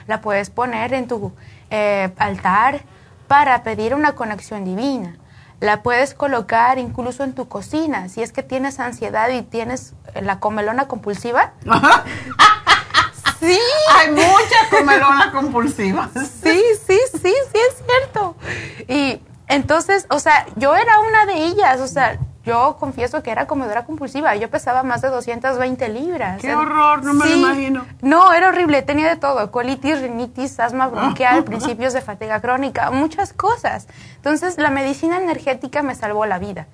La 0.08 0.22
puedes 0.22 0.50
poner 0.50 0.94
en 0.94 1.08
tu 1.08 1.34
eh, 1.70 2.12
altar 2.18 2.82
para 3.28 3.64
pedir 3.64 3.94
una 3.94 4.14
conexión 4.14 4.66
divina. 4.66 5.18
La 5.60 5.82
puedes 5.84 6.14
colocar 6.14 6.78
incluso 6.78 7.24
en 7.24 7.34
tu 7.34 7.48
cocina. 7.48 8.10
Si 8.10 8.22
es 8.22 8.32
que 8.32 8.44
tienes 8.44 8.80
ansiedad 8.80 9.30
y 9.30 9.42
tienes 9.42 9.94
la 10.22 10.40
comelona 10.40 10.88
compulsiva, 10.88 11.54
Sí. 13.40 13.60
Hay 13.96 14.12
muchas 14.12 14.68
comelonas 14.70 15.28
compulsivas. 15.28 16.10
Sí, 16.14 16.62
sí, 16.88 17.00
sí, 17.12 17.20
sí, 17.22 17.60
es 17.70 17.84
cierto. 17.86 18.36
Y 18.88 19.22
entonces, 19.48 20.08
o 20.10 20.20
sea, 20.20 20.46
yo 20.56 20.76
era 20.76 21.00
una 21.00 21.26
de 21.26 21.46
ellas, 21.46 21.80
o 21.80 21.88
sea, 21.88 22.18
yo 22.48 22.78
confieso 22.80 23.22
que 23.22 23.30
era 23.30 23.46
comedora 23.46 23.86
compulsiva. 23.86 24.34
Yo 24.36 24.50
pesaba 24.50 24.82
más 24.84 25.02
de 25.02 25.10
220 25.10 25.90
libras. 25.90 26.42
¡Qué 26.42 26.56
horror! 26.56 27.04
No 27.04 27.14
me 27.14 27.26
lo 27.26 27.36
imagino. 27.36 27.86
No, 28.02 28.34
era 28.34 28.48
horrible. 28.48 28.82
Tenía 28.82 29.10
de 29.10 29.18
todo. 29.18 29.52
Colitis, 29.52 30.02
rinitis, 30.02 30.60
asma 30.60 30.88
bronquial, 30.88 31.44
principios 31.44 31.92
de 31.92 32.02
fatiga 32.02 32.40
crónica, 32.40 32.90
muchas 32.90 33.34
cosas. 33.34 33.88
Entonces, 34.16 34.58
la 34.58 34.72
medicina 34.72 35.18
energética 35.18 35.84
me 35.84 35.94
salvó 35.94 36.26
la 36.26 36.40
vida. 36.40 36.68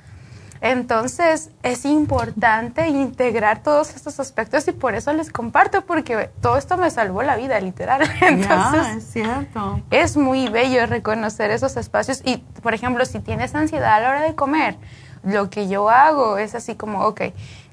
Entonces 0.63 1.49
es 1.61 1.83
importante 1.83 2.87
integrar 2.87 3.61
todos 3.63 3.93
estos 3.97 4.17
aspectos 4.21 4.65
y 4.69 4.71
por 4.71 4.95
eso 4.95 5.11
les 5.11 5.29
comparto, 5.29 5.81
porque 5.81 6.29
todo 6.41 6.55
esto 6.55 6.77
me 6.77 6.89
salvó 6.89 7.21
la 7.21 7.35
vida, 7.35 7.59
literal. 7.59 8.01
Entonces, 8.21 8.95
es 8.95 9.03
cierto. 9.11 9.81
Es 9.91 10.15
muy 10.15 10.47
bello 10.47 10.85
reconocer 10.85 11.51
esos 11.51 11.75
espacios 11.75 12.21
y, 12.23 12.37
por 12.37 12.73
ejemplo, 12.73 13.03
si 13.05 13.19
tienes 13.19 13.53
ansiedad 13.55 13.95
a 13.95 13.99
la 13.99 14.09
hora 14.09 14.21
de 14.21 14.35
comer, 14.35 14.77
lo 15.23 15.49
que 15.49 15.67
yo 15.67 15.89
hago 15.89 16.37
es 16.37 16.55
así 16.55 16.75
como, 16.75 17.05
ok, 17.05 17.21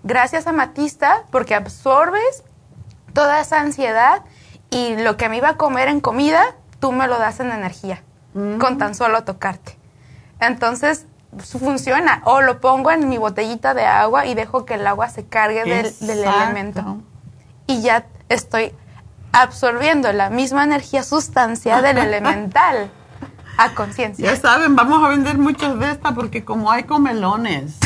gracias 0.03 0.47
a 0.47 0.53
Matista, 0.53 1.25
porque 1.31 1.55
absorbes 1.55 2.45
toda 3.13 3.41
esa 3.41 3.61
ansiedad 3.61 4.23
y 4.71 4.97
lo 4.97 5.17
que 5.17 5.29
me 5.29 5.37
iba 5.37 5.51
a 5.51 5.57
comer 5.57 5.89
en 5.89 6.01
comida, 6.01 6.55
tú 6.79 6.93
me 6.93 7.07
lo 7.09 7.19
das 7.19 7.41
en 7.41 7.51
energía, 7.51 8.03
con 8.33 8.79
tan 8.79 8.95
solo 8.95 9.25
tocarte. 9.25 9.77
Entonces, 10.39 11.07
funciona. 11.39 12.23
O 12.25 12.41
lo 12.41 12.61
pongo 12.61 12.91
en 12.91 13.09
mi 13.09 13.19
botellita 13.19 13.75
de 13.75 13.85
agua 13.85 14.27
y 14.27 14.35
dejo 14.35 14.65
que 14.65 14.75
el 14.75 14.87
agua 14.87 15.09
se 15.09 15.27
cargue 15.27 15.65
del, 15.65 15.93
elemento. 16.01 16.99
Y 17.67 17.83
ya 17.83 18.07
estoy 18.29 18.73
absorbiendo 19.33 20.13
la 20.13 20.31
misma 20.31 20.65
energía 20.65 21.03
sustancia 21.03 21.83
del 21.83 21.99
elemental 22.07 22.91
a 23.63 23.75
conciencia. 23.75 24.25
Ya 24.25 24.37
saben, 24.37 24.75
vamos 24.75 25.05
a 25.05 25.09
vender 25.09 25.37
muchas 25.39 25.79
de 25.79 25.91
estas 25.91 26.13
porque 26.13 26.45
como 26.45 26.71
hay 26.71 26.85
comelones. 26.85 27.77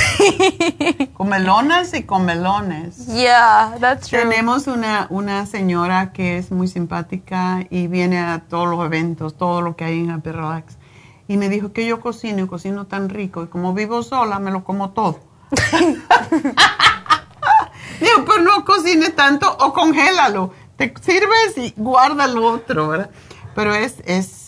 comelonas 1.15 1.95
y 1.95 2.05
comelones. 2.05 3.07
Yeah, 3.09 3.75
that's 3.81 4.09
true. 4.09 4.21
Tenemos 4.21 4.67
una, 4.69 5.07
una 5.11 5.47
señora 5.47 6.13
que 6.13 6.39
es 6.39 6.51
muy 6.53 6.69
simpática 6.69 7.67
y 7.71 7.89
viene 7.89 8.21
a 8.21 8.45
todos 8.49 8.69
los 8.69 8.85
eventos, 8.85 9.37
todo 9.37 9.63
lo 9.63 9.75
que 9.75 9.85
hay 9.85 10.01
en 10.01 10.11
Happy 10.11 10.31
Relax 10.31 10.77
y 11.27 11.37
me 11.37 11.49
dijo 11.49 11.73
que 11.73 11.87
yo 11.87 12.01
cocino 12.01 12.45
y 12.45 12.47
cocino 12.47 12.87
tan 12.87 13.09
rico 13.09 13.45
y 13.45 13.47
como 13.47 13.73
vivo 13.73 14.03
sola 14.03 14.39
me 14.39 14.51
lo 14.51 14.65
como 14.65 14.91
todo. 14.91 15.21
Digo, 18.01 18.25
pues 18.27 18.43
no 18.43 18.65
cocines 18.65 19.15
tanto 19.15 19.57
o 19.61 19.73
congélalo. 19.73 20.53
Te 20.77 20.93
sirves 21.01 21.57
y 21.57 21.73
guarda 21.77 22.27
lo 22.27 22.45
otro, 22.47 22.89
¿verdad? 22.89 23.11
Pero 23.55 23.73
es, 23.75 24.03
es 24.05 24.44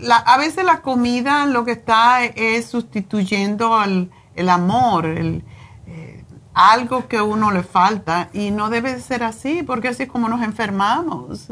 la, 0.00 0.16
a 0.16 0.38
veces 0.38 0.64
la 0.64 0.80
comida 0.80 1.46
lo 1.46 1.64
que 1.64 1.72
está 1.72 2.24
es 2.24 2.66
sustituyendo 2.66 3.76
al, 3.76 4.10
el 4.34 4.48
amor, 4.48 5.06
el, 5.06 5.44
eh, 5.86 6.24
algo 6.54 7.08
que 7.08 7.18
a 7.18 7.22
uno 7.22 7.50
le 7.50 7.62
falta 7.62 8.28
y 8.32 8.50
no 8.50 8.70
debe 8.70 9.00
ser 9.00 9.24
así 9.24 9.62
porque 9.62 9.88
así 9.88 10.04
es 10.04 10.08
como 10.08 10.28
nos 10.28 10.42
enfermamos. 10.42 11.48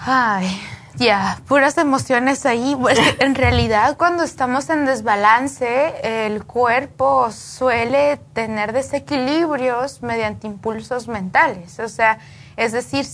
Ay, 0.00 0.60
ya, 0.94 1.40
puras 1.46 1.78
emociones 1.78 2.46
ahí. 2.46 2.76
En 3.20 3.34
realidad, 3.34 3.96
cuando 3.96 4.22
estamos 4.22 4.68
en 4.70 4.86
desbalance, 4.86 6.26
el 6.26 6.44
cuerpo 6.44 7.30
suele 7.30 8.18
tener 8.32 8.72
desequilibrios 8.72 10.02
mediante 10.02 10.46
impulsos 10.46 11.08
mentales. 11.08 11.78
O 11.78 11.88
sea, 11.88 12.18
es 12.56 12.72
decir, 12.72 13.06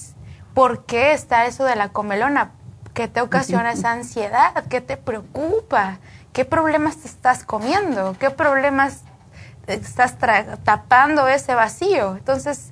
¿por 0.54 0.86
qué 0.86 1.12
está 1.12 1.46
eso 1.46 1.64
de 1.64 1.76
la 1.76 1.90
comelona? 1.90 2.52
¿Qué 2.94 3.08
te 3.08 3.20
ocasiona 3.20 3.72
esa 3.72 3.90
ansiedad? 3.90 4.64
¿Qué 4.68 4.80
te 4.80 4.96
preocupa? 4.96 5.98
¿Qué 6.32 6.44
problemas 6.44 6.98
te 6.98 7.08
estás 7.08 7.44
comiendo? 7.44 8.16
¿Qué 8.20 8.30
problemas 8.30 9.02
estás 9.66 10.16
tapando 10.62 11.26
ese 11.26 11.56
vacío? 11.56 12.16
Entonces, 12.16 12.70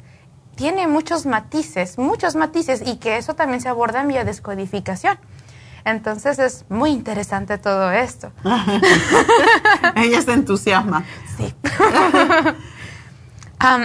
tiene 0.55 0.87
muchos 0.87 1.27
matices, 1.27 1.99
muchos 1.99 2.37
matices 2.37 2.83
y 2.87 2.97
que 2.97 3.17
eso 3.17 3.35
también 3.35 3.61
se 3.61 3.69
aborda 3.69 4.01
en 4.01 4.09
biodescodificación. 4.09 5.19
Entonces 5.85 6.39
es 6.39 6.65
muy 6.69 6.91
interesante 6.91 7.59
todo 7.59 7.91
esto. 7.91 8.31
Ella 9.97 10.23
se 10.23 10.33
entusiasma. 10.33 11.05
Sí. 11.37 11.53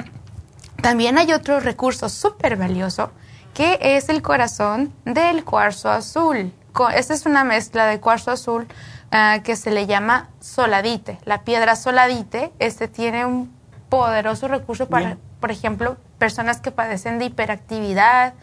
también 0.82 1.18
hay 1.18 1.34
otro 1.34 1.60
recurso 1.60 2.10
súper 2.10 2.58
valioso 2.58 3.12
que 3.58 3.80
es 3.82 4.08
el 4.10 4.22
corazón 4.22 4.94
del 5.04 5.44
cuarzo 5.44 5.90
azul. 5.90 6.54
Esta 6.94 7.14
es 7.16 7.26
una 7.26 7.44
mezcla 7.44 7.88
de 7.88 8.00
cuarzo 8.00 8.30
azul 8.30 8.68
ah, 9.12 9.40
que 9.44 9.56
se 9.56 9.72
le 9.72 9.88
llama 9.88 10.30
soladite. 10.40 11.18
La 11.26 11.42
piedra 11.42 11.76
soladite 11.76 12.52
este 12.60 12.88
tiene 12.88 13.26
un 13.26 13.52
poderoso 13.90 14.48
recurso 14.48 14.88
para, 14.88 15.18
por 15.40 15.50
ejemplo, 15.50 15.98
personas 16.20 16.62
que 16.62 16.70
padecen 16.70 17.18
de 17.18 17.26
hiperactividad, 17.26 18.36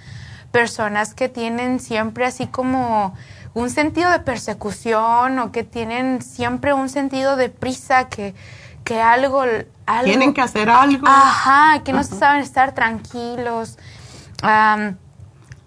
personas 0.50 1.14
que 1.14 1.28
tienen 1.28 1.78
siempre 1.78 2.26
así 2.26 2.48
como 2.48 3.14
un 3.54 3.70
sentido 3.70 4.10
de 4.10 4.18
persecución 4.18 5.38
o 5.38 5.52
que 5.52 5.62
tienen 5.62 6.22
siempre 6.22 6.72
un 6.72 6.88
sentido 6.88 7.36
de 7.36 7.50
prisa, 7.50 8.08
que, 8.08 8.34
que 8.82 9.00
algo, 9.00 9.42
algo... 9.86 10.04
Tienen 10.06 10.34
que 10.34 10.40
hacer 10.40 10.68
algo. 10.68 11.06
Ajá, 11.06 11.84
que 11.84 11.92
no 11.92 12.02
saben 12.02 12.42
estar 12.42 12.74
tranquilos. 12.74 13.78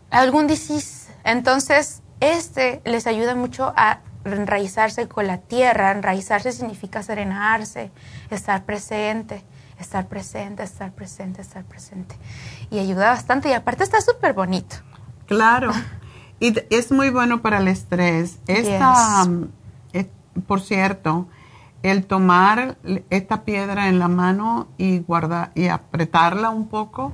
Algún 0.09 0.47
disease. 0.47 1.11
Entonces, 1.23 2.01
Este 2.19 2.81
les 2.84 3.05
ayuda 3.05 3.35
mucho 3.35 3.73
a 3.77 3.99
enraizarse 4.25 5.07
con 5.07 5.27
la 5.27 5.38
tierra. 5.38 5.91
Enraizarse 5.91 6.51
significa 6.51 7.03
serenarse, 7.03 7.91
estar 8.31 8.63
presente, 8.65 9.43
estar 9.79 10.07
presente, 10.07 10.63
estar 10.63 10.91
presente, 10.91 11.41
estar 11.41 11.63
presente. 11.63 12.15
Y 12.71 12.79
ayuda 12.79 13.09
bastante 13.09 13.49
y 13.49 13.53
aparte 13.53 13.84
está 13.84 14.01
súper 14.01 14.34
bonito. 14.34 14.77
Claro. 15.27 15.71
Y 16.39 16.53
es 16.69 16.91
muy 16.91 17.09
bueno 17.09 17.41
para 17.41 17.57
el 17.57 17.67
estrés. 17.67 18.38
Esta, 18.45 19.23
um, 19.23 19.47
por 20.45 20.61
cierto, 20.61 21.27
el 21.81 22.05
tomar 22.05 22.77
esta 23.09 23.43
piedra 23.43 23.88
en 23.88 23.97
la 23.97 24.07
mano 24.07 24.67
y 24.77 24.99
guardar 24.99 25.51
y 25.55 25.67
apretarla 25.67 26.51
un 26.51 26.67
poco, 26.67 27.11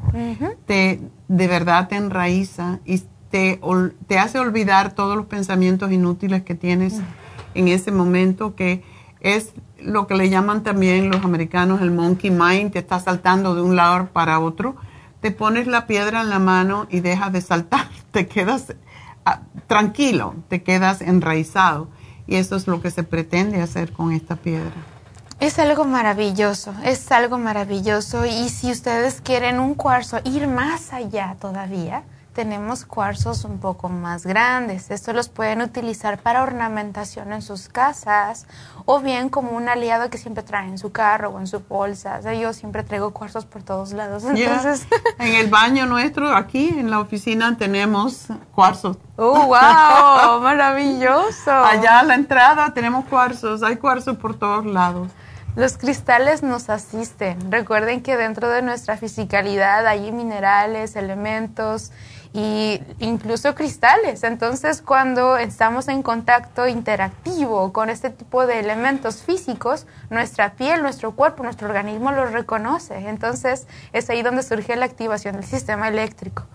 te, 0.66 1.00
de 1.28 1.48
verdad 1.48 1.88
te 1.88 1.96
enraiza 1.96 2.80
y 2.86 3.02
te, 3.30 3.60
te, 4.08 4.20
hace 4.20 4.40
olvidar 4.40 4.94
todos 4.94 5.18
los 5.18 5.26
pensamientos 5.26 5.92
inútiles 5.92 6.44
que 6.44 6.56
tienes 6.56 7.02
en 7.56 7.68
ese 7.68 7.92
momento, 7.92 8.56
que 8.56 8.84
es 9.22 9.54
lo 9.80 10.06
que 10.06 10.16
le 10.16 10.30
llaman 10.30 10.64
también 10.64 11.10
los 11.10 11.24
americanos 11.24 11.82
el 11.82 11.92
monkey 11.92 12.30
mind, 12.30 12.72
te 12.72 12.80
está 12.80 13.00
saltando 13.00 13.56
de 13.56 13.62
un 13.62 13.76
lado 13.76 14.08
para 14.08 14.40
otro. 14.40 14.76
Te 15.22 15.32
pones 15.32 15.68
la 15.68 15.88
piedra 15.88 16.22
en 16.22 16.30
la 16.30 16.40
mano 16.40 16.88
y 16.90 17.00
dejas 17.00 17.32
de 17.32 17.42
saltar, 17.42 17.88
te 18.12 18.28
quedas 18.28 18.76
ah, 19.26 19.42
tranquilo, 19.68 20.36
te 20.50 20.62
quedas 20.62 21.02
enraizado. 21.02 21.90
Y 22.28 22.36
eso 22.36 22.56
es 22.56 22.68
lo 22.68 22.82
que 22.82 22.92
se 22.92 23.04
pretende 23.04 23.62
hacer 23.62 23.92
con 23.92 24.12
esta 24.12 24.36
piedra. 24.36 24.93
Es 25.40 25.60
algo 25.60 25.84
maravilloso, 25.86 26.74
es 26.84 27.12
algo 27.12 27.38
maravilloso. 27.38 28.26
Y 28.26 28.50
si 28.50 28.72
ustedes 28.72 29.22
quieren 29.22 29.60
un 29.60 29.76
cuarzo, 29.76 30.20
ir 30.24 30.48
más 30.48 30.94
allá 30.94 31.36
todavía, 31.40 32.04
tenemos 32.34 32.84
cuarzos 32.86 33.46
un 33.46 33.60
poco 33.60 33.90
más 33.90 34.26
grandes. 34.26 34.90
Estos 34.92 35.14
los 35.14 35.30
pueden 35.30 35.62
utilizar 35.62 36.20
para 36.20 36.44
ornamentación 36.44 37.32
en 37.32 37.42
sus 37.42 37.70
casas 37.70 38.48
o 38.86 39.00
bien 39.00 39.30
como 39.30 39.52
un 39.52 39.70
aliado 39.70 40.10
que 40.10 40.18
siempre 40.18 40.44
traen 40.44 40.72
en 40.72 40.78
su 40.78 40.92
carro 40.92 41.30
o 41.30 41.40
en 41.40 41.48
su 41.48 41.60
bolsa. 41.60 42.20
yo 42.34 42.52
siempre 42.54 42.84
traigo 42.84 43.12
cuarzos 43.12 43.46
por 43.46 43.64
todos 43.64 43.94
lados. 43.94 44.24
Entonces, 44.36 44.88
en 45.20 45.36
el 45.36 45.50
baño 45.50 45.86
nuestro, 45.86 46.36
aquí 46.36 46.70
en 46.70 46.90
la 46.90 47.00
oficina, 47.00 47.56
tenemos 47.58 48.28
cuarzos. 48.54 48.98
¡Oh, 49.16 49.46
wow! 49.46 50.42
¡Maravilloso! 50.42 51.52
Allá 51.52 52.00
a 52.00 52.04
la 52.04 52.16
entrada 52.16 52.74
tenemos 52.74 53.06
cuarzos. 53.06 53.62
Hay 53.62 53.78
cuarzos 53.78 54.18
por 54.18 54.38
todos 54.38 54.66
lados. 54.66 55.10
Los 55.56 55.78
cristales 55.78 56.42
nos 56.42 56.70
asisten. 56.70 57.52
Recuerden 57.52 58.02
que 58.02 58.18
dentro 58.18 58.50
de 58.50 58.64
nuestra 58.64 58.98
fisicalidad 58.98 59.86
hay 59.86 60.12
minerales, 60.12 60.96
elementos 60.96 61.92
y 62.34 62.82
incluso 62.98 63.54
cristales. 63.54 64.24
Entonces, 64.24 64.82
cuando 64.82 65.38
estamos 65.38 65.88
en 65.90 66.02
contacto 66.02 66.68
interactivo 66.68 67.72
con 67.72 67.92
este 67.92 68.10
tipo 68.10 68.48
de 68.48 68.60
elementos 68.60 69.22
físicos, 69.22 69.86
nuestra 70.10 70.54
piel, 70.54 70.82
nuestro 70.82 71.12
cuerpo, 71.12 71.44
nuestro 71.44 71.68
organismo 71.68 72.12
los 72.12 72.32
reconoce. 72.32 73.08
Entonces, 73.08 73.68
es 73.92 74.10
ahí 74.10 74.24
donde 74.24 74.42
surge 74.42 74.76
la 74.76 74.86
activación 74.86 75.36
del 75.36 75.46
sistema 75.46 75.88
eléctrico. 75.88 76.48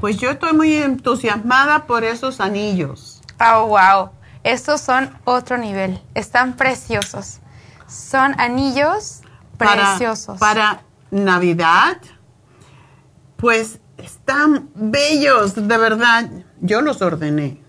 Pues 0.00 0.18
yo 0.18 0.30
estoy 0.30 0.52
muy 0.52 0.76
entusiasmada 0.76 1.86
por 1.86 2.04
esos 2.04 2.40
anillos. 2.40 3.20
Oh, 3.40 3.66
wow. 3.66 4.10
Estos 4.44 4.80
son 4.80 5.16
otro 5.24 5.58
nivel. 5.58 6.00
Están 6.14 6.54
preciosos. 6.54 7.41
Son 7.92 8.34
anillos 8.40 9.20
preciosos. 9.58 10.38
para 10.38 10.82
Navidad, 11.10 11.98
pues 13.36 13.80
están 13.98 14.70
bellos, 14.74 15.54
de 15.54 15.76
verdad. 15.76 16.30
Yo 16.60 16.80
los 16.80 17.02
ordené. 17.02 17.60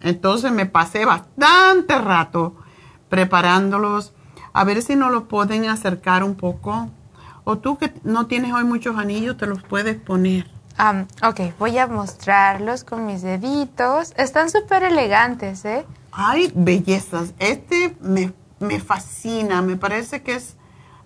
Entonces 0.00 0.52
me 0.52 0.66
pasé 0.66 1.04
bastante 1.04 1.98
rato 1.98 2.56
preparándolos. 3.08 4.12
A 4.52 4.64
ver 4.64 4.82
si 4.82 4.96
no 4.96 5.10
los 5.10 5.24
pueden 5.24 5.68
acercar 5.68 6.24
un 6.24 6.34
poco. 6.34 6.90
O 7.44 7.58
tú 7.58 7.78
que 7.78 7.92
no 8.04 8.26
tienes 8.26 8.52
hoy 8.52 8.64
muchos 8.64 8.96
anillos, 8.96 9.36
te 9.36 9.46
los 9.46 9.62
puedes 9.62 9.96
poner. 9.96 10.46
Um, 10.78 11.06
ok, 11.22 11.58
voy 11.58 11.78
a 11.78 11.86
mostrarlos 11.86 12.84
con 12.84 13.06
mis 13.06 13.22
deditos. 13.22 14.12
Están 14.16 14.50
súper 14.50 14.82
elegantes, 14.82 15.64
¿eh? 15.64 15.86
Ay, 16.12 16.52
bellezas. 16.54 17.34
Este 17.38 17.96
me, 18.00 18.32
me 18.60 18.78
fascina. 18.80 19.60
Me 19.62 19.76
parece 19.76 20.22
que 20.22 20.36
es 20.36 20.56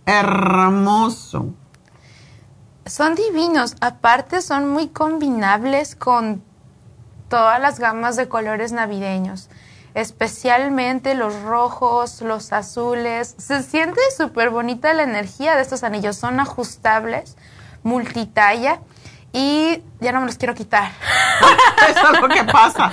hermoso 0.04 1.54
son 2.86 3.14
divinos. 3.14 3.76
Aparte 3.80 4.42
son 4.42 4.68
muy 4.68 4.88
combinables 4.88 5.96
con 5.96 6.42
todas 7.28 7.60
las 7.60 7.78
gamas 7.78 8.16
de 8.16 8.28
colores 8.28 8.72
navideños. 8.72 9.48
Especialmente 9.94 11.14
los 11.14 11.40
rojos, 11.42 12.20
los 12.20 12.52
azules. 12.52 13.34
Se 13.38 13.62
siente 13.62 14.00
súper 14.16 14.50
bonita 14.50 14.92
la 14.92 15.04
energía 15.04 15.54
de 15.56 15.62
estos 15.62 15.84
anillos. 15.84 16.16
Son 16.16 16.40
ajustables, 16.40 17.36
multitalla 17.82 18.80
y 19.34 19.82
ya 20.00 20.12
no 20.12 20.20
me 20.20 20.26
los 20.26 20.38
quiero 20.38 20.54
quitar. 20.54 20.92
Eso 21.90 22.12
es 22.12 22.20
lo 22.20 22.28
que 22.28 22.44
pasa. 22.44 22.88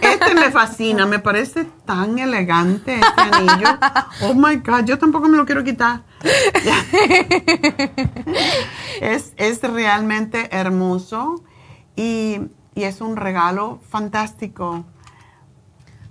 Este 0.00 0.34
me 0.34 0.50
fascina, 0.50 1.06
me 1.06 1.20
parece 1.20 1.66
tan 1.86 2.18
elegante 2.18 2.96
este 2.96 3.20
anillo. 3.20 3.78
Oh 4.22 4.34
my 4.34 4.56
God, 4.56 4.86
yo 4.86 4.98
tampoco 4.98 5.28
me 5.28 5.36
lo 5.36 5.46
quiero 5.46 5.62
quitar. 5.62 6.02
es, 9.00 9.34
es 9.36 9.62
realmente 9.62 10.48
hermoso 10.50 11.44
y, 11.94 12.40
y 12.74 12.82
es 12.82 13.00
un 13.00 13.16
regalo 13.16 13.78
fantástico. 13.88 14.84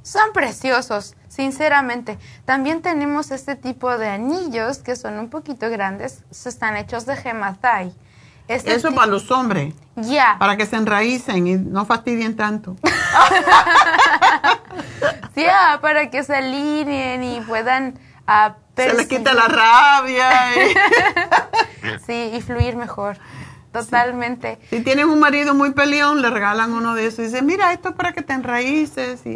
Son 0.02 0.32
preciosos, 0.32 1.18
sinceramente. 1.28 2.18
También 2.46 2.82
tenemos 2.82 3.32
este 3.32 3.58
tipo 3.58 3.98
de 3.98 4.08
anillos 4.08 4.78
que 4.78 4.96
son 4.96 5.20
un 5.20 5.30
poquito 5.30 5.70
grandes, 5.70 6.24
están 6.32 6.78
hechos 6.78 7.06
de 7.06 7.16
hematite 7.16 7.94
este 8.48 8.76
Eso 8.76 8.94
para 8.94 9.08
los 9.08 9.32
hombres. 9.32 9.74
Ya. 9.96 10.38
Para 10.40 10.58
que 10.58 10.66
se 10.66 10.76
enraícen 10.76 11.48
y 11.48 11.56
no 11.56 11.86
fastidien 11.86 12.36
tanto. 12.36 12.76
Ya, 15.36 15.80
para 15.82 16.10
que 16.10 16.24
se 16.24 16.36
alineen 16.36 17.24
y 17.24 17.42
puedan... 17.42 18.00
Uh, 18.28 18.54
se 18.76 18.94
les 18.94 19.08
quita 19.08 19.34
la 19.34 19.48
rabia. 19.48 20.30
sí, 22.06 22.32
y 22.34 22.42
fluir 22.42 22.76
mejor. 22.76 23.18
Totalmente. 23.72 24.60
Si 24.70 24.82
tienes 24.82 25.06
un 25.06 25.20
marido 25.20 25.54
muy 25.54 25.72
peleón, 25.72 26.22
le 26.22 26.30
regalan 26.30 26.74
uno 26.74 26.94
de 26.94 27.08
esos 27.08 27.20
y 27.20 27.24
dicen, 27.24 27.46
mira, 27.46 27.74
esto 27.74 27.90
es 27.90 27.96
para 27.96 28.14
que 28.14 28.22
te 28.22 28.34
enraíces. 28.34 29.26
Y 29.26 29.36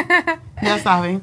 ya 0.62 0.78
saben. 0.80 1.22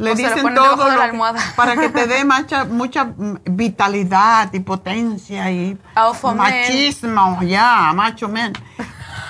Le 0.00 0.14
dicen 0.14 0.54
todo 0.54 0.78
para 1.56 1.76
que 1.76 1.90
te 1.90 2.06
dé 2.06 2.24
mucha, 2.24 2.64
mucha 2.64 3.12
vitalidad 3.44 4.52
y 4.52 4.60
potencia 4.60 5.50
y 5.50 5.78
machismo, 6.34 7.38
ya, 7.42 7.92
macho 7.94 8.28
men. 8.28 8.54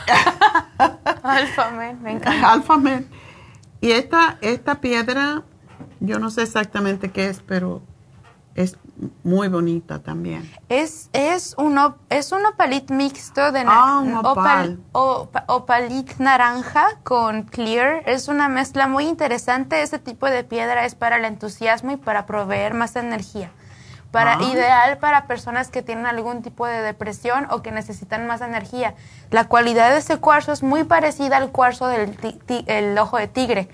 Alfa 1.22 1.70
men, 1.72 2.00
me 2.02 2.12
encanta. 2.12 2.52
Alfa 2.52 2.76
men. 2.76 3.08
Y 3.80 3.90
esta, 3.90 4.38
esta 4.42 4.80
piedra, 4.80 5.42
yo 5.98 6.20
no 6.20 6.30
sé 6.30 6.42
exactamente 6.42 7.10
qué 7.10 7.28
es, 7.28 7.40
pero 7.40 7.82
es 8.54 8.76
muy 9.22 9.48
bonita 9.48 10.00
también. 10.00 10.50
Es, 10.68 11.10
es, 11.12 11.54
un, 11.56 11.78
es 12.08 12.32
un 12.32 12.44
opalit 12.44 12.90
mixto 12.90 13.52
de 13.52 13.62
ah, 13.66 14.02
opal. 14.24 14.78
opalit 14.92 16.16
naranja 16.18 16.98
con 17.02 17.44
clear. 17.44 18.02
Es 18.06 18.28
una 18.28 18.48
mezcla 18.48 18.86
muy 18.86 19.06
interesante. 19.06 19.82
Este 19.82 19.98
tipo 19.98 20.26
de 20.26 20.44
piedra 20.44 20.84
es 20.84 20.94
para 20.94 21.16
el 21.16 21.24
entusiasmo 21.24 21.92
y 21.92 21.96
para 21.96 22.26
proveer 22.26 22.74
más 22.74 22.96
energía. 22.96 23.50
Para, 24.10 24.34
ah. 24.34 24.42
Ideal 24.42 24.98
para 24.98 25.26
personas 25.26 25.68
que 25.68 25.82
tienen 25.82 26.06
algún 26.06 26.42
tipo 26.42 26.66
de 26.66 26.82
depresión 26.82 27.46
o 27.50 27.62
que 27.62 27.70
necesitan 27.70 28.26
más 28.26 28.40
energía. 28.40 28.94
La 29.30 29.44
cualidad 29.44 29.90
de 29.90 29.98
este 29.98 30.16
cuarzo 30.16 30.52
es 30.52 30.62
muy 30.62 30.84
parecida 30.84 31.36
al 31.36 31.50
cuarzo 31.52 31.86
del 31.86 32.16
el 32.66 32.98
ojo 32.98 33.18
de 33.18 33.28
tigre 33.28 33.68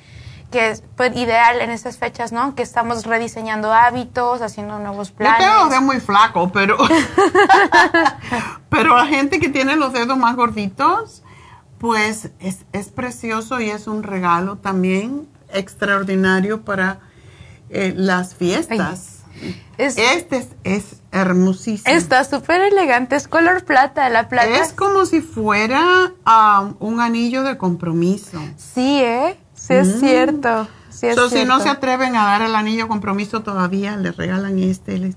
que 0.51 0.71
es 0.71 0.83
pues, 0.97 1.17
ideal 1.17 1.61
en 1.61 1.71
esas 1.71 1.99
fechas, 1.99 2.33
¿no? 2.33 2.55
Que 2.55 2.63
estamos 2.63 3.05
rediseñando 3.05 3.73
hábitos, 3.73 4.43
haciendo 4.43 4.79
nuevos 4.79 5.11
planes. 5.11 5.45
Yo 5.47 5.69
tengo 5.69 5.83
muy 5.83 6.01
flaco, 6.01 6.51
pero 6.53 6.77
pero 8.69 8.97
la 8.97 9.07
gente 9.07 9.41
que 9.41 9.49
tiene 9.49 9.77
los 9.77 9.93
dedos 9.93 10.17
más 10.17 10.37
gorditos, 10.37 11.23
pues 11.79 12.31
es, 12.41 12.65
es 12.73 12.89
precioso 12.89 13.61
y 13.61 13.71
es 13.71 13.87
un 13.87 14.03
regalo 14.03 14.57
también 14.57 15.29
extraordinario 15.53 16.63
para 16.63 17.01
eh, 17.71 17.93
las 17.97 18.35
fiestas. 18.35 19.25
este 19.79 20.37
es, 20.37 20.49
es, 20.65 20.97
hermosísimo. 21.13 21.95
Está 21.95 22.25
súper 22.25 22.61
elegante, 22.61 23.17
es 23.17 23.27
color 23.27 23.65
plata, 23.65 24.09
la 24.09 24.29
plata. 24.29 24.49
Es 24.49 24.73
como 24.73 25.07
si 25.07 25.21
fuera 25.21 26.13
um, 26.27 26.75
un 26.79 27.01
anillo 27.01 27.43
de 27.43 27.57
compromiso. 27.57 28.41
Sí, 28.57 29.01
¿eh? 29.03 29.37
Sí, 29.67 29.75
es 29.75 29.97
mm. 29.97 30.01
cierto. 30.01 30.69
Sí 30.91 31.09
es 31.09 31.19
Si 31.31 31.45
no 31.45 31.61
se 31.61 31.69
atreven 31.69 32.15
a 32.17 32.25
dar 32.25 32.43
el 32.43 32.55
anillo 32.55 32.89
compromiso 32.89 33.43
todavía, 33.43 33.97
le 33.97 34.13
regalan 34.13 34.59
este. 34.59 35.15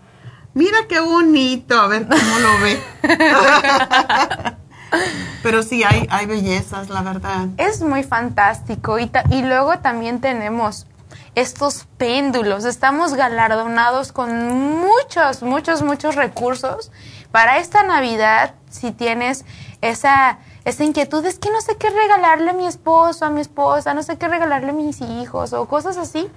Mira 0.53 0.77
qué 0.87 0.99
bonito, 0.99 1.79
a 1.79 1.87
ver 1.87 2.07
cómo 2.07 2.39
lo 2.39 2.59
ve. 2.59 2.81
Pero 5.43 5.61
sí, 5.61 5.83
hay, 5.83 6.07
hay 6.09 6.25
bellezas, 6.25 6.89
la 6.89 7.03
verdad. 7.03 7.47
Es 7.57 7.81
muy 7.81 8.03
fantástico. 8.03 8.97
Y, 8.97 9.11
y 9.29 9.43
luego 9.43 9.77
también 9.79 10.19
tenemos 10.19 10.87
estos 11.35 11.87
péndulos. 11.97 12.65
Estamos 12.65 13.13
galardonados 13.13 14.11
con 14.11 14.79
muchos, 14.79 15.43
muchos, 15.43 15.83
muchos 15.83 16.15
recursos. 16.15 16.91
Para 17.31 17.59
esta 17.59 17.83
Navidad, 17.83 18.55
si 18.69 18.91
tienes 18.91 19.45
esa, 19.81 20.39
esa 20.65 20.83
inquietud, 20.83 21.25
es 21.25 21.39
que 21.39 21.49
no 21.49 21.61
sé 21.61 21.77
qué 21.77 21.89
regalarle 21.89 22.51
a 22.51 22.53
mi 22.53 22.65
esposo, 22.67 23.25
a 23.25 23.29
mi 23.29 23.41
esposa, 23.41 23.93
no 23.93 24.03
sé 24.03 24.17
qué 24.17 24.27
regalarle 24.27 24.69
a 24.69 24.73
mis 24.73 25.01
hijos 25.01 25.53
o 25.53 25.67
cosas 25.67 25.97
así. 25.97 26.29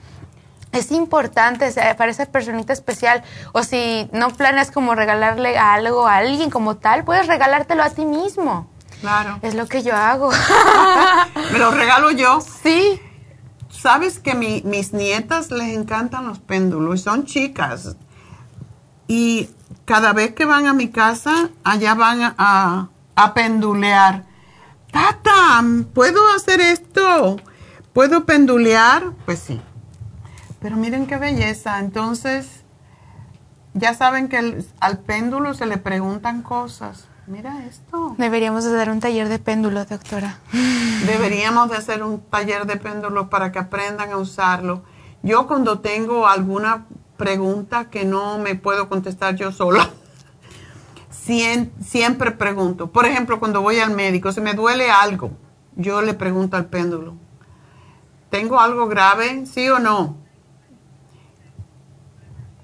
Es 0.73 0.91
importante 0.91 1.71
para 1.99 2.11
esa 2.11 2.25
personita 2.27 2.73
especial. 2.73 3.23
O 3.53 3.63
si 3.63 4.09
no 4.13 4.31
planeas 4.31 4.71
como 4.71 4.95
regalarle 4.95 5.59
algo 5.59 6.07
a 6.07 6.17
alguien 6.17 6.49
como 6.49 6.77
tal, 6.77 7.05
puedes 7.05 7.27
regalártelo 7.27 7.83
a 7.83 7.91
ti 7.91 8.07
mismo. 8.07 8.71
Claro. 9.03 9.39
Es 9.43 9.55
lo 9.55 9.67
que 9.67 9.83
yo 9.83 9.95
hago. 9.95 10.31
¿Me 11.53 11.59
lo 11.59 11.73
regalo 11.73 12.11
yo? 12.13 12.41
Sí. 12.41 13.01
Sabes 13.69 14.19
que 14.19 14.35
mis 14.35 14.93
nietas 14.93 15.51
les 15.51 15.77
encantan 15.77 16.27
los 16.27 16.39
péndulos, 16.39 17.03
son 17.03 17.27
chicas. 17.27 17.97
Y 19.09 19.51
cada 19.85 20.13
vez 20.13 20.33
que 20.35 20.47
van 20.47 20.67
a 20.67 20.73
mi 20.73 20.89
casa, 20.89 21.51
allá 21.65 21.95
van 21.95 22.23
a, 22.23 22.35
a 22.39 22.89
pendulear. 23.35 24.25
Tata, 24.91 25.63
¿puedo 25.95 26.21
hacer 26.35 26.61
esto? 26.61 27.37
¿Puedo 27.93 28.25
pendulear? 28.25 29.13
Pues 29.25 29.39
sí. 29.39 29.61
Pero 30.61 30.77
miren 30.77 31.07
qué 31.07 31.17
belleza. 31.17 31.79
Entonces, 31.79 32.65
ya 33.75 33.95
saben 33.95 34.29
que 34.29 34.65
al 34.81 34.99
péndulo 34.99 35.55
se 35.55 35.67
le 35.67 35.79
preguntan 35.79 36.43
cosas. 36.43 37.09
Mira 37.27 37.65
esto. 37.67 38.15
Deberíamos 38.19 38.65
de 38.65 38.75
dar 38.75 38.91
un 38.91 39.01
taller 39.01 39.29
de 39.29 39.39
péndulo, 39.39 39.85
doctora. 39.85 40.39
Deberíamos 41.07 41.71
de 41.71 41.77
hacer 41.77 42.03
un 42.03 42.21
taller 42.21 42.67
de 42.67 42.77
péndulo 42.77 43.31
para 43.31 43.53
que 43.53 43.61
aprendan 43.61 44.11
a 44.11 44.17
usarlo. 44.17 44.83
Yo 45.23 45.47
cuando 45.47 45.79
tengo 45.79 46.27
alguna 46.27 46.87
pregunta 47.17 47.91
que 47.91 48.05
no 48.05 48.39
me 48.39 48.57
puedo 48.57 48.89
contestar 48.89 49.37
yo 49.37 49.53
sola, 49.53 49.89
siempre 51.25 52.33
pregunto. 52.33 52.91
Por 52.91 53.07
ejemplo, 53.07 53.39
cuando 53.39 53.63
voy 53.63 53.79
al 53.79 53.95
médico, 53.95 54.33
si 54.33 54.41
me 54.41 54.55
duele 54.55 54.91
algo, 54.91 55.31
yo 55.77 56.03
le 56.03 56.15
pregunto 56.15 56.57
al 56.57 56.67
péndulo, 56.67 57.15
¿tengo 58.31 58.61
algo 58.61 58.89
grave? 58.89 59.47
¿Sí 59.47 59.69
o 59.69 59.79
no? 59.79 60.17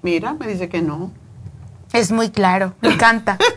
Mira, 0.01 0.33
me 0.33 0.47
dice 0.47 0.69
que 0.69 0.81
no. 0.81 1.11
Es 1.93 2.11
muy 2.11 2.29
claro, 2.29 2.73
me 2.81 2.93
encanta. 2.93 3.37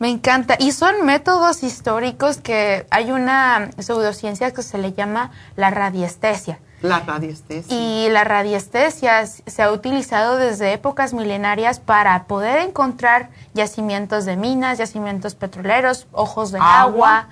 Me 0.00 0.08
encanta. 0.08 0.56
Y 0.58 0.72
son 0.72 1.04
métodos 1.04 1.62
históricos 1.62 2.38
que 2.38 2.86
hay 2.90 3.12
una 3.12 3.70
pseudociencia 3.76 4.50
que 4.50 4.62
se 4.62 4.78
le 4.78 4.94
llama 4.94 5.30
la 5.56 5.68
radiestesia. 5.68 6.58
La 6.82 7.00
radiestesia. 7.00 7.76
Y 7.76 8.08
la 8.08 8.24
radiestesia 8.24 9.26
se 9.26 9.62
ha 9.62 9.70
utilizado 9.70 10.36
desde 10.36 10.72
épocas 10.72 11.12
milenarias 11.12 11.78
para 11.78 12.24
poder 12.24 12.60
encontrar 12.66 13.28
yacimientos 13.52 14.24
de 14.24 14.36
minas, 14.36 14.78
yacimientos 14.78 15.34
petroleros, 15.34 16.06
ojos 16.12 16.52
de 16.52 16.58
agua, 16.60 17.28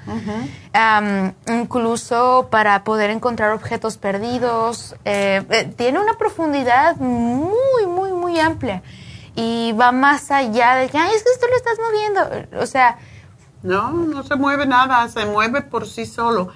incluso 1.46 2.48
para 2.50 2.84
poder 2.84 3.08
encontrar 3.10 3.52
objetos 3.52 3.96
perdidos. 3.96 4.96
Eh, 5.06 5.42
eh, 5.48 5.72
tiene 5.76 5.98
una 5.98 6.18
profundidad 6.18 6.96
muy, 6.96 7.86
muy, 7.86 8.12
muy 8.12 8.38
amplia 8.38 8.82
y 9.34 9.72
va 9.72 9.92
más 9.92 10.30
allá 10.30 10.74
de 10.74 10.90
que, 10.90 10.98
ay, 10.98 11.12
es 11.14 11.22
que 11.22 11.30
esto 11.30 11.46
lo 11.48 11.56
estás 11.56 11.78
moviendo. 11.78 12.60
O 12.60 12.66
sea... 12.66 12.98
No, 13.62 13.92
no 13.92 14.22
se 14.24 14.36
mueve 14.36 14.66
nada, 14.66 15.08
se 15.08 15.24
mueve 15.24 15.62
por 15.62 15.86
sí 15.86 16.04
solo. 16.04 16.48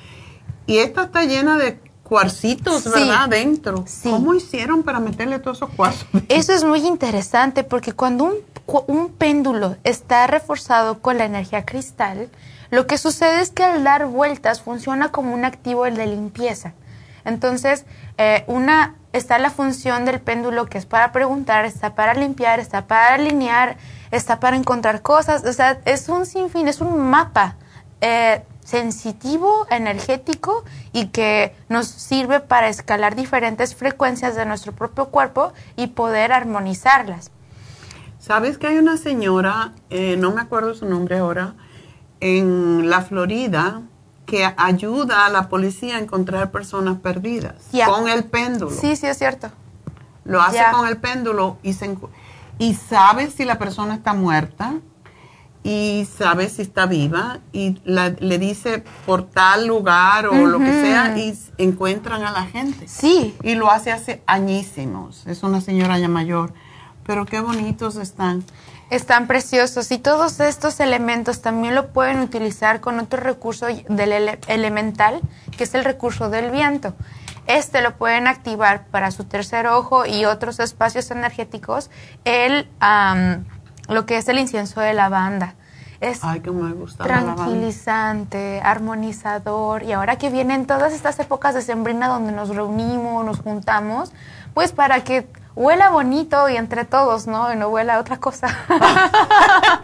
Y 0.66 0.78
esta 0.78 1.04
está 1.04 1.24
llena 1.24 1.56
de 1.56 1.80
cuarcitos, 2.02 2.84
¿verdad? 2.84 3.28
Dentro. 3.28 3.84
¿Cómo 4.02 4.34
hicieron 4.34 4.82
para 4.82 5.00
meterle 5.00 5.38
todos 5.38 5.58
esos 5.58 5.70
cuarzos? 5.70 6.06
Eso 6.28 6.52
es 6.52 6.64
muy 6.64 6.86
interesante 6.86 7.64
porque 7.64 7.92
cuando 7.92 8.24
un, 8.24 8.34
un 8.86 9.08
péndulo 9.10 9.76
está 9.84 10.26
reforzado 10.26 11.00
con 11.00 11.18
la 11.18 11.24
energía 11.24 11.64
cristal, 11.64 12.28
lo 12.70 12.86
que 12.86 12.98
sucede 12.98 13.40
es 13.40 13.50
que 13.50 13.64
al 13.64 13.84
dar 13.84 14.06
vueltas 14.06 14.62
funciona 14.62 15.10
como 15.10 15.34
un 15.34 15.44
activo 15.44 15.86
el 15.86 15.96
de 15.96 16.06
limpieza. 16.06 16.72
Entonces, 17.24 17.84
eh, 18.18 18.44
una 18.46 18.96
está 19.12 19.38
la 19.38 19.50
función 19.50 20.04
del 20.04 20.20
péndulo 20.20 20.66
que 20.66 20.78
es 20.78 20.86
para 20.86 21.12
preguntar, 21.12 21.64
está 21.64 21.94
para 21.94 22.14
limpiar, 22.14 22.60
está 22.60 22.86
para 22.86 23.14
alinear, 23.14 23.76
está 24.10 24.40
para 24.40 24.56
encontrar 24.56 25.02
cosas. 25.02 25.44
O 25.44 25.52
sea, 25.52 25.80
es 25.84 26.08
un 26.08 26.26
sinfín, 26.26 26.66
es 26.66 26.80
un 26.80 26.98
mapa 27.10 27.56
eh, 28.00 28.42
sensitivo, 28.64 29.66
energético 29.70 30.64
y 30.92 31.08
que 31.08 31.54
nos 31.68 31.86
sirve 31.86 32.40
para 32.40 32.68
escalar 32.68 33.16
diferentes 33.16 33.74
frecuencias 33.74 34.36
de 34.36 34.46
nuestro 34.46 34.72
propio 34.72 35.06
cuerpo 35.06 35.52
y 35.76 35.88
poder 35.88 36.32
armonizarlas. 36.32 37.30
¿Sabes 38.18 38.56
que 38.56 38.68
hay 38.68 38.78
una 38.78 38.96
señora, 38.96 39.72
eh, 39.90 40.16
no 40.16 40.30
me 40.32 40.40
acuerdo 40.40 40.74
su 40.74 40.86
nombre 40.86 41.18
ahora, 41.18 41.54
en 42.20 42.88
la 42.88 43.02
Florida, 43.02 43.82
que 44.26 44.54
ayuda 44.56 45.26
a 45.26 45.28
la 45.28 45.48
policía 45.48 45.96
a 45.96 45.98
encontrar 45.98 46.52
personas 46.52 46.98
perdidas 47.00 47.56
con 47.84 48.08
el 48.08 48.24
péndulo. 48.24 48.70
Sí, 48.70 48.94
sí, 48.96 49.06
es 49.06 49.18
cierto. 49.18 49.50
Lo 50.24 50.40
hace 50.40 50.62
con 50.72 50.86
el 50.86 50.98
péndulo 50.98 51.58
y, 51.62 51.72
se, 51.72 51.94
y 52.58 52.74
sabe 52.74 53.28
si 53.30 53.44
la 53.44 53.58
persona 53.58 53.94
está 53.94 54.14
muerta 54.14 54.74
y 55.64 56.08
sabe 56.18 56.48
si 56.48 56.62
está 56.62 56.86
viva 56.86 57.38
y 57.52 57.78
le 57.84 58.38
dice 58.38 58.82
por 59.06 59.28
tal 59.28 59.66
lugar 59.66 60.26
o 60.26 60.34
lo 60.46 60.58
que 60.58 60.72
sea 60.72 61.16
y 61.16 61.38
encuentran 61.58 62.24
a 62.24 62.32
la 62.32 62.46
gente. 62.46 62.88
Sí. 62.88 63.36
Y 63.42 63.54
lo 63.54 63.70
hace 63.70 63.92
hace 63.92 64.22
añísimos. 64.26 65.26
Es 65.26 65.42
una 65.42 65.60
señora 65.60 65.98
ya 65.98 66.08
mayor. 66.08 66.52
Pero 67.04 67.26
qué 67.26 67.40
bonitos 67.40 67.96
están. 67.96 68.44
Están 68.90 69.26
preciosos 69.26 69.90
y 69.90 69.98
todos 69.98 70.38
estos 70.40 70.78
elementos 70.80 71.40
también 71.40 71.74
lo 71.74 71.92
pueden 71.92 72.20
utilizar 72.20 72.80
con 72.80 72.98
otro 72.98 73.20
recurso 73.20 73.66
del 73.66 74.38
elemental, 74.48 75.20
que 75.56 75.64
es 75.64 75.74
el 75.74 75.84
recurso 75.84 76.28
del 76.28 76.50
viento. 76.50 76.94
Este 77.46 77.82
lo 77.82 77.96
pueden 77.96 78.28
activar 78.28 78.86
para 78.86 79.10
su 79.10 79.24
tercer 79.24 79.66
ojo 79.66 80.06
y 80.06 80.26
otros 80.26 80.60
espacios 80.60 81.10
energéticos, 81.10 81.90
el, 82.24 82.68
lo 83.88 84.06
que 84.06 84.16
es 84.16 84.28
el 84.28 84.38
incienso 84.38 84.80
de 84.80 84.94
lavanda. 84.94 85.54
Es 86.00 86.20
tranquilizante, 86.98 88.60
armonizador. 88.64 89.84
Y 89.84 89.92
ahora 89.92 90.16
que 90.16 90.30
vienen 90.30 90.66
todas 90.66 90.92
estas 90.92 91.20
épocas 91.20 91.54
de 91.54 91.62
sembrina 91.62 92.08
donde 92.08 92.32
nos 92.32 92.48
reunimos, 92.48 93.24
nos 93.24 93.38
juntamos, 93.38 94.12
pues 94.52 94.72
para 94.72 95.04
que 95.04 95.28
huela 95.54 95.90
bonito 95.90 96.48
y 96.48 96.56
entre 96.56 96.84
todos, 96.84 97.28
¿no? 97.28 97.52
Y 97.52 97.56
no 97.56 97.68
huela 97.68 97.94
a 97.94 98.00
otra 98.00 98.18
cosa. 98.18 98.48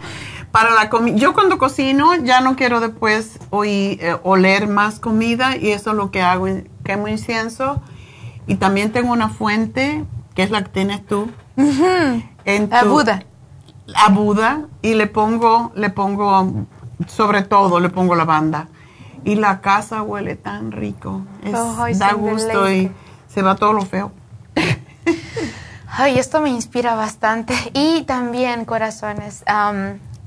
Para 0.51 0.71
la 0.71 0.89
yo 1.15 1.33
cuando 1.33 1.59
cocino 1.59 2.15
ya 2.15 2.41
no 2.41 2.55
quiero 2.55 2.79
después 2.79 3.39
eh, 3.63 4.17
oler 4.23 4.67
más 4.67 4.99
comida 4.99 5.55
y 5.55 5.69
eso 5.69 5.91
es 5.91 5.95
lo 5.95 6.09
que 6.09 6.23
hago, 6.23 6.47
quemo 6.83 7.07
incienso 7.07 7.83
y 8.47 8.55
también 8.55 8.91
tengo 8.91 9.13
una 9.13 9.29
fuente 9.29 10.05
que 10.33 10.41
es 10.41 10.49
la 10.49 10.63
que 10.63 10.69
tienes 10.69 11.05
tú. 11.05 11.29
en 11.55 12.73
a 12.73 12.83
Buda. 12.83 13.23
A 13.95 14.09
Buda 14.09 14.65
y 14.81 14.93
le 14.93 15.07
pongo, 15.07 15.71
le 15.75 15.89
pongo, 15.89 16.65
sobre 17.07 17.43
todo 17.43 17.79
le 17.79 17.89
pongo 17.89 18.15
lavanda 18.15 18.67
y 19.23 19.35
la 19.35 19.61
casa 19.61 20.01
huele 20.01 20.35
tan 20.35 20.71
rico, 20.71 21.21
da 21.43 22.13
gusto 22.13 22.71
y 22.71 22.91
se 23.27 23.41
va 23.41 23.55
todo 23.55 23.73
lo 23.73 23.81
feo. 23.81 24.11
Ay, 25.91 26.17
esto 26.17 26.39
me 26.39 26.49
inspira 26.49 26.95
bastante. 26.95 27.53
Y 27.73 28.03
también, 28.03 28.65
corazones, 28.65 29.43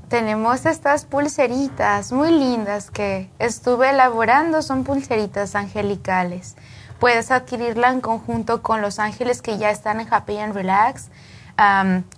tenemos 0.09 0.65
estas 0.65 1.05
pulseritas 1.05 2.11
muy 2.11 2.31
lindas 2.31 2.91
que 2.91 3.29
estuve 3.39 3.89
elaborando. 3.89 4.61
Son 4.61 4.83
pulseritas 4.83 5.55
angelicales. 5.55 6.55
Puedes 6.99 7.31
adquirirla 7.31 7.89
en 7.89 8.01
conjunto 8.01 8.61
con 8.61 8.81
los 8.81 8.99
ángeles 8.99 9.41
que 9.41 9.57
ya 9.57 9.71
están 9.71 9.99
en 9.99 10.13
Happy 10.13 10.37
and 10.37 10.53
Relax. 10.53 11.09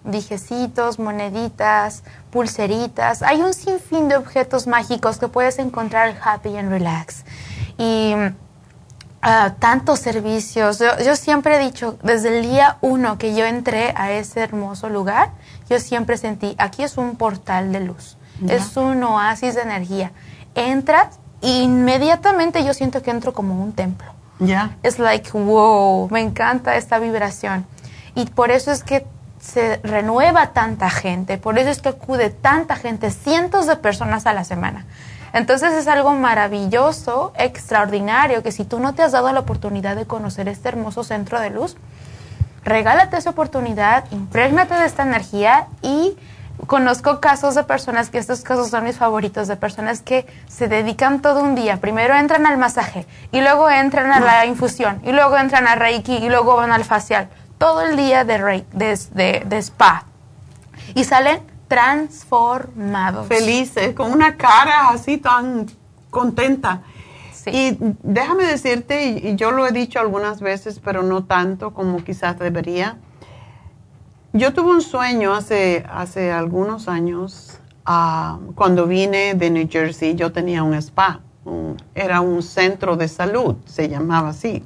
Dijecitos, 0.03 0.99
moneditas, 0.99 2.03
pulseritas. 2.31 3.21
Hay 3.21 3.41
un 3.41 3.53
sinfín 3.53 4.07
de 4.07 4.15
objetos 4.15 4.67
mágicos 4.67 5.17
que 5.17 5.27
puedes 5.27 5.59
encontrar 5.59 6.09
en 6.09 6.17
Happy 6.23 6.57
and 6.57 6.69
Relax. 6.69 7.25
Y 7.77 8.13
tantos 9.59 9.99
servicios. 9.99 10.79
Yo, 10.79 11.15
siempre 11.15 11.55
he 11.55 11.59
dicho, 11.59 11.97
desde 12.03 12.37
el 12.39 12.43
día 12.47 12.77
uno 12.81 13.17
que 13.17 13.35
yo 13.35 13.45
entré 13.45 13.93
a 13.95 14.11
ese 14.11 14.41
hermoso 14.41 14.89
lugar, 14.89 15.31
yo 15.69 15.79
siempre 15.79 16.17
sentí, 16.17 16.55
aquí 16.59 16.83
es 16.83 16.97
un 16.97 17.15
portal 17.15 17.71
de 17.71 17.79
luz, 17.79 18.17
es 18.47 18.77
un 18.77 19.03
oasis 19.03 19.55
de 19.55 19.61
energía. 19.61 20.11
Entras 20.53 21.19
e 21.41 21.63
inmediatamente 21.63 22.63
yo 22.63 22.73
siento 22.73 23.01
que 23.01 23.11
entro 23.11 23.33
como 23.33 23.61
un 23.61 23.73
templo. 23.73 24.13
Ya. 24.39 24.77
Es 24.83 24.99
like, 24.99 25.31
wow, 25.31 26.07
me 26.11 26.21
encanta 26.21 26.75
esta 26.75 26.99
vibración. 26.99 27.65
Y 28.13 28.25
por 28.25 28.51
eso 28.51 28.71
es 28.71 28.83
que 28.83 29.07
se 29.45 29.79
renueva 29.83 30.47
tanta 30.47 30.89
gente, 30.89 31.37
por 31.37 31.59
eso 31.59 31.69
es 31.69 31.81
que 31.81 31.89
acude 31.89 32.29
tanta 32.29 32.75
gente, 32.75 33.11
cientos 33.11 33.67
de 33.67 33.75
personas 33.75 34.25
a 34.25 34.33
la 34.33 34.43
semana. 34.43 34.85
Entonces 35.33 35.73
es 35.73 35.87
algo 35.87 36.13
maravilloso, 36.13 37.33
extraordinario, 37.37 38.41
que 38.41 38.51
si 38.51 38.65
tú 38.65 38.79
no 38.79 38.95
te 38.95 39.03
has 39.03 39.11
dado 39.11 39.31
la 39.31 39.41
oportunidad 39.41 39.95
de 39.95 40.05
conocer 40.05 40.47
este 40.47 40.69
hermoso 40.69 41.03
centro 41.03 41.39
de 41.39 41.51
luz, 41.51 41.75
regálate 42.63 43.17
esa 43.17 43.31
oportunidad, 43.31 44.05
imprégnate 44.11 44.73
de 44.75 44.85
esta 44.85 45.03
energía 45.03 45.67
y 45.81 46.17
conozco 46.67 47.19
casos 47.19 47.53
de 47.53 47.65
personas, 47.65 48.09
que 48.09 48.17
estos 48.17 48.41
casos 48.41 48.69
son 48.69 48.85
mis 48.85 48.97
favoritos, 48.97 49.47
de 49.47 49.57
personas 49.57 50.01
que 50.01 50.25
se 50.47 50.67
dedican 50.67 51.21
todo 51.21 51.43
un 51.43 51.53
día. 51.53 51.77
Primero 51.77 52.15
entran 52.15 52.47
al 52.47 52.57
masaje 52.57 53.05
y 53.31 53.41
luego 53.41 53.69
entran 53.69 54.11
a 54.11 54.19
la 54.19 54.45
infusión 54.45 55.01
y 55.03 55.11
luego 55.11 55.37
entran 55.37 55.67
a 55.67 55.75
Reiki 55.75 56.15
y 56.15 56.29
luego 56.29 56.55
van 56.55 56.71
al 56.71 56.85
facial. 56.85 57.29
Todo 57.57 57.81
el 57.81 57.95
día 57.95 58.23
de, 58.23 58.65
de, 58.73 59.43
de, 59.45 59.57
spa. 59.57 60.05
Y 60.93 61.03
salen 61.03 61.41
transformados. 61.67 63.27
Felices, 63.27 63.93
con 63.95 64.11
una 64.11 64.35
cara 64.35 64.89
así 64.89 65.17
tan 65.17 65.67
contenta. 66.09 66.81
Y 67.47 67.77
déjame 68.01 68.45
decirte, 68.45 69.05
y 69.05 69.35
yo 69.35 69.51
lo 69.51 69.67
he 69.67 69.71
dicho 69.71 69.99
algunas 69.99 70.41
veces, 70.41 70.79
pero 70.83 71.03
no 71.03 71.25
tanto 71.25 71.73
como 71.73 72.03
quizás 72.03 72.39
debería. 72.39 72.97
Yo 74.33 74.53
tuve 74.53 74.71
un 74.71 74.81
sueño 74.81 75.33
hace, 75.33 75.85
hace 75.89 76.31
algunos 76.31 76.89
años, 76.89 77.59
ah, 77.85 78.39
cuando 78.55 78.85
vine 78.85 79.33
de 79.35 79.49
New 79.49 79.67
Jersey, 79.69 80.15
yo 80.15 80.31
tenía 80.33 80.63
un 80.63 80.73
spa, 80.73 81.21
era 81.93 82.19
un 82.21 82.41
centro 82.41 82.97
de 82.97 83.07
salud, 83.07 83.55
se 83.65 83.87
llamaba 83.87 84.29
así. 84.29 84.63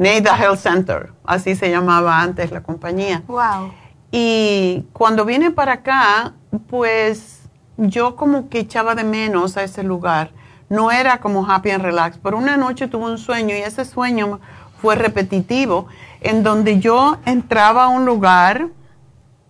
Neida 0.00 0.34
Health 0.34 0.60
Center, 0.60 1.12
así 1.26 1.54
se 1.54 1.70
llamaba 1.70 2.22
antes 2.22 2.50
la 2.50 2.62
compañía. 2.62 3.22
Wow. 3.26 3.70
Y 4.10 4.86
cuando 4.94 5.26
vine 5.26 5.50
para 5.50 5.74
acá, 5.74 6.32
pues 6.70 7.42
yo 7.76 8.16
como 8.16 8.48
que 8.48 8.60
echaba 8.60 8.94
de 8.94 9.04
menos 9.04 9.58
a 9.58 9.62
ese 9.62 9.82
lugar 9.82 10.30
no 10.70 10.90
era 10.90 11.18
como 11.18 11.44
happy 11.44 11.70
and 11.72 11.82
relax, 11.82 12.16
pero 12.22 12.38
una 12.38 12.56
noche 12.56 12.88
tuve 12.88 13.10
un 13.10 13.18
sueño 13.18 13.54
y 13.54 13.58
ese 13.58 13.84
sueño 13.84 14.40
fue 14.80 14.94
repetitivo, 14.94 15.86
en 16.22 16.42
donde 16.42 16.78
yo 16.80 17.18
entraba 17.26 17.84
a 17.84 17.88
un 17.88 18.06
lugar 18.06 18.68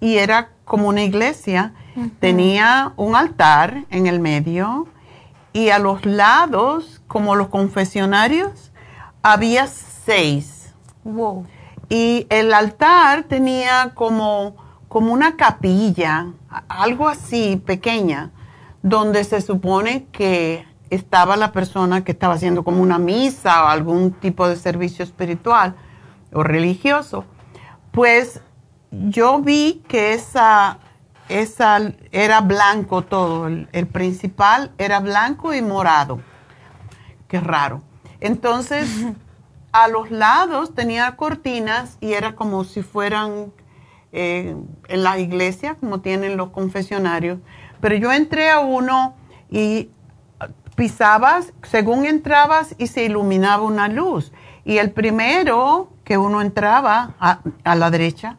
y 0.01 0.17
era 0.17 0.49
como 0.65 0.89
una 0.89 1.05
iglesia, 1.05 1.75
tenía 2.19 2.93
un 2.97 3.15
altar 3.15 3.85
en 3.91 4.09
el 4.09 4.19
medio 4.19 4.89
y 5.53 5.69
a 5.69 5.79
los 5.79 6.05
lados, 6.07 7.03
como 7.07 7.37
los 7.37 7.49
confesionarios, 7.49 8.73
había 9.23 9.69
seis. 10.05 10.75
Wow. 11.05 11.47
Y 11.89 12.27
el 12.31 12.53
altar 12.53 13.25
tenía 13.25 13.93
como, 13.95 14.57
como 14.89 15.13
una 15.13 15.37
capilla, 15.37 16.33
algo 16.69 17.09
así 17.09 17.57
pequeña, 17.65 18.31
donde 18.83 19.25
se 19.25 19.41
supone 19.41 20.07
que 20.13 20.65
estaba 20.91 21.37
la 21.37 21.53
persona 21.53 22.05
que 22.05 22.13
estaba 22.13 22.35
haciendo 22.35 22.65
como 22.65 22.83
una 22.83 22.99
misa 22.99 23.65
o 23.65 23.69
algún 23.69 24.13
tipo 24.13 24.49
de 24.49 24.57
servicio 24.57 25.05
espiritual 25.05 25.75
o 26.33 26.43
religioso, 26.43 27.25
pues 27.93 28.41
yo 28.91 29.41
vi 29.41 29.83
que 29.89 30.15
esa, 30.15 30.79
esa 31.29 31.93
era 32.11 32.41
blanco 32.41 33.03
todo, 33.03 33.47
el, 33.47 33.87
principal 33.87 34.73
era 34.79 35.01
blanco 35.01 35.55
y 35.55 35.63
morado. 35.63 36.21
Qué 37.29 37.41
raro. 37.41 37.83
Entonces, 38.21 38.89
a 39.73 39.89
los 39.89 40.11
lados 40.11 40.75
tenía 40.75 41.17
cortinas 41.17 41.97
y 42.01 42.13
era 42.13 42.35
como 42.35 42.65
si 42.65 42.83
fueran 42.83 43.53
eh, 44.13 44.57
en 44.89 45.03
la 45.03 45.19
iglesia, 45.19 45.77
como 45.77 46.01
tienen 46.01 46.37
los 46.37 46.51
confesionarios. 46.51 47.39
Pero 47.81 47.95
yo 47.97 48.13
entré 48.13 48.51
a 48.51 48.61
uno 48.61 49.15
y 49.51 49.91
pisabas, 50.75 51.53
según 51.63 52.05
entrabas 52.07 52.75
y 52.79 52.89
se 52.89 53.05
iluminaba 53.05 53.63
una 53.63 53.89
luz. 53.89 54.33
Y 54.65 54.79
el 54.79 54.91
primero 54.91 55.91
que 56.05 56.19
uno 56.19 56.41
entraba 56.41 57.15
a, 57.21 57.77
la 57.77 57.91
derecha 57.91 58.39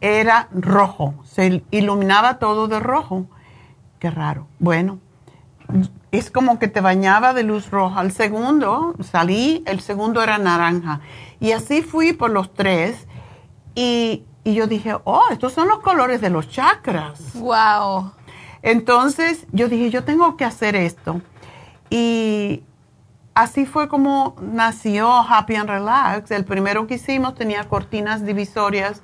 era 0.00 0.48
rojo, 0.52 1.14
se 1.24 1.62
iluminaba 1.70 2.38
todo 2.38 2.68
de 2.68 2.80
rojo. 2.80 3.26
Qué 3.98 4.10
raro. 4.10 4.46
Bueno, 4.58 4.98
es 6.12 6.30
como 6.30 6.58
que 6.58 6.68
te 6.68 6.80
bañaba 6.80 7.34
de 7.34 7.42
luz 7.42 7.70
roja. 7.70 8.00
El 8.02 8.12
segundo, 8.12 8.94
salí, 9.02 9.62
el 9.66 9.80
segundo 9.80 10.22
era 10.22 10.38
naranja. 10.38 11.00
Y 11.38 11.52
así 11.52 11.82
fui 11.82 12.12
por 12.12 12.30
los 12.30 12.52
tres 12.52 13.06
y, 13.74 14.24
y 14.44 14.54
yo 14.54 14.66
dije, 14.66 14.96
oh, 15.04 15.24
estos 15.30 15.52
son 15.52 15.68
los 15.68 15.80
colores 15.80 16.20
de 16.20 16.30
los 16.30 16.48
chakras. 16.48 17.34
Wow. 17.34 18.12
Entonces 18.62 19.46
yo 19.52 19.68
dije, 19.68 19.90
yo 19.90 20.04
tengo 20.04 20.36
que 20.36 20.44
hacer 20.44 20.76
esto. 20.76 21.22
Y 21.88 22.62
así 23.34 23.64
fue 23.66 23.88
como 23.88 24.36
nació 24.40 25.10
Happy 25.10 25.56
and 25.56 25.70
Relax. 25.70 26.30
El 26.30 26.44
primero 26.44 26.86
que 26.86 26.94
hicimos 26.94 27.34
tenía 27.34 27.68
cortinas 27.68 28.24
divisorias 28.24 29.02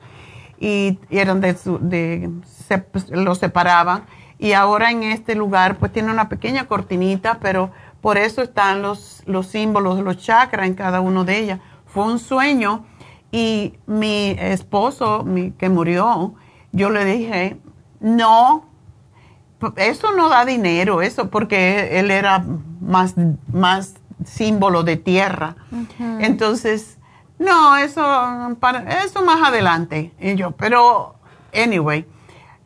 y, 0.58 0.98
eran 1.10 1.40
de, 1.40 1.56
de 1.80 2.30
se, 2.44 2.78
pues, 2.78 3.08
lo 3.10 3.34
separaban. 3.34 4.04
Y 4.38 4.52
ahora 4.52 4.90
en 4.90 5.02
este 5.02 5.34
lugar 5.34 5.76
pues 5.76 5.92
tiene 5.92 6.10
una 6.10 6.28
pequeña 6.28 6.66
cortinita, 6.66 7.38
pero 7.40 7.70
por 8.00 8.18
eso 8.18 8.42
están 8.42 8.82
los, 8.82 9.22
los 9.26 9.46
símbolos 9.46 10.00
los 10.00 10.18
chakras 10.18 10.66
en 10.66 10.74
cada 10.74 11.00
uno 11.00 11.24
de 11.24 11.38
ellas. 11.38 11.60
Fue 11.86 12.04
un 12.04 12.18
sueño 12.18 12.84
y 13.32 13.74
mi 13.86 14.36
esposo 14.38 15.24
mi, 15.24 15.52
que 15.52 15.68
murió, 15.68 16.34
yo 16.72 16.90
le 16.90 17.04
dije, 17.04 17.56
no, 18.00 18.66
eso 19.76 20.12
no 20.12 20.28
da 20.28 20.44
dinero, 20.44 21.02
eso 21.02 21.30
porque 21.30 21.98
él 21.98 22.10
era 22.10 22.44
más, 22.80 23.14
más 23.52 23.94
símbolo 24.24 24.82
de 24.82 24.96
tierra. 24.96 25.56
Entonces, 26.20 26.98
no, 27.38 27.76
eso, 27.76 28.02
para, 28.60 29.04
eso 29.04 29.22
más 29.22 29.46
adelante. 29.46 30.12
Y 30.20 30.34
yo, 30.36 30.52
pero, 30.52 31.16
anyway, 31.54 32.06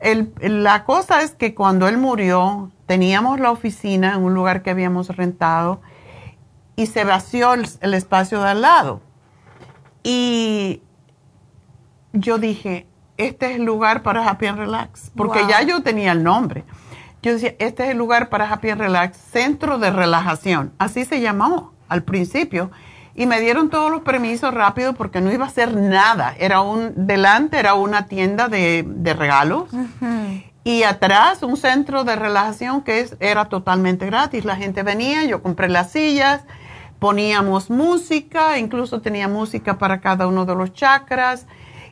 el, 0.01 0.33
la 0.41 0.85
cosa 0.85 1.23
es 1.23 1.33
que 1.33 1.55
cuando 1.55 1.89
él 1.89 1.99
murió, 1.99 2.71
teníamos 2.87 3.41
la 3.41 3.51
oficina 3.51 4.15
en 4.15 4.23
un 4.23 4.35
lugar 4.35 4.63
que 4.63 4.71
habíamos 4.71 5.09
rentado 5.17 5.81
y 6.77 6.87
se 6.87 7.05
vació 7.05 7.55
el 7.55 7.95
espacio 7.95 8.43
de 8.43 8.51
al 8.51 8.63
lado. 8.63 9.01
Y 10.03 10.83
yo 12.13 12.39
dije, 12.39 12.87
este 13.17 13.51
es 13.51 13.57
el 13.57 13.65
lugar 13.65 14.03
para 14.03 14.27
Happy 14.29 14.47
and 14.47 14.59
Relax, 14.59 15.11
porque 15.15 15.41
ya 15.47 15.63
yo 15.63 15.83
tenía 15.83 16.13
el 16.13 16.23
nombre. 16.23 16.65
Yo 17.23 17.33
decía, 17.33 17.55
este 17.59 17.85
es 17.85 17.91
el 17.91 17.99
lugar 17.99 18.31
para 18.31 18.51
Happy 18.51 18.71
and 18.71 18.81
Relax, 18.81 19.19
centro 19.19 19.79
de 19.79 19.91
relajación. 19.91 20.73
Así 20.79 21.05
se 21.05 21.21
llamó 21.21 21.75
al 21.89 22.03
principio. 22.03 22.71
Y 23.15 23.27
me 23.27 23.41
dieron 23.41 23.71
todos 23.71 23.91
los 23.91 24.03
permisos 24.03 24.55
rápido 24.55 24.95
porque 24.95 25.21
no 25.21 25.33
iba 25.33 25.45
a 25.45 25.49
hacer 25.49 25.75
nada. 25.77 26.35
Era 26.39 26.61
un, 26.61 26.93
delante 27.07 27.59
era 27.59 27.75
una 27.75 28.07
tienda 28.07 28.49
de, 28.49 28.85
regalos. 29.19 29.69
Y 30.63 30.83
atrás 30.83 31.43
un 31.43 31.57
centro 31.57 32.05
de 32.05 32.17
relajación 32.17 32.83
que 32.83 33.01
es, 33.01 33.17
era 33.21 33.47
totalmente 33.47 34.07
gratis. 34.07 34.45
La 34.45 34.57
gente 34.57 34.83
venía, 34.83 35.25
yo 35.25 35.43
compré 35.43 35.69
las 35.69 35.91
sillas, 35.91 36.43
poníamos 36.99 37.71
música, 37.71 38.59
incluso 38.59 39.01
tenía 39.01 39.27
música 39.27 39.79
para 39.79 40.01
cada 40.01 40.27
uno 40.27 40.45
de 40.45 40.55
los 40.55 40.73
chakras 40.73 41.47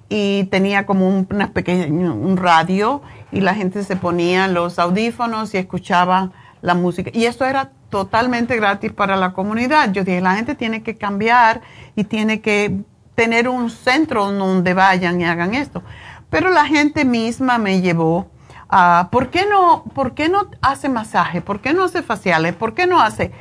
y 0.09 0.45
tenía 0.45 0.86
como 0.86 1.09
un, 1.09 1.27
una 1.31 1.53
pequeña, 1.53 2.12
un 2.12 2.36
radio 2.36 3.03
y 3.32 3.40
la 3.40 3.55
gente 3.55 3.82
se 3.85 3.97
ponía 3.97 4.49
los 4.49 4.78
audífonos 4.78 5.55
y 5.55 5.59
escuchaba 5.59 6.31
la 6.61 6.74
música. 6.74 7.11
Y 7.12 7.24
esto 7.24 7.45
era 7.45 7.73
totalmente 7.90 8.56
gratis 8.56 8.93
para 8.93 9.16
la 9.16 9.32
comunidad. 9.32 9.93
Yo 9.93 10.05
dije, 10.05 10.20
la 10.20 10.36
gente 10.36 10.55
tiene 10.55 10.82
que 10.82 10.97
cambiar 10.97 11.62
y 11.97 12.05
tiene 12.05 12.40
que 12.40 12.81
tener 13.15 13.48
un 13.48 13.70
centro 13.70 14.31
donde 14.31 14.74
vayan 14.74 15.20
y 15.20 15.24
hagan 15.24 15.55
esto. 15.55 15.82
Pero 16.31 16.51
la 16.51 16.66
gente 16.66 17.05
misma 17.05 17.59
me 17.59 17.81
llevó 17.81 18.31
a, 18.69 19.09
¿por 19.10 19.31
qué 19.31 19.47
no, 19.47 19.85
por 19.94 20.15
qué 20.15 20.28
no 20.28 20.51
hace 20.60 20.89
masaje? 20.89 21.40
¿Por 21.40 21.60
qué 21.60 21.73
no 21.73 21.85
hace 21.85 22.02
faciales? 22.02 22.55
¿Por 22.55 22.74
qué 22.74 22.86
no 22.86 23.01
hace? 23.01 23.32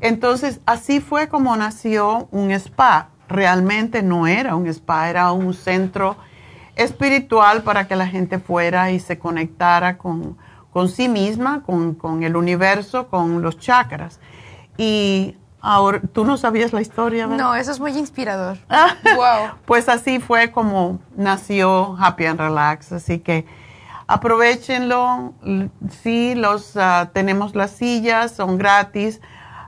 Entonces, 0.00 0.60
así 0.66 1.00
fue 1.00 1.28
como 1.28 1.56
nació 1.56 2.28
un 2.30 2.50
spa 2.52 3.08
realmente 3.28 4.02
no 4.02 4.26
era 4.26 4.54
un 4.54 4.66
spa, 4.68 5.08
era 5.10 5.32
un 5.32 5.54
centro 5.54 6.16
espiritual 6.74 7.62
para 7.62 7.88
que 7.88 7.96
la 7.96 8.06
gente 8.06 8.38
fuera 8.38 8.90
y 8.90 9.00
se 9.00 9.18
conectara 9.18 9.98
con, 9.98 10.36
sí 10.84 11.08
misma, 11.08 11.62
con, 11.62 12.22
el 12.22 12.36
universo, 12.36 13.08
con 13.08 13.42
los 13.42 13.58
chakras. 13.58 14.20
Y 14.76 15.36
ahora, 15.60 16.00
tú 16.12 16.24
no 16.24 16.36
sabías 16.36 16.72
la 16.72 16.80
historia, 16.80 17.26
¿verdad? 17.26 17.44
No, 17.44 17.54
eso 17.54 17.70
es 17.72 17.80
muy 17.80 17.96
inspirador. 17.96 18.58
wow. 19.16 19.50
Pues 19.64 19.88
así 19.88 20.20
fue 20.20 20.52
como 20.52 21.00
nació 21.16 21.96
Happy 21.98 22.26
and 22.26 22.38
Relax. 22.38 22.92
Así 22.92 23.18
que 23.18 23.46
aprovechenlo. 24.06 25.32
Sí, 26.02 26.34
los, 26.34 26.76
ah, 26.76 27.10
tenemos 27.12 27.54
las 27.54 27.70
sillas, 27.70 28.32
son 28.32 28.58
gratis 28.58 29.20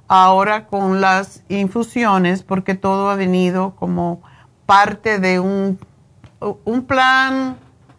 ahora 0.08 0.66
con 0.66 1.00
las 1.00 1.42
infusiones, 1.48 2.42
porque 2.42 2.74
todo 2.74 3.10
ha 3.10 3.14
venido 3.14 3.76
como 3.76 4.22
parte 4.66 5.18
de 5.18 5.38
un, 5.40 5.78
un 6.40 6.84
plan 6.84 7.56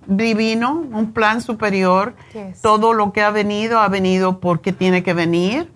divino, 0.10 0.74
un 0.74 1.14
plan 1.14 1.42
superior. 1.42 2.16
Todo 2.62 2.94
lo 2.94 3.14
que 3.14 3.22
ha 3.22 3.30
venido 3.30 3.80
ha 3.80 3.88
venido 3.88 4.40
porque 4.40 4.74
tiene 4.74 5.04
que 5.04 5.14
venir. 5.14 5.72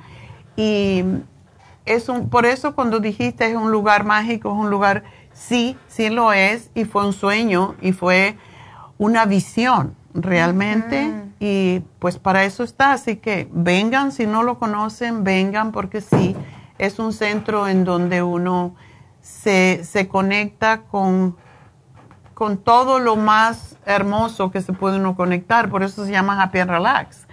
Y 0.56 1.04
es 1.86 2.10
un, 2.10 2.30
por 2.30 2.46
eso 2.46 2.76
cuando 2.76 3.00
dijiste 3.00 3.46
es 3.46 3.56
un 3.56 3.72
lugar 3.72 4.04
mágico, 4.04 4.50
es 4.50 4.58
un 4.58 4.70
lugar, 4.70 5.04
sí, 5.34 5.78
sí 5.88 6.10
lo 6.10 6.34
es, 6.34 6.70
y 6.76 6.86
fue 6.86 7.06
un 7.06 7.14
sueño, 7.14 7.76
y 7.82 7.92
fue 7.92 8.38
una 8.98 9.26
visión 9.26 9.96
realmente, 10.14 11.12
y 11.40 11.82
pues 12.00 12.18
para 12.20 12.46
eso 12.46 12.64
está, 12.64 12.94
así 12.94 13.18
que 13.18 13.48
vengan, 13.52 14.12
si 14.12 14.26
no 14.28 14.44
lo 14.44 14.60
conocen, 14.60 15.24
vengan, 15.24 15.72
porque 15.72 16.02
sí, 16.02 16.36
es 16.78 17.00
un 17.00 17.14
centro 17.14 17.68
en 17.68 17.84
donde 17.84 18.22
uno 18.22 18.76
se, 19.22 19.84
se 19.84 20.08
conecta 20.08 20.82
con, 20.84 21.36
con 22.34 22.58
todo 22.58 23.00
lo 23.00 23.16
más 23.16 23.73
hermoso 23.86 24.52
que 24.52 24.62
se 24.62 24.74
puede 24.74 24.98
uno 24.98 25.16
conectar, 25.16 25.70
por 25.70 25.84
eso 25.84 26.06
se 26.06 26.12
llama 26.12 26.42
Happy 26.42 26.60
and 26.60 26.72
Relax, 26.72 27.28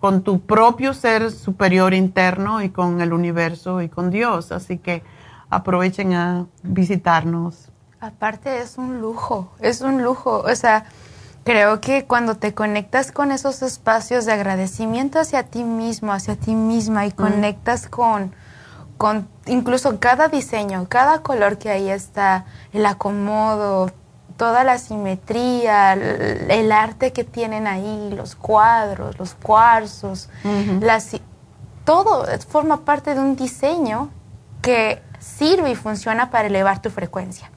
con 0.00 0.22
tu 0.22 0.40
propio 0.40 0.94
ser 0.94 1.30
superior 1.30 1.94
interno 1.94 2.62
y 2.62 2.70
con 2.70 3.00
el 3.00 3.12
universo 3.12 3.82
y 3.82 3.88
con 3.88 4.10
Dios, 4.10 4.52
así 4.52 4.78
que 4.78 5.02
aprovechen 5.50 6.14
a 6.14 6.46
visitarnos. 6.62 7.70
Aparte 8.00 8.58
es 8.58 8.76
un 8.76 9.00
lujo, 9.00 9.52
es 9.60 9.80
un 9.80 10.02
lujo, 10.02 10.44
o 10.46 10.54
sea, 10.54 10.84
creo 11.44 11.80
que 11.80 12.04
cuando 12.04 12.36
te 12.36 12.52
conectas 12.52 13.12
con 13.12 13.32
esos 13.32 13.62
espacios 13.62 14.26
de 14.26 14.32
agradecimiento 14.32 15.18
hacia 15.18 15.44
ti 15.44 15.64
mismo, 15.64 16.12
hacia 16.12 16.36
ti 16.36 16.54
misma 16.54 17.06
y 17.06 17.12
conectas 17.12 17.88
con 17.88 18.32
con 18.96 19.28
incluso 19.46 19.98
cada 19.98 20.28
diseño, 20.28 20.86
cada 20.88 21.20
color 21.20 21.58
que 21.58 21.70
ahí 21.70 21.90
está, 21.90 22.46
el 22.72 22.86
acomodo, 22.86 23.90
toda 24.36 24.64
la 24.64 24.78
simetría, 24.78 25.92
el, 25.92 26.72
arte 26.72 27.12
que 27.12 27.24
tienen 27.24 27.66
ahí, 27.66 28.12
los 28.16 28.34
cuadros, 28.34 29.18
los 29.18 29.34
cuarzos, 29.34 30.28
todo 31.84 32.26
forma 32.48 32.84
parte 32.84 33.14
de 33.14 33.20
un 33.20 33.36
diseño 33.36 34.10
que 34.62 35.02
sirve 35.18 35.70
y 35.70 35.74
funciona 35.74 36.30
para 36.30 36.48
elevar 36.48 36.80
tu 36.82 36.90
frecuencia. 36.90 37.50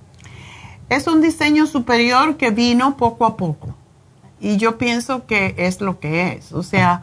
Es 0.89 1.07
un 1.07 1.21
diseño 1.21 1.65
superior 1.65 2.37
que 2.37 2.51
vino 2.51 2.95
poco 2.97 3.25
a 3.25 3.35
poco 3.37 3.75
y 4.39 4.57
yo 4.57 4.77
pienso 4.77 5.25
que 5.25 5.55
es 5.57 5.81
lo 5.81 5.99
que 5.99 6.33
es. 6.33 6.53
O 6.53 6.63
sea, 6.63 7.01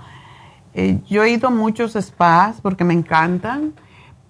eh, 0.75 1.01
yo 1.07 1.25
he 1.25 1.31
ido 1.31 1.49
a 1.49 1.51
muchos 1.51 1.93
spas 1.93 2.57
porque 2.63 2.85
me 2.85 2.95
encantan 2.95 3.75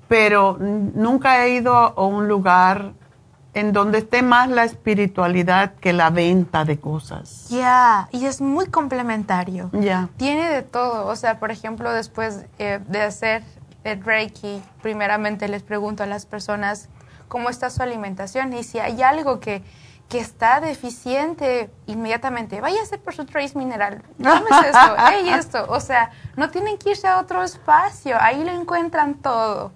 pero 0.08 0.56
nunca 0.60 1.44
he 1.44 1.56
ido 1.56 1.74
a 1.74 2.06
un 2.06 2.28
lugar 2.28 2.92
en 3.54 3.72
donde 3.72 3.98
esté 3.98 4.22
más 4.22 4.50
la 4.50 4.64
espiritualidad 4.64 5.74
que 5.74 5.92
la 5.92 6.10
venta 6.10 6.64
de 6.64 6.78
cosas. 6.78 7.48
Ya, 7.48 8.08
y 8.10 8.26
es 8.26 8.40
muy 8.40 8.66
complementario. 8.66 9.70
Ya. 9.72 10.08
Tiene 10.16 10.50
de 10.50 10.62
todo. 10.62 11.06
O 11.06 11.16
sea, 11.16 11.38
por 11.38 11.52
ejemplo, 11.52 11.92
después 11.92 12.44
eh, 12.58 12.80
de 12.88 13.00
hacer 13.00 13.44
el 13.84 14.02
Reiki, 14.02 14.60
primeramente 14.82 15.46
les 15.48 15.62
pregunto 15.62 16.02
a 16.02 16.06
las 16.06 16.26
personas 16.26 16.88
cómo 17.28 17.48
está 17.48 17.70
su 17.70 17.82
alimentación 17.82 18.52
y 18.52 18.64
si 18.64 18.80
hay 18.80 19.02
algo 19.02 19.38
que, 19.38 19.62
que 20.08 20.18
está 20.18 20.60
deficiente, 20.60 21.70
inmediatamente 21.86 22.60
vaya 22.60 22.80
a 22.80 22.82
hacer 22.82 23.00
por 23.00 23.14
su 23.14 23.24
trace 23.24 23.56
mineral. 23.56 24.02
es 24.18 24.66
esto, 24.66 24.96
hey, 25.08 25.28
esto. 25.30 25.66
O 25.68 25.78
sea, 25.80 26.10
no 26.36 26.50
tienen 26.50 26.76
que 26.76 26.90
irse 26.90 27.06
a 27.06 27.20
otro 27.20 27.42
espacio, 27.44 28.16
ahí 28.20 28.42
lo 28.42 28.50
encuentran 28.50 29.14
todo. 29.14 29.72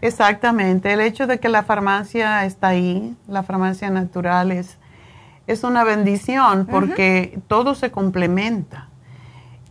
Exactamente, 0.00 0.92
el 0.92 1.00
hecho 1.00 1.26
de 1.26 1.40
que 1.40 1.48
la 1.48 1.64
farmacia 1.64 2.44
está 2.44 2.68
ahí, 2.68 3.16
la 3.26 3.42
farmacia 3.42 3.90
natural 3.90 4.52
es, 4.52 4.78
es 5.48 5.64
una 5.64 5.82
bendición 5.82 6.66
porque 6.66 7.40
todo 7.48 7.74
se 7.74 7.90
complementa 7.90 8.88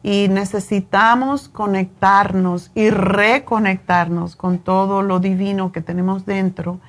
y 0.04 0.28
necesitamos 0.28 1.48
conectarnos 1.48 2.72
y 2.76 2.90
reconectarnos 2.90 4.36
con 4.36 4.60
todo 4.60 5.02
lo 5.02 5.20
divino 5.20 5.72
que 5.72 5.82
tenemos 5.82 6.26
dentro 6.26 6.80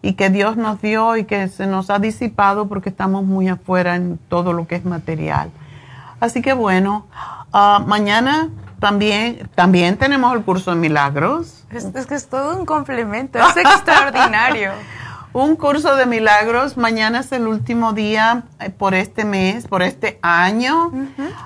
y 0.00 0.14
que 0.14 0.30
Dios 0.30 0.56
nos 0.56 0.80
dio 0.80 1.16
y 1.16 1.24
que 1.24 1.48
se 1.48 1.66
nos 1.66 1.90
ha 1.90 1.98
disipado 1.98 2.66
porque 2.66 2.88
estamos 2.88 3.24
muy 3.24 3.48
afuera 3.48 3.96
en 3.96 4.18
todo 4.28 4.52
lo 4.52 4.66
que 4.66 4.76
es 4.76 4.84
material. 4.84 5.50
Así 6.20 6.42
que 6.42 6.54
bueno, 6.54 7.06
ah, 7.52 7.84
mañana 7.86 8.48
también, 8.78 9.48
también 9.54 9.96
tenemos 9.96 10.34
el 10.34 10.42
curso 10.42 10.70
de 10.70 10.76
milagros. 10.76 11.64
Es, 11.70 12.06
que 12.06 12.14
es 12.14 12.28
todo 12.28 12.58
un 12.58 12.66
complemento, 12.66 13.38
es 13.38 13.56
extraordinario. 13.56 14.72
un 15.32 15.56
curso 15.56 15.96
de 15.96 16.06
milagros. 16.06 16.76
Mañana 16.76 17.20
es 17.20 17.32
el 17.32 17.46
último 17.46 17.92
día 17.92 18.44
eh, 18.60 18.70
por 18.70 18.94
este 18.94 19.24
mes, 19.24 19.66
por 19.66 19.82
este 19.82 20.18
año. 20.22 20.92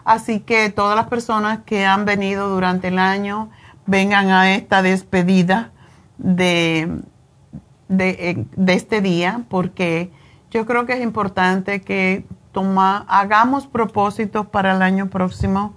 Así 0.05 0.41
que 0.41 0.71
todas 0.71 0.97
las 0.97 1.09
personas 1.09 1.61
que 1.65 1.87
han 1.87 2.05
venido 2.05 2.49
durante 2.49 2.89
el 2.89 2.99
año 2.99 3.51
vengan 3.87 4.31
a 4.31 4.55
esta 4.55 4.83
despedida 4.83 5.73
de, 6.19 7.01
de, 7.89 8.09
eh, 8.11 8.45
de 8.57 8.75
este 8.75 9.01
día, 9.01 9.43
porque 9.49 10.13
yo 10.51 10.67
creo 10.67 10.87
que 10.87 10.93
es 10.93 11.01
importante 11.01 11.81
que 11.81 12.25
toma, 12.53 13.05
hagamos 13.09 13.67
propósitos 13.67 14.47
para 14.47 14.75
el 14.75 14.83
año 14.83 15.09
próximo 15.09 15.75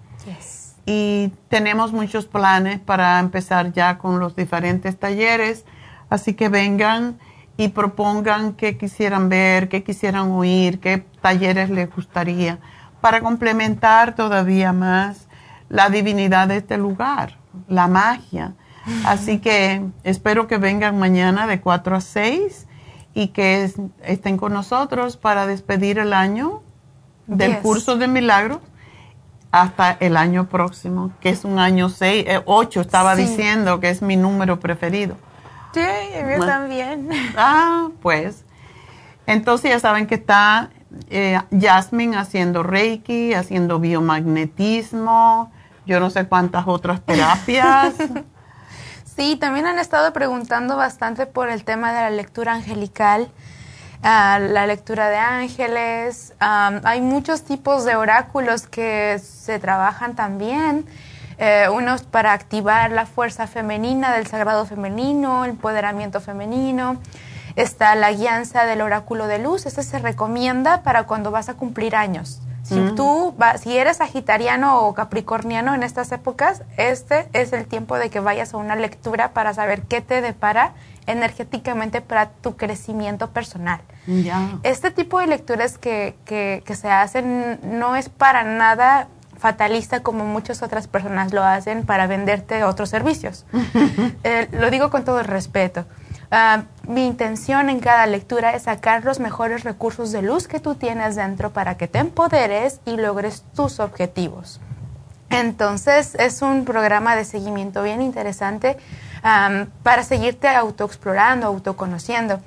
y 0.85 1.31
tenemos 1.47 1.93
muchos 1.93 2.25
planes 2.25 2.79
para 2.79 3.19
empezar 3.19 3.71
ya 3.71 3.97
con 3.97 4.19
los 4.19 4.35
diferentes 4.35 4.97
talleres, 4.97 5.65
así 6.09 6.33
que 6.33 6.49
vengan 6.49 7.17
y 7.55 7.69
propongan 7.69 8.53
qué 8.53 8.77
quisieran 8.77 9.29
ver, 9.29 9.69
qué 9.69 9.83
quisieran 9.83 10.31
oír, 10.31 10.79
qué 10.79 11.05
talleres 11.21 11.69
les 11.69 11.93
gustaría, 11.93 12.59
para 12.99 13.21
complementar 13.21 14.15
todavía 14.15 14.73
más 14.73 15.27
la 15.69 15.89
divinidad 15.89 16.47
de 16.47 16.57
este 16.57 16.77
lugar, 16.77 17.37
la 17.67 17.87
magia. 17.87 18.53
Así 19.05 19.39
que 19.39 19.85
espero 20.03 20.47
que 20.47 20.57
vengan 20.57 20.99
mañana 20.99 21.47
de 21.47 21.61
4 21.61 21.95
a 21.95 22.01
6 22.01 22.67
y 23.13 23.27
que 23.27 23.71
estén 24.03 24.37
con 24.37 24.51
nosotros 24.51 25.15
para 25.15 25.47
despedir 25.47 25.99
el 25.99 26.13
año 26.13 26.61
del 27.27 27.59
curso 27.59 27.95
de 27.95 28.09
milagros 28.09 28.59
hasta 29.53 29.91
el 29.99 30.17
año 30.17 30.49
próximo, 30.49 31.11
que 31.19 31.29
es 31.29 31.45
un 31.45 31.59
año 31.59 31.87
6, 31.87 32.25
8, 32.45 32.79
eh, 32.79 32.81
estaba 32.81 33.15
diciendo 33.15 33.79
que 33.79 33.91
es 33.91 34.01
mi 34.01 34.15
número 34.15 34.59
preferido. 34.59 35.15
Sí, 35.75 35.81
yo 36.39 36.43
también. 36.43 37.07
Ah, 37.37 37.89
pues. 38.01 38.45
Entonces 39.27 39.69
ya 39.69 39.79
saben 39.79 40.07
que 40.07 40.15
está 40.15 40.71
eh, 41.11 41.39
Jasmine 41.51 42.17
haciendo 42.17 42.63
Reiki, 42.63 43.35
haciendo 43.35 43.79
biomagnetismo, 43.79 45.51
yo 45.85 45.99
no 45.99 46.09
sé 46.09 46.25
cuántas 46.25 46.67
otras 46.67 47.01
terapias. 47.01 47.93
sí, 49.15 49.35
también 49.35 49.67
han 49.67 49.77
estado 49.77 50.13
preguntando 50.13 50.77
bastante 50.77 51.27
por 51.27 51.49
el 51.49 51.63
tema 51.63 51.93
de 51.93 52.01
la 52.01 52.09
lectura 52.09 52.53
angelical 52.53 53.29
la 54.03 54.67
lectura 54.67 55.09
de 55.09 55.17
ángeles. 55.17 56.33
hay 56.39 57.01
muchos 57.01 57.43
tipos 57.43 57.85
de 57.85 57.95
oráculos 57.95 58.67
que 58.67 59.19
se 59.19 59.59
trabajan 59.59 60.15
también. 60.15 60.85
Eh, 61.39 61.67
unos 61.69 62.03
para 62.03 62.31
activar 62.31 62.91
la 62.91 63.05
fuerza 63.05 63.47
femenina 63.47 64.13
del 64.13 64.27
sagrado 64.27 64.65
femenino, 64.65 65.45
el 65.45 65.51
empoderamiento 65.51 66.21
femenino. 66.21 66.97
Está 67.55 67.95
la 67.95 68.11
guianza 68.11 68.65
del 68.65 68.81
oráculo 68.81 69.27
de 69.27 69.39
luz. 69.39 69.65
Este 69.65 69.83
se 69.83 69.99
recomienda 69.99 70.83
para 70.83 71.03
cuando 71.03 71.31
vas 71.31 71.49
a 71.49 71.55
cumplir 71.55 71.95
años. 71.95 72.41
Si 72.63 72.75
mm. 72.75 72.95
tú, 72.95 73.35
si 73.61 73.77
eres 73.77 73.97
sagitariano 73.97 74.81
o 74.81 74.93
capricorniano 74.93 75.73
en 75.75 75.83
estas 75.83 76.11
épocas, 76.11 76.63
este 76.77 77.27
es 77.33 77.51
el 77.51 77.65
tiempo 77.65 77.97
de 77.97 78.09
que 78.09 78.21
vayas 78.21 78.53
a 78.53 78.57
una 78.57 78.75
lectura 78.75 79.31
para 79.33 79.53
saber 79.53 79.81
qué 79.83 80.01
te 80.01 80.21
depara 80.21 80.73
energéticamente 81.07 82.01
para 82.01 82.29
tu 82.29 82.55
crecimiento 82.55 83.29
personal. 83.31 83.81
Este 84.63 84.91
tipo 84.91 85.19
de 85.19 85.27
lecturas 85.27 85.77
que, 85.77 86.15
que, 86.25 86.75
se 86.75 86.89
hacen 86.89 87.59
no 87.63 87.95
es 87.95 88.09
para 88.09 88.43
nada 88.43 89.07
fatalista 89.37 90.01
como 90.01 90.25
muchas 90.25 90.61
otras 90.61 90.87
personas 90.87 91.33
lo 91.33 91.43
hacen 91.43 91.85
para 91.85 92.07
venderte 92.07 92.63
otros 92.63 92.89
servicios. 92.89 93.45
Eh, 94.25 94.47
lo 94.53 94.69
digo 94.69 94.89
con 94.89 95.03
todo 95.03 95.19
el 95.19 95.25
respeto. 95.25 95.85
Ah, 96.31 96.63
mi 96.87 97.05
intención 97.05 97.69
en 97.69 97.79
cada 97.79 98.07
lectura 98.07 98.55
es 98.55 98.63
sacar 98.63 99.03
los 99.03 99.19
mejores 99.19 99.63
recursos 99.63 100.11
de 100.11 100.21
luz 100.21 100.47
que 100.47 100.59
tú 100.59 100.75
tienes 100.75 101.15
dentro 101.15 101.51
para 101.51 101.75
que 101.75 101.87
te 101.87 101.99
empoderes 101.99 102.79
y 102.85 102.95
logres 102.95 103.43
tus 103.53 103.79
objetivos. 103.79 104.61
Entonces 105.29 106.15
es 106.15 106.41
un 106.41 106.63
programa 106.63 107.15
de 107.15 107.25
seguimiento 107.25 107.83
bien 107.83 108.01
interesante 108.01 108.77
para 109.23 110.03
seguirte 110.03 110.49
autoexplorando, 110.49 111.47
autoconociendo 111.47 112.41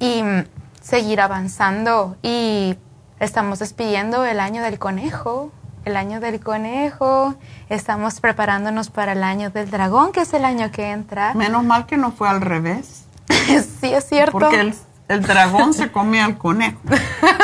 y 0.00 0.22
mm, 0.22 0.44
seguir 0.82 1.20
avanzando. 1.20 2.16
Y 2.22 2.76
estamos 3.20 3.60
despidiendo 3.60 4.24
el 4.24 4.40
año 4.40 4.62
del 4.62 4.78
conejo, 4.78 5.52
el 5.84 5.96
año 5.96 6.18
del 6.18 6.40
conejo, 6.40 7.36
estamos 7.68 8.20
preparándonos 8.20 8.90
para 8.90 9.12
el 9.12 9.22
año 9.22 9.50
del 9.50 9.70
dragón, 9.70 10.10
que 10.10 10.22
es 10.22 10.34
el 10.34 10.44
año 10.44 10.70
que 10.72 10.90
entra. 10.90 11.32
Menos 11.34 11.64
mal 11.64 11.86
que 11.86 11.96
no 11.96 12.10
fue 12.10 12.28
al 12.28 12.40
revés. 12.40 13.04
sí, 13.80 13.94
es 13.94 14.08
cierto. 14.08 14.32
Porque 14.32 14.74
el, 15.08 15.22
dragón 15.22 15.74
se 15.74 15.92
come 15.92 16.20
al 16.20 16.36
conejo. 16.38 16.80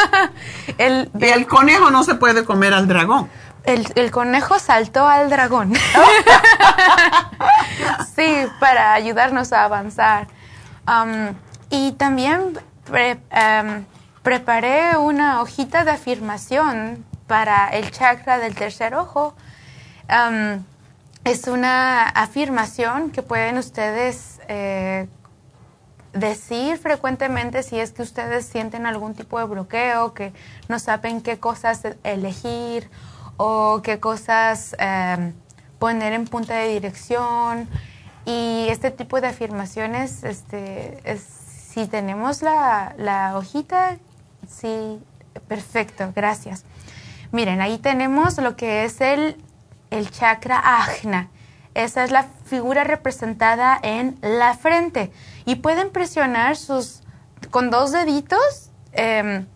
el, 0.78 1.08
el 1.20 1.46
conejo 1.46 1.92
no 1.92 2.02
se 2.02 2.16
puede 2.16 2.44
comer 2.44 2.74
al 2.74 2.88
dragón. 2.88 3.28
El, 3.64 3.86
el, 3.94 4.10
conejo 4.10 4.58
saltó 4.58 5.06
al 5.06 5.30
dragón. 5.30 5.74
sí, 8.16 8.46
para 8.60 8.94
ayudarnos 8.94 9.52
a 9.52 9.64
avanzar. 9.64 10.26
y 11.70 11.92
también 11.92 12.58
preparé 14.22 14.96
una 14.96 15.40
hojita 15.40 15.84
de 15.84 15.92
afirmación 15.92 17.04
para 17.26 17.68
el 17.68 17.90
chakra 17.90 18.38
del 18.38 18.54
tercer 18.54 18.94
ojo. 18.94 19.34
es 21.24 21.46
una 21.46 22.08
afirmación 22.08 23.10
que 23.10 23.22
pueden 23.22 23.58
ustedes 23.58 24.40
eh, 24.48 25.06
decir 26.12 26.78
frecuentemente 26.78 27.62
si 27.62 27.78
es 27.78 27.92
que 27.92 28.02
ustedes 28.02 28.44
sienten 28.44 28.86
algún 28.86 29.14
tipo 29.14 29.38
de 29.38 29.46
bloqueo, 29.46 30.14
que 30.14 30.32
no 30.68 30.78
saben 30.78 31.22
qué 31.22 31.38
cosas 31.38 31.82
elegir 32.04 32.90
o 33.36 33.80
qué 33.82 34.00
cosas 34.00 34.76
em, 34.78 35.32
poner 35.78 36.12
en 36.12 36.26
punta 36.26 36.54
de 36.54 36.68
dirección. 36.68 37.68
Y 38.24 38.66
este 38.68 38.90
tipo 38.90 39.20
de 39.20 39.28
afirmaciones, 39.28 40.22
este, 40.22 41.00
si 41.18 41.86
tenemos 41.86 42.42
la, 42.42 42.94
la 42.96 43.36
hojita, 43.36 43.96
sí, 44.48 45.00
perfecto, 45.48 46.12
gracias. 46.14 46.64
Miren, 47.32 47.60
ahí 47.60 47.78
tenemos 47.78 48.36
lo 48.38 48.56
que 48.56 48.84
es 48.84 49.00
el, 49.00 49.42
el 49.90 50.10
chakra 50.10 50.60
ajna. 50.62 51.30
Esa 51.74 52.04
es 52.04 52.10
la 52.10 52.24
figura 52.44 52.84
representada 52.84 53.78
en 53.82 54.18
la 54.20 54.54
frente. 54.54 55.10
Y 55.46 55.56
pueden 55.56 55.90
presionar 55.90 56.56
sus, 56.56 57.00
con 57.50 57.70
dos 57.70 57.92
deditos 57.92 58.70
em, 58.92 59.46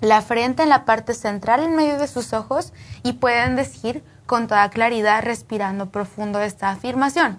la 0.00 0.22
frente 0.22 0.62
en 0.62 0.68
la 0.68 0.84
parte 0.84 1.14
central 1.14 1.64
en 1.64 1.74
medio 1.74 1.98
de 1.98 2.06
sus 2.06 2.32
ojos 2.32 2.72
y 3.06 3.12
pueden 3.12 3.54
decir 3.54 4.02
con 4.26 4.48
toda 4.48 4.68
claridad, 4.68 5.22
respirando 5.22 5.90
profundo 5.90 6.40
esta 6.40 6.70
afirmación. 6.70 7.38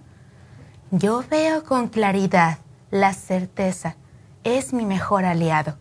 Yo 0.92 1.26
veo 1.30 1.66
con 1.66 1.90
claridad 1.90 2.60
la 2.90 3.14
certeza. 3.14 3.98
Es 4.46 4.72
mi 4.72 4.86
mejor 4.86 5.26
aliado. 5.26 5.76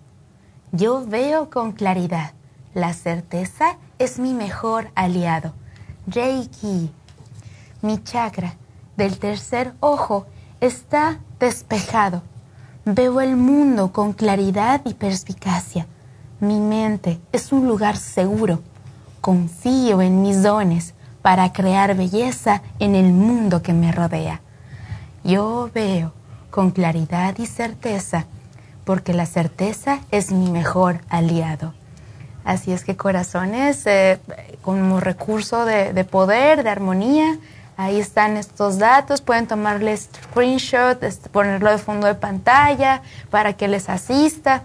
Yo 0.73 1.07
veo 1.07 1.51
con 1.51 1.71
claridad. 1.71 2.33
La 2.75 2.95
certeza 2.95 3.79
es 4.01 4.19
mi 4.19 4.35
mejor 4.35 4.91
aliado. 4.97 5.53
Reiki. 6.09 6.91
Mi 7.81 8.03
chakra 8.03 8.57
del 8.97 9.21
tercer 9.21 9.73
ojo 9.79 10.27
está 10.61 11.21
despejado. 11.39 12.23
Veo 12.85 13.21
el 13.21 13.37
mundo 13.37 13.93
con 13.93 14.15
claridad 14.15 14.81
y 14.85 14.95
perspicacia. 14.95 15.87
Mi 16.41 16.59
mente 16.59 17.21
es 17.31 17.53
un 17.53 17.69
lugar 17.69 17.97
seguro. 17.97 18.63
Confío 19.27 20.03
en 20.03 20.23
mis 20.23 20.45
dones 20.45 20.95
para 21.21 21.53
crear 21.53 21.97
belleza 21.97 22.63
en 22.79 22.95
el 22.95 23.13
mundo 23.13 23.61
que 23.61 23.73
me 23.73 23.91
rodea. 23.91 24.41
Yo 25.25 25.69
veo 25.75 26.13
con 26.53 26.71
claridad 26.71 27.37
y 27.37 27.47
certeza, 27.47 28.27
porque 28.85 29.15
la 29.15 29.27
certeza 29.27 29.99
es 30.13 30.31
mi 30.31 30.49
mejor 30.49 31.01
aliado. 31.09 31.75
Así 32.45 32.71
es 32.71 32.85
que 32.85 32.95
corazones, 32.95 33.85
eh, 33.89 34.21
como 34.63 35.01
recurso 35.01 35.65
de 35.65 36.05
poder, 36.05 36.63
de 36.63 36.71
armonía, 36.71 37.37
Ahí 37.77 37.99
están 37.99 38.37
estos 38.37 38.79
datos, 38.79 39.23
pueden 39.23 39.49
tomarle 39.49 39.97
screenshot, 39.97 40.99
ponerlo 41.33 41.73
de 41.73 41.79
fondo 41.79 42.07
de 42.07 42.15
pantalla 42.15 43.03
para 43.31 43.55
que 43.55 43.67
les 43.67 43.89
asista. 43.91 44.63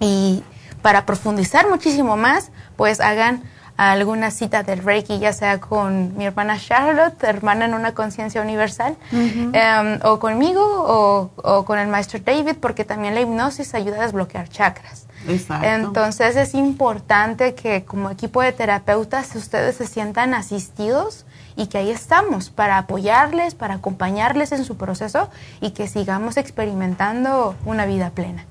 Y 0.00 0.42
para 0.82 1.06
profundizar 1.06 1.70
muchísimo 1.70 2.16
más, 2.16 2.50
pues 2.76 3.00
hagan 3.00 3.44
alguna 3.76 4.30
cita 4.30 4.62
del 4.62 4.82
Reiki, 4.82 5.18
ya 5.18 5.32
sea 5.32 5.60
con 5.60 6.16
mi 6.16 6.26
hermana 6.26 6.58
Charlotte, 6.58 7.22
hermana 7.24 7.64
en 7.64 7.74
una 7.74 7.92
conciencia 7.92 8.40
universal, 8.40 8.96
em, 9.12 9.98
o 10.04 10.18
conmigo, 10.18 10.62
o, 10.62 11.30
o, 11.36 11.64
con 11.64 11.78
el 11.78 11.88
maestro 11.88 12.20
David, 12.24 12.56
porque 12.60 12.84
también 12.84 13.14
la 13.14 13.20
hipnosis 13.20 13.74
ayuda 13.74 13.98
a 13.98 14.02
desbloquear 14.02 14.48
chakras. 14.48 15.06
Exacto. 15.28 15.66
Entonces 15.66 16.36
es 16.36 16.54
importante 16.54 17.54
que 17.54 17.84
como 17.84 18.10
equipo 18.10 18.42
de 18.42 18.52
terapeutas 18.52 19.34
ustedes 19.34 19.76
se 19.76 19.86
sientan 19.86 20.34
asistidos 20.34 21.24
y 21.56 21.66
que 21.66 21.78
ahí 21.78 21.90
estamos 21.90 22.50
para 22.50 22.78
apoyarles, 22.78 23.54
para 23.54 23.74
acompañarles 23.74 24.52
en 24.52 24.64
su 24.64 24.76
proceso 24.76 25.30
y 25.60 25.70
que 25.70 25.88
sigamos 25.88 26.36
experimentando 26.36 27.54
una 27.64 27.86
vida 27.86 28.10
plena. 28.10 28.44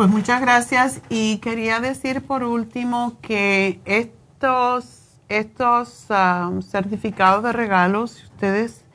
Pues 0.00 0.08
muchas 0.08 0.40
gracias. 0.40 1.02
Y 1.10 1.36
quería 1.40 1.78
decir 1.78 2.22
por 2.22 2.42
último 2.42 3.18
que 3.20 3.80
estos, 3.84 5.18
estos 5.28 6.06
um, 6.08 6.62
certificados 6.62 7.44
de 7.44 7.52
regalos, 7.52 8.12
si 8.12 8.24
ustedes 8.24 8.86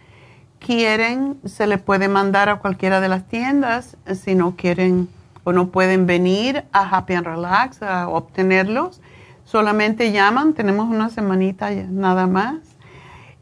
quieren, 0.57 1.40
se 1.45 1.68
les 1.68 1.80
puede 1.80 2.07
mandar 2.07 2.49
a 2.49 2.56
cualquiera 2.56 3.02
de 3.02 3.10
las 3.10 3.27
tiendas. 3.27 3.98
Si 4.15 4.34
no 4.34 4.56
quieren 4.56 5.07
o 5.44 5.52
no 5.52 5.68
pueden 5.68 6.07
venir 6.07 6.64
a 6.72 6.98
Happy 6.98 7.14
and 7.14 7.27
Relax 7.27 7.84
a 7.84 8.10
obtenerlos, 8.10 8.99
solamente 9.44 10.11
llaman, 10.11 10.56
tenemos 10.56 10.90
una 10.90 11.11
semanita 11.11 11.69
nada 11.69 12.26
más. 12.26 12.57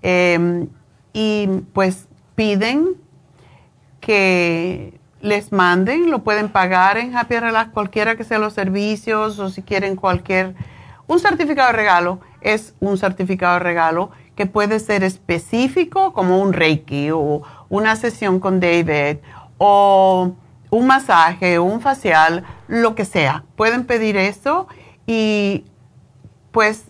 Em, 0.01 0.67
y 1.13 1.47
pues 1.71 2.09
piden 2.35 2.89
que 4.01 4.99
les 5.23 5.53
manden, 5.53 6.11
lo 6.11 6.19
pueden 6.19 6.49
pagar 6.49 6.97
en 6.97 7.15
Happy 7.15 7.39
Relax, 7.39 7.71
cualquiera 7.71 8.17
que 8.17 8.25
sean 8.25 8.41
los 8.41 8.53
servicios 8.53 9.39
o 9.39 9.49
si 9.49 9.63
quieren 9.63 9.95
cualquier, 9.95 10.53
un 11.07 11.17
certificado 11.17 11.71
de 11.71 11.77
regalo 11.77 12.19
es 12.41 12.75
un 12.81 12.97
certificado 12.97 13.53
de 13.53 13.59
regalo 13.59 14.11
que 14.35 14.47
puede 14.47 14.81
ser 14.81 15.01
específico 15.01 16.11
como 16.11 16.39
un 16.39 16.51
Reiki 16.51 17.11
o 17.11 17.41
una 17.69 17.95
sesión 17.95 18.41
con 18.41 18.59
David 18.59 19.19
o 19.57 20.33
un 20.69 20.87
masaje, 20.87 21.57
un 21.57 21.79
facial, 21.79 22.43
lo 22.67 22.93
que 22.93 23.05
sea. 23.05 23.45
Pueden 23.55 23.85
pedir 23.85 24.17
eso 24.17 24.67
y 25.07 25.63
pues 26.51 26.83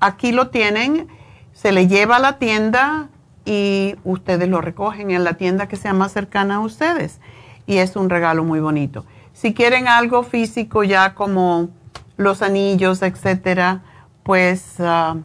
aquí 0.00 0.32
lo 0.32 0.48
tienen 0.48 1.08
se 1.52 1.72
le 1.72 1.88
lleva 1.88 2.16
a 2.16 2.20
la 2.20 2.38
tienda 2.38 3.08
y 3.44 3.96
ustedes 4.04 4.48
lo 4.48 4.60
recogen 4.60 5.10
en 5.10 5.24
la 5.24 5.34
tienda 5.34 5.68
que 5.68 5.76
sea 5.76 5.92
más 5.92 6.12
cercana 6.12 6.56
a 6.56 6.60
ustedes. 6.60 7.20
Y 7.66 7.78
es 7.78 7.96
un 7.96 8.10
regalo 8.10 8.44
muy 8.44 8.60
bonito. 8.60 9.04
Si 9.32 9.54
quieren 9.54 9.88
algo 9.88 10.22
físico 10.22 10.84
ya 10.84 11.14
como 11.14 11.70
los 12.16 12.42
anillos, 12.42 13.02
etcétera, 13.02 13.82
pues 14.22 14.76
ah, 14.78 15.16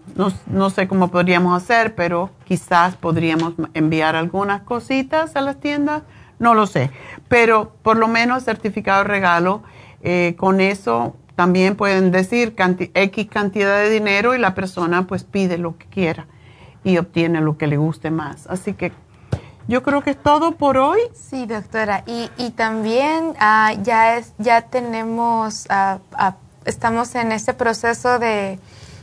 no, 0.48 0.70
sé 0.70 0.88
cómo 0.88 1.10
podríamos 1.10 1.62
hacer, 1.62 1.94
pero 1.94 2.32
quizás 2.46 2.96
podríamos 2.96 3.54
enviar 3.74 4.16
algunas 4.16 4.62
cositas 4.62 5.36
a 5.36 5.42
las 5.42 5.60
tiendas, 5.60 6.04
no 6.40 6.56
lo 6.56 6.66
sé. 6.66 6.90
Pero 7.28 7.74
por 7.84 7.98
lo 7.98 8.08
menos 8.08 8.44
certificado 8.44 9.04
de 9.04 9.10
regalo, 9.10 9.62
eh, 10.02 10.36
con 10.38 10.62
eso 10.62 11.16
también 11.36 11.76
pueden 11.76 12.12
decir 12.12 12.56
X 12.96 13.28
cantidad 13.30 13.78
de 13.78 13.90
dinero 13.92 14.34
y 14.34 14.40
la 14.40 14.56
persona 14.56 15.06
pues 15.06 15.24
pide 15.24 15.60
lo 15.60 15.78
que 15.78 15.86
quiera 15.86 16.26
y 16.84 16.98
obtiene 16.98 17.42
lo 17.42 17.58
que 17.58 17.68
le 17.68 17.78
guste 17.78 18.12
más. 18.12 18.48
Así 18.48 18.74
que 18.74 18.92
yo 19.68 19.84
creo 19.84 20.02
que 20.02 20.12
es 20.12 20.22
todo 20.22 20.54
por 20.54 20.78
hoy. 20.78 21.00
Sí, 21.14 21.46
doctora. 21.46 22.04
Y, 22.06 22.30
y 22.38 22.52
también 22.52 23.34
ah, 23.40 23.74
ya, 23.84 24.18
es, 24.18 24.34
ya 24.38 24.62
tenemos, 24.62 25.68
ah, 25.70 26.00
ah, 26.14 26.36
estamos 26.66 27.14
en 27.16 27.32
este 27.32 27.54
proceso 27.54 28.18
de 28.20 28.60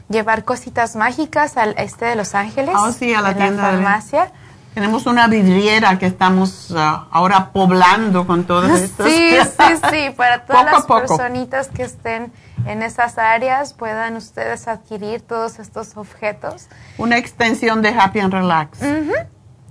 llevar 0.08 0.44
cositas 0.44 0.96
mágicas 0.96 1.56
al 1.56 1.74
este 1.78 2.06
de 2.06 2.16
Los 2.16 2.34
Ángeles. 2.34 2.74
Ah, 2.78 2.92
sí, 2.92 3.12
a 3.12 3.20
la 3.20 3.34
tienda. 3.34 3.62
La 3.62 3.70
farmacia. 3.70 4.32
Tenemos 4.74 5.06
una 5.06 5.28
vidriera 5.28 5.98
que 6.00 6.06
estamos 6.06 6.74
ahora 6.76 7.52
poblando 7.52 8.26
con 8.26 8.44
todas 8.44 8.80
estas. 8.82 9.06
Sí, 9.06 9.36
sí, 9.40 9.88
sí, 9.90 10.10
para 10.16 10.44
todas 10.44 10.64
las 10.64 10.84
personitas 10.84 11.68
que 11.68 11.84
estén 11.84 12.32
en 12.66 12.82
esas 12.82 13.18
áreas 13.18 13.72
puedan 13.72 14.16
ustedes 14.16 14.66
adquirir 14.66 15.20
todos 15.22 15.60
estos 15.60 15.96
objetos. 15.96 16.66
Una 16.98 17.18
extensión 17.18 17.82
de 17.82 17.90
Happy 17.90 18.18
and 18.18 18.32
Relax. 18.32 18.80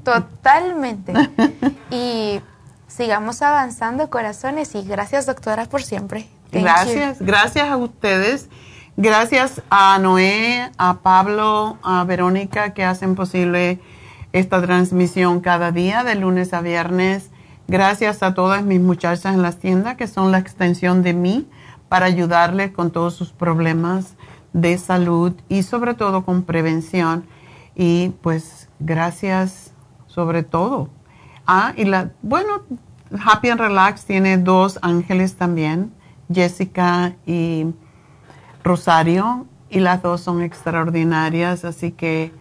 Totalmente. 0.03 1.13
y 1.91 2.41
sigamos 2.87 3.41
avanzando, 3.41 4.09
corazones, 4.09 4.73
y 4.75 4.83
gracias, 4.83 5.25
doctora, 5.25 5.65
por 5.65 5.83
siempre. 5.83 6.29
gracias, 6.51 7.19
gracias 7.19 7.69
a 7.69 7.75
ustedes. 7.75 8.49
Gracias 8.95 9.63
a 9.71 9.97
Noé, 9.97 10.69
a 10.77 10.99
Pablo, 10.99 11.79
a 11.81 12.03
Verónica 12.03 12.75
que 12.75 12.83
hacen 12.83 13.15
posible 13.15 13.79
esta 14.33 14.61
transmisión 14.61 15.39
cada 15.39 15.71
día, 15.71 16.03
de 16.03 16.15
lunes 16.15 16.53
a 16.53 16.61
viernes. 16.61 17.29
Gracias 17.67 18.23
a 18.23 18.33
todas 18.33 18.63
mis 18.63 18.81
muchachas 18.81 19.33
en 19.33 19.41
las 19.41 19.59
tiendas 19.59 19.95
que 19.95 20.07
son 20.07 20.31
la 20.31 20.39
extensión 20.39 21.03
de 21.03 21.13
mí 21.13 21.47
para 21.87 22.07
ayudarles 22.07 22.71
con 22.71 22.91
todos 22.91 23.13
sus 23.13 23.31
problemas 23.31 24.15
de 24.51 24.77
salud 24.77 25.33
y 25.47 25.63
sobre 25.63 25.93
todo 25.93 26.25
con 26.25 26.43
prevención. 26.43 27.25
Y 27.75 28.09
pues 28.21 28.69
gracias 28.79 29.71
sobre 30.07 30.43
todo. 30.43 30.89
Ah, 31.45 31.73
y 31.77 31.85
la, 31.85 32.11
bueno, 32.21 32.63
Happy 33.23 33.49
and 33.49 33.61
Relax 33.61 34.05
tiene 34.05 34.37
dos 34.37 34.79
ángeles 34.81 35.35
también, 35.35 35.93
Jessica 36.31 37.13
y 37.25 37.67
Rosario, 38.63 39.45
y 39.69 39.79
las 39.79 40.01
dos 40.01 40.21
son 40.21 40.41
extraordinarias, 40.41 41.65
así 41.65 41.91
que 41.91 42.31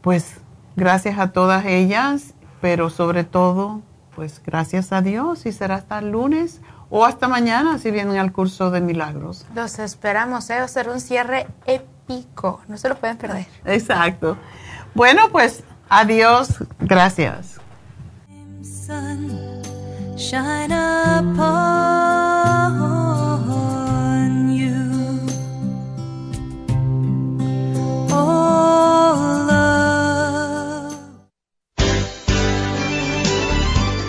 pues 0.00 0.41
Gracias 0.76 1.18
a 1.18 1.32
todas 1.32 1.64
ellas 1.66 2.34
pero 2.62 2.90
sobre 2.90 3.24
todo, 3.24 3.82
pues 4.14 4.40
gracias 4.46 4.92
a 4.92 5.02
Dios 5.02 5.44
y 5.44 5.52
será 5.52 5.74
hasta 5.74 5.98
el 5.98 6.12
lunes 6.12 6.60
o 6.90 7.04
hasta 7.04 7.26
mañana 7.26 7.76
si 7.78 7.90
vienen 7.90 8.16
al 8.18 8.32
curso 8.32 8.70
de 8.70 8.80
milagros. 8.80 9.44
Los 9.54 9.80
esperamos, 9.80 10.48
¿eh? 10.48 10.58
va 10.58 10.64
a 10.64 10.68
ser 10.68 10.88
un 10.88 11.00
cierre 11.00 11.48
épico, 11.66 12.62
no 12.68 12.78
se 12.78 12.88
lo 12.88 12.96
pueden 12.96 13.18
perder. 13.18 13.46
Exacto. 13.64 14.38
Bueno, 14.94 15.22
pues 15.32 15.64
adiós, 15.88 16.62
gracias. 16.78 17.58